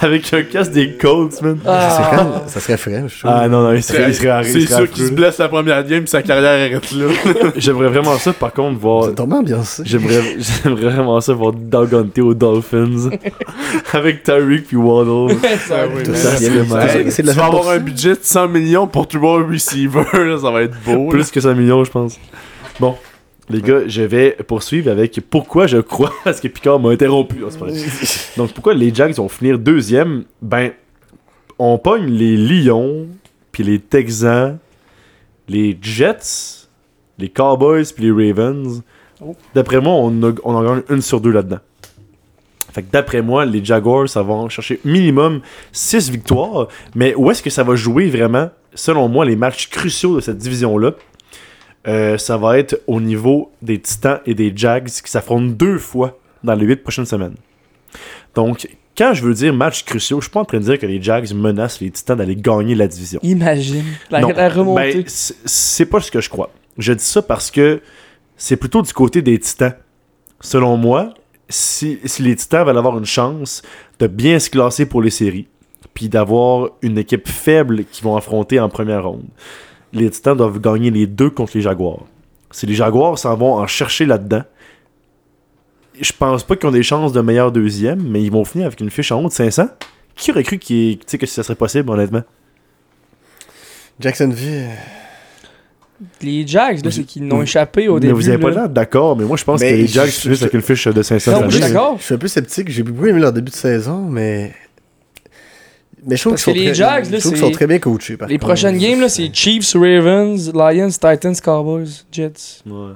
avec 0.02 0.32
un 0.34 0.42
casque 0.42 0.72
des 0.72 0.92
Colts, 0.96 1.40
man. 1.42 1.58
Ah, 1.66 2.10
quand 2.10 2.16
même- 2.24 2.32
Ça 2.48 2.60
serait 2.60 2.76
frais, 2.76 3.04
je 3.08 3.20
trouve. 3.20 3.30
Ah 3.34 3.48
non, 3.48 3.62
non, 3.62 3.72
il 3.72 3.82
serait, 3.82 4.08
il 4.08 4.14
serait. 4.14 4.42
C'est 4.44 4.58
il 4.60 4.68
serait 4.68 4.82
sûr 4.86 4.90
qu'il 4.90 5.06
se 5.06 5.12
blesse 5.12 5.38
la 5.38 5.48
première 5.48 5.82
game 5.84 6.00
puis 6.00 6.08
sa 6.10 6.22
carrière 6.22 6.50
arrête 6.52 6.90
là. 6.92 7.06
J'aimerais 7.56 7.88
vraiment 7.88 8.16
ça, 8.18 8.32
par 8.32 8.52
contre, 8.52 8.78
voir. 8.78 9.04
C'est 9.06 9.14
tombé 9.14 9.36
ambiancé. 9.36 9.82
J'aimerais, 9.86 10.36
j'aimerais 10.64 10.90
vraiment 10.90 11.20
ça 11.20 11.32
voir 11.32 11.52
Dagante 11.52 12.18
aux 12.18 12.34
Dolphins. 12.34 13.10
avec 13.92 14.22
Tyreek 14.22 14.66
puis 14.66 14.76
Waddle. 14.76 15.36
ça, 15.66 15.86
oui, 15.94 16.04
ça, 16.14 16.36
c'est 16.36 16.44
Hey, 16.44 16.68
mal. 16.68 16.88
tu 17.14 17.22
vas 17.22 17.44
avoir 17.46 17.68
un 17.68 17.74
ça. 17.74 17.78
budget 17.78 18.10
de 18.10 18.18
100 18.22 18.48
millions 18.48 18.86
pour 18.86 19.06
trois 19.08 19.42
receivers, 19.42 20.04
là, 20.12 20.36
ça 20.40 20.50
va 20.50 20.62
être 20.62 20.76
beau. 20.84 21.04
là. 21.04 21.10
Plus 21.10 21.30
que 21.30 21.40
100 21.40 21.54
millions, 21.54 21.82
je 21.84 21.90
pense. 21.90 22.18
Bon, 22.80 22.96
les 23.48 23.60
gars, 23.60 23.86
je 23.86 24.02
vais 24.02 24.32
poursuivre 24.46 24.90
avec 24.90 25.20
pourquoi 25.30 25.66
je 25.66 25.78
crois, 25.78 26.12
parce 26.24 26.40
que 26.40 26.48
Picard 26.48 26.80
m'a 26.80 26.90
interrompu. 26.90 27.36
Donc, 28.36 28.52
pourquoi 28.52 28.74
les 28.74 28.92
Jags 28.94 29.14
vont 29.14 29.28
finir 29.28 29.58
deuxième? 29.58 30.24
Ben, 30.42 30.72
on 31.58 31.78
pogne 31.78 32.06
les 32.10 32.36
Lions, 32.36 33.06
puis 33.52 33.62
les 33.62 33.78
Texans, 33.78 34.58
les 35.48 35.78
Jets, 35.80 36.66
les 37.18 37.28
Cowboys, 37.28 37.84
puis 37.94 38.10
les 38.10 38.28
Ravens. 38.32 38.82
Oh. 39.20 39.36
D'après 39.54 39.80
moi, 39.80 39.92
on, 39.94 40.22
a- 40.24 40.34
on 40.42 40.54
en 40.54 40.64
gagne 40.64 40.82
une 40.90 41.00
sur 41.02 41.20
deux 41.20 41.30
là-dedans. 41.30 41.60
Fait 42.72 42.82
que 42.82 42.90
d'après 42.90 43.22
moi, 43.22 43.44
les 43.44 43.64
Jaguars, 43.64 44.08
ça 44.08 44.24
va 44.24 44.48
chercher 44.48 44.80
minimum 44.84 45.42
6 45.70 46.10
victoires. 46.10 46.66
Mais 46.96 47.14
où 47.14 47.30
est-ce 47.30 47.40
que 47.40 47.50
ça 47.50 47.62
va 47.62 47.76
jouer 47.76 48.08
vraiment, 48.10 48.50
selon 48.74 49.08
moi, 49.08 49.24
les 49.24 49.36
matchs 49.36 49.68
cruciaux 49.70 50.16
de 50.16 50.20
cette 50.20 50.38
division-là 50.38 50.94
Euh, 51.86 52.16
Ça 52.18 52.36
va 52.36 52.58
être 52.58 52.80
au 52.86 53.00
niveau 53.00 53.50
des 53.62 53.80
Titans 53.80 54.20
et 54.26 54.34
des 54.34 54.52
Jags 54.54 54.86
qui 54.88 55.10
s'affrontent 55.10 55.46
deux 55.52 55.78
fois 55.78 56.18
dans 56.42 56.54
les 56.54 56.64
8 56.66 56.76
prochaines 56.82 57.06
semaines. 57.06 57.34
Donc, 58.34 58.68
quand 58.96 59.12
je 59.14 59.22
veux 59.22 59.34
dire 59.34 59.52
matchs 59.52 59.84
cruciaux, 59.84 60.20
je 60.20 60.24
suis 60.26 60.32
pas 60.32 60.40
en 60.40 60.44
train 60.44 60.58
de 60.58 60.64
dire 60.64 60.78
que 60.78 60.86
les 60.86 61.00
Jags 61.02 61.32
menacent 61.34 61.80
les 61.80 61.90
Titans 61.90 62.16
d'aller 62.16 62.36
gagner 62.36 62.74
la 62.74 62.86
division. 62.86 63.20
Imagine. 63.22 63.84
La, 64.10 64.20
Non, 64.20 64.28
la 64.28 64.48
remontée. 64.48 64.94
ben, 64.94 65.04
c'est- 65.06 65.36
c'est 65.44 65.86
pas 65.86 66.00
ce 66.00 66.10
que 66.10 66.20
je 66.20 66.28
crois. 66.28 66.50
Je 66.78 66.92
dis 66.92 67.04
ça 67.04 67.22
parce 67.22 67.50
que 67.50 67.80
c'est 68.36 68.56
plutôt 68.56 68.82
du 68.82 68.92
côté 68.92 69.22
des 69.22 69.38
Titans. 69.38 69.74
Selon 70.40 70.76
moi, 70.76 71.14
si, 71.48 71.98
si 72.04 72.22
les 72.22 72.34
Titans 72.36 72.66
veulent 72.66 72.78
avoir 72.78 72.98
une 72.98 73.04
chance 73.04 73.62
de 73.98 74.06
bien 74.06 74.38
se 74.38 74.50
classer 74.50 74.86
pour 74.86 75.02
les 75.02 75.10
séries, 75.10 75.46
puis 75.92 76.08
d'avoir 76.08 76.70
une 76.82 76.98
équipe 76.98 77.28
faible 77.28 77.84
qu'ils 77.84 78.02
vont 78.04 78.16
affronter 78.16 78.58
en 78.58 78.68
première 78.68 79.04
ronde. 79.04 79.24
Les 79.94 80.10
Titans 80.10 80.36
doivent 80.36 80.60
gagner 80.60 80.90
les 80.90 81.06
deux 81.06 81.30
contre 81.30 81.52
les 81.54 81.60
Jaguars. 81.62 82.04
Si 82.50 82.66
les 82.66 82.74
Jaguars 82.74 83.18
s'en 83.18 83.34
vont 83.36 83.54
en 83.54 83.66
chercher 83.66 84.06
là-dedans, 84.06 84.42
je 86.00 86.12
pense 86.18 86.42
pas 86.44 86.56
qu'ils 86.56 86.68
ont 86.68 86.72
des 86.72 86.82
chances 86.82 87.12
de 87.12 87.20
meilleur 87.20 87.52
deuxième, 87.52 88.02
mais 88.02 88.22
ils 88.22 88.30
vont 88.30 88.44
finir 88.44 88.66
avec 88.66 88.80
une 88.80 88.90
fiche 88.90 89.12
en 89.12 89.22
haut 89.22 89.28
de 89.28 89.32
500. 89.32 89.68
Qui 90.16 90.30
aurait 90.32 90.42
cru 90.44 90.58
qu'il- 90.58 90.98
tu 90.98 91.04
sais, 91.06 91.18
que 91.18 91.26
ça 91.26 91.42
serait 91.42 91.54
possible, 91.56 91.90
honnêtement? 91.90 92.22
Jacksonville. 94.00 94.68
Les 96.22 96.46
Jags, 96.46 96.84
là, 96.84 96.90
c'est 96.90 97.04
qu'ils 97.04 97.24
n'ont 97.26 97.42
échappé 97.42 97.86
au 97.88 97.94
mais 97.94 98.00
début. 98.00 98.12
vous 98.14 98.28
avez 98.28 98.38
pas 98.38 98.50
là. 98.50 98.54
l'air 98.62 98.68
d'accord, 98.68 99.16
mais 99.16 99.24
moi 99.24 99.36
je 99.36 99.44
pense 99.44 99.60
Mais 99.60 99.70
que 99.70 99.76
les 99.76 99.86
Jags 99.86 100.08
finissent 100.10 100.42
avec 100.42 100.54
une 100.54 100.60
fiche 100.62 100.88
de 100.88 101.02
500 101.02 101.30
Non, 101.40 101.44
je 101.48 101.50
suis 101.52 101.60
d'accord. 101.60 101.96
Je 101.98 102.02
suis 102.04 102.14
un 102.14 102.18
peu 102.18 102.26
sceptique. 102.28 102.68
J'ai 102.68 102.82
beaucoup 102.82 103.06
aimé 103.06 103.20
leur 103.20 103.32
début 103.32 103.50
de 103.52 103.56
saison, 103.56 104.00
mais. 104.10 104.52
Mais 106.06 106.16
je 106.16 106.20
trouve 106.22 106.34
qu'ils 106.34 106.44
que 106.44 106.50
sont, 106.50 106.52
les 106.58 106.64
très- 106.66 106.74
Jags, 106.74 107.04
je 107.06 107.12
là, 107.12 107.18
trouve 107.18 107.32
qu'ils 107.32 107.40
c'est- 107.40 107.46
sont 107.46 107.50
très 107.52 107.66
bien 107.66 107.78
coachés. 107.78 108.16
Par 108.16 108.28
Les 108.28 108.34
contre. 108.34 108.46
prochaines 108.46 108.78
games, 108.78 109.00
là, 109.00 109.08
c'est 109.08 109.30
Chiefs, 109.34 109.72
Ravens, 109.74 110.52
Lions, 110.52 110.88
Titans, 110.90 111.34
Cowboys, 111.42 112.04
Jets. 112.12 112.62
Ouais. 112.66 112.92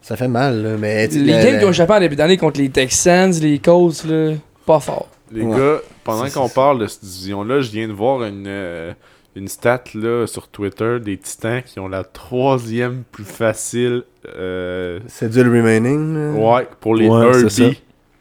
Ça 0.00 0.16
fait 0.16 0.28
mal, 0.28 0.62
là, 0.62 0.76
mais. 0.78 1.06
Les 1.08 1.32
games 1.32 1.58
qui 1.58 1.64
ont 1.64 1.70
échappé 1.70 1.92
en 1.92 2.00
début 2.00 2.16
d'année 2.16 2.36
contre 2.38 2.60
les 2.60 2.70
Texans, 2.70 3.32
les 3.42 3.58
Colts, 3.58 4.04
là, 4.08 4.32
pas 4.64 4.80
fort. 4.80 5.08
Les 5.30 5.42
Ouais. 5.42 5.56
gars, 5.58 5.78
pendant 6.04 6.28
qu'on 6.30 6.48
parle 6.48 6.78
de 6.80 6.86
cette 6.86 7.04
division-là, 7.04 7.60
je 7.60 7.70
viens 7.70 7.88
de 7.88 7.92
voir 7.92 8.22
une, 8.24 8.46
euh, 8.46 8.92
une 9.36 9.48
stat 9.48 9.84
là, 9.94 10.26
sur 10.26 10.48
Twitter 10.48 10.96
des 11.04 11.18
Titans 11.18 11.62
qui 11.62 11.78
ont 11.78 11.88
la 11.88 12.04
troisième 12.04 13.02
plus 13.12 13.24
facile 13.24 14.04
euh, 14.38 15.00
C'est 15.06 15.28
du 15.30 15.42
remaining. 15.42 16.14
là. 16.14 16.40
ouais, 16.40 16.66
pour 16.80 16.94
les 16.94 17.08
Ouais, 17.08 17.26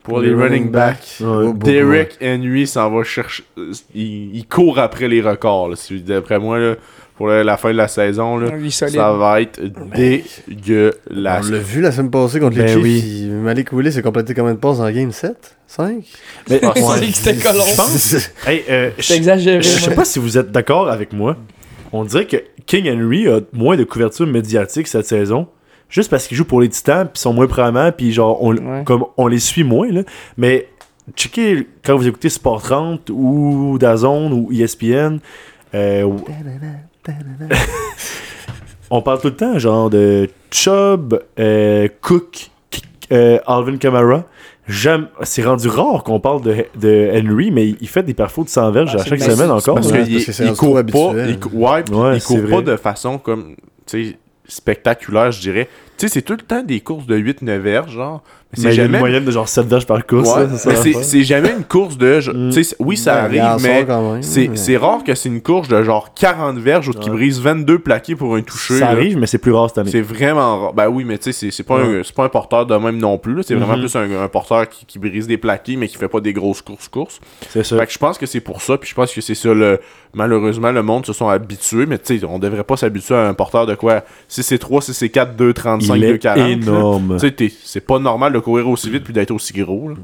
pour 0.08 0.20
les 0.22 0.34
running 0.34 0.72
backs. 0.72 1.18
Ouais. 1.20 1.28
Oh, 1.28 1.54
boy, 1.54 1.74
Derek 1.74 2.18
Henry 2.22 2.66
s'en 2.66 2.90
va 2.90 3.04
chercher. 3.04 3.44
euh, 3.58 3.72
Il, 3.94 4.36
il 4.36 4.46
court 4.48 4.80
après 4.80 5.08
les 5.08 5.22
records. 5.22 5.74
D'après 6.06 6.40
moi, 6.40 6.58
là, 6.60 6.76
pour 7.18 7.28
la, 7.28 7.44
la 7.44 7.58
fin 7.58 7.72
de 7.72 7.78
la 7.78 7.88
saison, 7.88 8.38
là, 8.38 8.48
ça 8.70 9.12
va 9.14 9.42
être 9.42 9.60
Ben, 9.62 10.22
dégueulasse. 10.48 11.48
On 11.48 11.52
l'a 11.52 11.58
vu 11.60 11.82
la 11.82 11.92
semaine 11.92 12.12
passée 12.12 12.40
contre 12.40 12.58
les 12.58 12.64
Ben 12.64 12.74
Chiefs. 12.74 12.84
oui. 12.84 13.30
Malik 13.32 13.72
Willis 13.74 13.98
a 13.98 14.02
complété 14.02 14.34
combien 14.34 14.54
de 14.54 14.60
passes 14.60 14.80
en 14.80 14.90
game 14.92 15.12
7 15.12 15.58
5 15.68 16.04
Mais, 16.50 16.60
Ah, 16.64 16.72
C'est 16.76 16.84
ouais. 16.84 17.00
que 17.08 17.14
c'était 17.14 17.36
colon. 17.36 17.64
Je 17.68 17.76
pense- 17.76 18.30
Hey, 18.46 18.64
euh, 18.70 18.92
C'est 19.00 19.14
je 19.14 19.18
exagéré. 19.18 19.62
je 19.62 19.68
sais 19.68 19.96
pas 19.96 20.06
si 20.06 20.20
vous 20.20 20.38
êtes 20.38 20.52
d'accord 20.52 20.90
avec 20.90 21.12
moi. 21.14 21.38
On 21.92 22.04
dirait 22.04 22.26
que 22.28 22.38
King 22.66 22.90
Henry 22.90 23.28
a 23.28 23.40
moins 23.54 23.78
de 23.78 23.84
couverture 23.84 24.28
médiatique 24.28 24.88
cette 24.88 25.06
saison. 25.08 25.48
Juste 25.90 26.10
parce 26.10 26.28
qu'il 26.28 26.36
joue 26.38 26.46
pour 26.46 26.62
les 26.62 26.70
Titans, 26.70 27.06
puis 27.06 27.14
ils 27.16 27.22
sont 27.22 27.34
moins 27.34 27.48
prominents, 27.48 27.92
puis 27.92 28.12
genre, 28.12 28.42
on, 28.44 28.56
Ouais. 28.56 28.84
comme 28.86 29.06
on 29.18 29.28
les 29.28 29.40
suit 29.40 29.64
moins, 29.64 29.90
là. 29.92 30.02
Mais 30.38 30.68
checkez 31.16 31.68
quand 31.86 31.96
vous 31.96 32.08
écoutez 32.08 32.30
Sport 32.30 32.62
30 32.62 33.10
ou 33.10 33.78
Dazone 33.80 34.34
ou 34.34 34.52
ESPN, 34.52 35.20
euh, 35.74 36.04
ou- 36.04 36.24
on 38.90 39.02
parle 39.02 39.20
tout 39.20 39.28
le 39.28 39.36
temps, 39.36 39.60
genre, 39.60 39.90
de 39.90 40.30
Chubb, 40.52 41.20
euh, 41.40 41.88
Cook, 42.02 42.50
euh, 43.12 43.40
Alvin 43.46 43.78
Kamara. 43.78 44.24
J'aime- 44.68 45.08
C'est 45.24 45.44
rendu 45.46 45.70
rare 45.70 46.04
qu'on 46.04 46.20
parle 46.20 46.42
de, 46.42 46.66
de 46.78 47.10
Henry, 47.14 47.52
mais 47.52 47.70
il 47.70 47.88
fait 47.88 48.04
des 48.04 48.14
perfos 48.14 48.44
de 48.44 48.50
100 48.50 48.72
verges 48.72 48.92
Ah, 48.94 49.00
à 49.00 49.04
c'est 49.04 49.10
chaque 49.12 49.22
semaine 49.22 49.50
encore. 49.52 49.76
Parce. 49.76 49.90
Ouais, 49.92 50.04
qu'il 50.04 50.48
court 50.48 50.56
trop 50.56 50.74
pas, 50.74 50.80
habituel. 50.80 51.38
il, 51.54 51.58
ouais, 51.58 51.84
Ouais, 51.92 52.18
il 52.18 52.22
court 52.24 52.50
pas 52.50 52.62
de 52.62 52.76
façon 52.76 53.18
comme, 53.18 53.56
tu 53.86 54.04
sais, 54.12 54.18
spectaculaire, 54.48 55.32
je 55.32 55.42
dirais. 55.42 55.70
Tu 55.98 56.08
sais, 56.08 56.14
c'est 56.14 56.22
tout 56.22 56.34
le 56.34 56.40
temps 56.40 56.62
des 56.64 56.80
courses 56.82 57.06
de 57.08 57.16
8-9 57.18 57.58
verges, 57.60 57.92
genre. 57.92 58.22
Mais 58.56 58.62
c'est 58.62 58.68
a 58.68 58.72
une 58.72 58.76
jamais. 58.78 59.00
moyenne 59.00 59.26
de 59.26 59.32
genre 59.32 59.50
7 59.50 59.66
verges 59.68 59.86
par 59.86 60.06
course. 60.06 60.30
Ouais, 60.34 60.48
ça 60.58 60.70
mais 60.70 61.04
c'est- 61.04 61.24
jamais 61.24 61.52
une 61.52 61.66
course 61.66 61.98
de. 61.98 62.22
je- 62.22 62.32
Mm. 62.32 62.52
sais, 62.54 62.76
oui, 62.80 62.96
ça 62.96 63.16
Ben, 63.28 63.42
arrive, 63.42 63.62
mais 63.62 64.22
c'est 64.22 64.48
mais- 64.48 64.78
rare 64.78 65.04
que 65.04 65.16
c'est 65.16 65.28
une 65.28 65.42
course 65.42 65.68
de 65.68 65.84
genre 65.84 66.14
40 66.14 66.58
verges 66.58 66.88
ou 66.88 66.94
qui 66.94 67.10
brise 67.10 67.42
22 67.42 67.80
plaqués 67.80 68.16
pour 68.16 68.36
un 68.38 68.42
toucher. 68.42 68.76
Ça 68.76 68.86
là. 68.86 68.92
arrive, 68.92 69.18
mais 69.18 69.28
c'est 69.28 69.38
plus 69.38 69.52
rare 69.52 69.68
cette 69.68 69.80
année. 69.80 69.92
C'est 69.92 70.02
vraiment 70.02 70.62
rare. 70.62 70.74
Ben 70.74 70.88
oui, 70.88 71.04
mais 71.04 71.18
tu 71.18 71.34
sais, 71.34 71.52
c'est- 71.52 71.64
pas, 71.64 71.76
Ouais. 71.76 72.00
un- 72.00 72.14
pas 72.16 72.24
un 72.24 72.30
porteur 72.30 72.66
de 72.66 72.76
même 72.78 72.98
non 72.98 73.18
plus. 73.18 73.44
C'est 73.44 73.56
vraiment 73.56 73.74
Mhm. 73.76 73.82
plus 73.82 73.96
un, 73.98 74.22
un 74.24 74.28
porteur 74.30 74.70
qui, 74.70 74.86
qui 74.86 74.98
brise 74.98 75.28
des 75.28 75.38
plaqués, 75.38 75.76
mais 75.76 75.90
qui 75.90 75.98
fait 75.98 76.08
pas 76.08 76.22
des 76.22 76.32
grosses 76.32 76.62
courses-courses. 76.62 77.20
C'est 77.50 77.66
ça. 77.66 77.78
Fait 77.78 77.86
que 77.86 77.92
je 77.92 77.98
pense 77.98 78.18
que 78.18 78.26
c'est 78.26 78.40
pour 78.40 78.62
ça, 78.62 78.78
puis 78.78 78.90
je 78.90 78.96
pense 78.96 79.12
que 79.14 79.20
c'est 79.20 79.36
ça, 79.36 79.54
le... 79.54 79.80
malheureusement, 80.14 80.72
le 80.72 80.84
monde 80.84 81.06
se 81.06 81.12
sont 81.14 81.28
habitués, 81.28 81.86
mais 81.86 82.00
tu 82.00 82.18
sais, 82.20 82.26
on 82.26 82.40
devrait 82.40 82.64
pas 82.64 82.78
s'habituer 82.78 83.16
à 83.16 83.28
un 83.28 83.34
porteur 83.34 83.66
de 83.66 83.76
quoi? 83.76 84.04
6 84.30 84.44
c'est 84.44 84.58
3, 84.58 84.82
6 84.82 84.94
c'est 84.94 85.10
4, 85.10 85.36
2, 85.36 85.54
35, 85.54 85.87
il 85.96 86.02
2, 86.02 86.14
est 86.16 86.20
40. 86.20 86.50
énorme. 86.50 87.14
Tu 87.20 87.28
sais, 87.28 87.32
t'es- 87.32 87.54
c'est 87.64 87.82
pas 87.82 88.00
normal 88.00 88.34
de 88.34 88.40
courir 88.40 88.68
aussi 88.70 88.90
vite 88.90 89.04
puis 89.04 89.14
d'être 89.14 89.32
aussi 89.32 89.54
gros. 89.54 89.90
Là. 89.90 89.96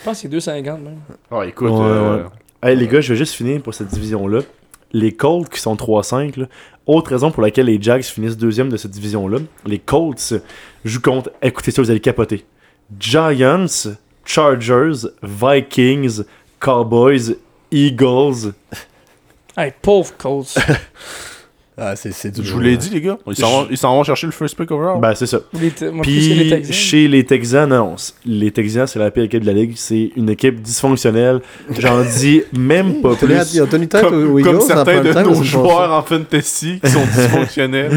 Je 0.00 0.04
pense 0.04 0.16
que 0.16 0.22
c'est 0.22 0.28
2,50 0.28 0.80
même. 0.82 0.98
Ah, 1.30 1.44
écoute, 1.46 1.70
Ouais, 1.70 1.78
euh, 1.82 2.24
Hey, 2.62 2.76
les 2.76 2.86
gars, 2.88 3.00
je 3.00 3.12
vais 3.12 3.18
juste 3.18 3.34
finir 3.34 3.60
pour 3.62 3.72
cette 3.74 3.88
division-là. 3.88 4.40
Les 4.92 5.12
Colts 5.12 5.48
qui 5.48 5.60
sont 5.60 5.76
3-5, 5.76 6.36
là, 6.36 6.46
autre 6.86 7.10
raison 7.10 7.30
pour 7.30 7.42
laquelle 7.42 7.66
les 7.66 7.80
Jags 7.80 8.02
finissent 8.02 8.36
deuxième 8.36 8.68
de 8.68 8.76
cette 8.76 8.90
division-là, 8.90 9.38
les 9.64 9.78
Colts 9.78 10.34
jouent 10.84 11.00
contre, 11.00 11.30
écoutez 11.40 11.70
ça, 11.70 11.80
vous 11.80 11.90
allez 11.90 12.00
capoter, 12.00 12.44
Giants, 12.98 13.66
Chargers, 14.24 15.06
Vikings, 15.22 16.22
Cowboys, 16.60 17.36
Eagles. 17.70 18.52
Hey, 19.56 19.72
pauvre 19.80 20.12
Colts. 20.18 20.58
Ah, 21.78 21.96
c'est 21.96 22.12
c'est 22.12 22.30
du 22.30 22.44
je 22.44 22.52
vous 22.52 22.60
l'ai 22.60 22.76
dit, 22.76 22.90
les 22.90 23.00
gars. 23.00 23.16
Ils 23.26 23.36
s'en 23.36 23.50
vont, 23.62 23.66
ils 23.70 23.78
s'en 23.78 23.94
vont 23.94 24.04
chercher 24.04 24.26
le 24.26 24.32
first 24.32 24.54
pick 24.56 24.70
overall. 24.70 25.00
Ben, 25.00 25.14
c'est 25.14 25.26
ça. 25.26 25.38
Les 25.58 25.70
te- 25.70 25.86
moi, 25.86 26.04
les 26.04 26.12
Puis 26.12 26.48
Texans. 26.50 26.72
chez 26.74 27.08
les 27.08 27.24
Texans, 27.24 27.68
non, 27.70 27.96
les 28.26 28.50
Texans, 28.50 28.86
c'est 28.86 28.98
la 28.98 29.10
pire 29.10 29.22
équipe 29.24 29.40
de 29.40 29.46
la 29.46 29.54
ligue. 29.54 29.72
C'est 29.76 30.10
une 30.16 30.28
équipe 30.28 30.60
dysfonctionnelle. 30.60 31.40
J'en 31.78 32.02
dis 32.18 32.42
même 32.56 33.00
pas 33.00 33.14
Tony- 33.14 33.34
plus. 33.34 33.54
Ils 33.54 33.62
ont 33.62 33.66
tenu 33.66 33.88
tête 33.88 34.04
aux 34.04 34.10
comme, 34.10 34.38
Eagles 34.38 34.44
comme 34.44 34.56
en 34.56 34.60
certains 34.60 35.00
de 35.02 35.12
nos 35.22 35.42
joueurs 35.42 35.92
en 35.92 36.02
fantasy 36.02 36.80
qui 36.84 36.90
sont 36.90 37.00
dysfonctionnels. 37.16 37.92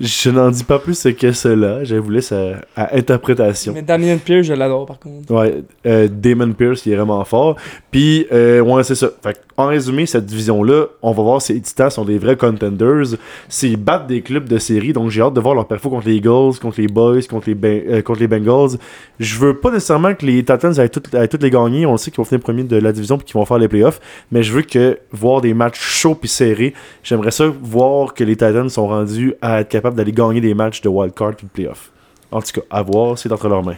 Je 0.00 0.30
n'en 0.30 0.50
dis 0.50 0.62
pas 0.64 0.78
plus 0.78 1.02
que 1.18 1.32
cela. 1.32 1.82
Je 1.82 1.96
vous 1.96 2.10
laisse 2.10 2.30
à, 2.30 2.60
à 2.76 2.96
interprétation. 2.96 3.72
Mais 3.72 3.82
Damien 3.82 4.16
Pierce, 4.18 4.46
je 4.46 4.52
l'adore 4.52 4.86
par 4.86 5.00
contre. 5.00 5.32
Ouais, 5.34 5.62
euh, 5.86 6.06
Damon 6.08 6.52
Pierce, 6.52 6.86
il 6.86 6.92
est 6.92 6.96
vraiment 6.96 7.24
fort. 7.24 7.56
Puis, 7.90 8.26
euh, 8.32 8.60
ouais, 8.60 8.84
c'est 8.84 8.94
ça. 8.94 9.08
Fait 9.22 9.40
en 9.56 9.66
résumé, 9.68 10.04
cette 10.06 10.26
division-là, 10.26 10.86
on 11.00 11.12
va 11.12 11.22
voir 11.22 11.40
si 11.40 11.52
les 11.54 11.60
Titans 11.60 11.88
sont 11.90 12.04
des 12.04 12.18
vrais 12.18 12.36
contenders. 12.36 13.13
S'ils 13.48 13.76
battent 13.76 14.06
des 14.06 14.22
clubs 14.22 14.48
de 14.48 14.58
série, 14.58 14.92
donc 14.92 15.10
j'ai 15.10 15.20
hâte 15.22 15.34
de 15.34 15.40
voir 15.40 15.54
leur 15.54 15.66
perfo 15.66 15.90
contre 15.90 16.06
les 16.06 16.14
Eagles, 16.16 16.58
contre 16.60 16.80
les 16.80 16.88
Boys, 16.88 17.22
contre 17.28 17.48
les, 17.48 17.54
Ben- 17.54 17.82
euh, 17.88 18.02
contre 18.02 18.20
les 18.20 18.28
Bengals. 18.28 18.78
Je 19.20 19.38
veux 19.38 19.56
pas 19.58 19.70
nécessairement 19.70 20.14
que 20.14 20.24
les 20.26 20.44
Titans 20.44 20.78
aient 20.78 20.88
toutes, 20.88 21.12
aient 21.14 21.28
toutes 21.28 21.42
les 21.42 21.50
gagner. 21.50 21.86
On 21.86 21.92
le 21.92 21.98
sait 21.98 22.10
qu'ils 22.10 22.18
vont 22.18 22.24
finir 22.24 22.40
premier 22.40 22.64
de 22.64 22.76
la 22.76 22.92
division 22.92 23.16
puis 23.18 23.26
qu'ils 23.26 23.34
vont 23.34 23.44
faire 23.44 23.58
les 23.58 23.68
playoffs. 23.68 24.00
Mais 24.32 24.42
je 24.42 24.52
veux 24.52 24.62
que 24.62 24.98
voir 25.12 25.40
des 25.40 25.54
matchs 25.54 25.80
chauds 25.80 26.14
puis 26.14 26.28
serrés. 26.28 26.74
J'aimerais 27.02 27.30
ça 27.30 27.46
voir 27.62 28.14
que 28.14 28.24
les 28.24 28.36
Titans 28.36 28.68
sont 28.68 28.88
rendus 28.88 29.34
à 29.42 29.60
être 29.60 29.68
capables 29.68 29.96
d'aller 29.96 30.12
gagner 30.12 30.40
des 30.40 30.54
matchs 30.54 30.80
de 30.80 30.88
wildcard 30.88 31.36
puis 31.36 31.46
de 31.46 31.52
playoffs. 31.52 31.90
En 32.30 32.40
tout 32.42 32.60
cas, 32.60 32.66
à 32.70 32.82
voir, 32.82 33.16
c'est 33.18 33.30
entre 33.30 33.48
leurs 33.48 33.62
mains. 33.62 33.76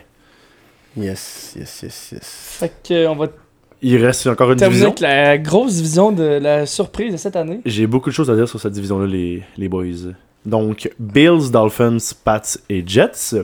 Yes, 0.96 1.54
yes, 1.58 1.82
yes, 1.82 2.08
yes. 2.12 2.56
Fait 2.58 2.72
que, 2.82 2.94
euh, 2.94 3.10
on 3.10 3.16
va 3.16 3.26
Il 3.82 4.04
reste 4.04 4.26
encore 4.26 4.52
une 4.52 4.58
division. 4.58 4.88
avec 4.88 5.00
la 5.00 5.38
grosse 5.38 5.74
division 5.74 6.12
de 6.12 6.24
la 6.24 6.66
surprise 6.66 7.12
de 7.12 7.18
cette 7.18 7.36
année. 7.36 7.60
J'ai 7.64 7.86
beaucoup 7.86 8.10
de 8.10 8.14
choses 8.14 8.30
à 8.30 8.34
dire 8.34 8.48
sur 8.48 8.60
cette 8.60 8.72
division-là, 8.72 9.06
les, 9.06 9.42
les 9.56 9.68
boys. 9.68 10.12
Donc, 10.44 10.90
Bills, 10.98 11.50
Dolphins, 11.50 11.98
Pats 12.24 12.56
et 12.68 12.82
Jets. 12.86 13.36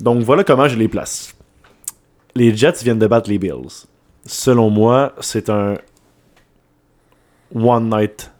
Donc, 0.00 0.22
voilà 0.22 0.44
comment 0.44 0.68
je 0.68 0.76
les 0.76 0.88
place. 0.88 1.34
Les 2.34 2.54
Jets 2.54 2.82
viennent 2.82 2.98
de 2.98 3.06
battre 3.06 3.28
les 3.28 3.38
Bills. 3.38 3.86
Selon 4.24 4.70
moi, 4.70 5.14
c'est 5.20 5.50
un 5.50 5.76
one 7.54 7.88
night. 7.90 8.30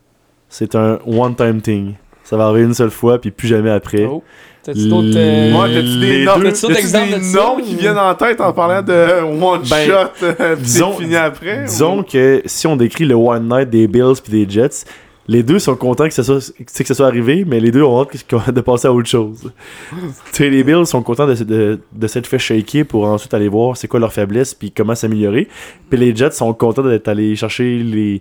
C'est 0.49 0.75
un 0.75 0.99
one-time 1.07 1.61
thing. 1.61 1.95
Ça 2.25 2.37
va 2.37 2.47
arriver 2.47 2.65
une 2.65 2.75
seule 2.75 2.91
fois, 2.91 3.21
puis 3.21 3.31
plus 3.31 3.49
jamais 3.49 3.71
après. 3.71 4.05
Oh. 4.05 4.23
T'as-tu 4.63 4.89
d'autres. 4.89 5.09
euh, 5.17 5.53
Ouais, 5.53 5.75
t'as-tu 5.75 5.99
des 5.99 6.25
noms, 6.25 6.39
des 6.39 6.51
de 6.51 7.35
noms 7.37 7.57
ou- 7.59 7.63
qui 7.63 7.75
viennent 7.75 7.99
en 7.99 8.15
tête 8.15 8.41
en 8.41 8.53
parlant 8.53 8.81
de 8.81 9.23
one 9.43 9.63
Ben, 9.69 9.87
shot 9.89 10.25
euh, 10.25 10.55
puis 10.55 10.65
disons- 10.65 10.93
c'est 10.97 11.03
fini 11.03 11.17
après? 11.17 11.65
Disons 11.65 11.99
ou- 11.99 12.03
que 12.05 12.43
si 12.47 12.67
on 12.69 12.77
décrit 12.77 13.05
le 13.05 13.15
one 13.17 13.49
night 13.49 13.71
des 13.71 13.89
Bills 13.89 14.21
puis 14.23 14.45
des 14.45 14.49
Jets, 14.49 14.85
les 15.27 15.43
deux 15.43 15.59
sont 15.59 15.75
contents 15.75 16.05
que 16.07 16.15
ça 16.15 16.23
soit, 16.23 16.53
que 16.65 16.85
ça 16.87 16.95
soit 16.95 17.07
arrivé, 17.09 17.45
mais 17.45 17.59
les 17.59 17.73
deux 17.73 17.83
ont 17.83 18.01
hâte 18.03 18.11
de 18.55 18.61
passer 18.61 18.87
à 18.87 18.93
autre 18.93 19.09
chose. 19.09 19.51
tu 19.91 19.97
sais, 20.33 20.49
les 20.49 20.63
Bills 20.63 20.87
sont 20.87 21.03
contents 21.03 21.27
de, 21.27 21.35
de, 21.43 21.81
de 21.93 22.07
s'être 22.07 22.27
fait 22.29 22.39
shaker 22.39 22.85
pour 22.85 23.05
ensuite 23.05 23.35
aller 23.35 23.49
voir 23.49 23.77
c'est 23.77 23.89
quoi 23.89 23.99
leur 23.99 24.13
faiblesse 24.13 24.55
puis 24.55 24.71
comment 24.71 24.95
s'améliorer. 24.95 25.49
Puis 25.91 25.99
les 25.99 26.15
Jets 26.15 26.31
sont 26.33 26.53
contents 26.55 26.83
d'être 26.83 27.09
allés 27.09 27.35
chercher 27.35 27.79
les, 27.79 28.21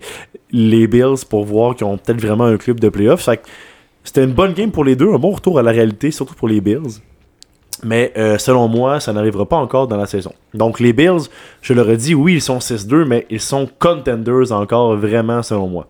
les 0.52 0.88
Bills 0.88 1.24
pour 1.30 1.46
voir 1.46 1.76
qu'ils 1.76 1.86
ont 1.86 1.98
peut-être 1.98 2.20
vraiment 2.22 2.46
un 2.46 2.58
club 2.58 2.80
de 2.80 2.90
playoffs. 2.90 3.26
Fait 3.26 3.38
que 3.38 3.44
c'était 4.04 4.24
une 4.24 4.34
bonne 4.34 4.54
game 4.54 4.72
pour 4.72 4.84
les 4.84 4.96
deux, 4.96 5.12
un 5.14 5.18
bon 5.20 5.32
retour 5.32 5.60
à 5.60 5.64
la 5.64 5.72
réalité, 5.72 6.12
surtout 6.12 6.34
pour 6.36 6.48
les 6.48 6.62
Bills. 6.62 7.00
Mais 7.84 8.14
euh, 8.18 8.38
selon 8.38 8.68
moi, 8.68 9.00
ça 9.00 9.12
n'arrivera 9.14 9.48
pas 9.48 9.58
encore 9.58 9.88
dans 9.88 9.98
la 9.98 10.06
saison. 10.06 10.34
Donc 10.54 10.80
les 10.80 10.94
Bills, 10.94 11.22
je 11.62 11.74
leur 11.74 11.90
ai 11.90 11.98
dit, 11.98 12.14
oui, 12.14 12.36
ils 12.36 12.42
sont 12.42 12.60
6-2, 12.60 13.06
mais 13.06 13.26
ils 13.30 13.40
sont 13.42 13.68
contenders 13.80 14.52
encore, 14.52 14.96
vraiment, 14.98 15.42
selon 15.42 15.68
moi. 15.68 15.88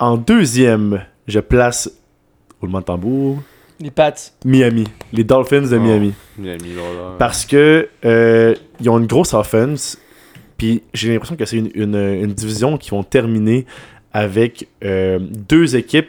En 0.00 0.16
deuxième, 0.16 1.02
je 1.26 1.40
place, 1.40 1.90
roulement 2.60 2.80
de 2.80 2.84
tambour, 2.84 3.38
Les 3.80 3.90
Pats. 3.90 4.14
Miami. 4.44 4.84
Les 5.12 5.22
Dolphins 5.24 5.62
de 5.68 5.76
Oh. 5.76 5.80
Miami. 5.80 6.12
Miami, 6.38 6.74
là, 6.74 6.82
là. 6.96 7.14
Parce 7.18 7.44
que 7.46 7.88
euh, 8.04 8.54
ils 8.80 8.88
ont 8.90 8.98
une 8.98 9.06
grosse 9.06 9.34
offense. 9.34 9.98
Puis 10.56 10.82
j'ai 10.94 11.12
l'impression 11.12 11.36
que 11.36 11.44
c'est 11.44 11.58
une, 11.58 11.70
une- 11.74 11.94
une 11.94 12.32
division 12.32 12.76
qui 12.78 12.90
vont 12.90 13.04
terminer 13.04 13.66
avec 14.12 14.66
euh, 14.84 15.18
deux 15.20 15.76
équipes 15.76 16.08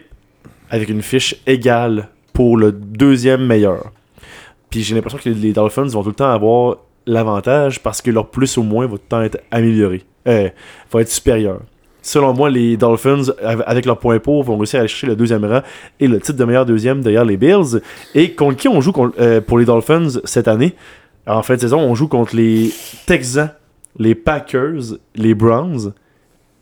avec 0.70 0.89
une 0.89 1.01
fiche 1.01 1.36
égale 1.47 2.09
pour 2.34 2.57
le 2.57 2.72
deuxième 2.72 3.45
meilleur. 3.45 3.91
Puis 4.70 4.84
j'ai 4.84 4.95
l'impression 4.95 5.17
que 5.17 5.30
les, 5.30 5.53
Dolphins 5.53 5.88
vont 5.88 6.03
tout 6.03 6.09
le 6.09 6.15
temps 6.15 6.30
avoir 6.30 6.78
l'avantage 7.05 7.82
parce 7.82 8.01
que 8.01 8.11
leur 8.11 8.28
plus 8.28 8.57
ou 8.57 8.63
moins 8.63 8.86
va 8.86 8.93
tout 8.97 9.03
le 9.03 9.09
temps 9.09 9.22
être 9.22 9.39
amélioré, 9.51 10.03
euh, 10.28 10.49
va 10.91 11.01
être 11.01 11.09
supérieur. 11.09 11.61
Selon 12.01 12.34
moi, 12.34 12.49
les 12.49 12.78
Dolphins, 12.78 13.24
av- 13.43 13.63
avec 13.67 13.86
leur 13.86 13.97
point 13.97 14.20
pour, 14.20 14.43
vont 14.43 14.57
réussir 14.57 14.78
à 14.78 14.82
aller 14.82 14.88
chercher 14.88 15.07
le 15.07 15.15
deuxième 15.15 15.43
rang 15.43 15.61
et 15.99 16.07
le 16.07 16.20
titre 16.20 16.38
de 16.38 16.45
meilleur 16.45 16.65
deuxième 16.65 17.01
derrière 17.01 17.26
les 17.26 17.36
Bills. 17.36 17.82
Et 18.15 18.32
contre 18.32 18.55
qui 18.57 18.67
on 18.67 18.80
joue 18.80 18.93
euh, 19.20 19.41
pour 19.41 19.57
les 19.59 19.65
Dolphins 19.65 20.20
cette 20.24 20.47
année? 20.47 20.76
En 21.28 21.43
fin 21.43 21.55
de 21.55 21.59
saison, 21.59 21.80
on 21.80 21.95
joue 21.95 22.07
contre 22.07 22.36
les 22.36 22.72
Texans, 23.05 23.51
les 23.97 24.15
Packers, 24.15 24.95
les 25.15 25.34
Browns, 25.34 25.93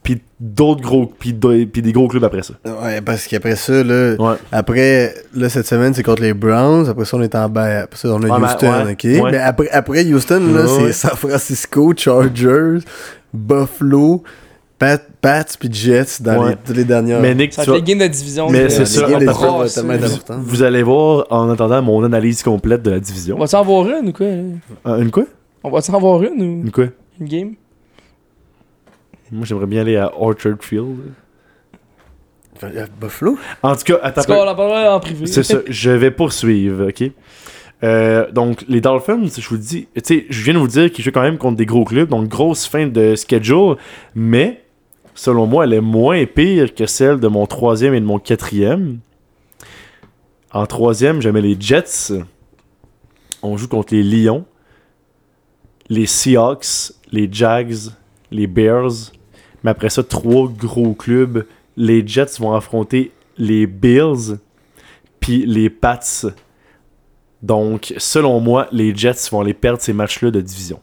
puis 0.07 0.21
d'autres 0.39 0.79
gros, 0.81 1.05
puis 1.19 1.33
de- 1.33 1.65
puis 1.65 1.81
des 1.81 1.91
gros 1.91 2.07
clubs 2.07 2.23
après 2.23 2.41
ça. 2.41 2.53
Ouais, 2.65 3.01
parce 3.01 3.27
qu'après 3.27 3.57
ça, 3.57 3.83
là, 3.83 4.13
Ouais. 4.17 4.35
après, 4.53 5.13
là, 5.35 5.49
cette 5.49 5.67
semaine, 5.67 5.93
c'est 5.93 6.01
contre 6.01 6.21
les 6.21 6.33
Browns. 6.33 6.87
Après 6.87 7.03
ça, 7.03 7.17
on 7.17 7.21
est 7.21 7.35
en 7.35 7.49
bas. 7.49 7.81
Après 7.81 7.97
ça, 7.97 8.07
on 8.07 8.23
a 8.23 8.27
Ouais, 8.29 8.39
mais- 8.39 8.45
Houston, 8.47 8.71
ouais, 8.85 8.91
ok? 8.93 9.03
ouais. 9.23 9.31
Mais 9.31 9.37
après, 9.39 9.69
après 9.69 10.05
Houston, 10.05 10.39
là, 10.53 10.61
Ouais, 10.63 10.93
c'est. 10.93 10.93
San 10.93 11.17
Francisco, 11.17 11.93
Chargers, 11.97 12.77
Buffalo, 13.33 14.23
Pat, 14.79 15.01
Pats 15.21 15.43
puis 15.59 15.69
Jets 15.73 16.21
dans 16.21 16.41
Ouais. 16.43 16.51
les, 16.51 16.55
toutes 16.63 16.77
les 16.77 16.85
dernières. 16.85 17.19
Mais 17.19 17.35
Nick, 17.35 17.53
Ça 17.53 17.63
tu 17.65 17.71
fait 17.71 17.77
vas- 17.77 17.81
games 17.83 17.99
de 17.99 18.07
division. 18.07 18.49
Mais 18.49 18.69
c'est 18.69 18.79
les 18.79 18.85
ça, 18.85 19.01
games 19.01 19.09
on 19.15 19.67
c'est- 19.67 19.81
d'importance. 19.83 20.39
vous 20.45 20.63
allez 20.63 20.83
voir 20.83 21.25
en 21.31 21.49
attendant 21.49 21.81
mon 21.81 22.01
analyse 22.05 22.43
complète 22.43 22.81
de 22.83 22.91
la 22.91 22.97
On 22.97 22.99
division. 23.01 23.37
va-tu 23.37 23.55
en 23.55 23.63
voir 23.65 23.87
une 23.89 24.07
ou 24.09 24.13
quoi? 24.13 24.25
Euh, 24.27 25.01
une 25.01 25.11
quoi? 25.11 25.25
On 25.65 25.69
va-tu 25.69 25.91
en 25.91 25.99
voir 25.99 26.23
une 26.23 26.41
ou 26.41 26.61
Une 26.65 26.71
quoi? 26.71 26.85
une 27.19 27.27
game? 27.27 27.51
Moi, 29.31 29.45
j'aimerais 29.45 29.65
bien 29.65 29.81
aller 29.81 29.97
à 29.97 30.11
Orchard 30.19 30.57
Field. 30.61 30.99
Euh, 32.63 32.85
Buffalo? 32.99 33.37
En 33.61 33.75
tout 33.75 33.83
cas, 33.83 33.99
attends. 34.01 34.21
En 34.21 34.55
parlera 34.55 34.95
en 34.95 34.99
privé. 34.99 35.27
C'est 35.27 35.43
ça, 35.43 35.59
je 35.67 35.91
vais 35.91 36.11
poursuivre, 36.11 36.87
ok? 36.87 37.11
Euh, 37.83 38.31
donc, 38.31 38.65
les 38.67 38.81
Dolphins, 38.81 39.27
je 39.37 39.47
vous 39.49 39.57
dis, 39.57 39.87
tu 39.95 40.01
sais, 40.03 40.25
je 40.29 40.43
viens 40.43 40.55
de 40.55 40.59
vous 40.59 40.67
dire 40.67 40.91
qu'ils 40.91 41.05
jouent 41.05 41.11
quand 41.11 41.21
même 41.21 41.37
contre 41.37 41.57
des 41.57 41.65
gros 41.65 41.85
clubs, 41.85 42.09
donc 42.09 42.27
grosse 42.27 42.65
fin 42.65 42.87
de 42.87 43.15
schedule, 43.15 43.75
mais 44.15 44.63
selon 45.13 45.45
moi, 45.45 45.65
elle 45.65 45.73
est 45.73 45.81
moins 45.81 46.25
pire 46.25 46.73
que 46.73 46.87
celle 46.87 47.19
de 47.19 47.27
mon 47.27 47.45
troisième 47.45 47.93
et 47.93 47.99
de 47.99 48.05
mon 48.05 48.17
quatrième. 48.17 48.99
En 50.51 50.65
troisième, 50.65 51.21
j'aimais 51.21 51.41
les 51.41 51.55
Jets. 51.59 52.13
On 53.43 53.57
joue 53.57 53.67
contre 53.67 53.93
les 53.93 54.03
Lions, 54.03 54.45
les 55.89 56.07
Seahawks, 56.07 56.93
les 57.11 57.29
Jags, 57.31 57.91
les 58.31 58.47
Bears. 58.47 59.11
Mais 59.63 59.71
après 59.71 59.89
ça, 59.89 60.03
trois 60.03 60.47
gros 60.49 60.93
clubs. 60.93 61.45
Les 61.75 62.05
Jets 62.07 62.37
vont 62.39 62.53
affronter 62.53 63.11
les 63.37 63.67
Bills, 63.67 64.37
puis 65.19 65.45
les 65.45 65.69
Pats. 65.69 65.99
Donc, 67.43 67.93
selon 67.97 68.39
moi, 68.39 68.67
les 68.71 68.95
Jets 68.95 69.29
vont 69.31 69.41
aller 69.41 69.53
perdre 69.53 69.81
ces 69.81 69.93
matchs-là 69.93 70.31
de 70.31 70.41
division. 70.41 70.79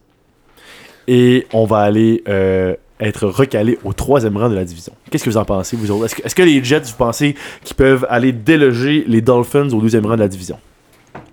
Et 1.09 1.47
on 1.53 1.65
va 1.67 1.79
aller 1.79 2.23
euh, 2.29 2.75
être 3.01 3.27
recalé 3.27 3.79
au 3.85 3.93
troisième 3.93 4.37
rang 4.37 4.49
de 4.49 4.55
la 4.55 4.65
division. 4.65 4.93
Qu'est-ce 5.11 5.25
que 5.25 5.31
vous 5.31 5.37
en 5.37 5.45
pensez, 5.45 5.77
vous 5.77 5.91
autres? 5.91 6.05
Est-ce 6.07 6.15
que, 6.15 6.23
est-ce 6.25 6.35
que 6.35 6.43
les 6.43 6.63
Jets, 6.63 6.81
vous 6.83 6.97
pensez 6.97 7.35
qu'ils 7.65 7.77
peuvent 7.77 8.07
aller 8.09 8.33
déloger 8.33 9.05
les 9.07 9.21
Dolphins 9.21 9.69
au 9.71 9.81
deuxième 9.81 10.07
rang 10.07 10.15
de 10.15 10.21
la 10.21 10.29
division? 10.29 10.59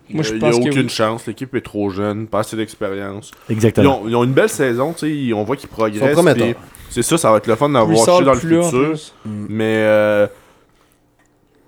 Moi, 0.10 0.24
je 0.24 0.32
Il 0.32 0.38
y 0.38 0.40
pense 0.40 0.56
a 0.56 0.60
que 0.60 0.68
aucune 0.70 0.82
oui. 0.84 0.90
chance. 0.90 1.26
L'équipe 1.28 1.54
est 1.56 1.62
trop 1.62 1.90
jeune, 1.90 2.28
pas 2.28 2.40
assez 2.40 2.58
d'expérience. 2.58 3.32
Ils 3.48 3.54
Exactement. 3.54 4.02
ont, 4.02 4.10
ils 4.10 4.16
ont 4.16 4.24
une 4.26 4.34
belle 4.34 4.50
saison, 4.50 4.92
tu 4.94 5.28
sais. 5.28 5.34
On 5.34 5.44
voit 5.44 5.56
qu'ils 5.56 5.70
Ils 5.70 5.72
sont 5.72 5.76
progressent. 5.78 6.14
prometteurs. 6.14 6.56
C'est 6.92 7.02
ça, 7.04 7.18
ça 7.18 7.32
va 7.32 7.38
être 7.38 7.48
le 7.48 7.56
fun 7.56 7.70
d'avoir 7.70 7.98
touché 8.18 8.26
dans 8.26 8.34
le 8.34 8.40
futur. 8.40 8.70
plus. 8.70 9.14
Mais 9.26 9.76
euh, 9.78 10.28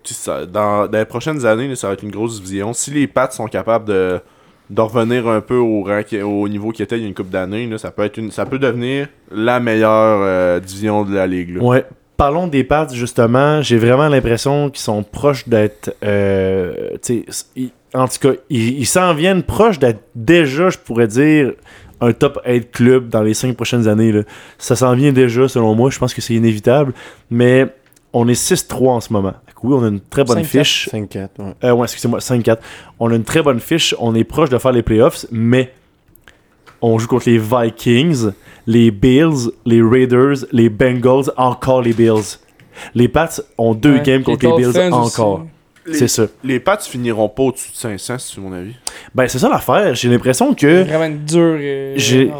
tu 0.03 0.13
sais, 0.13 0.19
ça, 0.21 0.45
dans, 0.45 0.87
dans 0.87 0.97
les 0.99 1.05
prochaines 1.05 1.45
années, 1.45 1.67
là, 1.67 1.75
ça 1.75 1.87
va 1.87 1.93
être 1.93 2.03
une 2.03 2.11
grosse 2.11 2.41
division. 2.41 2.73
Si 2.73 2.91
les 2.91 3.07
Pats 3.07 3.31
sont 3.31 3.47
capables 3.47 3.85
de, 3.85 4.19
de 4.69 4.81
revenir 4.81 5.27
un 5.27 5.39
peu 5.41 5.55
au, 5.55 5.85
au 5.85 6.49
niveau 6.49 6.71
qui 6.71 6.83
était 6.83 6.97
il 6.97 7.01
y 7.01 7.05
a 7.05 7.07
une 7.07 7.13
couple 7.13 7.29
d'années, 7.31 7.67
là, 7.67 7.77
ça 7.77 7.91
peut 7.91 8.03
être 8.03 8.17
une, 8.17 8.29
ça 8.31 8.45
peut 8.45 8.59
devenir 8.59 9.07
la 9.31 9.59
meilleure 9.61 10.19
euh, 10.21 10.59
division 10.59 11.03
de 11.05 11.13
la 11.15 11.25
ligue. 11.25 11.55
là. 11.57 11.63
Ouais. 11.63 11.85
Parlons 12.17 12.47
des 12.47 12.63
Pats, 12.63 12.87
justement. 12.93 13.61
J'ai 13.63 13.77
vraiment 13.77 14.07
l'impression 14.07 14.69
qu'ils 14.69 14.83
sont 14.83 15.03
proches 15.03 15.47
d'être. 15.47 15.95
euh, 16.03 16.91
tu 17.01 17.23
sais, 17.27 17.45
ils- 17.55 17.71
en 17.95 18.07
tout 18.07 18.17
cas, 18.21 18.33
ils 18.49 18.79
ils 18.79 18.85
s'en 18.87 19.13
viennent 19.13 19.43
proches 19.43 19.77
d'être 19.79 20.01
déjà, 20.15 20.69
je 20.69 20.77
pourrais 20.79 21.07
dire, 21.07 21.53
un 22.03 22.13
top 22.13 22.39
8 22.45 22.71
club 22.71 23.09
dans 23.09 23.21
les 23.21 23.33
5 23.33 23.55
prochaines 23.55 23.87
années. 23.87 24.11
là. 24.11 24.21
Ça 24.57 24.75
s'en 24.75 24.93
vient 24.93 25.11
déjà, 25.13 25.47
selon 25.47 25.73
moi. 25.75 25.89
Je 25.89 25.99
pense 25.99 26.13
que 26.13 26.21
c'est 26.21 26.33
inévitable. 26.33 26.93
Mais 27.29 27.67
on 28.11 28.27
est 28.27 28.33
6-3 28.41 28.89
en 28.89 29.01
ce 29.01 29.11
moment. 29.13 29.33
Oui, 29.63 29.73
on 29.79 29.83
a 29.83 29.87
une 29.87 30.01
très 30.01 30.25
bonne 30.25 30.39
5-4. 30.41 30.43
fiche. 30.43 30.89
5-4, 30.91 31.17
ouais. 31.39 31.53
Euh, 31.63 31.71
ouais, 31.71 31.83
excusez-moi, 31.85 32.19
5-4. 32.19 32.57
On 32.99 33.09
a 33.11 33.15
une 33.15 33.23
très 33.23 33.41
bonne 33.41 33.59
fiche. 33.61 33.95
On 33.97 34.13
est 34.13 34.25
proche 34.25 34.49
de 34.49 34.57
faire 34.57 34.73
les 34.73 34.83
playoffs, 34.83 35.25
mais 35.31 35.71
on 36.81 36.99
joue 36.99 37.07
contre 37.07 37.29
les 37.29 37.37
Vikings, 37.39 38.31
les 38.67 38.91
Bills, 38.91 39.51
les 39.65 39.81
Raiders, 39.81 40.45
les 40.51 40.69
Bengals, 40.69 41.31
encore 41.37 41.81
les 41.81 41.93
Bills. 41.93 42.39
Les 42.93 43.07
Pats 43.07 43.29
ont 43.57 43.73
deux 43.73 43.93
Ouais, 43.93 44.01
games 44.03 44.23
contre 44.23 44.45
les, 44.45 44.51
Bills 44.53 44.73
Dolphins 44.73 45.01
aussi. 45.01 45.21
C'est 45.91 46.07
ça. 46.07 46.27
les 46.43 46.59
Pats 46.59 46.77
finiront 46.77 47.27
pas 47.29 47.43
au-dessus 47.43 47.71
de 47.71 47.77
500, 47.77 48.17
c'est 48.19 48.39
mon 48.41 48.53
avis. 48.53 48.73
Ben, 49.13 49.27
c'est 49.27 49.39
ça 49.39 49.49
l'affaire. 49.49 49.93
J'ai 49.95 50.09
l'impression 50.09 50.53
que. 50.53 50.83
vraiment 50.83 51.15
dure. 51.27 51.57
euh, 51.59 51.93
J'ai- 51.97 52.31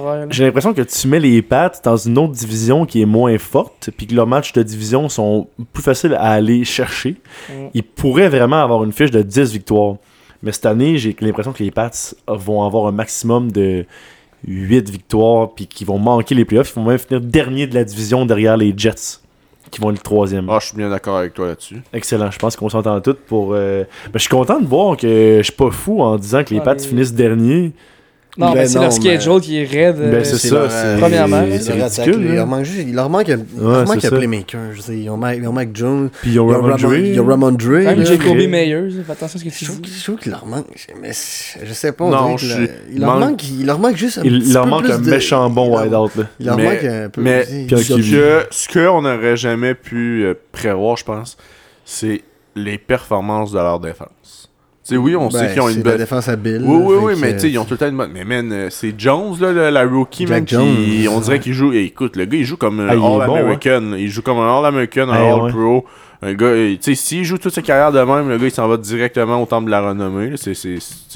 l'impression 0.43 0.73
que 0.73 0.81
tu 0.81 1.07
mets 1.07 1.19
les 1.19 1.41
Pats 1.41 1.71
dans 1.83 1.97
une 1.97 2.17
autre 2.17 2.33
division 2.33 2.85
qui 2.85 3.01
est 3.01 3.05
moins 3.05 3.37
forte, 3.37 3.89
puis 3.97 4.07
que 4.07 4.15
leurs 4.15 4.27
matchs 4.27 4.53
de 4.53 4.63
division 4.63 5.09
sont 5.09 5.47
plus 5.73 5.83
faciles 5.83 6.13
à 6.15 6.31
aller 6.31 6.63
chercher. 6.63 7.15
Mm. 7.49 7.53
Ils 7.73 7.83
pourraient 7.83 8.29
vraiment 8.29 8.63
avoir 8.63 8.83
une 8.83 8.91
fiche 8.93 9.11
de 9.11 9.21
10 9.21 9.51
victoires. 9.51 9.95
Mais 10.41 10.51
cette 10.51 10.65
année, 10.65 10.97
j'ai 10.97 11.15
l'impression 11.21 11.53
que 11.53 11.63
les 11.63 11.71
Pats 11.71 11.89
vont 12.27 12.63
avoir 12.63 12.87
un 12.87 12.91
maximum 12.91 13.51
de 13.51 13.85
8 14.47 14.89
victoires, 14.89 15.53
puis 15.53 15.67
qu'ils 15.67 15.87
vont 15.87 15.97
manquer 15.99 16.35
les 16.35 16.43
playoffs. 16.45 16.71
Ils 16.75 16.79
vont 16.81 16.85
même 16.89 16.97
finir 16.97 17.21
dernier 17.21 17.65
de 17.67 17.75
la 17.75 17.83
division 17.85 18.25
derrière 18.25 18.57
les 18.57 18.73
Jets, 18.75 19.19
qui 19.73 19.81
vont 19.81 19.89
être 19.89 19.97
le 19.97 20.01
troisième. 20.03 20.49
Ah, 20.49 20.59
je 20.61 20.67
suis 20.67 20.77
bien 20.77 20.89
d'accord 20.89 21.17
avec 21.17 21.33
toi 21.33 21.47
là-dessus. 21.47 21.81
Excellent. 21.91 22.31
Je 22.31 22.39
pense 22.39 22.55
qu'on 22.55 22.69
s'entend 22.69 23.01
tous 23.01 23.15
pour. 23.27 23.53
euh, 23.53 23.83
ben, 24.05 24.11
je 24.13 24.19
suis 24.19 24.29
content 24.29 24.59
de 24.61 24.65
voir 24.67 24.95
que 24.95 25.37
je 25.39 25.43
suis 25.43 25.51
pas 25.51 25.71
fou 25.71 26.01
en 26.01 26.15
disant 26.17 26.43
que 26.43 26.53
les 26.53 26.59
Ah, 26.59 26.63
Pats 26.63 26.73
les- 26.75 26.79
finissent 26.79 27.13
dernier. 27.13 27.73
Non, 28.35 28.47
Ben 28.53 28.61
mais 28.61 28.65
c'est 28.67 28.75
non, 28.77 28.81
leur 28.85 28.93
schedule 28.93 29.41
qui 29.41 29.57
est 29.59 29.63
raide. 29.65 29.97
Ben, 29.97 30.13
euh, 30.15 30.23
c'est 30.23 30.37
C'est 30.37 30.47
ça, 30.47 30.55
leur, 30.55 30.71
c'est- 30.71 30.77
euh, 30.85 30.97
Premièrement, 30.97 31.43
c'est 31.51 31.59
c'est 31.59 31.73
ridicule. 32.03 32.15
Il 32.23 32.27
là. 32.29 32.35
leur 32.35 32.47
manque 32.47 32.63
juste, 32.65 32.85
il 32.87 32.95
leur 32.95 33.09
manque, 33.09 33.27
il 33.27 33.31
leur 33.59 33.79
Ouais, 33.79 33.85
manque 33.85 33.97
c'est 34.01 34.07
un 34.07 34.17
playmaker. 34.17 34.59
Je 34.73 34.81
sais, 34.81 34.97
ils 34.97 35.09
ont 35.11 35.17
Mike, 35.17 35.39
ils 35.43 35.47
ont 35.47 35.53
Mike 35.53 35.75
Jones, 35.75 36.09
Puis 36.21 36.31
ils 36.31 36.39
ont 36.39 36.49
ils 36.49 36.55
ont 36.55 36.61
Ramondre. 36.61 36.81
Ramon- 36.81 36.95
ils 36.95 37.19
ont 37.21 37.25
Ramondre. 37.27 37.69
Même. 37.69 38.05
Jacoby. 38.05 38.47
Meyers, 38.47 38.89
fais 39.05 39.11
attention 39.11 39.37
à 39.37 39.39
ce 39.39 39.43
que 39.45 39.49
tu 39.49 39.65
Je 39.65 39.65
trouve, 39.69 39.81
dis. 39.81 39.91
je 39.99 40.03
trouve 40.03 40.15
qu'il 40.19 40.31
leur 40.31 40.45
manque. 40.47 40.65
Mais 40.99 41.09
c'est- 41.13 41.59
je 41.63 41.73
sais 41.73 41.91
pas. 41.91 42.05
on 42.05 42.09
Non, 42.09 42.37
je 42.37 42.47
il, 42.91 42.99
leur 43.01 43.19
manque- 43.19 43.43
il 43.47 43.65
leur 43.67 43.77
manque 43.77 43.97
juste 43.97 44.17
un 44.17 44.23
Il 44.23 44.39
petit 44.41 44.53
leur 44.53 44.65
manque 44.65 44.89
un 44.89 44.97
méchant 44.97 45.49
bon 45.51 45.65
il 45.67 45.89
leur- 45.91 46.01
wide-out. 46.03 46.15
là. 46.15 46.23
Il 46.39 46.45
leur 46.47 46.57
Mais- 46.57 46.63
manque 46.63 46.83
un 46.85 47.09
peu. 47.09 47.21
mais- 47.21 47.45
ce 47.45 48.67
qu'on 48.73 49.01
n'aurait 49.03 49.37
jamais 49.37 49.75
pu 49.75 50.23
euh, 50.25 50.33
prévoir, 50.51 50.97
je 50.97 51.03
pense, 51.03 51.37
c'est 51.85 52.21
les 52.55 52.79
performances 52.79 53.51
de 53.51 53.57
leur 53.59 53.79
défense. 53.79 54.49
Oui, 54.91 55.15
on 55.15 55.29
ben, 55.29 55.39
sait 55.39 55.53
qu'ils 55.53 55.61
ont 55.61 55.69
une 55.69 55.81
belle. 55.81 55.97
défense 55.97 56.27
habile. 56.27 56.61
Oui, 56.63 56.77
oui, 56.83 56.95
oui, 57.01 57.13
mais 57.19 57.33
tu 57.33 57.39
sais, 57.39 57.49
ils 57.51 57.57
ont 57.57 57.63
tout 57.63 57.71
le 57.75 57.77
temps 57.77 57.87
une 57.87 57.95
bonne. 57.95 58.11
Mais 58.13 58.25
man, 58.25 58.51
euh, 58.51 58.67
c'est 58.69 58.93
Jones, 58.97 59.35
là, 59.39 59.51
le- 59.53 59.69
la 59.69 59.85
rookie, 59.85 60.27
Jack 60.27 60.51
man, 60.51 60.63
qui- 60.65 61.07
on 61.09 61.19
dirait 61.21 61.39
qu'il 61.39 61.53
joue. 61.53 61.71
et 61.71 61.83
écoute, 61.85 62.17
le 62.17 62.25
gars, 62.25 62.37
il 62.37 62.43
joue 62.45 62.57
comme 62.57 62.81
un 62.81 62.87
Ah, 62.89 62.93
il 62.95 62.97
est 62.97 62.99
bon, 62.99 63.19
All-American. 63.21 63.93
Il 63.97 64.09
joue 64.09 64.21
comme 64.21 64.39
un 64.39 64.59
All-American, 64.59 65.07
un 65.09 65.13
Ah, 65.13 65.35
ouais. 65.37 65.43
All-Pro. 65.45 65.85
Un 66.21 66.33
gars, 66.35 66.45
euh, 66.47 66.71
tu 66.73 66.77
sais, 66.81 66.95
s'il 66.95 67.23
joue 67.25 67.37
toute 67.37 67.53
sa 67.53 67.61
carrière 67.61 67.91
de 67.91 67.99
même, 67.99 68.29
le 68.29 68.37
gars, 68.37 68.45
il 68.45 68.51
s'en 68.51 68.67
va 68.67 68.77
directement 68.77 69.41
au 69.41 69.45
temple 69.45 69.65
de 69.65 69.71
la 69.71 69.81
renommée. 69.89 70.29
là. 70.29 70.35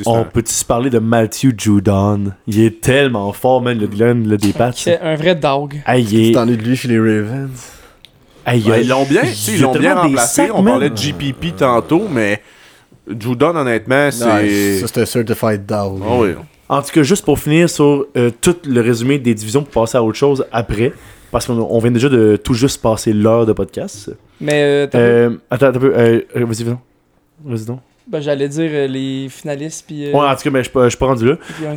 On 0.06 0.16
un- 0.20 0.24
peut-tu 0.24 0.52
se 0.54 0.66
parler 0.66 0.90
de 0.90 1.00
Matthew 1.00 1.48
Judon? 1.58 2.32
Il 2.48 2.60
est 2.62 2.82
tellement 2.82 3.32
fort, 3.34 3.62
man, 3.62 3.78
le 3.78 3.88
Glenn, 3.88 4.28
le 4.28 4.38
des 4.38 4.52
Pats. 4.54 4.72
C'est 4.74 5.00
un 5.00 5.16
vrai 5.16 5.36
dog. 5.36 5.82
Hey, 5.88 6.04
il 6.10 6.20
est- 6.20 6.26
Tu 6.28 6.32
t'en 6.34 6.48
es 6.48 6.56
de 6.58 6.62
lui 6.64 6.76
chez 6.76 6.88
les 6.90 7.00
Ravens? 7.00 7.50
hey, 8.46 8.62
il 8.62 8.72
a- 8.72 8.76
Ben, 8.76 8.82
ils 8.82 8.88
l'ont 8.90 9.04
bien, 9.06 9.22
ils 9.24 9.62
l'ont 9.62 9.76
bien 9.78 9.96
remplacé. 9.96 10.36
sacs, 10.48 10.52
on 10.54 10.64
parlait 10.64 10.90
de 10.90 10.98
GPP 10.98 11.54
tantôt, 11.56 12.08
mais 12.10 12.42
Judon, 13.20 13.56
honnêtement, 13.56 14.10
c'est. 14.12 14.80
Ça, 14.80 14.88
c'est 14.88 15.02
un 15.02 15.06
certified 15.06 15.66
dog. 15.66 16.02
Ah 16.04 16.18
oui. 16.18 16.30
En 16.70 16.82
tout 16.82 16.92
cas, 16.92 17.04
juste 17.04 17.24
pour 17.24 17.40
finir 17.40 17.70
sur 17.70 18.06
euh, 18.18 18.30
tout 18.42 18.56
le 18.68 18.82
résumé 18.82 19.18
des 19.20 19.34
divisions 19.34 19.64
pour 19.64 19.84
passer 19.84 19.98
à 19.98 20.04
autre 20.04 20.18
chose 20.18 20.46
après, 20.52 20.92
parce 21.32 21.46
qu'on 21.46 21.54
on 21.60 21.80
vient 21.80 21.92
déjà 21.92 22.10
de 22.10 22.36
tout 22.36 22.54
juste 22.54 22.82
passer 22.82 23.14
l'heure 23.14 23.46
de 23.46 23.54
podcast. 23.54 24.12
Mais 24.42 24.64
euh, 24.64 24.88
t'as 24.88 25.00
Euh, 25.00 25.30
attends, 25.50 25.68
attends 25.68 25.78
un 25.78 25.80
peu. 25.80 25.90
Vas-y, 26.36 26.64
vas-y. 26.64 26.76
Vas-y 27.46 27.66
donc. 27.66 27.80
ben, 28.08 28.20
j'allais 28.22 28.50
dire 28.50 28.70
euh, 28.74 28.88
les 28.88 29.28
finalistes 29.30 29.86
puis. 29.88 30.08
euh, 30.08 30.12
Ouais, 30.12 30.26
en 30.28 30.36
tout 30.36 30.42
cas, 30.44 30.50
mais 30.50 30.60
je 30.60 30.64
suis 30.64 30.74
pas- 30.74 30.84
je 30.86 30.90
suis 30.90 30.98
pas 30.98 31.06
rendu 31.06 31.26
là. 31.26 31.36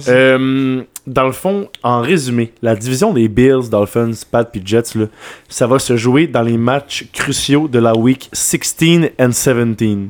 Euh, 0.08 0.82
dans 1.06 1.26
le 1.26 1.32
fond, 1.32 1.68
en 1.84 2.00
résumé, 2.00 2.52
la 2.62 2.74
division 2.74 3.12
des 3.12 3.28
Bills, 3.28 3.68
Dolphins, 3.70 4.10
Pats 4.30 4.44
puis 4.44 4.62
Jets, 4.64 4.96
là, 4.98 5.06
ça 5.48 5.66
va 5.68 5.78
se 5.78 5.96
jouer 5.96 6.26
dans 6.26 6.42
les 6.42 6.56
matchs 6.58 7.06
cruciaux 7.12 7.68
de 7.68 7.78
la 7.78 7.96
week 7.96 8.28
16 8.32 9.10
and 9.20 9.28
17. 9.28 10.08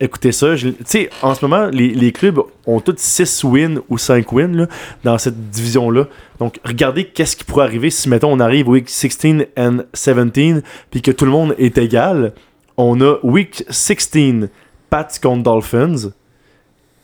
Écoutez 0.00 0.32
ça. 0.32 0.56
Tu 0.56 0.74
sais, 0.84 1.10
en 1.22 1.34
ce 1.34 1.44
moment, 1.44 1.66
les, 1.66 2.12
clubs 2.12 2.40
ont 2.66 2.80
tous 2.80 2.96
6 2.96 3.44
wins 3.44 3.80
ou 3.88 3.98
5 3.98 4.32
wins 4.32 4.66
dans 5.04 5.18
cette 5.18 5.50
division-là. 5.50 6.08
Donc, 6.38 6.58
regardez 6.64 7.04
qu'est-ce 7.04 7.36
qui 7.36 7.44
pourrait 7.44 7.64
arriver 7.64 7.90
si, 7.90 8.08
mettons, 8.08 8.32
on 8.32 8.40
arrive 8.40 8.68
week 8.68 8.88
16 8.88 9.46
and 9.56 9.82
17, 9.92 10.64
puis 10.90 11.02
que 11.02 11.10
tout 11.10 11.26
le 11.26 11.30
monde 11.30 11.54
est 11.58 11.76
égal. 11.78 12.32
On 12.76 13.00
a 13.00 13.18
week 13.22 13.64
16, 13.68 14.48
Pats 14.88 15.08
contre 15.22 15.42
Dolphins. 15.42 16.10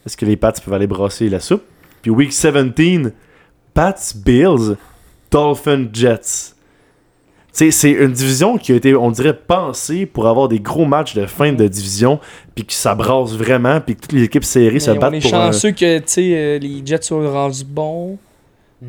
Est-ce 0.04 0.16
que 0.16 0.24
les 0.24 0.36
Pats 0.36 0.52
peuvent 0.52 0.74
aller 0.74 0.86
brasser 0.86 1.28
la 1.28 1.40
soupe? 1.40 1.62
Puis 2.02 2.10
week 2.10 2.30
17, 2.30 3.12
Pats 3.74 4.14
Bills, 4.24 4.76
Dolphins 5.30 5.88
Jets. 5.92 6.55
C'est 7.70 7.90
une 7.90 8.12
division 8.12 8.58
qui 8.58 8.72
a 8.72 8.76
été, 8.76 8.94
on 8.94 9.10
dirait, 9.10 9.32
pensée 9.34 10.04
pour 10.04 10.26
avoir 10.26 10.48
des 10.48 10.60
gros 10.60 10.84
matchs 10.84 11.14
de 11.14 11.24
fin 11.26 11.52
de 11.52 11.66
division, 11.68 12.20
puis 12.54 12.66
que 12.66 12.72
ça 12.74 12.94
brasse 12.94 13.32
vraiment, 13.32 13.80
puis 13.80 13.96
que 13.96 14.02
toutes 14.02 14.12
les 14.12 14.24
équipes 14.24 14.44
serrées 14.44 14.78
se 14.78 14.90
Mais 14.90 14.96
on 14.98 15.00
battent 15.00 15.14
est 15.14 15.20
pour 15.30 15.34
un- 15.34 15.46
chanceux 15.52 15.70
que 15.70 15.98
tu 15.98 16.04
sais, 16.06 16.32
euh, 16.34 16.58
les 16.58 16.82
Jets 16.84 17.02
soient 17.02 17.30
rendus 17.30 17.64
bons. 17.64 18.18
Mm. 18.82 18.86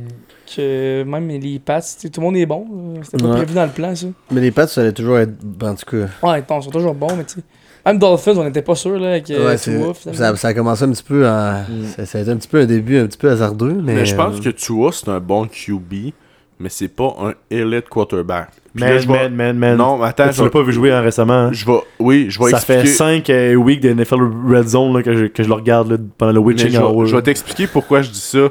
Que 0.55 1.03
même 1.03 1.27
les 1.29 1.59
Pats, 1.59 1.81
tu 1.81 1.87
sais, 1.97 2.09
tout 2.09 2.19
le 2.21 2.25
monde 2.27 2.37
est 2.37 2.45
bon. 2.45 2.65
C'était 3.03 3.17
pas 3.23 3.29
Ouais. 3.29 3.35
prévu 3.37 3.53
dans 3.53 3.65
le 3.65 3.71
plan, 3.71 3.95
ça. 3.95 4.07
Mais 4.31 4.41
les 4.41 4.51
Pats, 4.51 4.67
ça 4.67 4.81
allait 4.81 4.91
toujours 4.93 5.17
être. 5.19 5.31
En 5.63 5.75
tout 5.75 5.85
cas. 5.89 6.07
Ouais, 6.27 6.43
ils 6.49 6.63
sont 6.63 6.69
toujours 6.71 6.93
bons, 6.93 7.15
mais 7.17 7.23
tu 7.25 7.35
sais. 7.35 7.41
Même 7.85 7.99
Dolphins, 7.99 8.33
on 8.35 8.43
n'était 8.43 8.61
pas 8.61 8.75
sûr 8.75 8.99
là, 8.99 9.11
avec 9.11 9.31
euh, 9.31 9.47
Ouais, 9.47 9.57
c'est- 9.57 9.77
Tua, 9.77 9.93
ça, 10.13 10.35
ça 10.35 10.47
a 10.49 10.53
commencé 10.53 10.83
un 10.83 10.91
petit 10.91 11.03
peu 11.03 11.25
en. 11.25 11.63
Ça, 11.95 12.05
ça 12.05 12.17
a 12.17 12.21
été 12.21 12.31
un 12.31 12.35
petit 12.35 12.47
peu 12.49 12.59
un 12.59 12.65
début 12.65 12.97
un 12.97 13.07
petit 13.07 13.17
peu 13.17 13.29
hasardeux, 13.29 13.79
mais. 13.81 13.93
Mais 13.95 14.05
je 14.05 14.13
pense 14.15 14.37
euh, 14.39 14.41
que 14.41 14.49
Tua, 14.49 14.91
c'est 14.91 15.07
un 15.09 15.19
bon 15.21 15.47
QB, 15.47 16.11
mais 16.59 16.69
c'est 16.69 16.87
pas 16.87 17.15
un 17.21 17.33
elite 17.49 17.89
quarterback. 17.89 18.49
Là, 18.75 18.87
Man, 18.93 19.05
man, 19.07 19.33
man, 19.35 19.57
man. 19.57 19.77
Non, 19.77 19.97
mais 19.97 20.05
attends, 20.05 20.27
tu 20.29 20.35
je 20.35 20.43
l'as 20.43 20.49
pas 20.51 20.61
vu 20.61 20.71
jouer 20.71 20.91
hein, 20.91 21.01
récemment. 21.01 21.33
hein? 21.33 21.49
je 21.51 21.65
vais- 21.65 21.81
oui, 21.99 22.25
je 22.29 22.37
vais 22.39 22.51
Ça 22.51 22.57
expliquer. 22.57 22.81
fait 22.81 22.87
5 23.25 23.27
weeks 23.57 23.79
de 23.81 23.89
NFL 23.93 24.19
Red 24.47 24.67
Zone 24.67 24.93
là, 24.95 25.01
que, 25.03 25.15
je, 25.17 25.25
que 25.25 25.41
je 25.41 25.47
le 25.47 25.55
regarde 25.55 25.89
là, 25.91 25.97
pendant 26.17 26.31
le 26.33 26.39
witching 26.39 26.69
je, 26.71 26.77
vais, 26.77 26.83
hour. 26.83 27.05
je 27.07 27.15
vais 27.15 27.21
t'expliquer 27.23 27.65
pourquoi 27.67 28.01
je 28.03 28.11
dis 28.11 28.19
ça. 28.19 28.49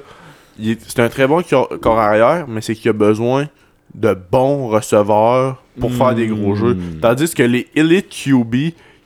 C'est 0.88 1.00
un 1.00 1.08
très 1.08 1.26
bon 1.28 1.42
corps, 1.42 1.98
arrière, 1.98 2.46
mais 2.48 2.60
c'est 2.60 2.74
qu'il 2.74 2.88
a 2.88 2.92
besoin 2.94 3.46
de 3.94 4.16
bons 4.30 4.68
receveurs 4.68 5.62
pour 5.78 5.92
faire 5.92 6.14
des 6.14 6.26
gros 6.26 6.52
Hmm. 6.54 6.56
jeux. 6.56 6.76
Tandis 7.00 7.32
que 7.34 7.42
les 7.42 7.68
Elite 7.76 8.08
QB, 8.08 8.54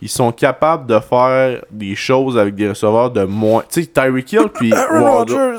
ils 0.02 0.08
sont 0.08 0.32
capables 0.32 0.86
de 0.86 0.98
faire 1.00 1.62
des 1.70 1.94
choses 1.96 2.38
avec 2.38 2.54
des 2.54 2.68
receveurs 2.70 3.10
de 3.10 3.24
moins. 3.24 3.62
Tu 3.70 3.82
sais, 3.82 3.86
Tyreek 3.88 4.32
Hill 4.32 4.46
puis 4.54 4.72
Waddle. 4.92 5.58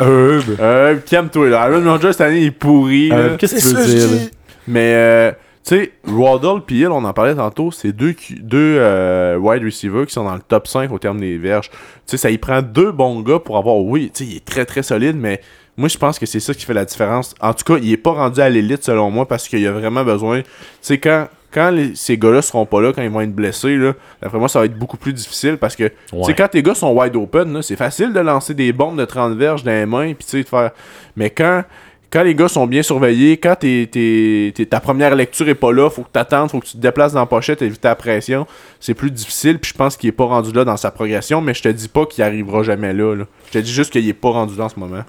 Herb. 0.00 0.56
Euh, 0.60 0.96
calme-toi 1.08 1.48
là. 1.50 1.62
Aaron 1.62 1.84
Rodgers 1.84 2.12
cette 2.12 2.20
année 2.22 2.40
il 2.40 2.46
est 2.46 2.50
pourri. 2.50 3.10
Euh, 3.12 3.36
Qu'est-ce 3.36 3.54
que 3.56 3.60
tu 3.60 3.74
veux 3.76 3.86
dire? 3.86 4.10
là? 4.10 4.26
Mais, 4.66 4.94
euh, 4.94 5.32
tu 5.66 5.76
sais, 5.76 5.92
Waddle 6.06 6.62
puis 6.66 6.80
Hill, 6.80 6.88
on 6.88 7.04
en 7.04 7.12
parlait 7.12 7.34
tantôt, 7.34 7.70
c'est 7.70 7.92
deux, 7.92 8.14
deux 8.40 8.76
euh, 8.78 9.36
wide 9.38 9.62
receivers 9.64 10.06
qui 10.06 10.12
sont 10.12 10.24
dans 10.24 10.34
le 10.34 10.40
top 10.40 10.66
5 10.66 10.90
au 10.92 10.98
terme 10.98 11.20
des 11.20 11.38
verges. 11.38 11.70
Tu 11.70 11.76
sais, 12.06 12.16
ça 12.16 12.30
y 12.30 12.38
prend 12.38 12.60
deux 12.62 12.92
bons 12.92 13.20
gars 13.20 13.38
pour 13.38 13.56
avoir, 13.56 13.76
oui, 13.76 14.10
tu 14.12 14.24
sais, 14.24 14.30
il 14.30 14.36
est 14.36 14.44
très 14.44 14.64
très 14.64 14.82
solide, 14.82 15.16
mais 15.16 15.40
moi 15.76 15.88
je 15.88 15.98
pense 15.98 16.18
que 16.18 16.26
c'est 16.26 16.40
ça 16.40 16.54
qui 16.54 16.64
fait 16.64 16.74
la 16.74 16.84
différence. 16.84 17.34
En 17.40 17.52
tout 17.54 17.64
cas, 17.64 17.78
il 17.82 17.92
est 17.92 17.96
pas 17.98 18.12
rendu 18.12 18.40
à 18.40 18.48
l'élite 18.48 18.84
selon 18.84 19.10
moi 19.10 19.26
parce 19.26 19.48
qu'il 19.48 19.66
a 19.66 19.72
vraiment 19.72 20.04
besoin. 20.04 20.40
Tu 20.42 20.48
sais, 20.82 20.98
quand, 20.98 21.28
quand 21.54 21.70
les- 21.70 21.94
ces 21.94 22.18
gars-là 22.18 22.42
seront 22.42 22.66
pas 22.66 22.80
là, 22.82 22.92
quand 22.92 23.02
ils 23.02 23.08
vont 23.10 23.20
être 23.20 23.34
blessés, 23.34 23.76
là, 23.76 23.92
d'après 24.20 24.38
moi, 24.38 24.48
ça 24.48 24.58
va 24.58 24.64
être 24.64 24.76
beaucoup 24.76 24.96
plus 24.96 25.12
difficile 25.12 25.56
parce 25.56 25.76
que, 25.76 25.84
tu 25.84 25.94
sais, 26.10 26.16
Ouais. 26.16 26.34
quand 26.34 26.48
tes 26.48 26.62
gars 26.62 26.74
sont 26.74 26.92
wide 26.92 27.14
open, 27.14 27.62
c'est 27.62 27.76
facile 27.76 28.12
de 28.12 28.20
lancer 28.20 28.54
des 28.54 28.72
bombes 28.72 28.98
de 28.98 29.04
30 29.04 29.34
verges 29.36 29.62
dans 29.62 29.70
les 29.70 29.86
mains, 29.86 30.12
puis 30.14 30.24
tu 30.24 30.30
sais, 30.38 30.42
de 30.42 30.48
faire. 30.48 30.72
Mais 31.16 31.30
quand 31.30 31.62
quand 32.10 32.22
les 32.22 32.36
gars 32.36 32.46
sont 32.46 32.68
bien 32.68 32.80
surveillés, 32.84 33.38
quand 33.38 33.56
t'es- 33.56 33.88
t'es- 33.90 34.52
t'es- 34.54 34.66
ta 34.66 34.78
première 34.78 35.16
lecture 35.16 35.48
est 35.48 35.54
pas 35.56 35.72
là, 35.72 35.90
faut 35.90 36.02
que 36.02 36.10
t'attendes, 36.12 36.48
faut 36.48 36.60
que 36.60 36.66
tu 36.66 36.74
te 36.74 36.78
déplaces 36.78 37.12
dans 37.12 37.18
la 37.18 37.26
pochette, 37.26 37.60
éviter 37.60 37.88
la 37.88 37.96
pression, 37.96 38.46
c'est 38.78 38.94
plus 38.94 39.10
difficile, 39.10 39.58
puis 39.58 39.72
je 39.72 39.76
pense 39.76 39.96
qu'il 39.96 40.10
est 40.10 40.12
pas 40.12 40.26
rendu 40.26 40.52
là 40.52 40.64
dans 40.64 40.76
sa 40.76 40.92
progression, 40.92 41.40
mais 41.40 41.54
je 41.54 41.62
te 41.64 41.68
dis 41.70 41.88
pas 41.88 42.06
qu'il 42.06 42.22
arrivera 42.22 42.62
jamais 42.62 42.92
là, 42.92 43.16
là. 43.16 43.24
Je 43.48 43.58
te 43.58 43.58
dis 43.58 43.72
juste 43.72 43.90
qu'il 43.90 44.08
est 44.08 44.12
pas 44.12 44.30
rendu 44.30 44.56
là 44.56 44.66
en 44.66 44.68
ce 44.68 44.78
moment. 44.78 45.02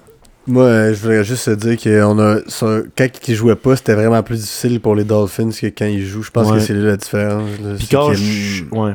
Moi, 0.48 0.62
euh, 0.64 0.94
je 0.94 1.00
voudrais 1.00 1.24
juste 1.24 1.44
te 1.46 1.50
dire 1.54 1.76
que 1.76 2.02
on 2.04 2.18
a, 2.20 2.36
quand 2.96 3.08
il 3.28 3.34
jouait 3.34 3.56
pas, 3.56 3.74
c'était 3.76 3.94
vraiment 3.94 4.22
plus 4.22 4.36
difficile 4.40 4.80
pour 4.80 4.94
les 4.94 5.02
Dolphins 5.04 5.50
que 5.50 5.66
quand 5.66 5.86
il 5.86 6.04
joue. 6.04 6.22
Je 6.22 6.30
pense 6.30 6.48
Ouais. 6.50 6.58
que 6.58 6.62
c'est 6.62 6.74
là 6.74 6.90
la 6.90 6.96
différence. 6.96 7.48
là. 7.62 7.74
Je- 7.78 8.64
Ouais. 8.70 8.92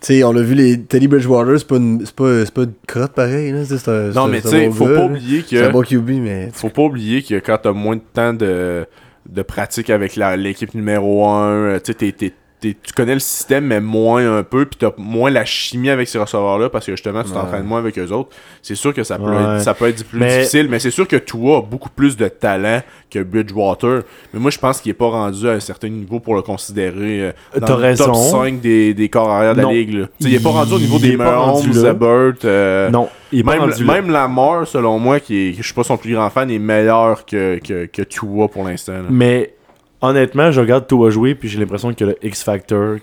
Tu 0.00 0.06
sais, 0.14 0.24
on 0.24 0.32
l'a 0.32 0.42
vu, 0.42 0.54
les 0.54 0.80
Teddy 0.80 1.06
Bridgewater, 1.06 1.56
c'est 1.58 1.66
pas, 1.66 1.76
une- 1.76 2.02
c'est 2.04 2.14
pas, 2.14 2.44
c'est 2.44 2.52
pas 2.52 2.62
une 2.64 2.72
crotte 2.88 3.12
pareil. 3.12 3.52
Là. 3.52 3.64
C'est 3.64 3.78
c'est 3.78 3.88
un, 3.88 4.10
Non, 4.10 4.26
mais 4.26 4.40
tu 4.42 4.48
sais, 4.48 4.66
bon 4.66 4.72
faut 4.74 4.86
gars, 4.88 4.94
pas 4.96 5.04
oublier 5.04 5.44
C'est 5.48 5.62
un 5.62 5.68
que 5.68 5.72
bon 5.72 5.82
QB, 5.82 6.10
mais. 6.20 6.48
faut 6.52 6.70
pas 6.70 6.82
oublier 6.82 7.22
que 7.22 7.36
quand 7.36 7.56
t'as 7.62 7.72
moins 7.72 7.96
de 7.96 8.02
temps 8.12 8.34
de, 8.34 8.84
de 9.30 9.42
pratique 9.42 9.90
avec 9.90 10.16
la- 10.16 10.36
l'équipe 10.36 10.74
numéro 10.74 11.24
1, 11.28 11.78
tu 11.78 11.92
sais, 11.98 12.12
t'es- 12.12 12.34
tu 12.70 12.92
connais 12.94 13.14
le 13.14 13.20
système, 13.20 13.66
mais 13.66 13.80
moins 13.80 14.38
un 14.38 14.42
peu, 14.42 14.64
puis 14.64 14.76
t'as 14.78 14.92
moins 14.96 15.30
la 15.30 15.44
chimie 15.44 15.90
avec 15.90 16.08
ces 16.08 16.18
receveurs-là, 16.18 16.68
parce 16.70 16.86
que 16.86 16.92
justement, 16.92 17.22
tu 17.22 17.28
Ouais. 17.30 17.34
t'entraînes 17.34 17.64
moins 17.64 17.78
avec 17.80 17.98
eux 17.98 18.10
autres. 18.12 18.30
C'est 18.62 18.74
sûr 18.76 18.94
que 18.94 19.02
ça 19.02 19.18
peut, 19.18 19.24
Ouais. 19.24 19.56
être, 19.56 19.60
ça 19.62 19.74
peut 19.74 19.88
être 19.88 20.04
plus 20.04 20.18
Mais- 20.20 20.38
difficile, 20.38 20.68
mais 20.70 20.78
c'est 20.78 20.90
sûr 20.90 21.06
que 21.08 21.16
Tua 21.16 21.58
a 21.58 21.60
beaucoup 21.62 21.90
plus 21.90 22.16
de 22.16 22.28
talent 22.28 22.80
que 23.10 23.22
Bridgewater. 23.22 24.02
Mais 24.32 24.40
moi, 24.40 24.50
je 24.50 24.58
pense 24.58 24.80
qu'il 24.80 24.90
est 24.90 24.94
pas 24.94 25.08
rendu 25.08 25.48
à 25.48 25.52
un 25.52 25.60
certain 25.60 25.88
niveau 25.88 26.20
pour 26.20 26.34
le 26.34 26.42
considérer 26.42 27.20
euh, 27.22 27.32
dans 27.58 27.66
T'as 27.66 27.72
le 27.76 27.80
raison. 27.82 28.04
top 28.06 28.14
5 28.16 28.60
des, 28.60 28.94
des 28.94 29.08
corps 29.08 29.30
arrière 29.30 29.54
de 29.54 29.62
la 29.62 29.68
ligue. 29.72 29.94
là. 29.94 30.06
Sais, 30.20 30.28
il 30.28 30.34
est 30.34 30.42
pas 30.42 30.50
rendu 30.50 30.74
au 30.74 30.78
niveau 30.78 30.96
Il 30.98 31.10
des 31.10 31.16
Mahomes, 31.16 31.66
là. 31.66 31.72
Zabert, 31.72 32.32
euh, 32.44 32.90
Non, 32.90 33.08
il 33.32 33.40
est 33.40 33.42
pas 33.42 33.52
même, 33.52 33.60
rendu 33.62 33.84
même 33.84 34.10
Lamar, 34.10 34.66
selon 34.66 34.98
moi, 34.98 35.20
qui 35.20 35.48
est, 35.48 35.52
je 35.54 35.62
suis 35.62 35.74
pas 35.74 35.84
son 35.84 35.96
plus 35.96 36.14
grand 36.14 36.30
fan, 36.30 36.50
est 36.50 36.58
meilleur 36.58 37.26
que, 37.26 37.58
que, 37.58 37.86
que 37.86 38.02
Tua 38.02 38.48
pour 38.48 38.64
l'instant. 38.64 38.92
Mais 39.10 39.54
honnêtement, 40.02 40.50
je 40.50 40.60
regarde 40.60 40.86
Tua 40.86 41.10
jouer, 41.10 41.34
puis 41.34 41.48
j'ai 41.48 41.58
l'impression 41.58 41.94
que 41.94 42.04
le 42.04 42.16
X-Factor. 42.22 42.96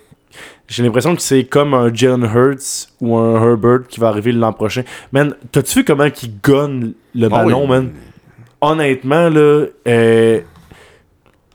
J'ai 0.68 0.84
l'impression 0.84 1.16
que 1.16 1.22
c'est 1.22 1.46
comme 1.46 1.74
un 1.74 1.92
Jalen 1.92 2.24
Hurts 2.24 2.90
ou 3.02 3.18
un 3.18 3.42
Herbert 3.42 3.88
qui 3.88 4.00
va 4.00 4.10
arriver 4.10 4.32
l'an 4.32 4.54
prochain. 4.54 4.84
Man, 5.12 5.34
t'as-tu 5.52 5.80
vu 5.80 5.86
comment 5.86 6.06
il 6.06 6.40
gonne 6.44 6.94
le 7.16 7.26
Ah 7.26 7.30
ballon, 7.30 7.62
oui. 7.64 7.68
man? 7.68 7.92
Honnêtement, 8.62 9.30
là, 9.30 9.66
euh, 9.88 10.42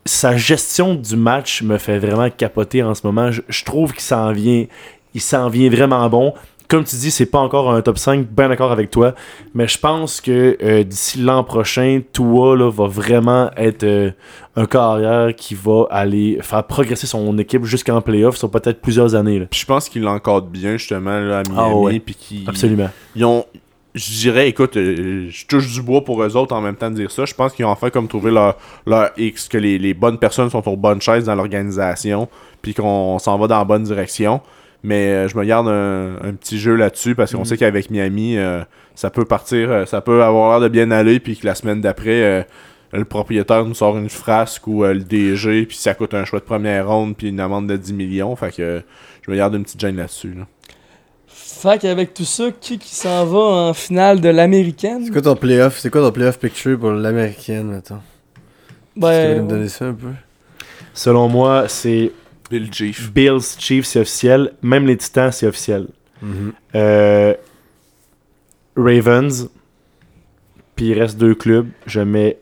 sa 0.05 0.37
gestion 0.37 0.95
du 0.95 1.17
match 1.17 1.63
me 1.63 1.79
fait 1.79 1.99
vraiment 1.99 2.29
capoter 2.31 2.83
en 2.83 2.95
ce 2.95 3.07
moment. 3.07 3.31
Je, 3.31 3.43
je 3.49 3.65
trouve 3.65 3.93
qu'il 3.93 4.03
s'en 4.03 4.33
vient. 4.33 4.67
Il 5.15 5.21
s'en 5.21 5.49
vient 5.49 5.71
vraiment 5.71 6.09
bon. 6.09 6.35
Comme 6.69 6.85
tu 6.85 6.97
dis, 6.97 7.11
c'est 7.11 7.27
pas 7.27 7.39
encore 7.41 7.71
un 7.71 7.83
top 7.83 7.99
5, 7.99 8.27
bien 8.27 8.49
d'accord 8.49 8.73
avec 8.73 8.91
toi. 8.91 9.15
Mais 9.55 9.69
je 9.69 9.79
pense 9.79 10.21
que 10.21 10.57
euh, 10.63 10.83
d'ici 10.83 11.19
l'an 11.19 11.45
prochain, 11.45 12.01
Tua 12.13 12.57
là, 12.57 12.71
va 12.71 12.87
vraiment 12.87 13.51
être 13.57 13.85
euh, 13.85 14.11
un 14.57 14.65
carrière 14.65 15.35
qui 15.37 15.55
va 15.55 15.85
aller 15.91 16.39
faire 16.41 16.65
progresser 16.65 17.07
son 17.07 17.37
équipe 17.39 17.65
jusqu'en 17.65 18.01
playoff 18.01 18.37
sur 18.37 18.51
peut-être 18.51 18.81
plusieurs 18.81 19.15
années. 19.15 19.41
là. 19.41 19.47
Puis 19.51 19.61
je 19.61 19.67
pense 19.67 19.89
qu'il 19.89 20.03
l'encadre 20.03 20.47
bien, 20.47 20.77
justement, 20.79 21.21
là, 21.21 21.41
à 21.41 21.43
Miami. 21.43 21.57
Ah 21.59 21.75
ouais. 21.77 22.01
Puis 22.01 22.15
qu'ils 22.15 22.49
Absolument. 22.49 22.89
ils 23.15 23.25
ont. 23.25 23.45
Je 23.95 24.11
dirais, 24.11 24.49
écoute, 24.49 24.77
euh, 24.77 25.29
je 25.31 25.47
touche 25.47 25.73
du 25.73 25.81
bois 25.81 26.03
pour 26.03 26.21
eux 26.21 26.37
autres 26.37 26.53
en 26.53 26.61
même 26.61 26.75
temps 26.75 26.91
de 26.91 26.97
dire 26.97 27.13
ça. 27.13 27.27
Je 27.27 27.35
pense 27.35 27.53
qu'ils 27.53 27.65
ont 27.65 27.69
enfin 27.69 27.91
comme 27.91 28.09
trouvé 28.09 28.33
leur, 28.33 28.57
leur 28.87 29.11
X, 29.17 29.47
que 29.49 29.57
les, 29.57 29.79
les 29.79 29.95
bonnes 29.95 30.19
personnes 30.19 30.51
sont 30.51 30.67
aux 30.69 30.77
bonnes 30.77 31.01
chaises 31.01 31.27
dans 31.27 31.37
l'organisation, 31.37 32.29
puis 32.61 32.75
qu'on 32.75 33.21
s'en 33.21 33.39
va 33.39 33.47
dans 33.47 33.59
la 33.59 33.65
bonne 33.65 33.85
direction. 33.85 34.41
Mais 34.87 35.09
euh, 35.09 35.29
je 35.29 35.37
me 35.37 35.45
garde 35.45 35.67
un, 35.67 36.17
un 36.23 36.33
petit 36.35 36.59
jeu 36.59 36.75
là-dessus 36.77 37.15
parce 37.15 37.33
qu'on 37.33 37.39
Mhm. 37.41 37.45
sait 37.47 37.57
qu'avec 37.57 37.91
Miami, 37.91 38.37
euh, 38.37 38.63
ça 38.95 39.09
peut 39.11 39.25
partir, 39.25 39.71
euh, 39.73 39.87
ça 39.87 40.01
peut 40.03 40.23
avoir 40.23 40.51
l'air 40.51 40.61
de 40.61 40.69
bien 40.73 40.91
aller, 40.91 41.19
puis 41.21 41.37
que 41.39 41.47
la 41.47 41.55
semaine 41.55 41.81
d'après, 41.81 42.23
euh, 42.23 42.43
le 42.93 43.05
propriétaire 43.07 43.65
nous 43.65 43.75
sort 43.75 43.97
une 43.97 44.11
frasque 44.11 44.67
ou 44.69 44.85
euh, 44.85 44.93
le 44.95 45.01
DG, 45.01 45.65
puis 45.67 45.77
ça 45.77 45.95
coûte 45.95 46.13
un 46.15 46.25
choix 46.27 46.39
de 46.39 46.45
première 46.45 46.87
ronde, 46.87 47.17
puis 47.17 47.29
une 47.31 47.41
amende 47.41 47.67
de 47.67 47.77
10 47.79 47.95
millions. 47.95 48.37
Fait 48.37 48.55
que 48.55 48.63
euh, 48.63 48.81
je 49.27 49.31
me 49.31 49.37
garde 49.37 49.55
une 49.55 49.65
petite 49.65 49.81
gêne 49.81 49.97
là-dessus. 49.97 50.35
là. 50.37 50.47
Fait 51.27 51.81
qu'avec 51.81 52.13
tout 52.13 52.25
ça, 52.27 52.51
qui 52.61 52.79
qui 52.79 52.95
s'en 52.95 53.25
va 53.25 53.39
en 53.39 53.73
finale 53.75 54.21
de 54.21 54.29
l'américaine? 54.29 55.03
C'est 55.07 55.11
quoi 55.11 55.23
ton 55.23 55.35
playoff 55.35 55.79
C'est 55.79 55.89
quoi 55.91 56.03
ton 56.03 56.13
playoff 56.13 56.39
picture 56.39 56.79
pour 56.79 56.91
l'américaine, 56.91 57.69
mettons? 57.69 58.01
Est-ce 58.97 59.01
que 59.01 59.23
tu 59.23 59.29
veux 59.29 59.35
me 59.37 59.41
Ben, 59.41 59.49
donner 59.49 59.69
ça 59.69 59.87
un 59.87 59.95
peu 59.95 60.09
Selon 60.93 61.29
moi, 61.29 61.65
c'est 61.69 62.13
Bill 62.51 62.73
Chief. 62.73 63.13
Bills, 63.13 63.41
Chiefs, 63.59 63.87
c'est 63.87 64.01
officiel. 64.01 64.53
Même 64.63 64.87
les 64.87 64.97
Titans, 64.97 65.33
c'est 65.33 65.47
officiel. 65.47 65.87
Mhm. 66.23 66.53
Euh, 66.75 67.35
Ravens. 68.77 69.49
Puis 70.77 70.87
il 70.87 71.01
reste 71.01 71.17
deux 71.19 71.35
clubs. 71.35 71.69
Je 71.87 72.01
mets. 72.01 72.39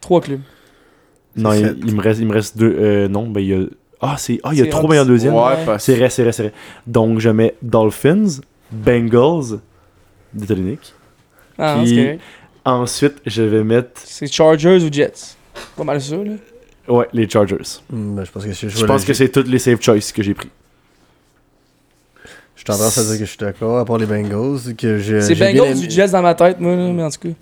trois 0.00 0.20
clubs. 0.20 0.40
Non, 1.36 1.52
il, 1.52 1.94
me 1.94 2.00
reste, 2.02 2.20
il 2.20 2.26
me 2.26 2.32
reste 2.32 2.58
deux. 2.58 2.74
euh, 2.78 3.08
non, 3.08 3.28
ben 3.28 3.40
il 3.40 3.46
y 3.46 3.54
a. 3.54 3.64
Ah, 4.00 4.16
c'est. 4.18 4.40
Ah, 4.42 4.50
il 4.52 4.58
y 4.58 4.60
a 4.62 4.64
C'est 4.64 4.70
trois 4.70 4.88
meilleurs 4.88 5.06
deuxièmes. 5.06 5.34
Ouais, 5.34 5.40
Ouais. 5.42 5.64
parce 5.64 5.84
C'est 5.84 5.94
vrai, 5.94 6.10
c'est 6.10 6.22
vrai, 6.22 6.32
c'est 6.32 6.42
vrai. 6.44 6.52
Donc 6.86 7.20
je 7.20 7.28
mets 7.30 7.54
Dolphins, 7.62 8.40
Bengals, 8.72 9.60
Détonique. 10.34 10.92
Ah, 11.58 11.78
Puis-. 11.82 12.18
Ensuite, 12.64 13.16
je 13.26 13.42
vais 13.42 13.62
mettre. 13.62 13.92
C'est 14.04 14.30
Chargers 14.30 14.82
ou 14.84 14.92
Jets. 14.92 15.36
Pas 15.76 15.84
mal 15.84 16.00
ça, 16.00 16.16
là. 16.16 16.32
Ouais, 16.90 17.08
les 17.12 17.28
Chargers. 17.28 17.56
Hmm, 17.90 18.16
ben, 18.16 18.24
je 18.24 18.30
pense 18.30 18.44
que 18.44 18.52
c'est 18.52 18.68
Je 18.68 18.84
pense 18.84 19.04
que 19.04 19.14
c'est 19.14 19.28
toutes 19.28 19.48
les 19.48 19.58
safe 19.58 19.80
choices 19.82 20.12
que 20.12 20.22
j'ai 20.22 20.34
pris. 20.34 20.48
Je 22.56 22.60
suis 22.60 22.64
tendance 22.66 22.98
à 22.98 23.02
dire 23.04 23.12
que 23.18 23.24
je 23.24 23.30
suis 23.30 23.38
d'accord, 23.38 23.78
à 23.78 23.84
part 23.86 23.96
les 23.98 24.06
Bengals. 24.06 24.74
Que 24.76 24.98
je, 24.98 25.20
C'est 25.20 25.34
j'ai 25.34 25.52
bien 25.52 25.62
Bengals 25.62 25.76
aimé- 25.78 25.86
ou 25.86 25.90
Jets 25.90 26.08
dans 26.08 26.20
ma 26.22 26.34
tête, 26.34 26.60
moi, 26.60 26.76
là, 26.76 26.92
mais 26.92 27.02
en 27.02 27.10
tout 27.10 27.20
cas. 27.28 27.34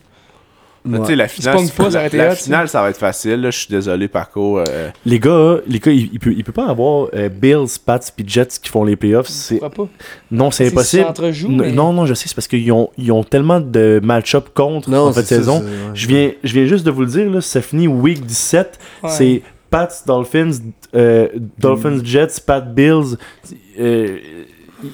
Tu 1.01 1.05
sais, 1.07 1.17
la 1.17 1.29
finale, 1.29 1.57
pas, 1.77 1.89
la 2.13 2.35
finale, 2.37 2.69
ça 2.69 2.83
va 2.83 2.91
être 2.91 2.99
facile. 2.99 3.41
là. 3.43 3.51
Je 3.51 3.59
suis 3.59 3.69
désolé, 3.69 4.09
Paco. 4.09 4.59
euh, 4.61 4.89
Les 5.07 5.21
gars, 5.21 5.59
les 5.67 5.79
gars, 5.79 5.93
il, 5.93 6.11
il 6.13 6.19
peut, 6.19 6.33
il 6.37 6.43
peut 6.45 6.53
pas 6.53 6.67
avoir 6.69 7.09
euh, 7.15 7.29
Bills, 7.29 7.79
Pats 7.85 7.99
puis 8.17 8.25
Jets 8.27 8.47
qui 8.63 8.69
font 8.71 8.85
les 8.85 8.97
playoffs. 8.97 9.29
C'est 9.29 9.59
Pourquoi 9.59 9.87
pas? 9.87 9.91
non, 10.31 10.51
c'est 10.51 10.69
impossible. 10.69 11.07
Mais... 11.49 11.73
Non, 11.73 11.93
non, 11.93 12.07
je 12.07 12.15
sais, 12.15 12.29
c'est 12.29 12.35
parce 12.35 12.49
qu'ils 12.49 12.71
ont, 12.73 12.91
ils 12.97 13.13
ont 13.13 13.25
tellement 13.25 13.61
de 13.61 14.01
match-up 14.03 14.49
contre 14.55 14.89
en 15.09 15.13
fait 15.13 15.23
c'est 15.23 15.35
ça, 15.37 15.41
saison. 15.41 15.65
Je 15.95 16.07
viens, 16.09 16.33
je 16.45 16.53
viens 16.55 16.67
juste 16.67 16.85
de 16.87 16.91
vous 16.91 17.03
le 17.03 17.07
dire, 17.09 17.31
là, 17.31 17.41
ça 17.41 17.61
finit 17.61 17.89
week 17.89 18.25
17. 18.25 18.79
Ouais. 19.03 19.11
C'est 19.11 19.43
Pats, 19.71 19.89
Dolphins, 20.07 20.51
euh, 20.95 21.29
Dolphins, 21.59 21.99
Jets, 22.03 22.41
Pat, 22.47 22.75
Bills. 22.75 23.17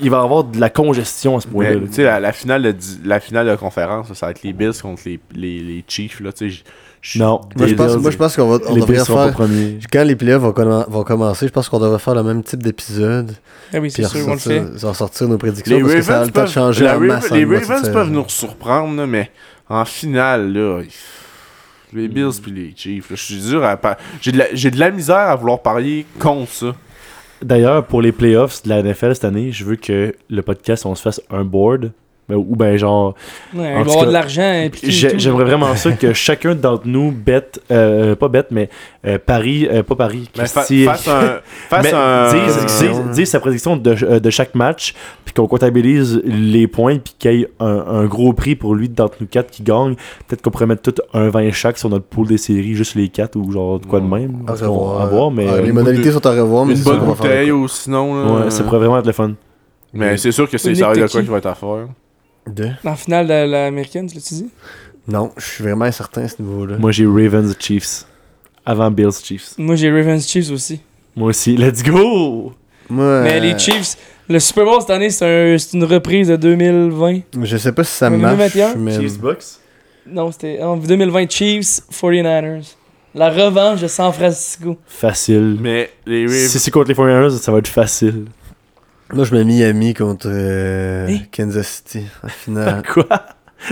Il 0.01 0.11
va 0.11 0.19
y 0.19 0.21
avoir 0.21 0.45
de 0.45 0.59
la 0.59 0.71
congestion 0.71 1.37
à 1.37 1.41
ce 1.41 1.47
point-là. 1.47 1.77
tu 1.87 1.93
sais, 1.93 2.05
la, 2.05 2.19
la 2.21 2.33
finale 2.33 2.63
de, 2.63 2.75
la 3.05 3.21
finale 3.21 3.47
de 3.49 3.55
conférence, 3.57 4.13
ça 4.15 4.27
va 4.27 4.31
être 4.33 4.43
les 4.43 4.53
Bills 4.55 4.73
contre 4.81 5.03
les, 5.05 5.21
les, 5.35 5.61
les 5.61 5.85
Chiefs. 5.87 6.21
Là, 6.21 6.31
Non, 7.17 7.41
Moi, 7.57 7.67
je 7.67 7.75
pense, 7.75 7.93
Bills, 7.93 8.01
moi, 8.01 8.11
je 8.11 8.17
pense 8.17 8.37
qu'on 8.37 8.49
va, 8.49 8.59
on 8.67 8.75
les 8.75 8.81
devrait 8.81 9.05
faire. 9.05 9.37
Quand 9.93 10.05
les 10.05 10.17
playoffs 10.17 10.41
vont, 10.43 10.53
commen- 10.53 10.87
vont 10.89 11.05
commencer, 11.05 11.47
je 11.49 11.53
pense 11.53 11.69
qu'on 11.69 11.79
devrait 11.81 11.99
faire 11.99 12.15
le 12.15 12.23
même 12.23 12.43
type 12.43 12.63
d'épisode. 12.63 13.33
Ah 13.75 13.79
oui, 13.79 13.91
c'est 13.91 14.03
Puis 14.03 14.11
sûr, 14.11 14.27
on 14.29 14.33
le 14.33 14.39
fait. 14.39 14.63
ressortir 14.87 15.29
nos 15.29 15.37
prédictions 15.37 15.77
les 15.77 15.83
parce 15.83 15.95
que 15.95 16.03
ça 16.03 16.13
a 16.13 16.15
Ravens, 16.21 16.27
le 16.29 16.33
temps 16.33 16.41
de 16.41 16.45
peuvent, 16.47 16.53
changer 16.55 16.85
la 16.85 16.99
masse. 16.99 17.31
les 17.31 17.45
Ravens 17.45 17.89
peuvent 17.91 18.11
nous 18.11 18.25
surprendre, 18.29 18.97
là, 18.97 19.07
mais 19.07 19.31
en 19.69 19.85
finale, 19.85 20.51
là, 20.53 20.81
il- 20.83 20.89
les 22.01 22.09
Bills 22.09 22.41
puis 22.43 22.51
les 22.53 22.73
Chiefs, 22.75 23.11
là, 23.11 23.17
je 23.17 23.23
suis 23.23 23.41
dur 23.41 23.63
à 23.65 23.79
J'ai 24.23 24.33
de, 24.33 24.39
la- 24.39 24.55
j'ai 24.55 24.71
de 24.71 24.81
la 24.81 24.91
misère 24.91 25.17
à 25.17 25.37
vouloir 25.37 25.61
parier 25.61 26.07
contre 26.19 26.51
ça. 26.51 26.75
D'ailleurs, 27.45 27.85
pour 27.85 28.01
les 28.01 28.11
playoffs 28.11 28.63
de 28.63 28.71
la 28.71 28.83
NFL 28.83 29.15
cette 29.15 29.25
année, 29.27 29.53
je 29.53 29.67
veux 29.67 29.77
que 29.77 30.15
le 30.31 30.43
podcast, 30.43 30.87
on 30.87 30.95
se 30.95 31.03
fasse 31.03 31.21
un 31.29 31.45
board. 31.45 31.93
Ben, 32.27 32.37
ou 32.37 32.57
ben 32.57 32.75
genre, 32.79 33.15
Ouais, 33.55 33.69
il 33.69 33.75
va 33.75 33.81
avoir 33.81 33.99
cas, 33.99 34.07
de 34.07 34.11
l'argent 34.13 34.69
tout. 34.71 34.79
j'aimerais 35.19 35.45
vraiment 35.45 35.77
ça 35.77 35.93
que 35.93 36.15
chacun 36.15 36.55
d'entre 36.55 36.87
nous 36.87 37.11
bête, 37.13 37.61
euh, 37.71 38.17
pas 38.17 38.29
bête, 38.29 38.47
mais 38.51 38.71
euh, 39.07 39.19
Paris, 39.25 39.69
euh, 39.71 39.83
pas 39.83 39.95
Paris, 39.95 40.31
Mais 40.39 40.47
fa- 40.47 40.63
fasse 40.63 41.07
un. 41.09 41.41
Fasse 41.69 41.93
un 41.93 42.33
dise, 42.33 42.55
prédiction. 42.57 43.05
dise- 43.09 43.15
dise 43.17 43.29
sa 43.29 43.41
prédiction 43.41 43.77
de, 43.77 43.95
euh, 44.05 44.21
de 44.21 44.31
chaque 44.31 44.55
match, 44.55 44.95
puis 45.27 45.35
qu'on 45.35 45.47
comptabilise 45.47 46.23
les 46.25 46.67
points, 46.67 46.97
puis 46.97 47.15
qu'il 47.19 47.33
y 47.33 47.43
ait 47.43 47.49
un, 47.61 47.85
un 47.87 48.05
gros 48.07 48.33
prix 48.33 48.55
pour 48.57 48.75
lui 48.75 48.89
d'entre 48.89 49.17
nous 49.21 49.27
quatre 49.27 49.51
qui 49.51 49.63
gagne. 49.63 49.95
Peut-être 50.27 50.41
qu'on 50.41 50.51
pourrait 50.51 50.65
mettre 50.67 50.81
tout 50.91 51.03
un 51.13 51.29
20 51.29 51.51
chaque 51.53 51.77
sur 51.77 51.91
notre 51.91 52.07
pool 52.07 52.27
des 52.27 52.39
séries, 52.39 52.73
juste 52.75 52.95
les 52.95 53.09
quatre 53.11 53.37
ou 53.37 53.53
genre 53.53 53.81
de 53.81 53.85
quoi 53.87 54.01
de 54.01 54.07
même. 54.07 54.45
À 54.47 54.53
revoir. 54.53 55.03
à 55.03 55.07
voir, 55.07 55.31
mais 55.31 55.47
Ouais, 55.47 55.61
les 55.61 55.69
une 55.69 55.75
modalités 55.75 56.05
bonne- 56.05 56.13
sont 56.23 56.27
à 56.27 56.31
revoir, 56.31 56.65
mais 56.65 56.75
une 56.75 56.83
bonne 56.83 57.01
bouteille 57.01 57.49
le 57.49 57.55
ou 57.55 57.69
sinon. 57.69 58.15
Là, 58.39 58.45
ouais, 58.45 58.51
ça 58.51 58.63
pourrait 58.65 58.79
vraiment 58.79 58.99
être 58.99 59.07
le 59.07 59.13
fun. 59.13 59.33
Mais 59.93 60.17
c'est 60.17 60.33
sûr 60.33 60.49
que 60.51 60.57
c'est 60.59 60.75
ça 60.75 60.93
de 60.95 61.07
quoi 61.07 61.21
qui 61.23 61.29
va 61.29 61.37
être 61.39 61.47
à 61.47 61.55
faire. 61.55 61.87
De? 62.47 62.71
En 62.85 62.95
finale 62.97 63.27
de 63.27 63.51
l'américaine, 63.51 64.07
tu 64.07 64.15
l'as-tu 64.17 64.35
dit? 64.35 64.51
Non, 65.09 65.33
je 65.37 65.45
suis 65.45 65.65
vraiment 65.65 65.85
incertain 65.85 66.23
à 66.25 66.29
ce 66.29 66.41
niveau-là. 66.41 66.77
Moi, 66.79 66.93
j'ai 66.93 67.07
Ravens 67.07 67.55
Chiefs. 67.59 68.05
Avant 68.67 68.91
Bills 68.91 69.13
Chiefs. 69.23 69.55
Moi, 69.59 69.77
j'ai 69.77 69.91
Ravens 69.91 70.27
Chiefs 70.27 70.51
aussi. 70.51 70.81
Moi 71.17 71.29
aussi. 71.29 71.57
Let's 71.57 71.83
go! 71.83 72.53
Moi, 72.89 73.23
Mais 73.23 73.35
euh, 73.37 73.41
les 73.41 73.59
Chiefs, 73.59 73.97
le 74.29 74.39
Super 74.39 74.65
Bowl 74.65 74.81
cette 74.81 74.91
année, 74.91 75.11
c'est 75.11 75.25
un- 75.55 75.59
c'est 75.59 75.75
une 75.77 75.85
reprise 75.85 76.29
de 76.29 76.37
2020. 76.37 77.21
Je 77.43 77.57
sais 77.57 77.73
pas 77.73 77.85
si 77.85 77.93
ça 77.93 78.09
marche, 78.11 78.37
2021? 78.37 78.75
mais... 78.77 78.95
Chiefs 78.99 79.19
Bucks? 79.19 79.45
Non, 80.07 80.31
c'était 80.33 80.63
en 80.63 80.77
2020 80.77 81.31
Chiefs 81.31 81.81
49ers. 81.91 82.75
La 83.15 83.31
revanche 83.31 83.81
de 83.81 83.87
San 83.87 84.13
Francisco. 84.13 84.77
Facile. 84.87 85.57
Mais 85.61 85.91
les 86.07 86.27
Si 86.29 86.35
Ravens. 86.35 86.59
c'est 86.63 86.71
contre 86.71 86.89
les 86.89 86.95
49ers, 86.95 87.31
ça 87.39 87.53
va 87.53 87.59
être 87.59 87.69
facile. 87.69 88.25
Moi, 89.13 89.25
je 89.25 89.35
mets 89.35 89.45
Miami 89.45 89.95
contre 89.95 90.29
euh, 90.31 91.09
Hein? 91.09 91.19
Kansas 91.31 91.67
City 91.87 92.07
en 92.23 92.29
finale. 92.45 92.83
Quoi? 92.93 93.07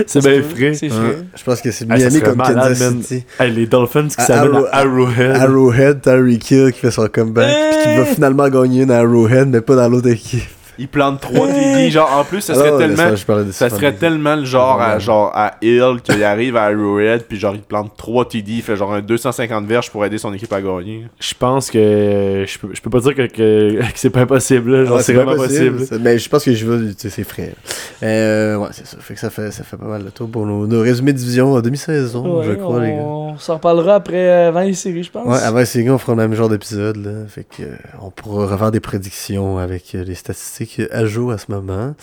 C'est 0.07 0.21
bien 0.25 0.41
frais. 0.41 0.73
C'est 0.73 0.91
Hein. 0.91 1.25
Je 1.35 1.43
pense 1.43 1.61
que 1.61 1.69
c'est 1.71 1.85
Ah, 1.89 1.97
Miami 1.97 2.19
contre 2.21 2.37
malade, 2.37 2.69
Kansas 2.69 2.79
man. 2.93 3.01
City. 3.03 3.25
Hey, 3.39 3.51
les 3.51 3.65
Dolphins 3.67 4.07
qui 4.07 4.23
s'amènent 4.25 4.63
à 4.71 4.77
Arrowhead. 4.79 5.35
Arrowhead, 5.35 6.01
Tyreek 6.01 6.49
Hill 6.51 6.71
qui 6.71 6.79
fait 6.79 6.91
son 6.91 7.07
comeback, 7.07 7.47
puis 7.71 7.83
qui 7.83 7.97
va 7.97 8.03
Hey! 8.07 8.13
finalement 8.15 8.49
gagner 8.49 8.85
dans 8.85 8.95
Arrowhead, 8.95 9.47
mais 9.49 9.61
pas 9.61 9.75
dans 9.75 9.89
l'autre 9.89 10.09
équipe. 10.09 10.41
Ils 10.79 10.87
plantent 10.87 11.21
3 11.21 11.47
TD. 11.47 11.89
Genre, 11.91 12.09
en 12.11 12.23
plus, 12.23 12.41
ça 12.41 12.55
serait 12.55 12.67
Alors, 12.67 12.79
tellement. 12.79 13.51
Ça 13.51 13.69
serait 13.69 13.93
tellement 13.93 14.35
le 14.35 14.45
genre 14.45 14.81
à, 14.81 14.97
genre 14.99 15.31
à 15.35 15.53
Hill 15.61 15.97
qu'il 16.03 16.23
arrive 16.23 16.55
à 16.57 16.63
Arrowhead 16.63 17.23
puis 17.27 17.37
genre 17.39 17.53
il 17.55 17.61
plante 17.61 17.91
3 17.97 18.27
TD, 18.29 18.51
il 18.53 18.61
fait 18.61 18.75
genre 18.75 18.93
un 18.93 19.01
250 19.01 19.65
verges 19.65 19.91
pour 19.91 20.03
aider 20.05 20.17
son 20.17 20.33
équipe 20.33 20.51
à 20.53 20.61
gagner. 20.61 21.05
Je 21.19 21.33
pense 21.37 21.69
que. 21.69 22.45
Je 22.47 22.59
peux, 22.59 22.69
je 22.73 22.81
peux 22.81 22.89
pas 22.89 22.99
dire 22.99 23.15
que, 23.15 23.27
que, 23.27 23.79
que 23.81 23.85
c'est 23.99 24.09
pas 24.09 24.21
impossible. 24.21 24.71
là. 24.77 24.85
Genre, 24.85 24.97
Ouais, 24.97 25.03
c'est 25.03 25.13
vraiment 25.13 25.35
possible. 25.35 25.85
C'est- 25.85 25.99
Mais 25.99 26.17
je 26.17 26.29
pense 26.29 26.43
que 26.43 26.53
je 26.53 26.65
vais, 26.65 26.93
tu 26.93 26.99
sais, 26.99 27.09
c'est 27.09 27.23
frais. 27.23 27.53
Euh, 28.01 28.57
ouais, 28.57 28.69
c'est 28.71 28.85
ça. 28.87 28.97
Fait 28.99 29.13
que 29.13 29.19
ça 29.19 29.29
fait, 29.29 29.51
ça 29.51 29.63
fait 29.63 29.77
pas 29.77 29.85
mal 29.85 30.03
le 30.03 30.11
tour 30.11 30.29
pour 30.29 30.45
nos, 30.45 30.65
nos 30.67 30.81
résumés 30.81 31.13
de 31.13 31.17
division 31.17 31.55
à 31.55 31.61
demi-saison, 31.61 32.39
Ouais, 32.39 32.45
je 32.47 32.53
crois, 32.53 32.75
on 32.77 32.79
les 32.79 32.89
gars. 32.91 32.95
on 32.97 33.37
s'en 33.37 33.55
reparlera 33.55 33.95
après 33.95 34.27
euh, 34.29 34.47
avant 34.49 34.61
les 34.61 34.73
séries, 34.73 35.03
je 35.03 35.11
pense. 35.11 35.25
Ouais, 35.27 35.41
avant 35.43 35.63
ces 35.65 35.83
gars, 35.83 35.93
on 35.93 35.97
fera 35.97 36.13
le 36.13 36.17
même 36.27 36.33
genre 36.35 36.49
d'épisode. 36.49 37.25
Fait 37.27 37.43
que, 37.43 37.63
euh, 37.63 37.75
on 38.01 38.09
pourra 38.09 38.47
refaire 38.47 38.71
des 38.71 38.79
prédictions 38.79 39.57
avec 39.57 39.95
euh, 39.95 40.03
les 40.03 40.15
statistiques 40.15 40.62
à 40.91 41.05
jour 41.05 41.31
à 41.31 41.37
ce 41.37 41.45
moment. 41.51 41.95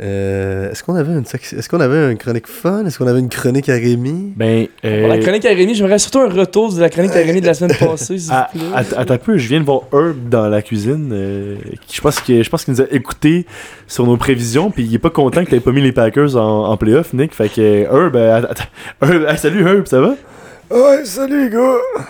Euh, 0.00 0.70
est-ce 0.70 0.84
qu'on 0.84 0.94
avait 0.94 1.12
une 1.12 1.24
est-ce 1.24 1.68
qu'on 1.68 1.80
avait 1.80 2.12
une 2.12 2.18
chronique 2.18 2.46
fun? 2.46 2.84
Est-ce 2.86 2.98
qu'on 2.98 3.06
avait 3.08 3.18
une 3.18 3.28
chronique 3.28 3.68
à 3.68 3.74
Rémi? 3.74 4.32
Ben. 4.36 4.66
euh, 4.84 5.00
Pour 5.00 5.08
la 5.08 5.18
chronique 5.18 5.44
à 5.44 5.48
Rémi, 5.48 5.74
j'aimerais 5.74 5.98
surtout 5.98 6.20
un 6.20 6.28
retour 6.28 6.72
de 6.72 6.80
la 6.80 6.88
chronique 6.88 7.10
à 7.12 7.18
Rémi 7.18 7.40
de 7.40 7.46
la 7.46 7.54
semaine 7.54 7.76
passée, 7.80 8.18
s'il 8.18 8.32
vous 8.32 8.58
plaît. 8.58 8.66
à- 8.74 9.00
attends 9.00 9.14
un 9.14 9.18
peu, 9.18 9.36
je 9.38 9.48
viens 9.48 9.60
de 9.60 9.64
voir 9.64 9.82
Herb 9.92 10.28
dans 10.28 10.48
la 10.48 10.62
cuisine. 10.62 11.10
euh, 11.12 11.56
qui- 11.86 11.96
je 11.96 12.00
pense 12.00 12.20
que 12.20 12.42
je 12.42 12.48
pense 12.50 12.64
qu'il 12.64 12.74
nous 12.74 12.80
a 12.80 12.86
écouté 12.90 13.44
sur 13.86 14.06
nos 14.06 14.16
prévisions, 14.16 14.70
puis 14.70 14.84
il 14.84 14.94
est 14.94 14.98
pas 15.00 15.10
content 15.10 15.44
que 15.44 15.50
t'aies 15.50 15.60
pas 15.60 15.72
mis 15.72 15.82
les 15.82 15.92
Packers 15.92 16.36
en, 16.36 16.68
en 16.68 16.76
playoff, 16.76 17.12
Nick. 17.12 17.34
Fait 17.34 17.48
que 17.48 17.60
Herb, 17.84 18.14
euh, 18.14 18.36
attends, 18.36 18.64
Herb, 19.02 19.24
hey, 19.28 19.36
salut 19.38 19.66
Herb, 19.66 19.86
ça 19.86 20.00
va? 20.00 20.14
Ouais, 20.70 21.04
salut 21.04 21.44
les 21.44 21.50
gars! 21.50 22.04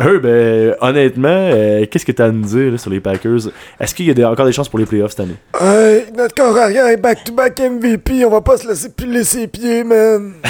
Herb, 0.00 0.24
euh, 0.26 0.74
honnêtement, 0.80 1.28
euh, 1.28 1.84
qu'est-ce 1.90 2.06
que 2.06 2.12
t'as 2.12 2.26
à 2.26 2.30
nous 2.30 2.44
dire 2.46 2.72
là, 2.72 2.78
sur 2.78 2.90
les 2.90 3.00
Packers? 3.00 3.48
Est-ce 3.80 3.94
qu'il 3.94 4.06
y 4.06 4.10
a 4.10 4.14
des- 4.14 4.24
encore 4.24 4.46
des 4.46 4.52
chances 4.52 4.68
pour 4.68 4.78
les 4.78 4.86
playoffs 4.86 5.10
cette 5.10 5.20
année? 5.20 5.34
Hey, 5.60 6.04
notre 6.16 6.34
corps 6.34 6.56
arrière 6.56 6.86
est 6.86 6.96
back-to-back 6.98 7.58
MVP, 7.60 8.24
on 8.24 8.30
va 8.30 8.40
pas 8.40 8.56
se 8.56 8.68
laisser 8.68 8.90
piler 8.90 9.24
ses 9.24 9.46
pieds, 9.48 9.84
man. 9.84 10.34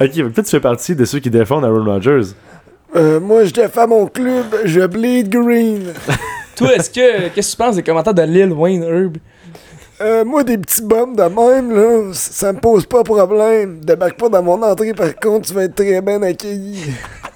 Ok, 0.00 0.12
peut-être 0.14 0.44
tu 0.44 0.50
fais 0.50 0.60
partie 0.60 0.94
de 0.96 1.04
ceux 1.04 1.18
qui 1.18 1.28
défendent 1.28 1.64
Aaron 1.64 1.84
Rodgers. 1.84 2.32
Euh, 2.96 3.20
moi, 3.20 3.44
je 3.44 3.52
défends 3.52 3.86
mon 3.88 4.06
club, 4.06 4.46
je 4.64 4.80
bleed 4.86 5.28
green. 5.28 5.92
Toi, 6.56 6.74
est-ce 6.76 6.88
que. 6.88 7.28
Qu'est-ce 7.34 7.50
que 7.56 7.56
tu 7.56 7.56
penses 7.56 7.76
des 7.76 7.82
commentaires 7.82 8.14
de 8.14 8.22
Lil 8.22 8.52
Wayne 8.52 8.82
Herb? 8.82 9.16
Euh, 10.00 10.24
moi, 10.24 10.42
des 10.44 10.56
petits 10.58 10.82
bums 10.82 11.14
de 11.16 11.22
même, 11.22 11.70
là, 11.74 12.10
ça 12.14 12.52
me 12.52 12.60
pose 12.60 12.86
pas 12.86 13.02
problème. 13.02 13.80
Débarque 13.80 14.18
pas 14.18 14.28
dans 14.28 14.42
mon 14.42 14.62
entrée, 14.62 14.94
par 14.94 15.14
contre, 15.16 15.48
tu 15.48 15.54
vas 15.54 15.64
être 15.64 15.74
très 15.74 16.00
bien 16.00 16.22
accueilli. 16.22 16.78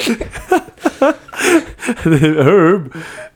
Herb, 2.06 2.88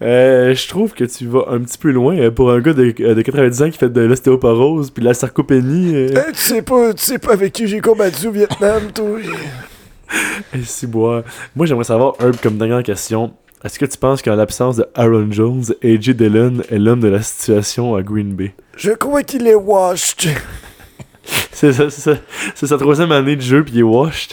euh, 0.02 0.54
je 0.54 0.68
trouve 0.68 0.92
que 0.92 1.04
tu 1.04 1.26
vas 1.26 1.46
un 1.50 1.60
petit 1.60 1.78
peu 1.78 1.90
loin 1.90 2.16
euh, 2.18 2.30
pour 2.30 2.50
un 2.52 2.60
gars 2.60 2.72
de, 2.72 2.94
euh, 3.00 3.14
de 3.14 3.22
90 3.22 3.62
ans 3.62 3.70
qui 3.70 3.78
fait 3.78 3.88
de 3.88 4.00
l'ostéoporose 4.02 4.90
puis 4.90 5.02
de 5.02 5.08
la 5.08 5.14
sarcopénie. 5.14 5.94
euh, 5.94 6.08
Hey, 6.08 6.32
tu 6.32 6.40
sais 6.40 6.62
pas, 6.62 6.92
tu 6.94 7.04
sais 7.04 7.18
pas 7.18 7.32
avec 7.32 7.52
qui 7.52 7.66
j'ai 7.66 7.80
combattu 7.80 8.28
au 8.28 8.32
Vietnam, 8.32 8.82
toi. 8.94 9.18
et 10.54 10.62
si 10.62 10.86
boire. 10.86 11.22
Moi, 11.56 11.66
j'aimerais 11.66 11.84
savoir, 11.84 12.14
Herb, 12.20 12.36
comme 12.42 12.58
dernière 12.58 12.82
question. 12.82 13.32
Est-ce 13.64 13.78
que 13.78 13.86
tu 13.86 13.96
penses 13.96 14.20
qu'en 14.20 14.36
l'absence 14.36 14.76
de 14.76 14.86
Aaron 14.94 15.28
Jones, 15.30 15.64
AJ 15.82 16.10
Dillon 16.10 16.58
est 16.70 16.78
l'homme 16.78 17.00
de 17.00 17.08
la 17.08 17.22
situation 17.22 17.94
à 17.94 18.02
Green 18.02 18.34
Bay? 18.34 18.54
Je 18.76 18.90
crois 18.90 19.22
qu'il 19.22 19.46
est 19.46 19.54
washed. 19.54 20.28
C'est 21.52 21.72
sa- 21.72 21.88
c'est 21.88 22.66
sa 22.66 22.76
troisième 22.76 23.10
année 23.10 23.34
de 23.36 23.40
jeu 23.40 23.64
puis 23.64 23.72
il 23.76 23.80
est 23.80 23.82
washed. 23.82 24.32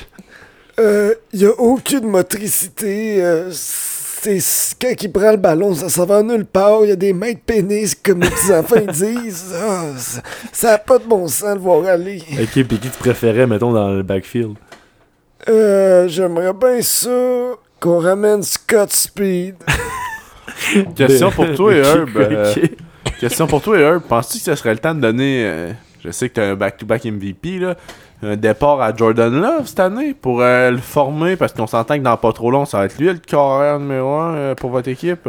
Euh, 0.79 1.13
y 1.33 1.45
a 1.45 1.51
aucune 1.59 2.07
motricité. 2.07 3.23
euh, 3.23 3.49
c'est 3.51 4.39
quand 4.79 4.93
il 5.01 5.11
prend 5.11 5.31
le 5.31 5.37
ballon, 5.37 5.73
ça 5.73 5.89
s'en 5.89 6.05
va 6.05 6.21
nulle 6.23 6.45
part. 6.45 6.85
Y 6.85 6.91
a 6.91 6.95
des 6.95 7.11
mains 7.13 7.33
de 7.33 7.37
pénis, 7.39 7.95
comme 7.95 8.21
les 8.21 8.29
petits 8.29 8.53
enfants 8.53 8.75
ils 8.81 8.87
disent. 8.91 9.53
Ah, 9.55 9.83
ça- 9.97 10.21
ça 10.51 10.73
a 10.73 10.77
pas 10.77 10.99
de 10.99 11.05
bon 11.05 11.27
sens 11.27 11.49
de 11.49 11.53
le 11.55 11.59
voir 11.59 11.85
aller. 11.87 12.21
Ok, 12.39 12.51
puis 12.51 12.77
qui 12.77 12.79
tu 12.79 12.89
préférais, 12.99 13.47
mettons, 13.47 13.71
dans 13.73 13.89
le 13.89 14.03
backfield? 14.03 14.55
Euh, 15.49 16.07
j'aimerais 16.07 16.53
bien 16.53 16.81
ça 16.81 17.09
qu'on 17.79 17.99
ramène 17.99 18.43
Scott 18.43 18.91
Speed. 18.93 19.55
Question 20.95 21.31
pour 21.31 21.51
toi, 21.55 21.73
Herb. 21.73 22.09
euh, 22.17 22.53
question 23.19 23.47
pour 23.47 23.61
toi, 23.61 23.79
Herb. 23.79 24.03
Penses-tu 24.03 24.37
que 24.39 24.43
ce 24.45 24.55
serait 24.55 24.73
le 24.73 24.79
temps 24.79 24.93
de 24.93 24.99
donner. 25.01 25.43
euh, 25.45 25.71
je 26.03 26.11
sais 26.11 26.29
que 26.29 26.35
t'as 26.35 26.51
un 26.51 26.55
back-to-back 26.55 27.05
MVP, 27.05 27.57
là. 27.59 27.75
Un 28.23 28.35
départ 28.35 28.81
à 28.81 28.95
Jordan 28.95 29.33
Love 29.41 29.65
cette 29.67 29.79
année 29.79 30.13
pour 30.13 30.41
euh, 30.41 30.71
le 30.71 30.77
former 30.77 31.35
parce 31.35 31.53
qu'on 31.53 31.65
s'entend 31.67 31.97
que 31.97 32.03
dans 32.03 32.17
pas 32.17 32.31
trop 32.33 32.51
long, 32.51 32.65
ça 32.65 32.77
va 32.79 32.85
être 32.85 32.97
lui 32.99 33.07
le 33.07 33.15
carrière 33.17 33.79
numéro 33.79 34.15
1 34.15 34.55
pour 34.55 34.69
votre 34.69 34.89
équipe. 34.89 35.27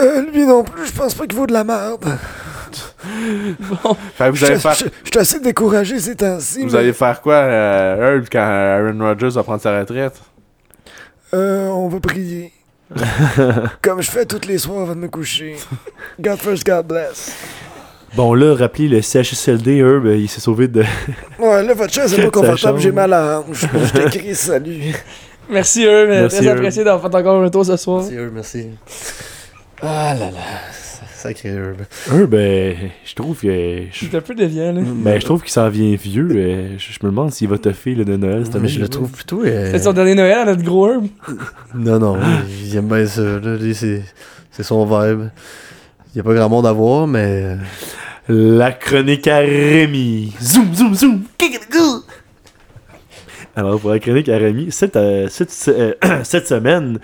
Euh, 0.00 0.22
lui 0.32 0.46
non 0.46 0.62
plus, 0.62 0.86
je 0.86 0.92
pense 0.92 1.14
pas 1.14 1.26
qu'il 1.26 1.36
vaut 1.36 1.46
de 1.46 1.52
la 1.52 1.64
merde. 1.64 2.04
Fait 4.14 4.26
que 4.26 4.30
vous 4.30 4.36
Je 4.36 4.46
allez 4.46 4.58
faire. 4.58 4.74
je- 4.74 4.84
je 5.04 5.10
suis 5.10 5.18
assez 5.18 5.40
découragé 5.40 5.98
ces 5.98 6.14
temps-ci. 6.14 6.62
Vous 6.64 6.72
mais- 6.72 6.78
allez 6.78 6.92
faire 6.92 7.20
quoi, 7.22 7.34
euh, 7.34 8.16
Herb, 8.16 8.26
quand 8.30 8.38
Aaron 8.38 8.98
Rodgers 9.04 9.30
va 9.30 9.42
prendre 9.42 9.60
sa 9.62 9.78
retraite? 9.80 10.20
Euh, 11.34 11.68
on 11.68 11.88
va 11.88 12.00
prier. 12.00 12.52
Comme 13.82 14.00
je 14.00 14.10
fais 14.10 14.24
tous 14.26 14.46
les 14.46 14.58
soirs 14.58 14.82
avant 14.82 14.94
de 14.94 15.00
me 15.00 15.08
coucher. 15.08 15.56
God 16.20 16.38
first, 16.38 16.64
God 16.66 16.86
bless. 16.86 17.34
Bon, 18.16 18.34
là, 18.34 18.54
rappelez 18.54 18.88
le 18.88 19.00
CHSLD, 19.02 19.76
Herb, 19.78 20.06
euh, 20.06 20.16
il 20.16 20.28
s'est 20.28 20.40
sauvé 20.40 20.66
de. 20.68 20.82
Ouais, 21.38 21.62
là, 21.62 21.74
votre 21.74 21.92
chaise 21.92 22.12
est 22.14 22.22
pas 22.24 22.30
confortable, 22.40 22.80
j'ai 22.80 22.90
mal 22.92 23.12
à. 23.12 23.44
Je 23.52 24.08
t'écris, 24.10 24.34
salut. 24.34 24.94
Merci, 25.50 25.84
eux, 25.84 26.06
mais 26.08 26.20
Merci, 26.22 26.38
très 26.38 26.46
eux. 26.46 26.50
apprécié 26.52 26.84
d'avoir 26.84 27.10
fait 27.10 27.16
encore 27.18 27.42
un 27.42 27.48
tour 27.50 27.64
ce 27.64 27.76
soir. 27.76 28.00
Merci, 28.02 28.14
Herb, 28.16 28.32
merci. 28.34 28.66
Ah 29.80 30.14
là 30.18 30.30
là, 30.30 30.40
sacré 31.14 31.50
Herb. 31.50 31.76
Herb, 32.12 32.34
euh, 32.34 32.72
je 33.04 33.14
trouve 33.14 33.38
que. 33.40 33.82
Je... 33.92 34.06
C'est 34.10 34.16
un 34.16 34.20
peu 34.20 34.34
déviant, 34.34 34.72
là. 34.72 34.80
Ben, 34.84 35.20
je 35.20 35.24
trouve 35.24 35.42
qu'il 35.42 35.52
s'en 35.52 35.68
vient 35.68 35.94
vieux. 35.94 36.28
euh, 36.32 36.68
je, 36.78 36.92
je 36.92 36.98
me 37.02 37.10
demande 37.10 37.30
s'il 37.32 37.48
va 37.48 37.58
toffer 37.58 37.94
le 37.94 38.04
de 38.04 38.16
Noël 38.16 38.44
cette 38.44 38.54
Mais 38.54 38.60
année. 38.60 38.68
je 38.68 38.80
le 38.80 38.88
trouve 38.88 39.10
plutôt. 39.10 39.42
euh, 39.44 39.68
C'est 39.70 39.78
son 39.84 39.92
dernier 39.92 40.14
Noël 40.14 40.38
à 40.38 40.44
notre 40.46 40.62
gros 40.64 40.90
herb. 40.90 41.06
Non, 41.74 41.98
non, 41.98 42.16
il 42.64 42.74
aime 42.76 42.88
bien 42.88 43.06
ça. 43.06 43.22
c'est 43.74 44.02
c'est 44.50 44.62
son 44.64 44.84
vibe. 44.86 45.28
Il 46.18 46.22
n'y 46.22 46.30
a 46.30 46.32
pas 46.32 46.34
grand 46.34 46.48
monde 46.48 46.66
à 46.66 46.72
voir, 46.72 47.06
mais. 47.06 47.56
euh, 48.28 48.58
La 48.58 48.72
chronique 48.72 49.28
à 49.28 49.38
Rémi. 49.38 50.32
Zoom, 50.42 50.74
zoom, 50.74 50.92
zoom. 50.92 51.22
Alors, 53.54 53.78
pour 53.78 53.90
la 53.90 54.00
chronique 54.00 54.28
à 54.28 54.36
Rémi, 54.36 54.72
cette, 54.72 54.96
euh, 54.96 55.28
cette, 55.30 55.54
euh, 55.68 55.92
cette 56.24 56.48
semaine, 56.48 56.98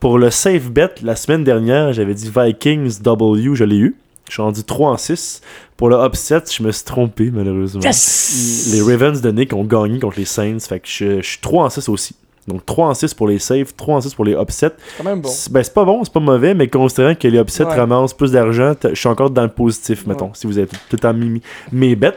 pour 0.00 0.18
le 0.18 0.28
safe 0.30 0.68
bet, 0.70 0.90
la 1.02 1.16
semaine 1.16 1.44
dernière, 1.44 1.94
j'avais 1.94 2.12
dit 2.12 2.30
Vikings 2.36 3.00
W, 3.00 3.54
je 3.54 3.64
l'ai 3.64 3.78
eu. 3.78 3.96
Je 4.28 4.34
suis 4.34 4.42
rendu 4.42 4.62
3 4.62 4.90
en 4.90 4.96
6. 4.98 5.40
Pour 5.78 5.88
le 5.88 5.96
upset, 6.04 6.42
je 6.54 6.62
me 6.62 6.70
suis 6.70 6.84
trompé, 6.84 7.30
malheureusement. 7.32 7.80
Yes! 7.80 8.68
Les 8.74 8.82
Ravens 8.82 9.22
de 9.22 9.30
Nick 9.30 9.54
ont 9.54 9.64
gagné 9.64 9.98
contre 9.98 10.18
les 10.18 10.26
Saints, 10.26 10.58
fait 10.60 10.80
que 10.80 10.88
je, 10.88 11.22
je 11.22 11.26
suis 11.26 11.38
3 11.40 11.64
en 11.64 11.70
6 11.70 11.88
aussi. 11.88 12.14
Donc 12.48 12.64
3 12.66 12.88
en 12.88 12.94
6 12.94 13.14
pour 13.14 13.28
les 13.28 13.38
saves, 13.38 13.72
3 13.76 13.96
en 13.96 14.00
6 14.00 14.14
pour 14.14 14.24
les 14.24 14.32
upsets. 14.32 14.70
C'est 14.96 15.02
quand 15.02 15.08
même 15.10 15.20
bon. 15.20 15.28
C'est- 15.28 15.52
Ben, 15.52 15.62
c'est 15.62 15.74
pas 15.74 15.84
bon, 15.84 16.02
c'est 16.02 16.12
pas 16.12 16.20
mauvais, 16.20 16.54
mais 16.54 16.66
considérant 16.68 17.14
que 17.14 17.28
les 17.28 17.38
upsets 17.38 17.64
Ouais. 17.64 17.74
ramassent 17.76 18.14
plus 18.14 18.32
d'argent, 18.32 18.72
je 18.82 18.94
suis 18.94 19.08
encore 19.08 19.30
dans 19.30 19.42
le 19.42 19.48
positif, 19.50 20.06
mettons, 20.06 20.26
Ouais. 20.26 20.30
si 20.34 20.46
vous 20.46 20.58
avez 20.58 20.66
tout, 20.88 20.96
le 21.02 21.12
mis 21.12 21.28
mis 21.30 21.42
mes 21.72 21.94
bets. 21.96 22.14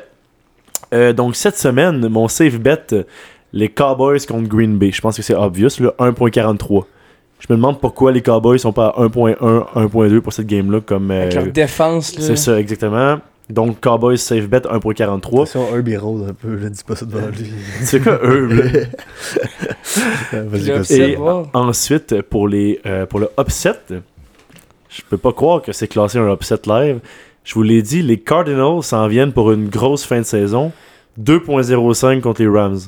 Euh, 0.94 1.14
donc, 1.14 1.36
cette 1.36 1.58
semaine, 1.58 2.08
mon 2.10 2.28
safe 2.28 2.60
bet, 2.60 3.06
les 3.54 3.70
Cowboys 3.70 4.26
contre 4.28 4.48
Green 4.50 4.78
Bay. 4.78 4.92
Je 4.92 5.02
pense 5.02 5.16
que 5.18 5.22
c'est 5.22 5.36
obvious, 5.36 5.70
là, 5.80 5.94
1.43. 6.00 6.86
Je 7.40 7.48
me 7.50 7.56
demande 7.56 7.80
pourquoi 7.80 8.12
les 8.12 8.22
Cowboys 8.22 8.60
sont 8.60 8.72
pas 8.74 8.88
à 8.96 9.02
1.1, 9.02 9.66
1.2 9.76 10.22
pour 10.22 10.32
cette 10.34 10.48
game-là, 10.48 10.80
comme. 10.82 11.10
Avec 11.12 11.36
euh, 11.36 11.44
leur 11.46 11.52
défense, 11.54 12.16
là. 12.16 12.22
c'est 12.24 12.36
ça, 12.36 12.60
exactement. 12.60 13.18
Donc, 13.52 13.82
Cowboys 13.82 14.18
safe 14.18 14.48
bet 14.48 14.62
1.43. 14.62 15.18
Attention, 15.18 15.76
Herb 15.76 15.88
il 15.88 15.98
rôde 15.98 16.30
un 16.30 16.34
peu, 16.34 16.56
là, 16.56 16.70
dis 16.70 16.84
pas 16.84 16.96
ça 16.96 17.06
devant 17.06 17.28
lui. 17.28 17.52
C'est 17.82 18.02
quoi 18.02 18.20
eux, 18.24 18.50
Et 20.90 21.18
ensuite, 21.54 22.22
pour, 22.22 22.48
les, 22.48 22.80
euh, 22.86 23.06
pour 23.06 23.20
le 23.20 23.30
upset, 23.40 23.76
je 24.90 25.02
peux 25.10 25.18
pas 25.18 25.34
croire 25.34 25.62
que 25.62 25.72
c'est 25.72 25.88
classé 25.88 26.18
un 26.18 26.32
upset 26.32 26.62
live. 26.66 27.00
Je 27.44 27.54
vous 27.54 27.64
l'ai 27.64 27.82
dit, 27.82 28.02
les 28.02 28.20
Cardinals 28.20 28.84
s'en 28.84 29.08
viennent 29.08 29.34
pour 29.34 29.52
une 29.52 29.70
grosse 29.70 30.06
fin 30.06 30.20
de 30.20 30.26
saison. 30.26 30.72
2.05 31.22 32.22
contre 32.22 32.42
les 32.42 32.48
Rams. 32.48 32.80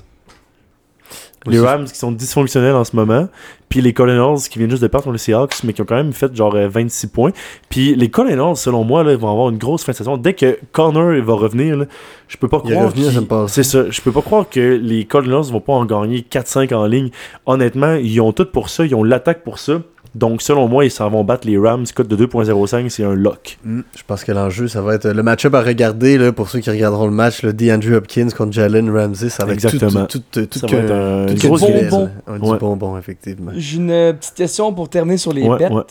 Les 1.47 1.59
Aussi- 1.59 1.67
Rams 1.67 1.85
qui 1.85 1.97
sont 1.97 2.11
dysfonctionnels 2.11 2.75
en 2.75 2.83
ce 2.83 2.95
moment. 2.95 3.27
Puis 3.69 3.81
les 3.81 3.91
Cardinals 3.93 4.37
qui 4.49 4.59
viennent 4.59 4.69
juste 4.69 4.83
de 4.83 4.87
perdre 4.87 5.05
contre 5.05 5.13
les 5.15 5.19
Seahawks, 5.19 5.63
mais 5.63 5.73
qui 5.73 5.81
ont 5.81 5.85
quand 5.85 5.95
même 5.95 6.13
fait 6.13 6.33
genre 6.35 6.53
euh, 6.55 6.67
26 6.67 7.07
points. 7.07 7.31
Puis 7.69 7.95
les 7.95 8.09
Cardinals, 8.11 8.55
selon 8.55 8.83
moi, 8.83 9.03
là, 9.03 9.11
ils 9.13 9.17
vont 9.17 9.31
avoir 9.31 9.49
une 9.49 9.57
grosse 9.57 9.83
fin 9.83 9.91
de 9.93 9.97
saison. 9.97 10.15
Dès 10.17 10.33
que 10.33 10.57
Connor 10.71 11.13
va 11.23 11.33
revenir, 11.33 11.75
là, 11.77 11.85
je 12.27 12.37
peux 12.37 12.47
pas 12.47 12.61
Il 12.63 12.71
croire. 12.71 12.85
passée. 13.27 13.63
C'est 13.63 13.63
ça. 13.63 13.89
Je 13.89 13.99
peux 14.01 14.11
pas 14.11 14.21
croire 14.21 14.47
que 14.49 14.59
les 14.81 15.05
Cardinals 15.05 15.43
vont 15.51 15.59
pas 15.59 15.73
en 15.73 15.85
gagner 15.85 16.21
4-5 16.29 16.71
en 16.73 16.85
ligne. 16.85 17.09
Honnêtement, 17.45 17.95
ils 17.95 18.21
ont 18.21 18.31
tout 18.31 18.45
pour 18.45 18.69
ça. 18.69 18.85
Ils 18.85 18.93
ont 18.95 19.03
l'attaque 19.03 19.43
pour 19.43 19.57
ça. 19.59 19.81
Donc, 20.15 20.43
selon 20.43 20.67
moi, 20.67 20.85
ils 20.85 20.91
s'en 20.91 21.09
vont 21.09 21.23
battre 21.23 21.47
les 21.47 21.57
Rams. 21.57 21.85
Cote 21.95 22.07
de 22.07 22.15
2.05, 22.15 22.87
c'est 22.89 23.03
un 23.03 23.15
lock. 23.15 23.57
Hmm, 23.65 23.81
Je 23.97 24.03
pense 24.05 24.23
que 24.23 24.31
l'enjeu, 24.31 24.67
ça 24.67 24.81
va 24.81 24.93
être 24.93 25.07
euh, 25.07 25.13
le 25.13 25.23
match-up 25.23 25.53
à 25.55 25.61
regarder 25.61 26.19
là, 26.19 26.31
pour 26.31 26.49
ceux 26.49 26.59
qui 26.59 26.69
regarderont 26.69 27.05
le 27.07 27.11
match. 27.13 27.41
Le 27.41 27.51
DeAndre 27.51 27.93
Hopkins 27.93 28.29
contre 28.29 28.51
Jalen 28.53 28.89
Ramsey, 28.95 29.29
ça 29.29 29.43
va 29.45 29.53
Exactement. 29.53 30.03
être 30.03 30.07
tout, 30.07 30.19
tout, 30.31 30.41
tout, 30.41 30.45
tout, 30.45 30.59
Ça 30.59 30.67
que- 30.67 30.75
va 30.75 30.81
être 30.83 30.91
un- 30.91 31.25
tout 31.25 31.33
une 31.33 31.39
que 31.39 31.47
grosse 31.47 31.61
bonbon. 31.61 31.89
ça. 32.25 32.31
Ouais, 32.31 32.39
Du 32.39 32.49
Ouais. 32.49 32.57
bonbon, 32.59 32.97
effectivement. 32.97 33.51
J'ai 33.55 33.77
une 33.77 34.13
petite 34.19 34.35
question 34.35 34.71
pour 34.71 34.87
terminer 34.87 35.17
sur 35.17 35.33
les 35.33 35.47
Ouais, 35.47 35.57
bets. 35.57 35.69
ouais. 35.73 35.81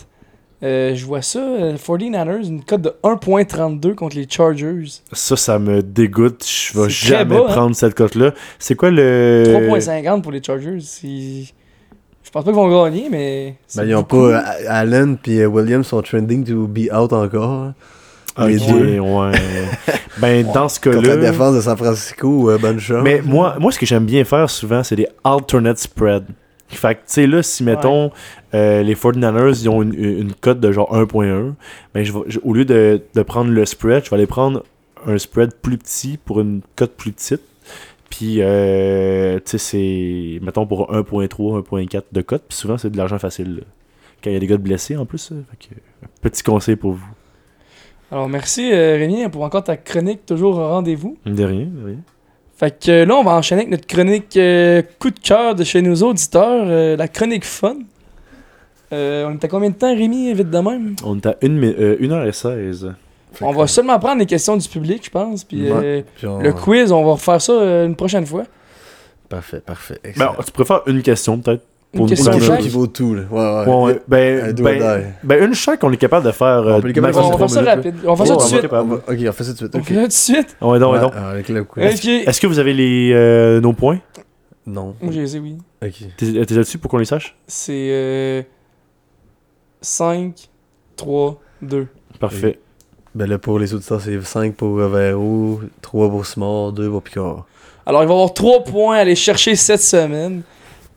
Euh, 0.65 0.95
je 0.95 1.05
vois 1.05 1.23
ça, 1.23 1.41
euh, 1.41 1.77
49ers, 1.77 2.47
une 2.47 2.63
cote 2.63 2.83
de 2.83 2.93
1.32 3.03 3.95
contre 3.97 4.15
les 4.15 4.29
Chargers. 4.31 4.85
Ça, 5.13 5.35
ça 5.35 5.59
me 5.59 5.83
dégoûte. 5.83 6.47
Je 6.49 6.81
vais 6.81 6.89
jamais 6.89 7.25
bas, 7.25 7.47
hein? 7.49 7.53
prendre 7.53 7.75
cette 7.75 7.95
cote-là. 7.95 8.33
C'est 8.61 8.77
quoi 8.77 8.93
le. 8.93 9.43
3.50 9.69 10.23
pour 10.23 10.31
les 10.31 10.41
Chargers. 10.41 10.79
c'est- 10.81 11.53
pense 12.33 12.45
pas 12.45 12.51
qu'ils 12.51 12.61
vont 12.61 12.85
gagner, 12.85 13.09
mais. 13.11 13.57
Ben, 13.77 13.85
ils 13.85 13.95
ont 13.95 14.05
pas. 14.05 14.39
Allen 14.69 15.17
puis 15.17 15.41
euh, 15.41 15.47
Williams 15.47 15.87
sont 15.87 16.03
trending 16.03 16.45
to 16.45 16.67
be 16.67 16.93
out 16.93 17.13
encore. 17.13 17.51
hein. 17.51 17.75
les 18.47 18.63
Ok, 18.63 18.69
deux. 18.71 18.99
ouais. 19.01 19.33
ben, 20.19 20.47
dans 20.53 20.69
ce 20.69 20.81
Contre 20.81 20.97
la 21.03 21.03
cas-là. 21.17 21.31
défense 21.31 21.55
de 21.57 21.61
San 21.61 21.77
Francisco, 21.77 22.51
euh, 22.51 22.59
bonne 22.59 22.81
chance. 22.81 23.03
Mais 23.05 23.21
moi, 23.23 23.57
moi, 23.61 23.71
ce 23.73 23.79
que 23.79 23.87
j'aime 23.87 24.07
bien 24.07 24.25
faire 24.25 24.49
souvent, 24.49 24.83
c'est 24.83 24.97
des 24.97 25.09
alternate 25.25 25.79
spreads. 25.79 26.25
Fait 26.69 26.95
que, 26.95 27.01
tu 27.01 27.05
sais, 27.09 27.27
là, 27.27 27.43
si, 27.43 27.63
mettons, 27.65 28.11
euh, 28.55 28.83
les 28.83 28.95
49ers, 28.95 29.61
ils 29.61 29.69
ont 29.69 29.83
une, 29.83 29.93
une 29.93 30.33
cote 30.33 30.59
de 30.59 30.73
genre 30.73 30.91
1.1, 30.97 31.53
ben, 31.95 32.03
je 32.03 32.13
vais- 32.15 32.21
je- 32.29 32.39
au 32.43 32.55
lieu 32.55 32.65
de, 32.65 33.03
de 33.15 33.23
prendre 33.23 33.51
le 33.51 33.67
spread, 33.67 34.05
je 34.07 34.09
vais 34.11 34.17
aller 34.17 34.27
prendre 34.27 34.63
un 35.07 35.19
spread 35.19 35.53
plus 35.61 35.77
petit 35.77 36.19
pour 36.25 36.41
une 36.41 36.63
cote 36.75 36.93
plus 36.97 37.13
petite. 37.13 37.43
Puis, 38.13 38.43
euh, 38.43 39.37
tu 39.37 39.53
sais, 39.53 39.59
c'est, 39.59 40.39
mettons, 40.45 40.67
pour 40.67 40.93
1.3, 40.93 41.63
1.4 41.63 42.03
de 42.13 42.21
cote. 42.21 42.43
Puis 42.47 42.59
souvent, 42.59 42.77
c'est 42.77 42.91
de 42.91 42.99
l'argent 42.99 43.19
facile. 43.19 43.57
là. 43.57 43.63
Quand 44.23 44.29
il 44.29 44.35
y 44.35 44.37
a 44.37 44.39
des 44.39 44.47
gars 44.47 44.59
de 44.59 44.63
blessés, 44.63 44.99
en 44.99 45.07
plus. 45.07 45.29
Fait 45.29 45.69
que, 45.69 45.75
petit 46.21 46.43
conseil 46.43 46.77
pour 46.77 46.93
vous. 46.93 47.09
Alors, 48.11 48.29
merci 48.29 48.71
euh, 48.71 48.97
Rémi 48.99 49.27
pour 49.31 49.45
encore 49.45 49.65
ta 49.65 49.79
chronique 49.79 50.27
toujours 50.27 50.59
au 50.59 50.69
rendez-vous. 50.69 51.17
De 51.25 51.43
rien, 51.43 51.69
de 51.75 51.87
rien. 51.87 51.97
Fait 52.55 52.79
que 52.85 52.91
euh, 52.91 53.07
là, 53.07 53.15
on 53.17 53.25
va 53.25 53.33
enchaîner 53.33 53.63
avec 53.63 53.71
notre 53.71 53.87
chronique 53.87 54.37
euh, 54.37 54.83
coup 54.99 55.11
de 55.11 55.19
cœur 55.19 55.55
de 55.55 55.65
chez 55.65 55.81
nos 55.81 55.95
auditeurs, 56.03 56.67
euh, 56.67 56.97
la 56.99 57.09
chronique 57.09 57.47
fun. 57.47 57.77
Euh, 58.93 59.27
on 59.27 59.33
est 59.33 59.43
à 59.43 59.49
combien 59.49 59.71
de 59.71 59.75
temps, 59.75 59.97
Rémi, 59.97 60.35
vite 60.35 60.51
de 60.51 60.59
même? 60.59 60.97
On 61.03 61.17
est 61.17 61.25
à 61.25 61.33
1h16. 61.41 62.93
Fait 63.33 63.45
On 63.45 63.53
que- 63.53 63.59
va 63.59 63.67
seulement 63.67 63.99
prendre 63.99 64.19
les 64.21 64.27
questions 64.27 64.57
du 64.57 64.69
public, 64.69 65.05
je 65.05 65.11
pense. 65.11 65.45
Puis 65.45 65.71
Ouais. 65.71 65.79
euh, 65.85 66.03
puis 66.17 66.27
on- 66.27 66.39
le 66.41 66.53
quiz, 66.53 66.93
on 66.93 67.05
va 67.05 67.13
refaire 67.13 67.41
ça 67.41 67.53
euh, 67.53 67.87
une 67.87 67.97
prochaine 67.97 68.27
fois. 68.27 68.45
Parfait, 69.29 69.61
parfait. 69.61 69.99
Ben, 70.19 70.33
tu 70.45 70.53
préfères 70.53 70.83
une 70.87 71.03
question, 71.03 71.39
peut-être 71.39 71.63
Une 71.95 71.99
Pour 71.99 72.07
nous 72.09 72.15
question 72.15 72.41
chaque? 72.41 72.61
qui 72.61 72.71
vaut 72.71 72.87
tout, 72.87 73.15
là. 73.15 73.23
Ouais, 73.31 73.39
ouais. 73.39 73.67
Ouais, 73.67 73.83
ouais. 73.85 74.03
Ben, 74.09 74.53
ben, 74.55 75.15
ben, 75.23 75.45
une 75.45 75.53
chaque, 75.53 75.85
on 75.85 75.93
est 75.93 75.99
capable 75.99 76.25
de 76.25 76.33
faire. 76.33 76.47
euh, 76.47 76.77
On 76.79 76.81
peut 76.81 76.87
les 76.89 76.95
capable 76.95 77.13
de 77.13 77.19
On 77.19 77.23
maximum 77.29 77.41
va 77.41 77.49
faire 77.55 77.65
ça 77.65 77.71
rapide. 77.75 77.95
On 78.07 78.15
va 78.15 78.17
faire 78.17 78.27
ça 78.27 78.33
tout 78.33 78.39
de 78.39 78.45
on 78.45 78.47
suite. 78.47 78.73
On 78.73 78.85
va- 78.85 78.95
Ok, 78.97 79.19
on 79.29 79.33
fait 79.33 79.45
ça 79.45 79.51
tout 79.53 79.53
de 79.53 79.57
suite. 79.59 79.75
On 79.75 79.79
ok. 79.79 79.85
fait 79.85 79.95
ça 79.95 80.01
tout 80.01 80.07
de 80.07 80.13
suite. 80.13 80.57
là. 80.59 80.67
Ouais, 80.69 80.79
non, 80.79 80.91
ouais, 80.93 81.01
non. 81.01 81.11
Avec 81.13 81.49
le 81.51 81.65
quiz. 81.65 81.85
Ok. 81.95 82.07
Est-ce 82.07 82.41
que 82.41 82.47
vous 82.47 82.59
avez 82.59 82.73
les, 82.73 83.13
euh, 83.13 83.61
nos 83.61 83.75
points? 83.75 83.99
Non. 84.67 84.95
Moi, 85.03 85.13
j'ai 85.13 85.21
les 85.21 85.37
ai, 85.37 85.41
oui. 85.41 85.59
Ok. 85.85 85.93
T'es 86.17 86.33
t'es 86.47 86.55
là-dessus 86.55 86.79
pour 86.79 86.91
qu'on 86.91 86.97
les 86.97 87.05
sache? 87.05 87.37
C'est 87.47 87.89
euh, 87.91 88.43
5, 89.81 90.49
3, 90.97 91.41
2. 91.61 91.89
Parfait. 92.21 92.59
Ben 93.15 93.29
là, 93.29 93.39
pour 93.39 93.59
les 93.59 93.75
auditeurs, 93.75 94.01
c'est 94.01 94.21
5 94.23 94.55
pour 94.55 94.77
Véro, 94.77 95.61
3 95.83 96.09
pour 96.09 96.25
Simard, 96.25 96.73
2 96.73 96.89
pour 96.91 97.03
Picard. 97.03 97.45
Alors, 97.85 98.03
il 98.03 98.07
va 98.07 98.13
y 98.13 98.17
avoir 98.17 98.33
3 98.33 98.65
points 98.65 98.97
à 98.97 99.01
aller 99.01 99.15
chercher 99.17 99.55
cette 99.55 99.83
semaine. 99.83 100.43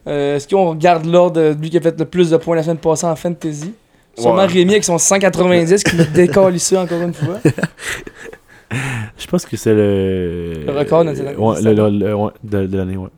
Euh, 0.07 0.35
Est-ce 0.37 0.47
qu'on 0.47 0.69
regarde 0.69 1.05
l'ordre 1.05 1.41
de 1.41 1.55
lui 1.59 1.69
qui 1.69 1.77
a 1.77 1.81
fait 1.81 1.99
le 1.99 2.05
plus 2.05 2.29
de 2.29 2.37
points 2.37 2.55
la 2.55 2.63
semaine 2.63 2.77
passée 2.77 3.05
en 3.07 3.15
fantasy? 3.15 3.73
Sûrement 4.17 4.35
Ouais. 4.43 4.45
Rémi 4.45 4.71
avec 4.71 4.83
son 4.85 4.97
190 4.97 5.83
qui 5.83 5.95
me 5.97 6.05
décolle 6.05 6.55
ici 6.55 6.77
encore 6.77 7.01
une 7.01 7.13
fois. 7.13 7.39
Je 9.17 9.27
pense 9.27 9.45
que 9.45 9.57
c'est 9.57 9.73
le. 9.73 10.63
Le 10.65 10.71
record 10.77 11.03
national. 11.03 11.37
Ouais, 11.37 11.61
le, 11.61 11.73
le- 11.73 11.89
le- 11.89 12.15
ouais, 12.15 12.31
de, 12.43 12.65
de 12.65 12.77
l'année, 12.77 12.97
ouais. 12.97 13.09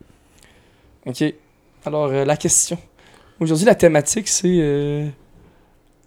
Ok. 1.06 1.24
Alors, 1.86 2.06
euh, 2.08 2.26
la 2.26 2.36
question. 2.36 2.78
Aujourd'hui, 3.40 3.66
la 3.66 3.76
thématique, 3.76 4.28
c'est. 4.28 4.48
euh, 4.60 5.08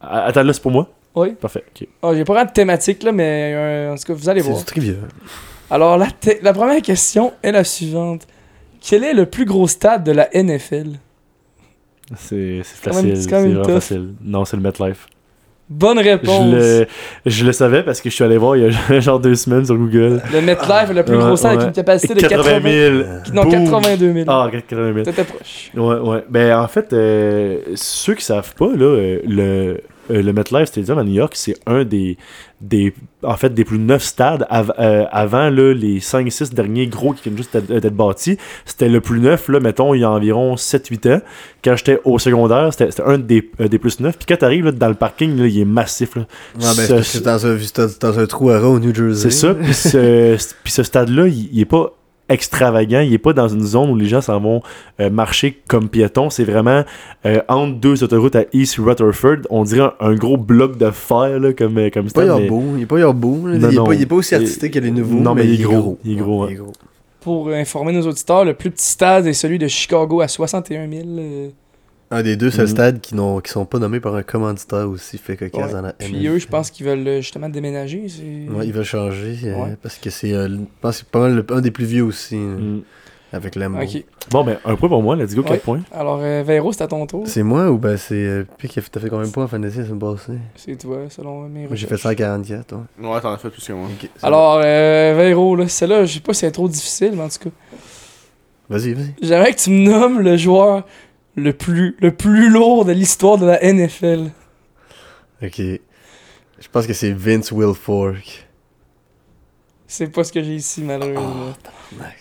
Attends, 0.00 0.42
là, 0.42 0.52
c'est 0.52 0.62
pour 0.62 0.70
moi? 0.72 0.88
Oui. 1.14 1.32
Parfait, 1.40 1.64
ok. 1.74 1.88
Oh, 2.02 2.12
j'ai 2.14 2.24
pas 2.24 2.34
vraiment 2.34 2.48
de 2.48 2.52
thématique 2.54 3.02
là, 3.02 3.12
mais 3.12 3.52
euh, 3.54 3.92
en 3.92 3.96
tout 3.96 4.04
cas, 4.04 4.12
vous 4.14 4.28
allez 4.28 4.40
C'est 4.42 4.46
voir. 4.48 4.58
du 4.60 4.64
trivia. 4.64 4.94
Alors, 5.70 5.98
la, 5.98 6.08
la 6.42 6.52
première 6.52 6.82
question 6.82 7.32
est 7.42 7.52
la 7.52 7.64
suivante. 7.64 8.26
Quel 8.80 9.04
est 9.04 9.12
le 9.14 9.26
plus 9.26 9.44
gros 9.44 9.68
stade 9.68 10.04
de 10.04 10.12
la 10.12 10.28
NFL 10.32 10.92
C'est 12.16 12.60
c'est 12.64 12.76
facile. 12.90 13.16
c'est 13.16 13.22
C'est 13.22 13.30
quand 13.30 13.40
même 13.42 13.48
vraiment 13.52 13.64
tough. 13.64 13.74
facile. 13.74 14.14
Non, 14.22 14.44
c'est 14.44 14.56
le 14.56 14.62
MetLife. 14.62 15.06
Bonne 15.68 16.00
réponse. 16.00 16.50
Je 16.50 16.56
le, 16.80 16.86
je 17.26 17.44
le 17.44 17.52
savais 17.52 17.84
parce 17.84 18.00
que 18.00 18.10
je 18.10 18.14
suis 18.16 18.24
allé 18.24 18.36
voir 18.38 18.56
il 18.56 18.64
y 18.64 18.66
a 18.66 19.00
genre 19.00 19.20
deux 19.20 19.36
semaines 19.36 19.64
sur 19.64 19.76
Google. 19.76 20.20
Le 20.32 20.40
MetLife 20.40 20.90
est 20.90 20.94
le 20.94 21.04
plus 21.04 21.16
gros 21.16 21.36
stade 21.36 21.50
avec 21.52 21.60
ouais. 21.60 21.66
une 21.68 21.72
capacité 21.72 22.14
de 22.14 22.20
80 22.20 22.42
80 22.60 22.70
000. 23.32 23.34
Non, 23.34 23.42
Boum. 23.44 23.52
82 23.64 24.12
000. 24.12 24.24
Ah, 24.28 24.48
80 24.50 24.92
000. 24.94 25.04
T'étais 25.04 25.22
proche. 25.24 25.70
Ouais, 25.76 25.98
ouais. 26.10 26.24
Ben, 26.28 26.58
en 26.58 26.66
fait, 26.66 26.92
euh, 26.92 27.58
ceux 27.76 28.14
qui 28.14 28.24
savent 28.24 28.52
pas, 28.54 28.66
là, 28.74 28.84
euh, 28.84 29.20
le, 29.24 29.80
euh, 30.10 30.22
le 30.22 30.32
MetLife 30.32 30.66
Stadium 30.68 30.98
à 30.98 31.04
New 31.04 31.12
York, 31.14 31.32
c'est 31.36 31.56
un 31.66 31.84
des, 31.84 32.18
des, 32.60 32.92
en 33.22 33.36
fait, 33.36 33.54
des 33.54 33.64
plus 33.64 33.78
neufs 33.78 34.02
stades 34.02 34.46
av- 34.50 34.72
euh, 34.78 35.04
avant 35.10 35.48
là, 35.50 35.72
les 35.72 36.00
5-6 36.00 36.52
derniers 36.54 36.86
gros 36.86 37.12
qui 37.12 37.22
viennent 37.24 37.36
juste 37.36 37.56
d'être 37.56 37.94
bâtis. 37.94 38.36
C'était 38.66 38.88
le 38.88 39.00
plus 39.00 39.20
neuf, 39.20 39.48
là, 39.48 39.60
mettons, 39.60 39.94
il 39.94 40.00
y 40.00 40.04
a 40.04 40.10
environ 40.10 40.56
7-8 40.56 41.14
ans. 41.14 41.20
Quand 41.64 41.76
j'étais 41.76 42.00
au 42.04 42.18
secondaire, 42.18 42.70
c'était 42.72 43.02
un 43.02 43.18
des, 43.18 43.50
euh, 43.60 43.68
des 43.68 43.78
plus 43.78 44.00
neufs. 44.00 44.16
Puis 44.18 44.26
quand 44.28 44.36
t'arrives 44.36 44.70
dans 44.72 44.88
le 44.88 44.94
parking, 44.94 45.36
là, 45.38 45.46
il 45.46 45.58
est 45.60 45.64
massif. 45.64 46.16
Là. 46.16 46.22
Ouais, 46.58 46.60
ben, 46.64 46.72
c'est 46.74 47.02
Ce- 47.02 47.18
dans 47.18 47.46
un, 47.46 47.56
dans 48.00 48.18
un 48.18 48.26
trou 48.26 48.50
à 48.50 48.60
au 48.60 48.78
New 48.78 48.94
Jersey. 48.94 49.30
c'est 49.30 49.36
ça. 49.46 49.54
Puis 49.54 49.74
ce, 49.74 50.36
puis 50.64 50.72
ce 50.72 50.82
stade-là, 50.82 51.26
il, 51.28 51.48
il 51.52 51.60
est 51.60 51.64
pas 51.66 51.92
extravagant. 52.30 53.00
Il 53.00 53.12
est 53.12 53.18
pas 53.18 53.32
dans 53.32 53.48
une 53.48 53.62
zone 53.62 53.90
où 53.90 53.96
les 53.96 54.06
gens 54.06 54.20
s'en 54.20 54.40
vont 54.40 54.62
euh, 55.00 55.10
marcher 55.10 55.60
comme 55.68 55.88
piétons. 55.88 56.30
C'est 56.30 56.44
vraiment 56.44 56.84
euh, 57.26 57.40
entre 57.48 57.74
deux 57.78 58.02
autoroutes 58.02 58.36
à 58.36 58.44
East 58.52 58.76
Rutherford. 58.78 59.38
On 59.50 59.64
dirait 59.64 59.90
un, 60.00 60.10
un 60.10 60.14
gros 60.14 60.36
bloc 60.36 60.78
de 60.78 60.90
fer 60.90 61.38
là, 61.38 61.52
comme, 61.52 61.76
euh, 61.78 61.90
comme 61.90 62.06
mais- 62.16 62.48
beau, 62.48 62.62
il 62.76 62.82
est 62.82 62.86
pas 62.86 63.12
beau. 63.12 63.42
il, 63.48 63.62
est 63.64 63.72
non. 63.72 63.84
pas, 63.84 64.14
aussi 64.14 64.34
artistique 64.34 64.72
que 64.72 64.78
les 64.78 64.90
nouveaux. 64.90 65.18
non, 65.20 65.34
mais 65.34 65.42
mais 65.44 65.50
il 65.50 65.60
est 65.60 65.64
gros. 65.64 65.98
Il 66.04 66.12
est 66.12 66.16
gros. 66.16 66.46
Pour 67.20 67.50
informer 67.50 67.92
nos 67.92 68.06
auditeurs, 68.06 68.44
le 68.46 68.54
plus 68.54 68.70
petit 68.70 68.86
stade 68.86 69.26
est 69.26 69.34
celui 69.34 69.58
de 69.58 69.68
Chicago 69.68 70.22
à 70.22 70.28
61 70.28 70.88
000. 70.88 71.04
Un 72.12 72.22
des 72.22 72.36
deux 72.36 72.50
seuls 72.50 72.66
Mhm. 72.66 72.70
stades 72.72 73.00
qui, 73.00 73.14
n'ont- 73.14 73.40
qui 73.40 73.50
sont 73.52 73.64
pas 73.64 73.78
nommés 73.78 74.00
par 74.00 74.16
un 74.16 74.22
commanditaire 74.24 74.88
aussi 74.88 75.16
fait 75.16 75.36
cocasse 75.36 75.66
Ouais. 75.66 75.72
dans 75.72 75.82
la 75.82 75.92
Puis 75.92 76.12
MLB. 76.12 76.26
eux, 76.34 76.38
je 76.38 76.48
pense 76.48 76.70
qu'ils 76.70 76.84
veulent 76.86 77.06
euh, 77.06 77.20
justement 77.20 77.48
déménager. 77.48 78.06
Ouais, 78.50 78.66
il 78.66 78.72
va 78.72 78.82
changer 78.82 79.36
euh, 79.44 79.54
Ouais. 79.56 79.76
parce 79.80 79.96
que 79.96 80.10
c'est 80.10 80.32
euh, 80.32 80.48
je 80.48 80.56
pense 80.80 80.96
que 80.96 81.04
c'est 81.04 81.08
pas 81.10 81.20
mal 81.20 81.36
le- 81.36 81.46
un 81.54 81.60
des 81.60 81.70
plus 81.70 81.84
vieux 81.84 82.02
aussi 82.02 82.34
euh, 82.34 82.78
Mm. 82.78 82.82
avec 83.32 83.54
Lambeau. 83.54 83.80
Ok. 83.84 84.04
Bon, 84.32 84.42
ben, 84.42 84.58
un 84.64 84.74
point 84.74 84.88
pour 84.88 85.04
moi. 85.04 85.14
Let's 85.14 85.36
go, 85.36 85.42
4 85.44 85.52
Ouais. 85.52 85.58
points. 85.58 85.80
Alors, 85.92 86.18
euh, 86.20 86.42
Véro, 86.44 86.72
c'est 86.72 86.82
à 86.82 86.88
ton 86.88 87.06
tour. 87.06 87.22
C'est 87.28 87.44
moi 87.44 87.70
ou 87.70 87.78
ben 87.78 87.96
c'est 87.96 88.14
euh, 88.16 88.44
qui 88.58 88.68
t'as 88.68 88.98
fait 89.00 89.08
combien 89.08 89.26
de 89.28 89.32
points 89.32 89.44
en 89.44 89.48
fin 89.48 89.60
d'essai 89.60 89.78
la 89.82 89.84
semaine 89.86 90.00
passée? 90.00 90.32
C'est 90.56 90.76
toi, 90.76 90.98
selon 91.10 91.42
mes 91.48 91.68
Moi 91.68 91.76
j'ai 91.76 91.86
fait 91.86 91.94
recherches. 91.94 92.02
144, 92.16 92.72
ouais. 92.74 93.06
Ouais, 93.08 93.20
t'en 93.20 93.32
as 93.32 93.38
fait 93.38 93.50
plus 93.50 93.64
que 93.64 93.72
moi. 93.72 93.86
Alors, 94.24 94.60
euh, 94.64 95.14
Véro, 95.16 95.54
là, 95.54 95.68
celle-là, 95.68 96.06
je 96.06 96.14
sais 96.14 96.20
pas 96.20 96.32
si 96.34 96.40
c'est 96.40 96.50
trop 96.50 96.68
difficile, 96.68 97.12
mais 97.14 97.22
en 97.22 97.28
tout 97.28 97.38
cas. 97.50 97.50
Vas-y, 98.68 98.94
vas-y. 98.94 99.14
j'aimerais 99.22 99.52
que 99.52 99.58
tu 99.60 99.70
me 99.70 99.88
nommes 99.90 100.20
le 100.20 100.36
joueur 100.36 100.84
le 101.36 101.52
plus, 101.52 101.96
le 102.00 102.10
plus 102.14 102.50
lourd 102.50 102.84
de 102.84 102.92
l'histoire 102.92 103.38
de 103.38 103.46
la 103.46 103.60
NFL. 103.62 104.30
Ok. 105.42 105.58
Je 105.58 106.68
pense 106.70 106.86
que 106.86 106.92
c'est 106.92 107.12
Vince 107.12 107.52
Wilfork. 107.52 108.46
C'est 109.86 110.08
pas 110.08 110.22
ce 110.24 110.32
que 110.32 110.42
j'ai 110.42 110.54
ici, 110.56 110.82
malheureusement. 110.82 111.52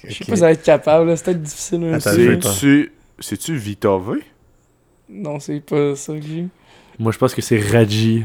Je 0.04 0.14
sais 0.14 0.26
pas 0.26 0.34
si 0.34 0.40
ça 0.40 0.46
va 0.48 0.52
être 0.54 0.64
capable, 0.64 1.10
là, 1.10 1.16
c'est 1.16 1.26
peut-être 1.26 1.42
difficile. 1.44 1.98
C'est-tu. 2.00 2.92
C'est-tu 3.20 3.56
Vita 3.58 3.98
V? 3.98 4.22
Non, 5.10 5.40
c'est 5.40 5.60
pas 5.60 5.96
ça 5.96 6.14
que 6.16 6.22
j'ai. 6.26 6.48
Moi, 6.98 7.12
je 7.12 7.18
pense 7.18 7.36
que 7.36 7.42
c'est 7.42 7.60
Raji. 7.60 8.24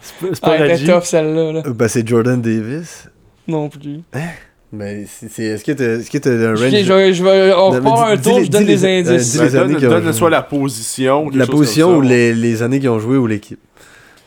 C'est 0.00 0.14
pas, 0.16 0.26
c'est 0.34 0.40
pas 0.40 0.54
Ah, 0.54 0.58
Raji. 0.58 0.90
celle-là. 1.04 1.52
là. 1.52 1.62
Ben 1.70 1.86
c'est 1.88 2.06
Jordan 2.06 2.40
Davis. 2.40 3.08
Non 3.46 3.68
plus. 3.68 4.00
Ben 4.12 4.30
c'est 4.72 5.28
c'est- 5.28 5.44
est-ce 5.44 5.64
que 5.64 5.72
est-ce 5.72 6.10
que 6.10 6.18
t'as 6.18 6.30
un 6.30 6.48
range 6.50 6.58
je 6.60 6.92
vais, 6.92 7.12
je 7.12 7.22
vais- 7.24 7.52
on 7.54 7.70
mais 7.72 7.78
repart 7.78 8.10
un 8.10 8.16
tour, 8.16 8.40
je 8.42 8.50
donne 8.50 8.64
des 8.64 8.76
les- 8.76 8.84
euh, 8.84 8.98
indices. 9.12 9.32
dis- 9.32 9.38
Ben, 9.38 9.44
les 9.44 9.56
années 9.56 9.74
donne, 9.74 9.90
donne 9.90 10.02
joué. 10.04 10.12
soit 10.14 10.30
la 10.30 10.42
position. 10.42 11.28
la 11.30 11.46
position 11.46 11.96
ou 11.98 12.00
les, 12.00 12.32
les 12.34 12.62
années 12.62 12.80
qu'ils 12.80 12.88
ont 12.88 12.98
joué 12.98 13.16
ou 13.18 13.26
l'équipe 13.26 13.60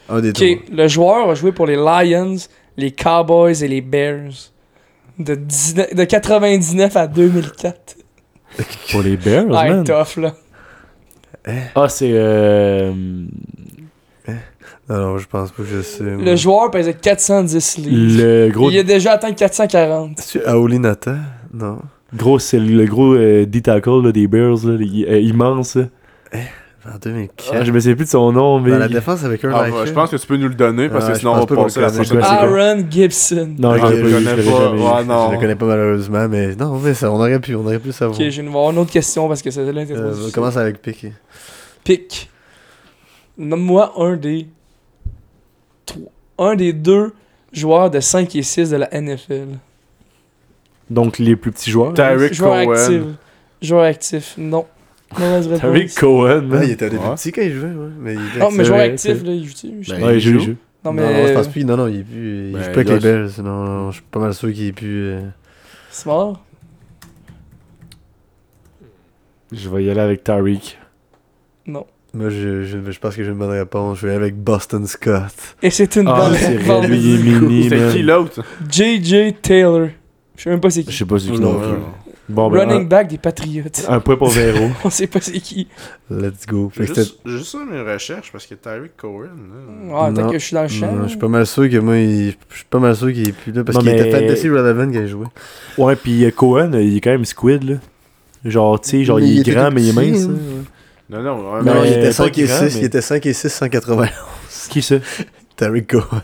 Un 0.09 0.21
des 0.21 0.61
le 0.71 0.87
joueur 0.87 1.29
a 1.29 1.35
joué 1.35 1.51
pour 1.51 1.65
les 1.65 1.75
Lions, 1.75 2.35
les 2.77 2.91
Cowboys 2.91 3.63
et 3.63 3.67
les 3.67 3.81
Bears. 3.81 4.51
De, 5.17 5.33
19 5.33 5.95
de 5.95 6.03
99 6.03 6.95
à 6.97 7.07
2004. 7.07 7.95
Pour 8.91 9.01
les 9.01 9.15
Bears, 9.15 9.45
Ah, 9.53 9.67
man. 9.69 9.83
tough, 9.85 10.17
là. 10.21 10.35
Ah, 11.73 11.87
c'est. 11.87 12.09
Euh... 12.11 12.91
Alors 14.89 15.17
je 15.17 15.27
pense 15.27 15.51
pas 15.51 15.63
que 15.63 15.67
je 15.69 15.81
sais. 15.81 16.03
moi. 16.03 16.23
Le 16.23 16.35
joueur 16.35 16.69
pesait 16.71 16.93
410 16.93 17.77
livres. 17.79 18.23
Le 18.23 18.49
gros, 18.51 18.69
Il 18.69 18.77
a 18.79 18.83
déjà 18.83 19.13
atteint 19.13 19.31
440. 19.33 20.19
C'est 20.19 20.45
Aoli 20.45 20.79
Non. 20.79 21.79
gros 22.15 22.37
c'est 22.39 22.59
le 22.59 22.85
gros 22.85 23.13
euh, 23.15 23.45
D-tackle 23.45 24.03
là, 24.03 24.11
des 24.11 24.27
Bears, 24.27 24.63
là, 24.65 24.77
il- 24.79 25.05
euh, 25.09 25.19
immense. 25.19 25.75
là. 25.75 25.85
En 26.87 26.99
2004. 27.01 27.51
Ah, 27.51 27.63
je 27.63 27.71
me 27.71 27.79
souviens 27.79 27.95
plus 27.95 28.05
de 28.05 28.09
son 28.11 28.31
nom, 28.31 28.59
mais. 28.59 28.69
Dans 28.69 28.77
la 28.77 28.87
défense 28.87 29.23
avec 29.23 29.43
un 29.43 29.49
Ah, 29.55 29.71
bah, 29.71 29.85
je 29.85 29.91
pense 29.91 30.11
que 30.11 30.17
tu 30.17 30.27
peux 30.27 30.37
nous 30.37 30.49
le 30.49 30.53
donner 30.53 30.87
parce 30.87 31.05
Ah, 31.05 31.07
que 31.07 31.13
je 31.15 31.19
sinon 31.21 31.31
on 31.31 31.39
va 31.39 31.45
pas 31.47 31.55
passer 31.63 31.81
la 31.81 31.89
prochaine? 31.89 32.19
Aaron 32.21 32.85
Gibson. 32.91 33.55
Non, 33.57 33.73
je 33.75 33.81
Ah, 33.81 33.91
je 33.91 34.01
connais 34.03 34.43
pas. 34.43 34.71
Ouais, 34.71 35.03
non. 35.03 35.27
Je 35.29 35.33
le 35.33 35.39
connais 35.41 35.55
pas 35.55 35.65
malheureusement, 35.65 36.27
mais 36.29 36.55
non, 36.55 36.77
mais 36.77 36.93
ça, 36.93 37.11
on 37.11 37.15
aurait 37.15 37.39
pu, 37.39 37.55
on 37.55 37.61
aurait 37.65 37.79
pu 37.79 37.91
savoir. 37.91 38.19
Ok, 38.19 38.29
je 38.29 38.37
vais 38.37 38.43
nous 38.45 38.51
voir 38.51 38.69
une 38.69 38.77
autre 38.77 38.91
question 38.91 39.27
parce 39.27 39.41
que 39.41 39.49
c'est 39.49 39.65
là 39.71 39.81
Euh, 39.89 40.13
on 40.27 40.29
commence 40.29 40.57
avec 40.57 40.79
Piqué. 40.79 41.11
Pick. 41.83 42.29
Nomme-moi 43.39 43.93
un 43.97 44.15
des. 44.15 44.45
Un 46.37 46.55
des 46.55 46.73
deux 46.73 47.13
joueurs 47.53 47.89
de 47.89 47.99
5 47.99 48.35
et 48.35 48.43
6 48.43 48.69
de 48.71 48.77
la 48.77 48.89
NFL. 48.91 49.47
Donc, 50.89 51.17
les 51.17 51.35
plus 51.35 51.51
petits 51.51 51.71
joueurs. 51.71 51.93
Tyreek 51.93 52.33
joueur 52.33 52.65
Cohen. 52.65 52.71
actif. 52.73 53.01
Joueur 53.61 53.83
actif, 53.83 54.35
non. 54.37 54.65
Tyreek 55.15 55.95
Cohen, 55.95 56.49
il 56.63 56.71
était 56.71 56.87
au 56.87 56.89
début 56.89 57.01
Ouais. 57.03 57.15
petit 57.15 57.31
quand 57.31 57.41
il 57.41 57.53
jouait, 57.53 57.69
ouais. 57.69 57.89
Mais 57.99 58.13
il 58.15 58.27
était 58.27 58.39
Non, 58.39 58.51
mais 58.51 58.65
joueur 58.65 58.79
vrai, 58.79 58.89
actif, 58.91 59.23
là, 59.23 59.31
il 59.31 59.47
joue 59.47 59.53
Ben, 59.89 60.03
Ouais, 60.03 60.15
il 60.15 60.19
joue. 60.19 60.39
jeu. 60.39 60.57
Non, 60.83 60.91
Non, 60.93 61.01
mais. 61.01 61.21
non, 61.21 61.27
je 61.27 61.33
pense 61.33 61.47
plus. 61.47 61.63
Non, 61.65 61.77
non, 61.77 61.87
il 61.87 62.01
est 62.01 62.03
plus. 62.03 62.47
Il 62.47 62.53
Ben, 62.53 62.59
joue 62.63 62.71
pas 62.71 62.79
avec 62.91 63.01
les. 63.03 63.41
Non, 63.43 63.63
non, 63.63 63.91
je 63.91 63.95
suis 63.95 64.05
pas 64.11 64.19
mal 64.19 64.33
sûr 64.33 64.51
qu'il 64.53 64.65
est 64.67 64.71
plus. 64.73 65.05
euh, 65.13 65.21
C'est 65.89 66.05
mort? 66.07 66.41
Je 69.51 69.69
vais 69.69 69.83
y 69.85 69.89
aller 69.89 70.01
avec 70.01 70.23
Tyreek. 70.23 70.77
Non. 71.65 71.85
Moi, 72.15 72.29
je, 72.29 72.63
je, 72.63 72.77
je 72.91 72.99
pense 72.99 73.15
que 73.15 73.23
j'ai 73.23 73.29
une 73.31 73.37
bonne 73.37 73.49
réponse. 73.51 73.99
Je 73.99 74.07
vais 74.07 74.13
avec 74.15 74.35
Boston 74.35 74.85
Scott. 74.87 75.23
Et 75.61 75.69
c'est 75.69 75.95
une 75.97 76.07
Ah, 76.07 76.15
bonne 76.29 76.35
c'est 76.35 76.47
réponse. 76.57 76.85
vrai, 76.85 76.87
lui, 76.87 76.97
il 76.97 77.15
est 77.35 77.39
mini, 77.39 77.63
C'était 77.63 77.77
man. 77.77 77.91
qui 77.93 78.01
l'autre 78.03 78.41
J.J. 78.71 79.33
Taylor. 79.41 79.87
Je 80.37 80.43
sais 80.43 80.49
même 80.49 80.59
pas 80.61 80.69
c'est 80.69 80.81
Je 80.81 80.87
qui. 80.87 80.95
sais 80.95 81.05
pas 81.05 81.19
c'est 81.19 81.31
qui 81.31 81.39
Non. 81.39 81.59
Bon, 82.27 82.49
ben, 82.49 82.61
Running 82.67 82.87
back 82.87 83.07
des 83.09 83.19
Patriots. 83.19 83.63
un, 83.87 83.99
point 83.99 84.15
pour 84.15 84.29
Vero. 84.29 84.69
On 84.83 84.89
sait 84.89 85.05
pas 85.05 85.19
c'est 85.21 85.39
qui. 85.39 85.67
Let's 86.09 86.47
go. 86.47 86.71
J'ai 86.75 86.87
juste, 86.87 87.19
juste 87.23 87.45
ça 87.51 87.59
mes 87.69 87.81
recherches 87.81 88.31
parce 88.31 88.47
que 88.47 88.55
Tyreek 88.55 88.97
Cohen. 88.97 89.25
là. 89.25 89.93
Ah, 89.95 90.09
peut-être 90.11 90.25
Non. 90.25 90.31
que 90.31 90.39
je 90.39 90.43
suis 90.45 90.55
dans 90.55 90.63
le 90.63 90.67
champ. 90.67 90.91
Non, 90.91 91.03
je 91.03 91.09
suis 91.09 91.17
pas 91.19 91.27
mal 91.27 91.45
sûr 91.45 91.69
que 91.69 91.77
moi, 91.77 91.97
il- 91.97 92.33
je 92.49 92.55
suis 92.55 92.65
pas 92.67 92.79
mal 92.79 92.95
sûr 92.95 93.13
qu'il 93.13 93.29
est 93.29 93.31
plus 93.31 93.51
là 93.51 93.63
parce 93.63 93.75
Non, 93.77 93.83
qu'il 93.83 93.91
était 93.91 94.05
mais- 94.11 94.27
fantasy 94.27 94.49
relevant 94.49 94.91
quand 94.91 94.99
il 95.01 95.07
jouait. 95.07 95.27
Ouais, 95.77 95.95
puis 95.95 96.25
euh, 96.25 96.31
Cohen, 96.31 96.73
euh, 96.73 96.81
il 96.81 96.97
est 96.97 97.01
quand 97.01 97.11
même 97.11 97.25
squid, 97.25 97.63
là. 97.69 97.75
Genre, 98.43 98.81
tu 98.81 98.89
sais, 98.89 99.03
genre, 99.03 99.19
Mais 99.19 99.27
il 99.27 99.37
est 99.37 99.41
était 99.41 99.51
grand, 99.51 99.69
mais 99.71 99.83
il 99.83 99.89
est 99.89 99.93
mince. 99.93 100.23
hein. 100.25 100.29
là. 100.31 100.61
Non, 101.09 101.21
non, 101.21 101.53
ouais, 101.53 101.59
Mais- 101.63 101.73
Non, 101.73 101.83
il 101.83 101.91
était 101.93 102.11
5 102.11 102.37
et 102.37 102.43
grand, 102.45 102.57
6, 102.57 102.75
mais- 102.75 102.81
il 102.81 102.85
était 102.85 103.01
5 103.01 103.25
et 103.25 103.33
6, 103.33 103.49
191. 103.49 104.09
Qui 104.69 104.81
ça? 104.81 104.95
Tariq 105.55 105.87
Cohen. 105.87 106.03
Ah, 106.11 106.21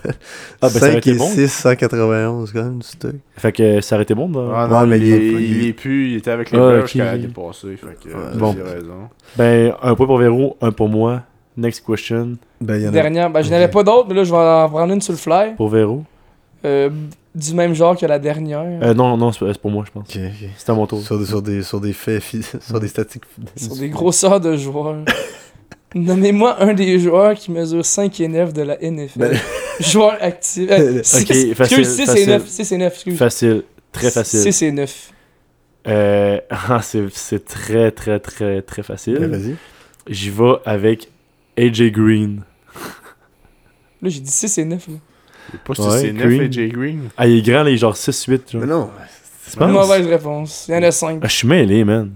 ben, 0.64 0.70
ça 0.70 0.78
aurait 0.80 0.92
5 0.92 0.98
été 0.98 1.10
et 1.12 1.14
bon. 1.14 1.26
6, 1.30 1.48
191, 1.54 2.52
quand 2.52 2.64
même, 2.64 2.80
du 2.80 2.88
stock. 2.88 3.14
Fait 3.38 3.52
que 3.54 3.80
ça 3.80 3.96
aurait 3.96 4.04
été 4.04 4.14
bon, 4.14 4.28
dans... 4.28 4.52
Ah 4.54 4.66
Ouais, 4.68 4.70
non, 4.74 4.88
mais 4.88 4.98
il, 4.98 5.06
il 5.08 5.14
est 5.14 5.18
il 5.62 5.68
est- 5.70 5.74
plus, 5.74 6.12
il 6.12 6.18
était 6.18 6.32
avec 6.32 6.52
les 6.52 6.58
Ah, 6.58 6.62
Bears 6.62 6.80
ok. 6.80 6.88
jusqu'à 6.88 7.06
l'année 7.06 7.28
passée. 7.30 7.78
Fait 7.78 8.10
que, 8.10 8.14
euh, 8.14 8.36
Bon. 8.36 8.52
raison. 8.52 9.10
Ben, 9.38 9.74
un 9.82 9.96
point 9.96 10.06
pour 10.06 10.18
Véro, 10.18 10.58
un 10.62 10.72
pour 10.72 10.90
moi. 10.90 11.22
Next 11.56 11.86
question 11.86 12.38
Ben, 12.60 12.76
il 12.78 12.82
y 12.82 12.86
en 12.86 12.90
a. 12.90 12.92
Dernière. 12.92 13.30
Ben, 13.30 13.42
je 13.42 13.50
n'avais 13.52 13.68
pas 13.70 13.84
d'autres, 13.84 14.08
mais 14.10 14.16
là, 14.16 14.24
je 14.26 14.32
vais 14.32 14.38
en 14.38 14.68
prendre 14.70 14.94
une 14.94 15.02
sur 15.02 15.14
le 15.14 15.18
fly. 15.18 15.56
pour 15.56 15.70
Véro. 15.70 16.04
Euh, 16.66 16.90
du 17.34 17.54
même 17.54 17.74
genre 17.74 17.96
que 17.98 18.06
la 18.06 18.20
dernière. 18.20 18.66
Euh, 18.84 18.94
non, 18.94 19.16
non, 19.18 19.32
c'est 19.32 19.58
pour 19.60 19.72
moi, 19.72 19.84
je 19.88 19.92
pense. 19.92 20.04
Ok, 20.10 20.18
ok. 20.22 20.50
C'est 20.58 20.70
à 20.70 20.74
mon 20.74 20.86
tour. 20.88 21.02
Sur, 21.02 21.18
des- 21.20 21.26
sur, 21.26 21.42
des, 21.42 21.64
sur 21.64 21.80
des 21.82 21.94
faits, 21.94 22.22
sur 22.62 22.80
des 22.80 22.88
statistiques. 22.88 23.24
Sur 23.56 23.76
des 23.78 23.90
grosseurs 23.90 24.40
de 24.40 24.56
joueurs. 24.58 24.98
Nommez-moi 25.96 26.62
un 26.62 26.74
des 26.74 27.00
joueurs 27.00 27.34
qui 27.36 27.52
mesure 27.52 27.86
5 27.86 28.20
et 28.22 28.28
9 28.30 28.54
de 28.54 28.62
la 28.62 28.78
NFL. 28.82 29.20
Ben- 29.20 29.38
joueur 29.82 30.18
actif. 30.22 30.70
Euh, 30.72 31.02
six- 31.04 31.22
Ok, 31.50 31.56
facile, 31.56 31.80
excuse, 31.80 31.96
6 31.96 32.02
et 32.02 32.06
facile. 32.06 32.30
9. 32.30 32.48
6 32.48 32.72
et 32.72 32.78
9, 32.78 32.94
excuse. 32.94 33.18
Facile. 33.18 33.64
Très 33.92 34.12
facile. 34.12 34.40
6 34.54 34.62
et 34.64 34.72
9. 34.72 35.12
Euh, 35.88 36.40
ah, 36.50 36.80
c'est 36.84 37.04
c'est 37.12 37.44
très, 37.44 37.92
très, 37.92 38.20
très, 38.20 38.62
très 38.62 38.82
Ben, 38.82 38.86
facile. 38.86 39.16
Vas-y. 39.18 39.56
J'y 40.08 40.30
vais 40.30 40.54
avec 40.66 41.10
AJ 41.58 41.92
Green. 41.92 42.44
Là, 44.02 44.10
j'ai 44.10 44.20
dit 44.22 44.32
6 44.32 44.58
et 44.60 44.66
9. 44.66 44.88
Là. 44.88 44.94
Pas 45.66 45.74
Ouais, 45.74 45.92
si 45.98 46.02
c'est 46.08 46.14
9 46.14 46.24
Green. 46.28 46.42
AJ 46.44 46.68
Green. 46.72 47.10
Ah, 47.18 47.28
il 47.28 47.38
est 47.40 47.42
grand, 47.42 47.64
là, 47.64 47.70
il 47.70 47.74
est 47.74 47.78
genre 47.78 47.96
6-8. 47.96 48.52
genre. 48.52 48.62
Mais 48.62 48.68
non, 48.68 48.90
Tu 49.50 49.58
penses? 49.58 49.72
Mauvaise 49.72 50.08
réponse. 50.08 50.66
Il 50.70 50.74
y 50.76 50.78
en 50.78 50.84
a 50.84 50.92
5. 50.92 51.20
Ah, 51.22 51.28
je 51.28 51.34
suis 51.34 51.48
mêlé, 51.48 51.84
man. 51.84 52.12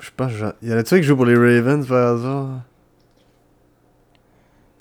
je 0.00 0.10
pense. 0.16 0.32
genre- 0.32 0.52
Il 0.62 0.68
y 0.70 0.72
en 0.72 0.76
a-tu 0.76 0.94
un 0.94 0.98
qui 0.98 1.04
joue 1.04 1.16
pour 1.16 1.26
les 1.26 1.34
Ravens 1.36 1.86
par 1.86 2.14
hasard? 2.14 2.48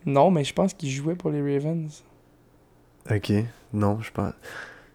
Non, 0.05 0.31
mais 0.31 0.43
je 0.43 0.53
pense 0.53 0.73
qu'il 0.73 0.89
jouait 0.89 1.15
pour 1.15 1.31
les 1.31 1.41
Ravens. 1.41 2.03
Ok, 3.11 3.31
non, 3.73 3.99
je 4.01 4.11
pense. 4.11 4.33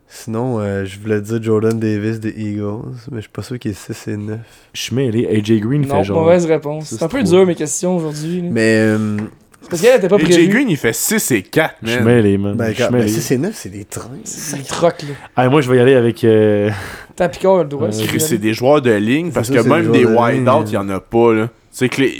Sinon, 0.08 0.58
euh, 0.60 0.84
je 0.84 0.98
voulais 1.00 1.20
dire 1.22 1.42
Jordan 1.42 1.78
Davis 1.78 2.20
des 2.20 2.30
Eagles, 2.30 2.92
mais 3.10 3.16
je 3.16 3.22
suis 3.22 3.30
pas 3.30 3.42
sûr 3.42 3.58
qu'il 3.58 3.70
est 3.70 3.74
6 3.74 4.08
et 4.08 4.16
9. 4.18 4.40
Je 4.74 4.80
suis 4.80 4.94
mêlé. 4.94 5.26
AJ 5.26 5.58
Green 5.60 5.86
Non, 5.86 5.96
fait 5.98 6.04
genre. 6.04 6.20
mauvaise 6.20 6.44
réponse. 6.44 6.88
C'est 6.88 6.96
un 6.96 6.98
c'est 6.98 7.08
peu 7.08 7.22
dur 7.22 7.46
mes 7.46 7.54
questions 7.54 7.96
aujourd'hui. 7.96 8.42
Mais. 8.42 8.76
Euh, 8.78 9.16
Parce 9.72 9.82
qu'elle 9.82 9.96
était 9.96 10.08
pas 10.08 10.18
prévue. 10.18 10.48
Green, 10.48 10.68
il 10.68 10.76
fait 10.76 10.92
6 10.92 11.30
et 11.30 11.42
4, 11.42 11.76
Je 11.82 11.94
man. 11.96 12.04
mêlé, 12.04 12.38
man. 12.38 12.54
ben, 12.56 12.66
Je 12.68 12.72
suis 12.74 12.82
quand- 12.84 12.90
ben, 12.92 12.98
mêlé. 12.98 13.08
6 13.10 13.30
et 13.32 13.38
9, 13.38 13.54
c'est 13.54 13.68
des 13.70 13.84
trains. 13.84 14.10
C'est 14.24 14.56
un 14.56 14.62
troc, 14.62 15.02
là. 15.02 15.14
Ah, 15.34 15.48
moi, 15.48 15.60
je 15.62 15.70
vais 15.70 15.78
y 15.78 15.80
aller 15.80 15.94
avec. 15.94 16.22
euh, 16.24 16.70
T'as 17.16 17.28
le 17.28 17.64
droit. 17.64 17.88
Euh, 17.88 18.18
C'est 18.18 18.38
des 18.38 18.52
joueurs 18.54 18.82
de 18.82 18.90
ligne 18.92 19.32
parce 19.32 19.48
ça, 19.48 19.54
que 19.54 19.60
même 19.68 19.90
des 19.90 20.00
des 20.00 20.04
wide-out, 20.04 20.66
il 20.68 20.74
y 20.74 20.76
en 20.76 20.88
a 20.90 21.00
pas, 21.00 21.32
là. 21.32 21.46
Tu 21.46 21.52
sais, 21.70 21.88
Clay, 21.88 22.12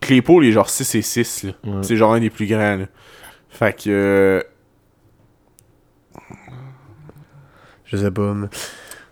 Claypool 0.00 0.44
il 0.44 0.48
est 0.48 0.52
genre 0.52 0.70
6 0.70 0.94
et 0.94 1.02
6. 1.02 1.44
Là. 1.44 1.50
Ouais. 1.64 1.70
C'est 1.82 1.96
genre 1.96 2.14
un 2.14 2.20
des 2.20 2.30
plus 2.30 2.46
grands. 2.46 2.76
Là. 2.76 2.86
Fait 3.50 3.72
que. 3.74 3.90
euh, 3.90 4.42
Je 7.84 7.96
sais 7.96 8.10
pas. 8.10 8.34
Mais... 8.34 8.48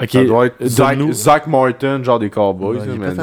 Ok, 0.02 0.10
ça 0.10 0.24
doit 0.24 0.46
être 0.46 0.56
Zach, 0.66 0.96
donne-nous- 0.98 1.12
Zach 1.12 1.46
Martin, 1.46 2.02
genre 2.02 2.18
des 2.18 2.28
Cowboys. 2.30 2.78
Ouais, 2.78 2.86
mais 2.98 3.14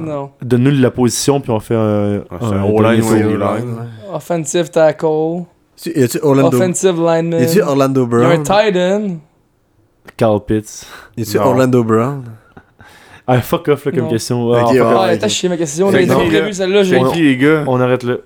non. 0.00 0.30
donne-nous 0.42 0.70
la 0.80 0.90
position, 0.90 1.40
puis 1.40 1.50
on 1.50 1.60
fait 1.60 1.74
un. 1.74 2.22
Ah, 2.30 2.64
O-line. 2.66 3.02
O-line. 3.02 3.76
Offensive 4.12 4.70
tackle. 4.70 5.44
Y 5.86 6.02
a-tu 6.02 6.18
Orlando, 6.22 6.56
Offensive 6.56 6.96
lineman. 6.96 7.40
y 7.40 7.44
a-tu 7.44 7.62
Orlando 7.62 8.06
Il 8.10 8.18
y 8.18 8.22
a 8.24 8.28
un 8.28 8.34
Brown? 8.38 8.42
tight 8.42 8.76
end. 8.76 9.16
Carl 10.16 10.40
Pitts. 10.44 10.86
Y 11.16 11.22
a-tu. 11.22 11.38
Orlando 11.38 11.82
Brown? 11.84 12.24
Ah, 13.26 13.40
fuck 13.40 13.68
off, 13.68 13.84
là, 13.84 13.92
comme 13.92 14.00
Non. 14.02 14.08
question. 14.10 14.52
Ah. 14.52 14.64
Ah, 15.22 15.28
chier 15.28 15.48
ma 15.48 15.56
question. 15.56 15.90
Prévu 15.90 16.52
celle-là. 16.52 16.82
qui 17.12 17.22
les 17.22 17.36
gars? 17.36 17.64
On 17.66 17.80
arrête 17.80 18.02
là. 18.02 18.16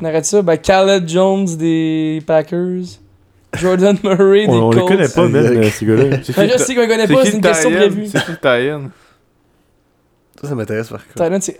On 0.00 0.04
arrête 0.04 0.24
ça. 0.24 0.42
Ben, 0.42 0.56
Khaled 0.56 1.08
Jones 1.08 1.46
des 1.56 2.22
Packers. 2.26 3.00
Jordan 3.56 3.96
Murray 4.02 4.46
des 4.46 4.52
On, 4.52 4.66
on 4.66 4.70
les 4.70 4.78
Colts. 4.78 4.88
connaît 4.88 5.08
pas, 5.08 5.22
euh, 5.22 5.70
ces 5.70 5.86
gars-là. 5.86 6.04
Ben, 6.04 6.22
je 6.24 6.52
le 6.52 6.58
sais 6.58 6.74
qu'on 6.74 6.80
les 6.82 6.88
connaît 6.88 7.06
pas, 7.08 7.24
c'est 7.24 7.32
une 7.32 7.40
question 7.40 7.70
prévue. 7.70 8.06
C'est 8.06 8.24
qui 8.24 8.30
le 8.32 8.36
tie-in? 8.38 8.90
Ça, 10.40 10.48
ça 10.48 10.54
m'intéresse 10.54 10.88
par 10.88 11.00
contre. 11.06 11.22
End, 11.22 11.38
c'est 11.40 11.58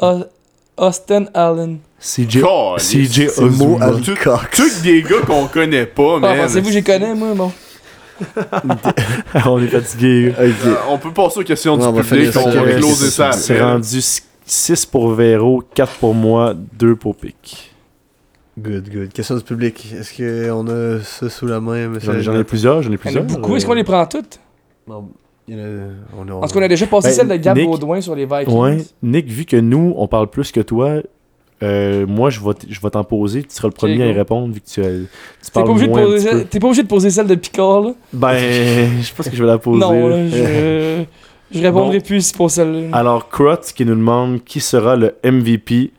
Au- 0.00 0.24
Austin 0.76 1.24
Allen. 1.34 1.78
CJ. 2.00 2.38
CJ 2.78 3.28
Ozuma. 3.38 3.90
Tous 4.52 4.82
des 4.82 5.02
gars 5.02 5.20
qu'on 5.26 5.46
connaît 5.48 5.86
pas, 5.86 6.14
Ah, 6.16 6.20
man. 6.20 6.38
pensez-vous, 6.38 6.70
j'y 6.70 6.82
connais, 6.84 7.14
moi, 7.14 7.34
bon. 7.34 7.52
on 9.46 9.62
est 9.62 9.68
fatigué. 9.68 10.34
Euh, 10.38 10.50
on 10.88 10.98
peut 10.98 11.12
passer 11.12 11.40
aux 11.40 11.44
questions 11.44 11.74
on 11.74 11.76
du 11.76 11.96
va 11.96 12.02
public, 12.02 12.30
on 12.36 12.50
va 12.50 12.74
closer 12.74 13.10
ça 13.10 13.30
C'est 13.32 13.60
rendu 13.60 14.00
6 14.46 14.86
pour 14.86 15.12
Véro, 15.12 15.62
4 15.74 15.92
pour 15.94 16.14
moi, 16.14 16.54
2 16.78 16.96
pour 16.96 17.14
Pic. 17.14 17.72
Good, 18.62 18.88
good. 18.90 19.12
Question 19.12 19.36
du 19.36 19.42
public. 19.44 19.92
Est-ce 19.98 20.16
qu'on 20.16 20.66
a 20.68 21.00
ça 21.00 21.28
sous 21.30 21.46
la 21.46 21.60
main, 21.60 21.88
monsieur? 21.88 22.12
J'en 22.12 22.18
ai- 22.18 22.22
j'en 22.22 22.38
ai 22.40 22.44
plusieurs, 22.44 22.82
j'en 22.82 22.90
ai 22.90 22.94
Il 22.94 22.96
y 22.96 23.16
en 23.16 23.20
a 23.20 23.22
plusieurs. 23.22 23.24
beaucoup. 23.24 23.56
Est-ce 23.56 23.66
qu'on 23.66 23.74
les 23.74 23.84
prend 23.84 24.04
toutes? 24.06 24.40
Non, 24.88 25.08
il 25.46 25.54
y 25.56 25.60
en 25.60 25.64
a- 25.64 25.68
on, 26.18 26.28
on- 26.28 26.42
En 26.42 26.46
tout 26.46 26.54
cas, 26.54 26.60
on 26.60 26.62
a 26.62 26.68
déjà 26.68 26.86
passé 26.86 27.08
Ben, 27.08 27.14
celle 27.14 27.28
de 27.28 27.36
Gab 27.36 27.56
Nick- 27.56 27.68
Baudouin 27.68 28.00
sur 28.00 28.14
les 28.14 28.26
Vikings. 28.26 28.56
Ouais. 28.58 28.78
Nick, 29.02 29.28
vu 29.28 29.44
que 29.44 29.56
nous, 29.56 29.92
on 29.96 30.08
parle 30.08 30.28
plus 30.30 30.50
que 30.50 30.60
toi, 30.60 30.96
euh, 31.62 32.06
moi, 32.06 32.30
je 32.30 32.40
vais 32.40 32.54
t- 32.54 32.66
je 32.70 32.80
vais 32.80 32.90
t'en 32.90 33.04
poser. 33.04 33.42
Tu 33.42 33.54
seras 33.54 33.68
le 33.68 33.74
premier 33.74 34.02
à 34.02 34.06
y 34.06 34.12
répondre, 34.12 34.52
vu 34.54 34.60
que 34.60 34.66
tu, 34.66 34.80
tu 34.80 34.80
T'es 34.80 35.50
parles 35.52 35.66
pas, 35.66 35.70
obligé 35.72 35.86
de 35.88 35.92
moins 35.92 36.02
poser 36.02 36.18
celle- 36.20 36.46
t'es 36.46 36.58
pas 36.60 36.66
obligé 36.68 36.82
de 36.82 36.88
poser 36.88 37.10
celle 37.10 37.26
de 37.26 37.34
Picard, 37.34 37.80
là. 37.82 37.94
Ben, 38.12 38.36
je 39.02 39.14
pense 39.14 39.28
que 39.28 39.36
je 39.36 39.42
vais 39.42 39.48
la 39.50 39.58
poser. 39.58 39.80
Non, 39.80 40.08
là. 40.08 40.26
je... 40.28 41.04
je 41.52 41.62
répondrai 41.62 41.98
Bon. 41.98 42.04
plus 42.04 42.32
pour 42.32 42.50
celle-là. 42.50 42.88
Alors, 42.96 43.28
Crotz 43.28 43.72
qui 43.72 43.84
nous 43.84 43.94
demande 43.94 44.42
qui 44.44 44.60
sera 44.60 44.96
le 44.96 45.14
MVP, 45.24 45.92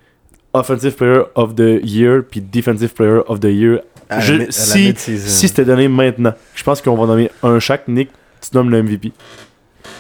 Offensive 0.54 0.96
Player 0.96 1.22
of 1.36 1.56
the 1.56 1.80
Year, 1.84 2.24
puis 2.30 2.42
Defensive 2.42 2.94
Player 2.94 3.20
of 3.28 3.40
the 3.40 3.46
Year. 3.46 3.80
à 4.10 4.20
je- 4.22 4.34
à 4.48 4.52
si-. 4.52 4.94
Si 4.96 5.48
c'était 5.48 5.66
donné 5.66 5.88
maintenant, 5.88 6.34
je 6.56 6.64
pense 6.64 6.82
qu'on 6.82 6.96
va 6.96 7.06
nommer 7.06 7.30
un 7.44 7.60
chaque. 7.60 7.88
Nick, 7.88 8.10
tu 8.42 8.56
nommes 8.58 8.72
le 8.72 8.82
MVP. 8.82 9.12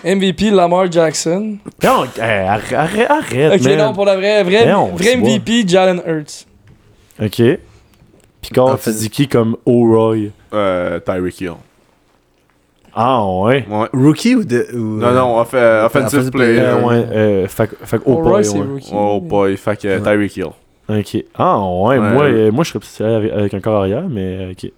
MVP 0.03 0.49
Lamar 0.49 0.91
Jackson. 0.91 1.57
Non, 1.83 2.05
hey, 2.17 2.21
arrête, 2.47 2.73
arrête, 2.73 3.09
arrête, 3.09 3.53
Ok, 3.61 3.67
man. 3.67 3.77
non, 3.77 3.93
pour 3.93 4.05
la 4.05 4.15
vraie, 4.15 4.43
vrai, 4.43 4.65
Mais 4.65 4.73
on 4.73 4.95
vrai 4.95 5.03
se 5.13 5.17
MVP 5.17 5.67
Jalen 5.67 6.01
Hurts. 6.07 6.45
Ok. 7.21 7.41
Picard, 8.41 8.77
tu 8.77 8.83
fait- 8.83 8.93
dis 8.93 9.09
qui 9.09 9.27
comme 9.27 9.57
O'Roy? 9.65 10.29
Euh, 10.53 10.99
Tyreek 11.01 11.41
Hill. 11.41 11.53
Ah, 12.95 13.25
ouais. 13.25 13.65
Ouais. 13.69 13.87
Rookie 13.93 14.35
ou 14.35 14.43
de. 14.43 14.67
Ou, 14.73 14.99
Non, 14.99 15.11
non, 15.11 15.39
off- 15.39 15.51
euh, 15.53 15.85
offensive 15.85 16.19
offensive 16.19 16.31
player. 16.31 16.53
player. 16.55 16.67
Euh, 16.67 16.81
ouais, 16.85 17.07
euh, 17.11 17.47
fait, 17.47 17.67
que- 17.67 17.75
fait 17.85 17.97
que 17.99 18.09
O'Roy, 18.09 18.21
O'Roy, 18.25 18.43
c'est 18.43 18.57
ouais. 18.57 18.65
rookie. 18.65 18.91
Oh 18.93 19.19
boy, 19.21 19.57
fait 19.57 19.79
que 19.81 19.87
euh, 19.87 19.97
Ouais. 19.99 20.03
Tyreek 20.03 20.37
Hill. 20.37 20.45
Ok. 20.89 21.23
Ah, 21.35 21.59
ouais, 21.59 21.97
Ouais. 21.97 21.99
moi, 21.99 22.23
euh, 22.25 22.51
moi 22.51 22.63
je 22.63 22.69
serais 22.71 22.79
peut-être 22.79 23.01
avec, 23.15 23.31
avec 23.31 23.53
un 23.53 23.59
corps 23.59 23.81
arrière, 23.81 24.03
mais 24.09 24.21
euh, 24.37 24.51
ok. 24.51 24.71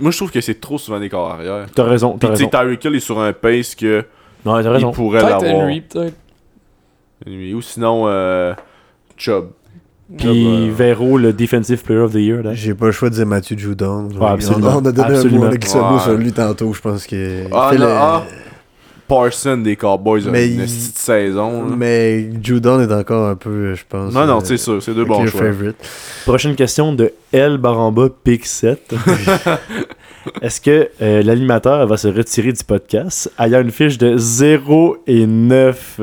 Moi, 0.00 0.10
je 0.12 0.16
trouve 0.16 0.30
que 0.30 0.40
c'est 0.40 0.60
trop 0.60 0.78
souvent 0.78 0.98
des 0.98 1.08
corps 1.10 1.30
arrière. 1.30 1.66
T'as 1.74 1.82
raison, 1.84 2.12
Puis 2.12 2.20
t'as 2.20 2.28
tu 2.34 2.36
sais, 2.44 2.44
raison. 2.44 2.58
Tyreek 2.64 2.84
Hill 2.84 2.94
est 2.94 3.00
sur 3.00 3.18
un 3.20 3.32
pace 3.34 3.74
que 3.74 4.04
Non, 4.46 4.54
t'as 4.54 4.62
il 4.62 4.68
raison. 4.68 4.92
pourrait 4.92 5.20
Peut-être 5.20 5.42
l'avoir. 5.42 5.62
Henry, 5.64 5.80
peut-être. 5.82 6.14
Ou 7.26 7.60
sinon, 7.60 8.04
euh, 8.06 8.54
Chubb. 9.16 9.48
Puis 10.16 10.46
euh, 10.46 10.70
Vero, 10.74 11.18
le 11.18 11.32
Defensive 11.34 11.82
Player 11.82 12.00
of 12.00 12.12
the 12.12 12.16
Year, 12.16 12.42
là. 12.42 12.54
J'ai 12.54 12.72
pas 12.74 12.86
le 12.86 12.92
choix 12.92 13.10
de 13.10 13.14
dire 13.16 13.26
Mathieu 13.26 13.58
Judon. 13.58 14.08
Ouais, 14.18 14.26
absolument. 14.26 14.76
On, 14.76 14.86
a 14.86 14.92
donné 14.92 15.02
Absolument. 15.14 15.44
un 15.46 15.90
mot 15.92 15.98
sur 15.98 16.14
lui 16.14 16.32
tantôt, 16.32 16.72
je 16.72 16.80
pense 16.80 17.06
que. 17.06 17.44
Ah, 17.52 17.70
le- 17.76 17.84
ah. 17.86 18.24
Parson 19.06 19.56
des 19.56 19.74
Cowboys 19.74 20.28
a 20.28 20.30
Mais 20.30 20.46
une 20.48 20.60
il- 20.60 20.66
petite 20.66 20.98
saison. 20.98 21.64
là. 21.64 21.74
Mais 21.76 22.28
Judon 22.42 22.80
est 22.80 22.92
encore 22.92 23.28
un 23.28 23.36
peu, 23.36 23.74
je 23.74 23.82
pense. 23.88 24.12
Non, 24.12 24.26
non, 24.26 24.36
euh, 24.38 24.44
c'est 24.44 24.58
sûr, 24.58 24.82
c'est 24.82 24.92
deux 24.94 25.06
bons 25.06 25.26
choix. 25.26 25.40
favorite. 25.40 25.76
Prochaine 26.26 26.54
question 26.54 26.92
de 26.92 27.12
L 27.32 27.56
Baramba 27.56 28.08
Pic 28.22 28.44
7. 28.44 28.94
Est-ce 30.42 30.60
que 30.60 30.88
euh, 31.00 31.22
l'animateur 31.22 31.86
va 31.86 31.96
se 31.96 32.08
retirer 32.08 32.52
du 32.52 32.62
podcast? 32.64 33.30
Ayant 33.38 33.60
une 33.62 33.70
fiche 33.70 33.96
de 33.96 34.16
0 34.18 34.98
et 35.06 35.26
9 35.26 36.00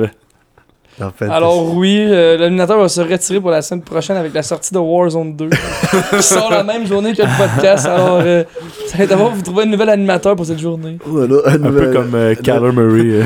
En 1.01 1.11
fait, 1.11 1.29
Alors 1.29 1.75
oui, 1.75 1.97
euh, 1.99 2.37
l'animateur 2.37 2.79
va 2.79 2.87
se 2.87 3.01
retirer 3.01 3.41
pour 3.41 3.49
la 3.49 3.61
semaine 3.61 3.81
prochaine 3.83 4.15
avec 4.15 4.33
la 4.33 4.41
sortie 4.43 4.73
de 4.73 4.79
Warzone 4.79 5.35
2. 5.35 5.49
qui 5.49 6.21
sort 6.23 6.49
la 6.49 6.63
même 6.63 6.87
journée 6.87 7.13
que 7.13 7.21
le 7.21 7.37
podcast. 7.37 7.85
Alors, 7.85 8.21
euh, 8.23 8.43
ça 8.87 8.97
va 8.97 9.03
être 9.03 9.09
d'abord 9.09 9.31
vous 9.31 9.41
trouver 9.41 9.63
un 9.63 9.65
nouvel 9.67 9.89
animateur 9.89 10.35
pour 10.37 10.45
cette 10.45 10.59
journée. 10.59 10.97
voilà, 11.05 11.35
Un 11.47 11.57
peu 11.59 11.91
comme 11.91 12.15
euh, 12.15 12.33
Kyler 12.35 12.71
Murray. 12.71 13.09
euh. 13.21 13.23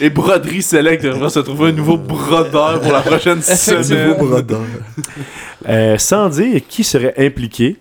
Et 0.00 0.08
Broderie 0.08 0.62
Select 0.62 1.04
devrait 1.04 1.28
se 1.28 1.40
trouver 1.40 1.68
un 1.68 1.72
nouveau 1.72 1.98
brodeur 1.98 2.80
pour 2.80 2.92
la 2.92 3.00
prochaine 3.02 3.42
semaine. 3.42 4.14
Brodeur. 4.16 4.60
Euh, 5.68 5.98
sans 5.98 6.30
dire 6.30 6.60
qui 6.66 6.82
serait 6.82 7.14
impliqué, 7.18 7.76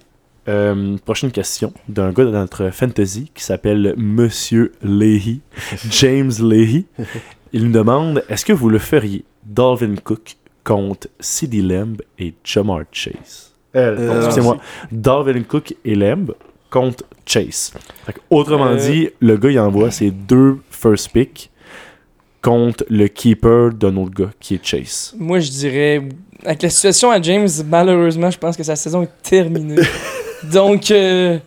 euh, 0.50 0.98
prochaine 1.06 1.32
question 1.32 1.72
d'un 1.88 2.12
gars 2.12 2.26
de 2.26 2.32
notre 2.32 2.70
fantasy 2.72 3.32
qui 3.34 3.44
s'appelle 3.44 3.94
Monsieur 3.96 4.74
Leahy, 4.84 5.40
James 5.92 6.32
Leahy. 6.42 6.86
Il 7.54 7.66
nous 7.66 7.72
demande 7.72 8.24
est-ce 8.30 8.46
que 8.46 8.54
vous 8.54 8.70
le 8.70 8.80
feriez 8.80 9.24
Dalvin 9.46 9.96
Cook 10.04 10.36
contre 10.64 11.08
CeeDee 11.20 11.62
Lamb 11.62 12.02
et 12.20 12.34
Jamar 12.44 12.82
Chase? 12.92 13.52
Euh, 13.76 14.26
Excusez-moi, 14.26 14.58
Dalvin 14.92 15.44
Cook 15.44 15.76
et 15.84 15.96
Lamb 15.96 16.34
contre 16.70 17.04
Chase. 17.26 17.74
Fait 18.06 18.14
que, 18.14 18.20
autrement 18.30 18.68
Euh. 18.68 18.76
dit, 18.78 19.10
le 19.20 19.38
gars 19.38 19.50
il 19.52 19.60
envoie 19.60 19.92
ses 19.92 20.12
deux 20.12 20.58
first 20.70 21.10
picks 21.12 21.50
contre 22.42 22.86
le 22.90 23.08
keeper 23.08 23.72
d'un 23.74 23.96
autre 23.98 24.14
gars 24.14 24.32
qui 24.40 24.56
est 24.56 24.66
Chase. 24.66 25.14
Moi, 25.20 25.40
je 25.40 25.50
dirais, 25.52 26.02
avec 26.44 26.62
la 26.64 26.70
situation 26.70 27.12
à 27.12 27.22
James, 27.22 27.48
malheureusement, 27.68 28.32
je 28.32 28.38
pense 28.38 28.58
que 28.58 28.64
sa 28.64 28.76
saison 28.76 29.04
est 29.04 29.22
terminée. 29.22 29.76
Donc, 30.52 30.90
euh, 30.90 31.38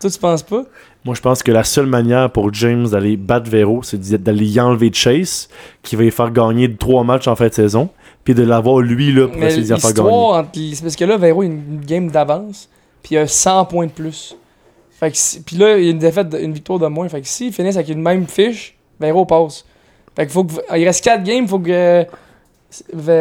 toi, 0.00 0.10
tu 0.10 0.18
penses 0.18 0.42
pas? 0.44 0.64
Moi, 1.04 1.14
je 1.14 1.20
pense 1.20 1.42
que 1.42 1.52
la 1.52 1.64
seule 1.64 1.86
manière 1.86 2.30
pour 2.30 2.52
James 2.52 2.88
d'aller 2.88 3.16
battre 3.16 3.48
Vero, 3.48 3.82
c'est 3.82 3.98
d'aller 4.22 4.46
y 4.46 4.60
enlever 4.60 4.90
Chase, 4.92 5.48
qui 5.82 5.96
va 5.96 6.04
y 6.04 6.10
faire 6.10 6.30
gagner 6.30 6.74
trois 6.74 7.04
matchs 7.04 7.28
en 7.28 7.36
fin 7.36 7.48
de 7.48 7.54
saison, 7.54 7.88
puis 8.24 8.34
de 8.34 8.42
l'avoir 8.42 8.80
lui 8.80 9.12
là 9.12 9.28
pour 9.28 9.38
Mais 9.38 9.46
essayer 9.46 9.62
d'y 9.62 9.72
en 9.72 9.78
faire 9.78 9.92
gagner. 9.94 10.08
entre 10.10 10.50
les- 10.56 10.74
parce 10.82 10.96
que 10.96 11.04
là, 11.04 11.16
Vero, 11.16 11.42
il 11.42 11.46
a 11.46 11.48
une 11.50 11.80
game 11.86 12.10
d'avance, 12.10 12.68
puis 13.02 13.14
il 13.14 13.18
a 13.18 13.26
100 13.26 13.64
points 13.64 13.86
de 13.86 13.92
plus. 13.92 14.36
Fait 14.98 15.10
que 15.12 15.16
si- 15.16 15.40
puis 15.40 15.56
là, 15.56 15.78
il 15.78 15.84
y 15.84 15.88
a 15.88 15.90
une 15.92 15.98
défaite, 15.98 16.28
de- 16.28 16.38
une 16.38 16.52
victoire 16.52 16.78
de 16.80 16.86
moins. 16.88 17.08
Fait 17.08 17.20
que 17.22 17.28
s'ils 17.28 17.52
finissent 17.52 17.76
avec 17.76 17.88
une 17.88 18.02
même 18.02 18.26
fiche, 18.26 18.76
Vero 19.00 19.24
passe. 19.24 19.64
Fait 20.16 20.26
que 20.26 20.32
faut 20.32 20.42
que, 20.44 20.54
il 20.76 20.84
reste 20.84 21.04
4 21.04 21.22
games, 21.22 21.46
faut 21.46 21.60
que 21.60 21.70
euh, 21.70 22.04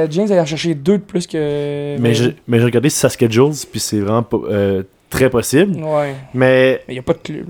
James 0.10 0.32
aille 0.32 0.40
en 0.40 0.46
chercher 0.46 0.74
2 0.74 0.98
de 0.98 1.04
plus 1.04 1.28
que. 1.28 1.96
Mais 2.00 2.14
j'ai 2.16 2.36
regardé 2.66 2.90
sa 2.90 3.08
schedule, 3.10 3.52
puis 3.72 3.80
c'est 3.80 4.00
vraiment 4.00 4.24
pas, 4.24 4.38
euh, 4.50 4.84
très 5.10 5.30
possible. 5.30 5.76
Ouais. 5.84 6.16
Mais 6.34 6.82
Mais 6.88 6.94
il 6.94 6.94
n'y 6.94 7.00
a 7.00 7.04
pas 7.04 7.14
de 7.14 7.20
club. 7.20 7.46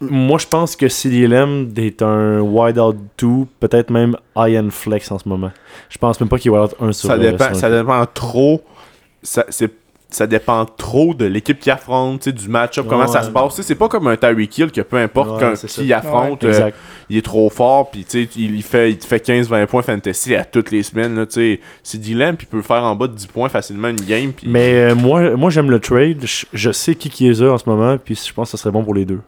moi, 0.00 0.38
je 0.38 0.46
pense 0.46 0.76
que 0.76 0.88
CDLM 0.88 1.72
est 1.76 2.02
un 2.02 2.40
wide 2.40 2.78
out 2.78 2.96
2, 3.18 3.26
peut-être 3.60 3.90
même 3.90 4.16
high 4.36 4.58
end 4.58 4.70
flex 4.70 5.10
en 5.12 5.18
ce 5.18 5.28
moment. 5.28 5.50
Je 5.88 5.98
pense 5.98 6.20
même 6.20 6.28
pas 6.28 6.38
qu'il 6.38 6.50
est 6.52 6.54
wide 6.54 6.64
out 6.72 6.76
1 6.80 6.92
sur 6.92 7.08
Ça 7.08 7.18
dépend, 7.18 7.46
sur 7.48 7.56
ça 7.56 7.70
dépend 7.70 8.04
trop. 8.12 8.62
Ça, 9.22 9.44
c'est- 9.50 9.72
ça 10.10 10.26
dépend 10.26 10.64
trop 10.64 11.14
de 11.14 11.24
l'équipe 11.24 11.58
qui 11.58 11.70
affronte, 11.70 12.20
tu 12.20 12.30
sais, 12.30 12.32
du 12.32 12.48
match-up, 12.48 12.86
comment 12.88 13.06
ça 13.06 13.22
se 13.22 13.30
passe. 13.30 13.60
C'est 13.60 13.74
pas 13.74 13.88
comme 13.88 14.06
un 14.08 14.16
Tyreek 14.16 14.58
Hill 14.58 14.72
que 14.72 14.80
peu 14.80 14.96
importe 14.96 15.40
Ouais, 15.42 15.54
qui 15.68 15.92
affronte, 15.92 16.44
euh, 16.44 16.70
il 17.08 17.16
est 17.16 17.22
trop 17.22 17.48
fort, 17.50 17.90
puis 17.90 18.04
tu 18.04 18.24
sais, 18.24 18.30
il, 18.36 18.56
il 18.56 18.62
fait, 18.62 18.90
il 18.90 18.98
te 18.98 19.06
fait 19.06 19.24
15-20 19.24 19.66
points 19.66 19.82
fantasy 19.82 20.34
à 20.34 20.44
toutes 20.44 20.70
les 20.70 20.82
semaines. 20.82 21.26
C'est 21.28 21.98
Dylan, 21.98 22.36
puis 22.36 22.46
il 22.48 22.50
peut 22.50 22.62
faire 22.62 22.84
en 22.84 22.94
bas 22.96 23.06
de 23.06 23.14
10 23.14 23.26
points 23.28 23.48
facilement 23.48 23.88
une 23.88 24.00
game. 24.00 24.32
Puis 24.32 24.48
Mais 24.48 24.74
euh, 24.74 24.94
moi, 24.94 25.36
moi 25.36 25.50
j'aime 25.50 25.70
le 25.70 25.80
trade. 25.80 26.24
Je, 26.24 26.46
je 26.52 26.72
sais 26.72 26.94
qui 26.94 27.10
qui 27.10 27.28
est 27.28 27.40
là 27.40 27.52
en 27.52 27.58
ce 27.58 27.68
moment, 27.68 27.96
puis 27.98 28.14
je 28.14 28.32
pense 28.32 28.50
que 28.50 28.56
ça 28.56 28.62
serait 28.62 28.72
bon 28.72 28.84
pour 28.84 28.94
les 28.94 29.04
deux. 29.04 29.20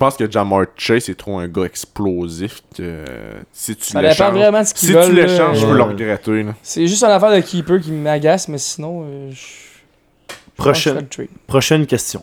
Je 0.00 0.04
pense 0.04 0.16
que 0.16 0.30
Jamar 0.30 0.64
Chase 0.76 1.08
est 1.08 1.18
trop 1.18 1.38
un 1.40 1.48
gars 1.48 1.64
explosif. 1.64 2.62
Que, 2.76 3.02
si 3.52 3.74
tu 3.74 3.84
Ça 3.86 3.98
dépend 4.00 4.08
l'échanges, 4.10 4.32
vraiment 4.32 4.60
de 4.60 4.64
ce 4.66 4.74
qu'ils 4.74 4.88
si 4.90 4.94
veulent. 4.94 5.06
tu 5.06 5.12
l'échanges, 5.16 5.58
je 5.58 5.64
peux 5.66 5.72
Ouais. 5.72 5.76
le 5.78 5.82
regretter. 5.82 6.42
là. 6.44 6.54
C'est 6.62 6.86
juste 6.86 7.02
une 7.02 7.10
affaire 7.10 7.34
de 7.34 7.40
keeper 7.40 7.80
qui 7.80 7.90
m'agace, 7.90 8.46
mais 8.48 8.58
sinon, 8.58 9.02
euh, 9.04 9.30
je. 9.32 9.36
je 9.36 10.34
Prochaine, 10.56 10.92
ferais 10.92 11.02
le 11.02 11.08
trade. 11.08 11.28
prochaine 11.48 11.86
question. 11.86 12.22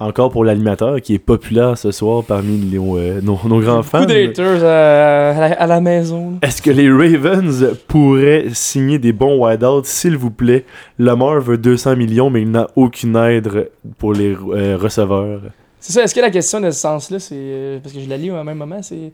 encore 0.00 0.30
pour 0.30 0.44
l'animateur 0.44 1.00
qui 1.00 1.14
est 1.14 1.18
populaire 1.20 1.78
ce 1.78 1.90
soir 1.92 2.22
parmi 2.24 2.58
nos, 2.58 2.96
euh, 2.98 3.20
nos, 3.22 3.38
nos 3.44 3.60
grands 3.60 3.82
fans. 3.82 4.00
Beaucoup 4.00 4.12
d'haters 4.12 4.62
à, 4.64 5.30
à 5.30 5.48
la- 5.48 5.54
à 5.62 5.66
la 5.66 5.80
maison. 5.80 6.38
Est-ce 6.42 6.60
que 6.62 6.70
les 6.70 6.90
Ravens 6.90 7.74
pourraient 7.88 8.46
signer 8.52 8.98
des 8.98 9.12
bons 9.12 9.36
wideouts, 9.44 9.82
s'il 9.84 10.16
vous 10.16 10.30
plaît? 10.32 10.64
Lamar 10.98 11.40
veut 11.40 11.58
200 11.58 11.96
millions, 11.96 12.28
mais 12.30 12.42
il 12.42 12.50
n'a 12.50 12.66
aucune 12.76 13.16
aide 13.16 13.70
pour 13.98 14.12
les 14.12 14.34
euh, 14.34 14.76
receveurs. 14.76 15.40
C'est 15.86 15.92
ça, 15.92 16.02
est-ce 16.02 16.14
que 16.14 16.20
la 16.20 16.30
question 16.30 16.60
de 16.60 16.70
ce 16.70 16.78
sens-là, 16.80 17.18
c'est. 17.18 17.34
euh, 17.36 17.78
Parce 17.82 17.94
que 17.94 18.00
je 18.00 18.08
la 18.08 18.16
lis 18.16 18.30
au 18.30 18.42
même 18.42 18.56
moment, 18.56 18.80
c'est. 18.82 19.12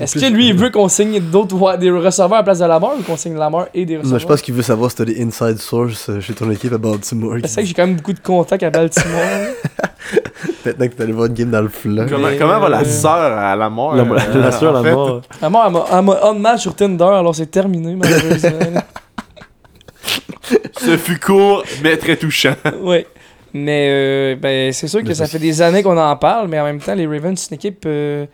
Est-ce 0.00 0.18
que 0.18 0.32
lui, 0.32 0.48
il 0.48 0.54
veut 0.54 0.70
qu'on 0.70 0.88
signe 0.88 1.18
d'autres 1.20 1.76
des 1.78 1.90
receveurs 1.90 2.34
à 2.34 2.36
la 2.38 2.42
place 2.44 2.60
de 2.60 2.64
Lamar 2.64 2.92
ou 2.98 3.02
qu'on 3.02 3.16
signe 3.16 3.34
Lamar 3.36 3.66
et 3.74 3.84
des 3.84 3.96
receveurs 3.96 4.12
Non, 4.12 4.18
je 4.20 4.26
pense 4.26 4.40
qu'il 4.42 4.54
veut 4.54 4.62
savoir 4.62 4.90
si 4.92 4.96
t'as 4.98 5.04
des 5.04 5.20
inside 5.20 5.58
sources 5.58 6.08
euh, 6.10 6.20
chez 6.20 6.32
ton 6.32 6.48
équipe 6.52 6.72
à 6.72 6.78
Baltimore. 6.78 7.34
C'est 7.44 7.52
vrai 7.54 7.62
que 7.62 7.68
j'ai 7.68 7.74
quand 7.74 7.86
même 7.88 7.96
beaucoup 7.96 8.12
de 8.12 8.20
contacts 8.20 8.62
à 8.62 8.70
Baltimore. 8.70 9.20
Maintenant 10.64 10.88
que 10.88 10.92
t'es 10.94 11.02
allé 11.02 11.12
voir 11.12 11.26
une 11.26 11.34
game 11.34 11.50
dans 11.50 11.62
le 11.62 11.68
flanc. 11.68 12.06
Comment, 12.08 12.60
va 12.60 12.68
la 12.68 12.80
euh, 12.80 12.84
sœur 12.84 13.10
à 13.38 13.56
la 13.56 13.68
mort? 13.68 13.94
La, 13.96 14.02
euh, 14.04 14.40
la 14.40 14.52
soeur, 14.52 14.70
en 14.74 14.82
la 14.82 14.82
fait? 14.82 14.92
mort. 14.94 15.22
Lamar, 15.42 15.66
elle 15.66 15.72
m'a- 15.72 15.84
elle 15.98 16.04
m'a 16.04 16.20
on 16.30 16.34
match 16.34 16.62
sur 16.62 16.74
Tinder, 16.76 17.04
alors 17.04 17.34
c'est 17.34 17.46
terminé, 17.50 17.94
malheureusement. 17.96 18.80
Ce 20.80 20.96
fut 20.96 21.18
court, 21.18 21.64
mais 21.82 21.96
très 21.96 22.16
touchant. 22.16 22.54
ouais. 22.82 23.06
Mais 23.56 23.88
euh, 23.90 24.36
ben, 24.36 24.72
c'est 24.72 24.88
sûr 24.88 25.02
que 25.02 25.14
ça 25.14 25.26
fait 25.26 25.38
des 25.38 25.62
années 25.62 25.82
qu'on 25.82 25.96
en 25.96 26.16
parle, 26.16 26.48
mais 26.48 26.60
en 26.60 26.64
même 26.64 26.80
temps, 26.80 26.94
les 26.94 27.06
Ravens, 27.06 27.38
c'est 27.38 27.50
une 27.50 27.56
équipe 27.56 27.84
euh, 27.86 28.26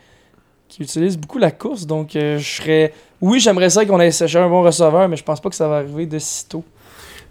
qui 0.69 0.83
utilise 0.83 1.17
beaucoup 1.17 1.39
la 1.39 1.51
course. 1.51 1.87
Donc, 1.87 2.17
euh, 2.17 2.39
je 2.39 2.57
serais. 2.57 2.93
Oui, 3.21 3.39
j'aimerais 3.39 3.71
ça 3.71 3.85
qu'on 3.85 4.01
ait 4.01 4.11
séché 4.11 4.39
un 4.39 4.49
bon 4.49 4.63
receveur, 4.63 5.09
mais 5.09 5.17
je 5.17 5.23
pense 5.23 5.41
pas 5.41 5.49
que 5.49 5.55
ça 5.55 5.69
va 5.69 5.77
arriver 5.77 6.07
de 6.07 6.19
sitôt. 6.19 6.65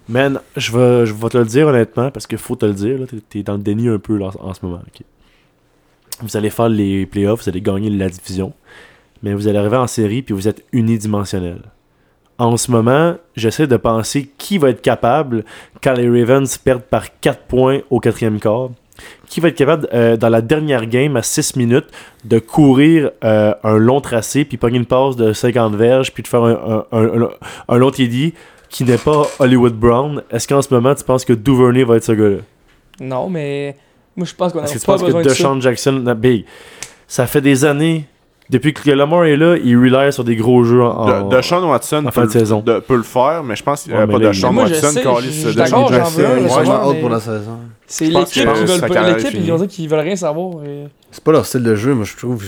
Man, 0.07 0.39
je 0.55 0.71
vais, 0.71 1.05
je 1.05 1.13
vais 1.13 1.29
te 1.29 1.37
le 1.37 1.45
dire 1.45 1.67
honnêtement, 1.67 2.11
parce 2.11 2.25
qu'il 2.27 2.37
faut 2.37 2.55
te 2.55 2.65
le 2.65 2.73
dire, 2.73 2.99
t'es, 3.07 3.17
t'es 3.29 3.43
dans 3.43 3.53
le 3.53 3.63
déni 3.63 3.87
un 3.87 3.99
peu 3.99 4.17
là, 4.17 4.31
en, 4.39 4.53
ce 4.53 4.65
moment. 4.65 4.81
Vous 6.21 6.37
allez 6.37 6.49
faire 6.49 6.69
les 6.69 7.05
playoffs, 7.05 7.43
vous 7.43 7.49
allez 7.49 7.61
gagner 7.61 7.89
la 7.89 8.09
division, 8.09 8.53
mais 9.21 9.33
vous 9.33 9.47
allez 9.47 9.57
arriver 9.57 9.77
en 9.77 9.87
série 9.87 10.21
puis 10.21 10.33
vous 10.33 10.47
êtes 10.47 10.63
unidimensionnel. 10.71 11.61
En 12.41 12.57
ce 12.57 12.71
moment, 12.71 13.17
j'essaie 13.35 13.67
de 13.67 13.77
penser 13.77 14.31
qui 14.39 14.57
va 14.57 14.69
être 14.69 14.81
capable, 14.81 15.43
quand 15.83 15.93
les 15.93 16.09
Ravens 16.09 16.57
perdent 16.57 16.81
par 16.81 17.19
4 17.19 17.41
points 17.43 17.81
au 17.91 17.99
quatrième 17.99 18.39
quart, 18.39 18.69
qui 19.27 19.39
va 19.41 19.49
être 19.49 19.55
capable, 19.55 19.87
euh, 19.93 20.17
dans 20.17 20.29
la 20.29 20.41
dernière 20.41 20.87
game, 20.87 21.15
à 21.17 21.21
6 21.21 21.55
minutes, 21.55 21.85
de 22.25 22.39
courir 22.39 23.11
euh, 23.23 23.53
un 23.63 23.77
long 23.77 24.01
tracé, 24.01 24.43
puis 24.43 24.57
pogner 24.57 24.77
une 24.79 24.87
passe 24.87 25.15
de 25.15 25.33
50 25.33 25.75
verges, 25.75 26.11
puis 26.11 26.23
de 26.23 26.27
faire 26.27 26.43
un, 26.43 26.85
un, 26.91 26.97
un, 26.97 27.21
un- 27.23 27.29
un 27.67 27.77
long 27.77 27.91
TD 27.91 28.33
qui 28.69 28.85
n'est 28.85 28.97
pas 28.97 29.21
Hollywood 29.37 29.73
Brown. 29.75 30.23
Est-ce 30.31 30.47
qu'en 30.47 30.61
ce 30.63 30.73
moment, 30.73 30.95
tu 30.95 31.03
penses 31.03 31.25
que 31.25 31.33
Duvernay 31.33 31.83
va 31.83 31.97
être 31.97 32.05
ce 32.05 32.11
gars-là? 32.13 32.37
Non, 32.99 33.29
mais. 33.29 33.75
Moi, 34.15 34.25
je 34.25 34.33
pense 34.33 34.51
qu'on 34.51 34.59
a 34.59 34.63
Est-ce 34.63 34.73
que 34.73 34.79
tu 34.79 34.85
pas 34.87 34.97
penses 34.97 35.13
que. 35.13 35.23
Deshaun 35.23 35.61
Jackson, 35.61 36.03
big, 36.17 36.45
ça 37.07 37.27
fait 37.27 37.41
des 37.41 37.65
années, 37.65 38.05
depuis 38.51 38.73
que 38.73 38.91
Lamar 38.91 39.23
est 39.25 39.37
là, 39.37 39.55
il 39.63 39.77
rely 39.77 40.11
sur 40.11 40.23
des 40.23 40.35
gros 40.35 40.63
jeux 40.63 40.83
en... 40.83 41.05
De, 41.29 41.35
Deshaun 41.35 41.63
Watson 41.63 42.03
en 42.05 42.11
fin 42.11 42.21
peut, 42.21 42.27
de 42.27 42.31
saison. 42.33 42.59
de- 42.59 42.79
peut 42.79 42.97
le 42.97 43.03
faire, 43.03 43.43
mais 43.43 43.55
je 43.55 43.63
pense 43.63 43.83
qu'il 43.83 43.93
euh, 43.93 44.05
mais 44.05 44.13
pas 44.13 44.19
là, 44.19 44.27
Deshaun 44.29 44.49
il- 44.49 44.53
Moi, 44.53 44.65
je 44.65 44.73
Watson, 44.73 44.87
sais, 44.89 45.01
Carlis, 45.03 45.25
je- 45.27 45.31
je 45.31 45.31
suis 45.47 45.55
Deshaun 45.55 45.63
d'accord, 45.63 45.87
j'en 45.87 45.95
Jackson. 45.95 46.21
C'est 47.93 48.05
l'équipe 48.05 48.27
qui 48.29 48.39
veulent 48.45 48.79
pas. 48.87 49.11
L'équipe, 49.17 49.33
ils 49.33 49.51
ont 49.51 49.57
dit 49.57 49.67
qu'ils 49.67 49.89
veulent 49.89 49.99
rien 49.99 50.15
savoir. 50.15 50.63
et- 50.65 50.87
C'est 51.11 51.23
pas 51.23 51.33
leur 51.33 51.45
style 51.45 51.63
de 51.63 51.75
jeu, 51.75 51.93
moi 51.93 52.05
je 52.05 52.15
trouve. 52.15 52.41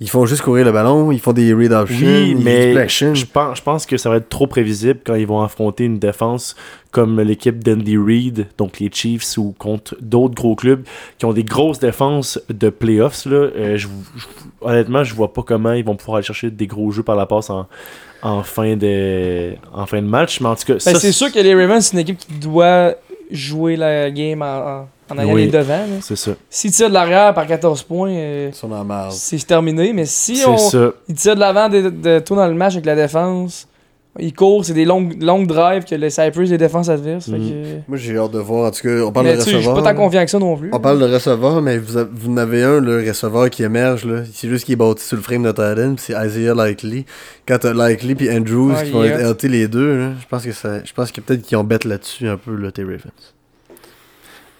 Ils 0.00 0.08
font 0.08 0.24
juste 0.24 0.40
courir 0.40 0.64
le 0.64 0.72
ballon, 0.72 1.12
ils 1.12 1.20
font 1.20 1.34
des 1.34 1.52
read 1.52 1.72
options, 1.72 2.06
Oui, 2.06 2.34
mais 2.42 2.72
je 2.88 3.24
pense, 3.26 3.58
je 3.58 3.62
pense 3.62 3.84
que 3.84 3.98
ça 3.98 4.08
va 4.08 4.16
être 4.16 4.30
trop 4.30 4.46
prévisible 4.46 5.00
quand 5.04 5.14
ils 5.14 5.26
vont 5.26 5.42
affronter 5.42 5.84
une 5.84 5.98
défense 5.98 6.56
comme 6.90 7.20
l'équipe 7.20 7.62
d'Andy 7.62 7.98
Reid, 7.98 8.46
donc 8.56 8.80
les 8.80 8.88
Chiefs, 8.90 9.36
ou 9.36 9.54
contre 9.58 9.94
d'autres 10.00 10.34
gros 10.34 10.54
clubs 10.56 10.84
qui 11.18 11.26
ont 11.26 11.34
des 11.34 11.44
grosses 11.44 11.80
défenses 11.80 12.40
de 12.48 12.70
playoffs. 12.70 13.26
Là. 13.26 13.36
Euh, 13.36 13.76
je- 13.76 13.88
je- 14.16 14.24
honnêtement, 14.62 15.04
je 15.04 15.14
vois 15.14 15.34
pas 15.34 15.42
comment 15.42 15.74
ils 15.74 15.84
vont 15.84 15.96
pouvoir 15.96 16.16
aller 16.16 16.24
chercher 16.26 16.50
des 16.50 16.66
gros 16.66 16.90
jeux 16.90 17.02
par 17.02 17.14
la 17.16 17.26
passe 17.26 17.50
en, 17.50 17.66
en, 18.22 18.42
fin, 18.42 18.74
de, 18.76 19.52
en 19.74 19.84
fin 19.84 20.00
de 20.00 20.06
match. 20.08 20.40
Mais 20.40 20.48
en 20.48 20.56
tout 20.56 20.64
cas, 20.64 20.72
Ben, 20.74 20.80
ça, 20.80 20.94
c'est 20.94 21.12
sûr 21.12 21.30
que 21.30 21.38
les 21.40 21.54
Ravens, 21.54 21.84
c'est 21.84 21.92
une 21.92 21.98
équipe 21.98 22.16
qui 22.18 22.32
doit 22.38 22.94
jouer 23.30 23.76
la 23.76 24.10
game 24.10 24.42
en, 24.42 24.86
en, 25.10 25.18
allant 25.18 25.32
Oui. 25.32 25.44
les 25.44 25.50
devant. 25.50 25.84
c'est 26.00 26.16
ça. 26.16 26.32
S'ils 26.50 26.72
tirent 26.72 26.88
de 26.88 26.94
l'arrière 26.94 27.32
par 27.34 27.46
14 27.46 27.82
points, 27.84 28.10
euh, 28.10 28.50
c'est 29.10 29.46
terminé. 29.46 29.92
Mais 29.92 30.06
si 30.06 30.42
on, 30.46 30.56
ça. 30.58 30.90
ils 31.08 31.14
tirent 31.14 31.34
de 31.36 31.40
l'avant 31.40 31.68
de, 31.68 31.88
de 31.90 32.18
tout 32.18 32.34
dans 32.34 32.46
le 32.48 32.54
match 32.54 32.72
avec 32.74 32.86
la 32.86 32.96
défense, 32.96 33.67
ils 34.18 34.32
courent, 34.32 34.64
c'est 34.64 34.72
des 34.74 34.84
longues, 34.84 35.22
longues 35.22 35.46
drives 35.46 35.84
que 35.84 35.94
les 35.94 36.10
Cypress 36.10 36.50
des 36.50 36.58
défenses 36.58 36.88
adverses. 36.88 37.26
fait 37.26 37.38
Mhm. 37.38 37.48
que- 37.50 37.88
Moi 37.88 37.96
j'ai 37.98 38.16
hâte 38.18 38.32
de 38.32 38.38
voir. 38.38 38.66
En 38.68 38.70
tout 38.70 38.82
cas, 38.82 39.02
on 39.04 39.12
parle 39.12 39.26
Mais 39.26 39.36
de 39.36 39.40
sais, 39.40 39.44
je 39.52 39.56
suis 39.58 39.66
receveur. 39.68 39.82
pas 39.84 39.90
tant 39.92 39.96
confiant 39.96 40.24
que 40.24 40.30
ça 40.30 40.38
non 40.38 40.56
plus. 40.56 40.70
On 40.72 40.80
parle 40.80 40.98
de 40.98 41.04
receveur, 41.12 41.62
mais 41.62 41.78
vous, 41.78 41.98
vous 42.12 42.30
en 42.32 42.36
avez 42.36 42.62
un, 42.64 42.80
le 42.80 43.06
receveur 43.08 43.48
qui 43.50 43.62
émerge. 43.62 44.04
là. 44.04 44.22
C'est 44.32 44.48
juste 44.48 44.64
qu'il 44.64 44.72
est 44.74 44.76
bâti 44.76 45.04
sur 45.04 45.16
le 45.16 45.22
frame 45.22 45.42
de 45.44 45.50
Titan, 45.50 45.94
c'est 45.98 46.14
Isaiah 46.14 46.54
Likely. 46.54 47.06
Quand 47.46 47.58
t'as 47.58 47.72
Likely 47.72 48.14
puis 48.14 48.30
Andrews 48.30 48.72
Ouais, 48.72 48.84
qui 48.84 48.90
vont 48.90 49.04
il 49.04 49.10
être 49.10 49.20
LT 49.20 49.48
les 49.48 49.68
deux, 49.68 49.96
là, 49.98 50.10
je 50.20 50.26
pense 50.26 50.44
que 50.44 50.52
ça, 50.52 50.84
je 50.84 50.92
pense 50.92 51.12
que 51.12 51.20
peut-être 51.20 51.42
qu'ils 51.42 51.56
ont 51.56 51.64
bête 51.64 51.84
là-dessus 51.84 52.28
un 52.28 52.36
peu, 52.36 52.54
là, 52.56 52.70
tes 52.72 52.82
Ravens. 52.82 53.00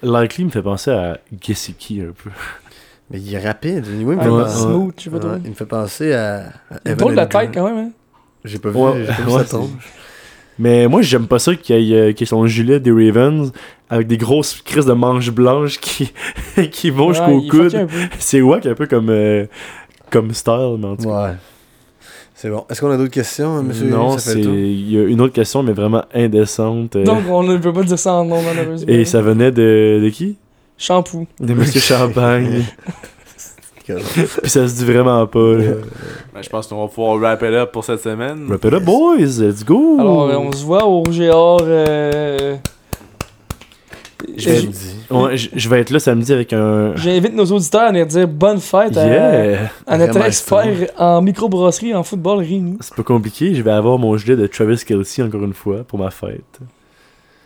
Likely 0.03 0.45
me 0.45 0.51
fait 0.51 0.63
penser 0.63 0.91
à 0.93 1.19
Gesicki 1.41 2.01
un 2.03 2.13
peu. 2.23 2.31
Mais 3.11 3.19
il 3.21 3.35
est 3.35 3.39
rapide. 3.41 3.85
Oui, 3.89 3.97
il 4.01 4.07
me 4.07 4.15
Ouais, 4.17 4.23
fait 4.23 4.29
ouais, 4.29 4.43
penser- 4.45 4.61
smooth, 4.61 4.95
je 4.99 5.03
sais 5.05 5.11
pas 5.11 5.17
ouais, 5.17 5.23
trop. 5.23 5.33
il 5.45 5.51
me 5.51 5.55
fait 5.55 5.67
penser 5.67 6.13
à, 6.13 6.37
à 6.71 6.77
Il 6.87 6.95
drôle 6.95 7.15
la 7.15 7.27
tête 7.27 7.51
quand 7.53 7.65
même. 7.67 7.87
Hein? 7.87 7.91
J'ai 8.49 8.59
pas 8.59 8.71
vu, 8.71 8.77
Ouais, 8.79 8.93
j'ai 9.07 9.07
pas 9.07 9.23
vu 9.23 9.23
ouais, 9.33 9.39
sa 9.39 9.45
c'est- 9.45 9.51
tombe. 9.57 9.71
Mais 10.59 10.89
moi, 10.89 11.03
j'aime 11.03 11.29
pas 11.29 11.39
ça 11.39 11.55
qu'il 11.55 11.81
y 11.83 11.95
ait, 11.95 11.97
euh, 12.11 12.13
ait 12.19 12.25
son 12.25 12.45
gilet 12.49 12.81
des 12.81 12.91
Ravens 12.91 13.53
avec 13.91 14.09
des 14.09 14.17
grosses 14.17 14.61
crises 14.65 14.87
de 14.87 14.93
manches 14.93 15.31
blanches 15.31 15.79
qui, 15.81 16.13
qui 16.73 16.91
vont 16.91 17.09
Ouais, 17.09 17.15
jusqu'au 17.15 17.41
coude. 17.49 17.87
C'est 18.19 18.41
wack 18.41 18.67
un 18.67 18.75
peu 18.75 18.87
comme, 18.87 19.09
euh, 19.11 19.47
comme 20.11 20.33
style, 20.35 20.77
mais 20.81 20.87
en 20.87 20.97
tout 20.97 21.05
cas. 21.09 21.27
Ouais. 21.29 21.35
C'est 22.35 22.51
bon. 22.51 22.65
Est-ce 22.71 22.81
qu'on 22.81 22.91
a 22.91 22.97
d'autres 22.97 23.11
questions, 23.13 23.63
monsieur? 23.63 23.87
non, 23.89 24.17
Ça 24.19 24.33
fait 24.33 24.43
c'est 24.43 24.49
il 24.49 24.93
y 24.93 24.99
a 24.99 25.03
une 25.05 25.21
autre 25.21 25.33
question, 25.33 25.63
mais 25.65 25.73
vraiment 25.73 26.05
indécente. 26.15 26.95
euh, 26.97 27.05
Donc, 27.05 27.23
on 27.29 27.43
ne 27.43 27.57
peut 27.57 27.73
pas 27.73 27.83
dire 27.83 27.99
ça 27.99 28.13
en 28.15 28.25
nom, 28.25 28.41
malheureusement. 28.43 28.87
et 28.93 29.05
ça 29.05 29.21
venait 29.23 29.51
de, 29.53 30.01
de 30.03 30.09
qui? 30.09 30.37
Shampoo. 30.77 31.27
De 31.41 31.55
Monsieur 31.55 31.81
Champagne. 31.81 32.63
Puis 34.43 34.51
ça 34.51 34.67
se 34.69 34.75
dit 34.77 34.85
vraiment 34.85 35.27
pas. 35.27 35.39
Là. 35.55 35.73
Ben, 36.35 36.43
je 36.43 36.49
pense 36.49 36.67
qu'on 36.67 36.81
va 36.83 36.89
pouvoir 36.89 37.17
wrap 37.19 37.43
it 37.43 37.49
up 37.55 37.73
pour 37.73 37.85
cette 37.85 38.01
semaine. 38.03 38.47
Wrap 38.49 38.65
it 38.65 38.73
up, 38.75 38.83
boys, 38.83 39.41
let's 39.41 39.65
go. 39.65 39.97
Alors, 39.99 40.29
euh, 40.29 40.37
on 40.37 40.53
se 40.53 40.65
voit 40.65 40.85
au 40.87 41.01
Rouge 41.03 41.21
et 41.21 41.31
Or. 41.31 41.61
euh, 41.63 42.57
Je 44.37 44.51
vais- 44.51 44.61
j- 44.61 44.69
Ouais, 45.11 45.37
je 45.39 45.49
je 45.55 45.69
vais 45.71 45.81
être 45.81 45.91
là 45.91 45.99
samedi 46.01 46.33
avec 46.33 46.53
un. 46.53 46.95
J'invite 46.97 47.33
nos 47.35 47.47
auditeurs 47.47 47.83
à 47.83 47.89
venir 47.89 48.07
dire 48.07 48.29
bonne 48.29 48.59
fête 48.61 48.95
à, 48.97 49.07
Yeah! 49.07 49.71
à 49.87 49.97
notre 49.97 50.13
Vraiment 50.13 50.27
expert 50.27 50.67
en 50.99 51.23
microbrasserie 51.23 51.95
en 51.95 52.03
football, 52.03 52.39
Rémi. 52.41 52.77
C'est 52.81 52.95
pas 52.95 53.03
compliqué, 53.05 53.55
je 53.55 53.63
vais 53.63 53.71
avoir 53.71 53.99
mon 53.99 54.15
gilet 54.19 54.37
de 54.37 54.47
Travis 54.47 54.83
Kelsey 54.85 55.23
encore 55.25 55.45
une 55.45 55.55
fois 55.55 55.79
pour 55.87 55.99
ma 55.99 56.11
fête. 56.11 56.59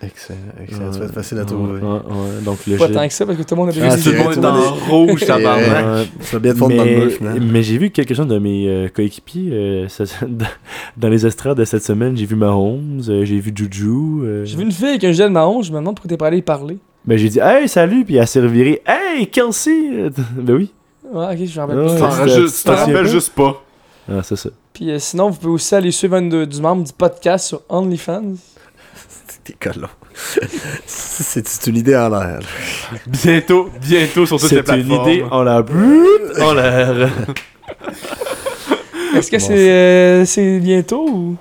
Excellent, 0.05 0.39
excellent. 0.61 0.93
Ça 0.93 0.99
va 0.99 1.05
être 1.05 1.11
Ouais, 1.11 1.15
facile 1.15 1.39
à 1.39 1.41
ouais, 1.43 1.47
trouver. 1.47 1.73
ouais, 1.75 1.81
ouais. 1.81 2.43
Donc 2.45 2.59
le 2.67 2.77
Pas 2.77 2.89
tant 2.89 3.07
que 3.07 3.15
ça, 3.15 3.25
parce 3.25 3.39
que 3.39 3.43
tout 3.45 3.55
le 3.55 3.61
monde 3.61 3.69
a 3.69 3.73
Ah, 3.73 3.75
déjà 3.75 3.91
c'est 3.97 4.03
Tout 4.03 4.11
le 4.11 4.19
monde 4.19 4.33
est 4.33 4.47
en 4.47 4.75
rouge, 4.91 5.21
tabarnak. 5.27 5.87
Ouais. 5.87 6.07
Ça 6.21 6.33
va 6.33 6.39
bien 6.41 6.53
te 6.55 6.59
fondre 6.59 6.77
dans 6.77 6.85
le 6.85 6.91
mais, 6.91 6.97
mur, 7.05 7.11
finalement. 7.13 7.47
mais 7.53 7.63
j'ai 7.63 7.79
vu 7.79 7.91
quelques-uns 7.91 8.27
de 8.27 8.39
mes 8.39 8.69
euh, 8.69 8.89
coéquipiers 8.89 9.51
euh, 9.53 9.89
ça- 9.89 10.05
dans 10.97 11.09
les 11.09 11.25
estrades 11.27 11.57
de 11.59 11.65
cette 11.65 11.85
semaine. 11.85 12.17
J'ai 12.17 12.27
vu 12.27 12.35
Mahomes, 12.35 13.01
euh, 13.09 13.25
j'ai 13.25 13.39
vu 13.39 13.53
Juju. 13.55 13.87
euh, 14.25 14.45
J'ai 14.45 14.57
vu 14.57 14.65
une 14.65 14.73
fille 14.73 14.89
avec 14.89 15.05
un 15.05 15.13
gilet 15.13 15.29
de 15.29 15.33
Mahon, 15.33 15.63
je 15.63 15.71
me 15.73 15.79
demande 15.79 15.95
pourquoi 15.95 16.09
t'es 16.09 16.17
pas 16.17 16.27
allé 16.27 16.39
y 16.39 16.43
parler. 16.43 16.79
Ben 17.05 17.17
j'ai 17.17 17.29
dit 17.29 17.39
Hey, 17.41 17.69
salut, 17.69 18.05
puis 18.05 18.17
elle 18.17 18.27
s'est 18.27 18.41
revirée 18.41 18.83
Hey, 18.87 19.29
Kelsey 19.29 20.11
Ben 20.37 20.55
oui. 20.57 20.73
Ouais, 21.13 21.27
ok, 21.33 21.39
je 21.47 21.55
me 21.57 21.61
rappelle 21.61 21.79
Ouais, 21.79 21.87
pas. 21.87 21.93
Tu 21.95 22.01
t'en 22.01 22.07
Ouais, 22.07 22.17
rappelles 22.79 23.07
juste- 23.09 23.33
tu 23.35 23.41
pas. 23.41 23.63
Ah, 24.11 24.21
c'est 24.25 24.37
ça. 24.37 24.51
Puis 24.73 24.91
euh, 24.91 24.99
sinon, 24.99 25.31
vous 25.31 25.39
pouvez 25.39 25.53
aussi 25.53 25.75
aller 25.77 25.91
suivre 25.93 26.17
un 26.17 26.23
de- 26.23 26.45
du 26.45 26.61
membre 26.61 26.83
du 26.85 26.93
podcast 26.93 27.47
sur 27.47 27.61
OnlyFans. 27.69 28.35
T'es 29.45 29.55
collant. 29.61 29.89
c'est 30.87 31.67
une 31.67 31.77
idée 31.77 31.97
en 31.97 32.09
l'air. 32.11 32.41
Bientôt, 33.07 33.71
bientôt 33.81 34.25
sur 34.27 34.39
toutes 34.39 34.51
les 34.53 34.63
C'est 34.65 34.79
une 34.79 34.87
plateformes. 34.87 35.09
idée 35.11 35.25
en 35.31 35.43
l'air. 35.43 35.65
En 36.41 36.55
l'air. 36.55 37.11
Est-ce 39.17 39.31
que 39.31 39.37
Bon, 39.37 39.47
c'est 39.47 39.71
euh, 39.71 40.25
c'est 40.25 40.59
bientôt 40.61 41.07
ou? 41.09 41.37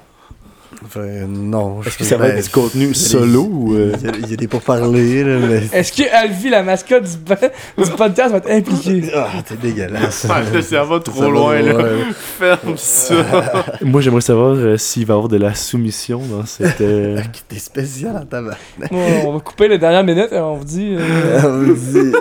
Fait, 0.91 1.25
non. 1.25 1.81
Est-ce 1.83 1.97
que 1.97 2.03
ça 2.03 2.17
va 2.17 2.27
être 2.27 2.43
du 2.43 2.49
contenu 2.49 2.93
solo 2.93 3.43
ou. 3.49 3.73
euh, 3.75 3.93
Il 4.23 4.29
y 4.29 4.33
a- 4.33 4.35
des 4.35 4.47
pourparlers, 4.49 5.23
là, 5.23 5.37
mais. 5.39 5.61
Est-ce 5.71 5.93
que 5.93 6.03
Alfie, 6.13 6.49
la 6.49 6.63
mascotte 6.63 7.03
du, 7.03 7.83
du 7.83 7.89
podcast, 7.91 8.31
va 8.31 8.37
être 8.39 8.51
impliquée? 8.51 9.03
Ah, 9.15 9.29
t'es 9.47 9.55
dégueulasse. 9.55 10.27
Ah, 10.29 10.41
ça 10.61 10.83
va 10.83 10.99
trop 10.99 11.31
loin, 11.31 11.61
là. 11.61 11.73
Ferme 12.39 12.75
ça. 12.75 13.15
Moi, 13.81 14.01
j'aimerais 14.01 14.19
savoir 14.21 14.55
euh, 14.55 14.75
s'il 14.77 15.05
va 15.05 15.13
y 15.13 15.15
avoir 15.15 15.29
de 15.29 15.37
la 15.37 15.53
soumission 15.55 16.21
dans 16.29 16.45
cette. 16.45 16.81
euh, 16.81 17.21
T'es 17.47 17.59
spécial 17.59 18.17
en 18.17 18.25
tabac. 18.25 18.57
On 18.91 19.33
va 19.33 19.39
couper 19.39 19.69
les 19.69 19.77
dernières 19.77 20.03
minutes 20.03 20.31
et 20.33 20.39
on 20.39 20.55
vous 20.55 20.65
dit 20.65 20.95
euh, 20.99 21.39
On 21.45 21.57
vous 21.73 21.73
dit. 21.73 22.11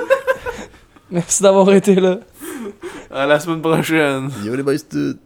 merci 1.11 1.43
d'avoir 1.43 1.73
été 1.73 1.97
là. 1.97 2.19
À 3.11 3.27
la 3.27 3.41
semaine 3.41 3.61
prochaine. 3.61 4.29
Yo 4.45 4.55
les 4.55 4.63
boys, 4.63 4.75
tout. 4.89 5.17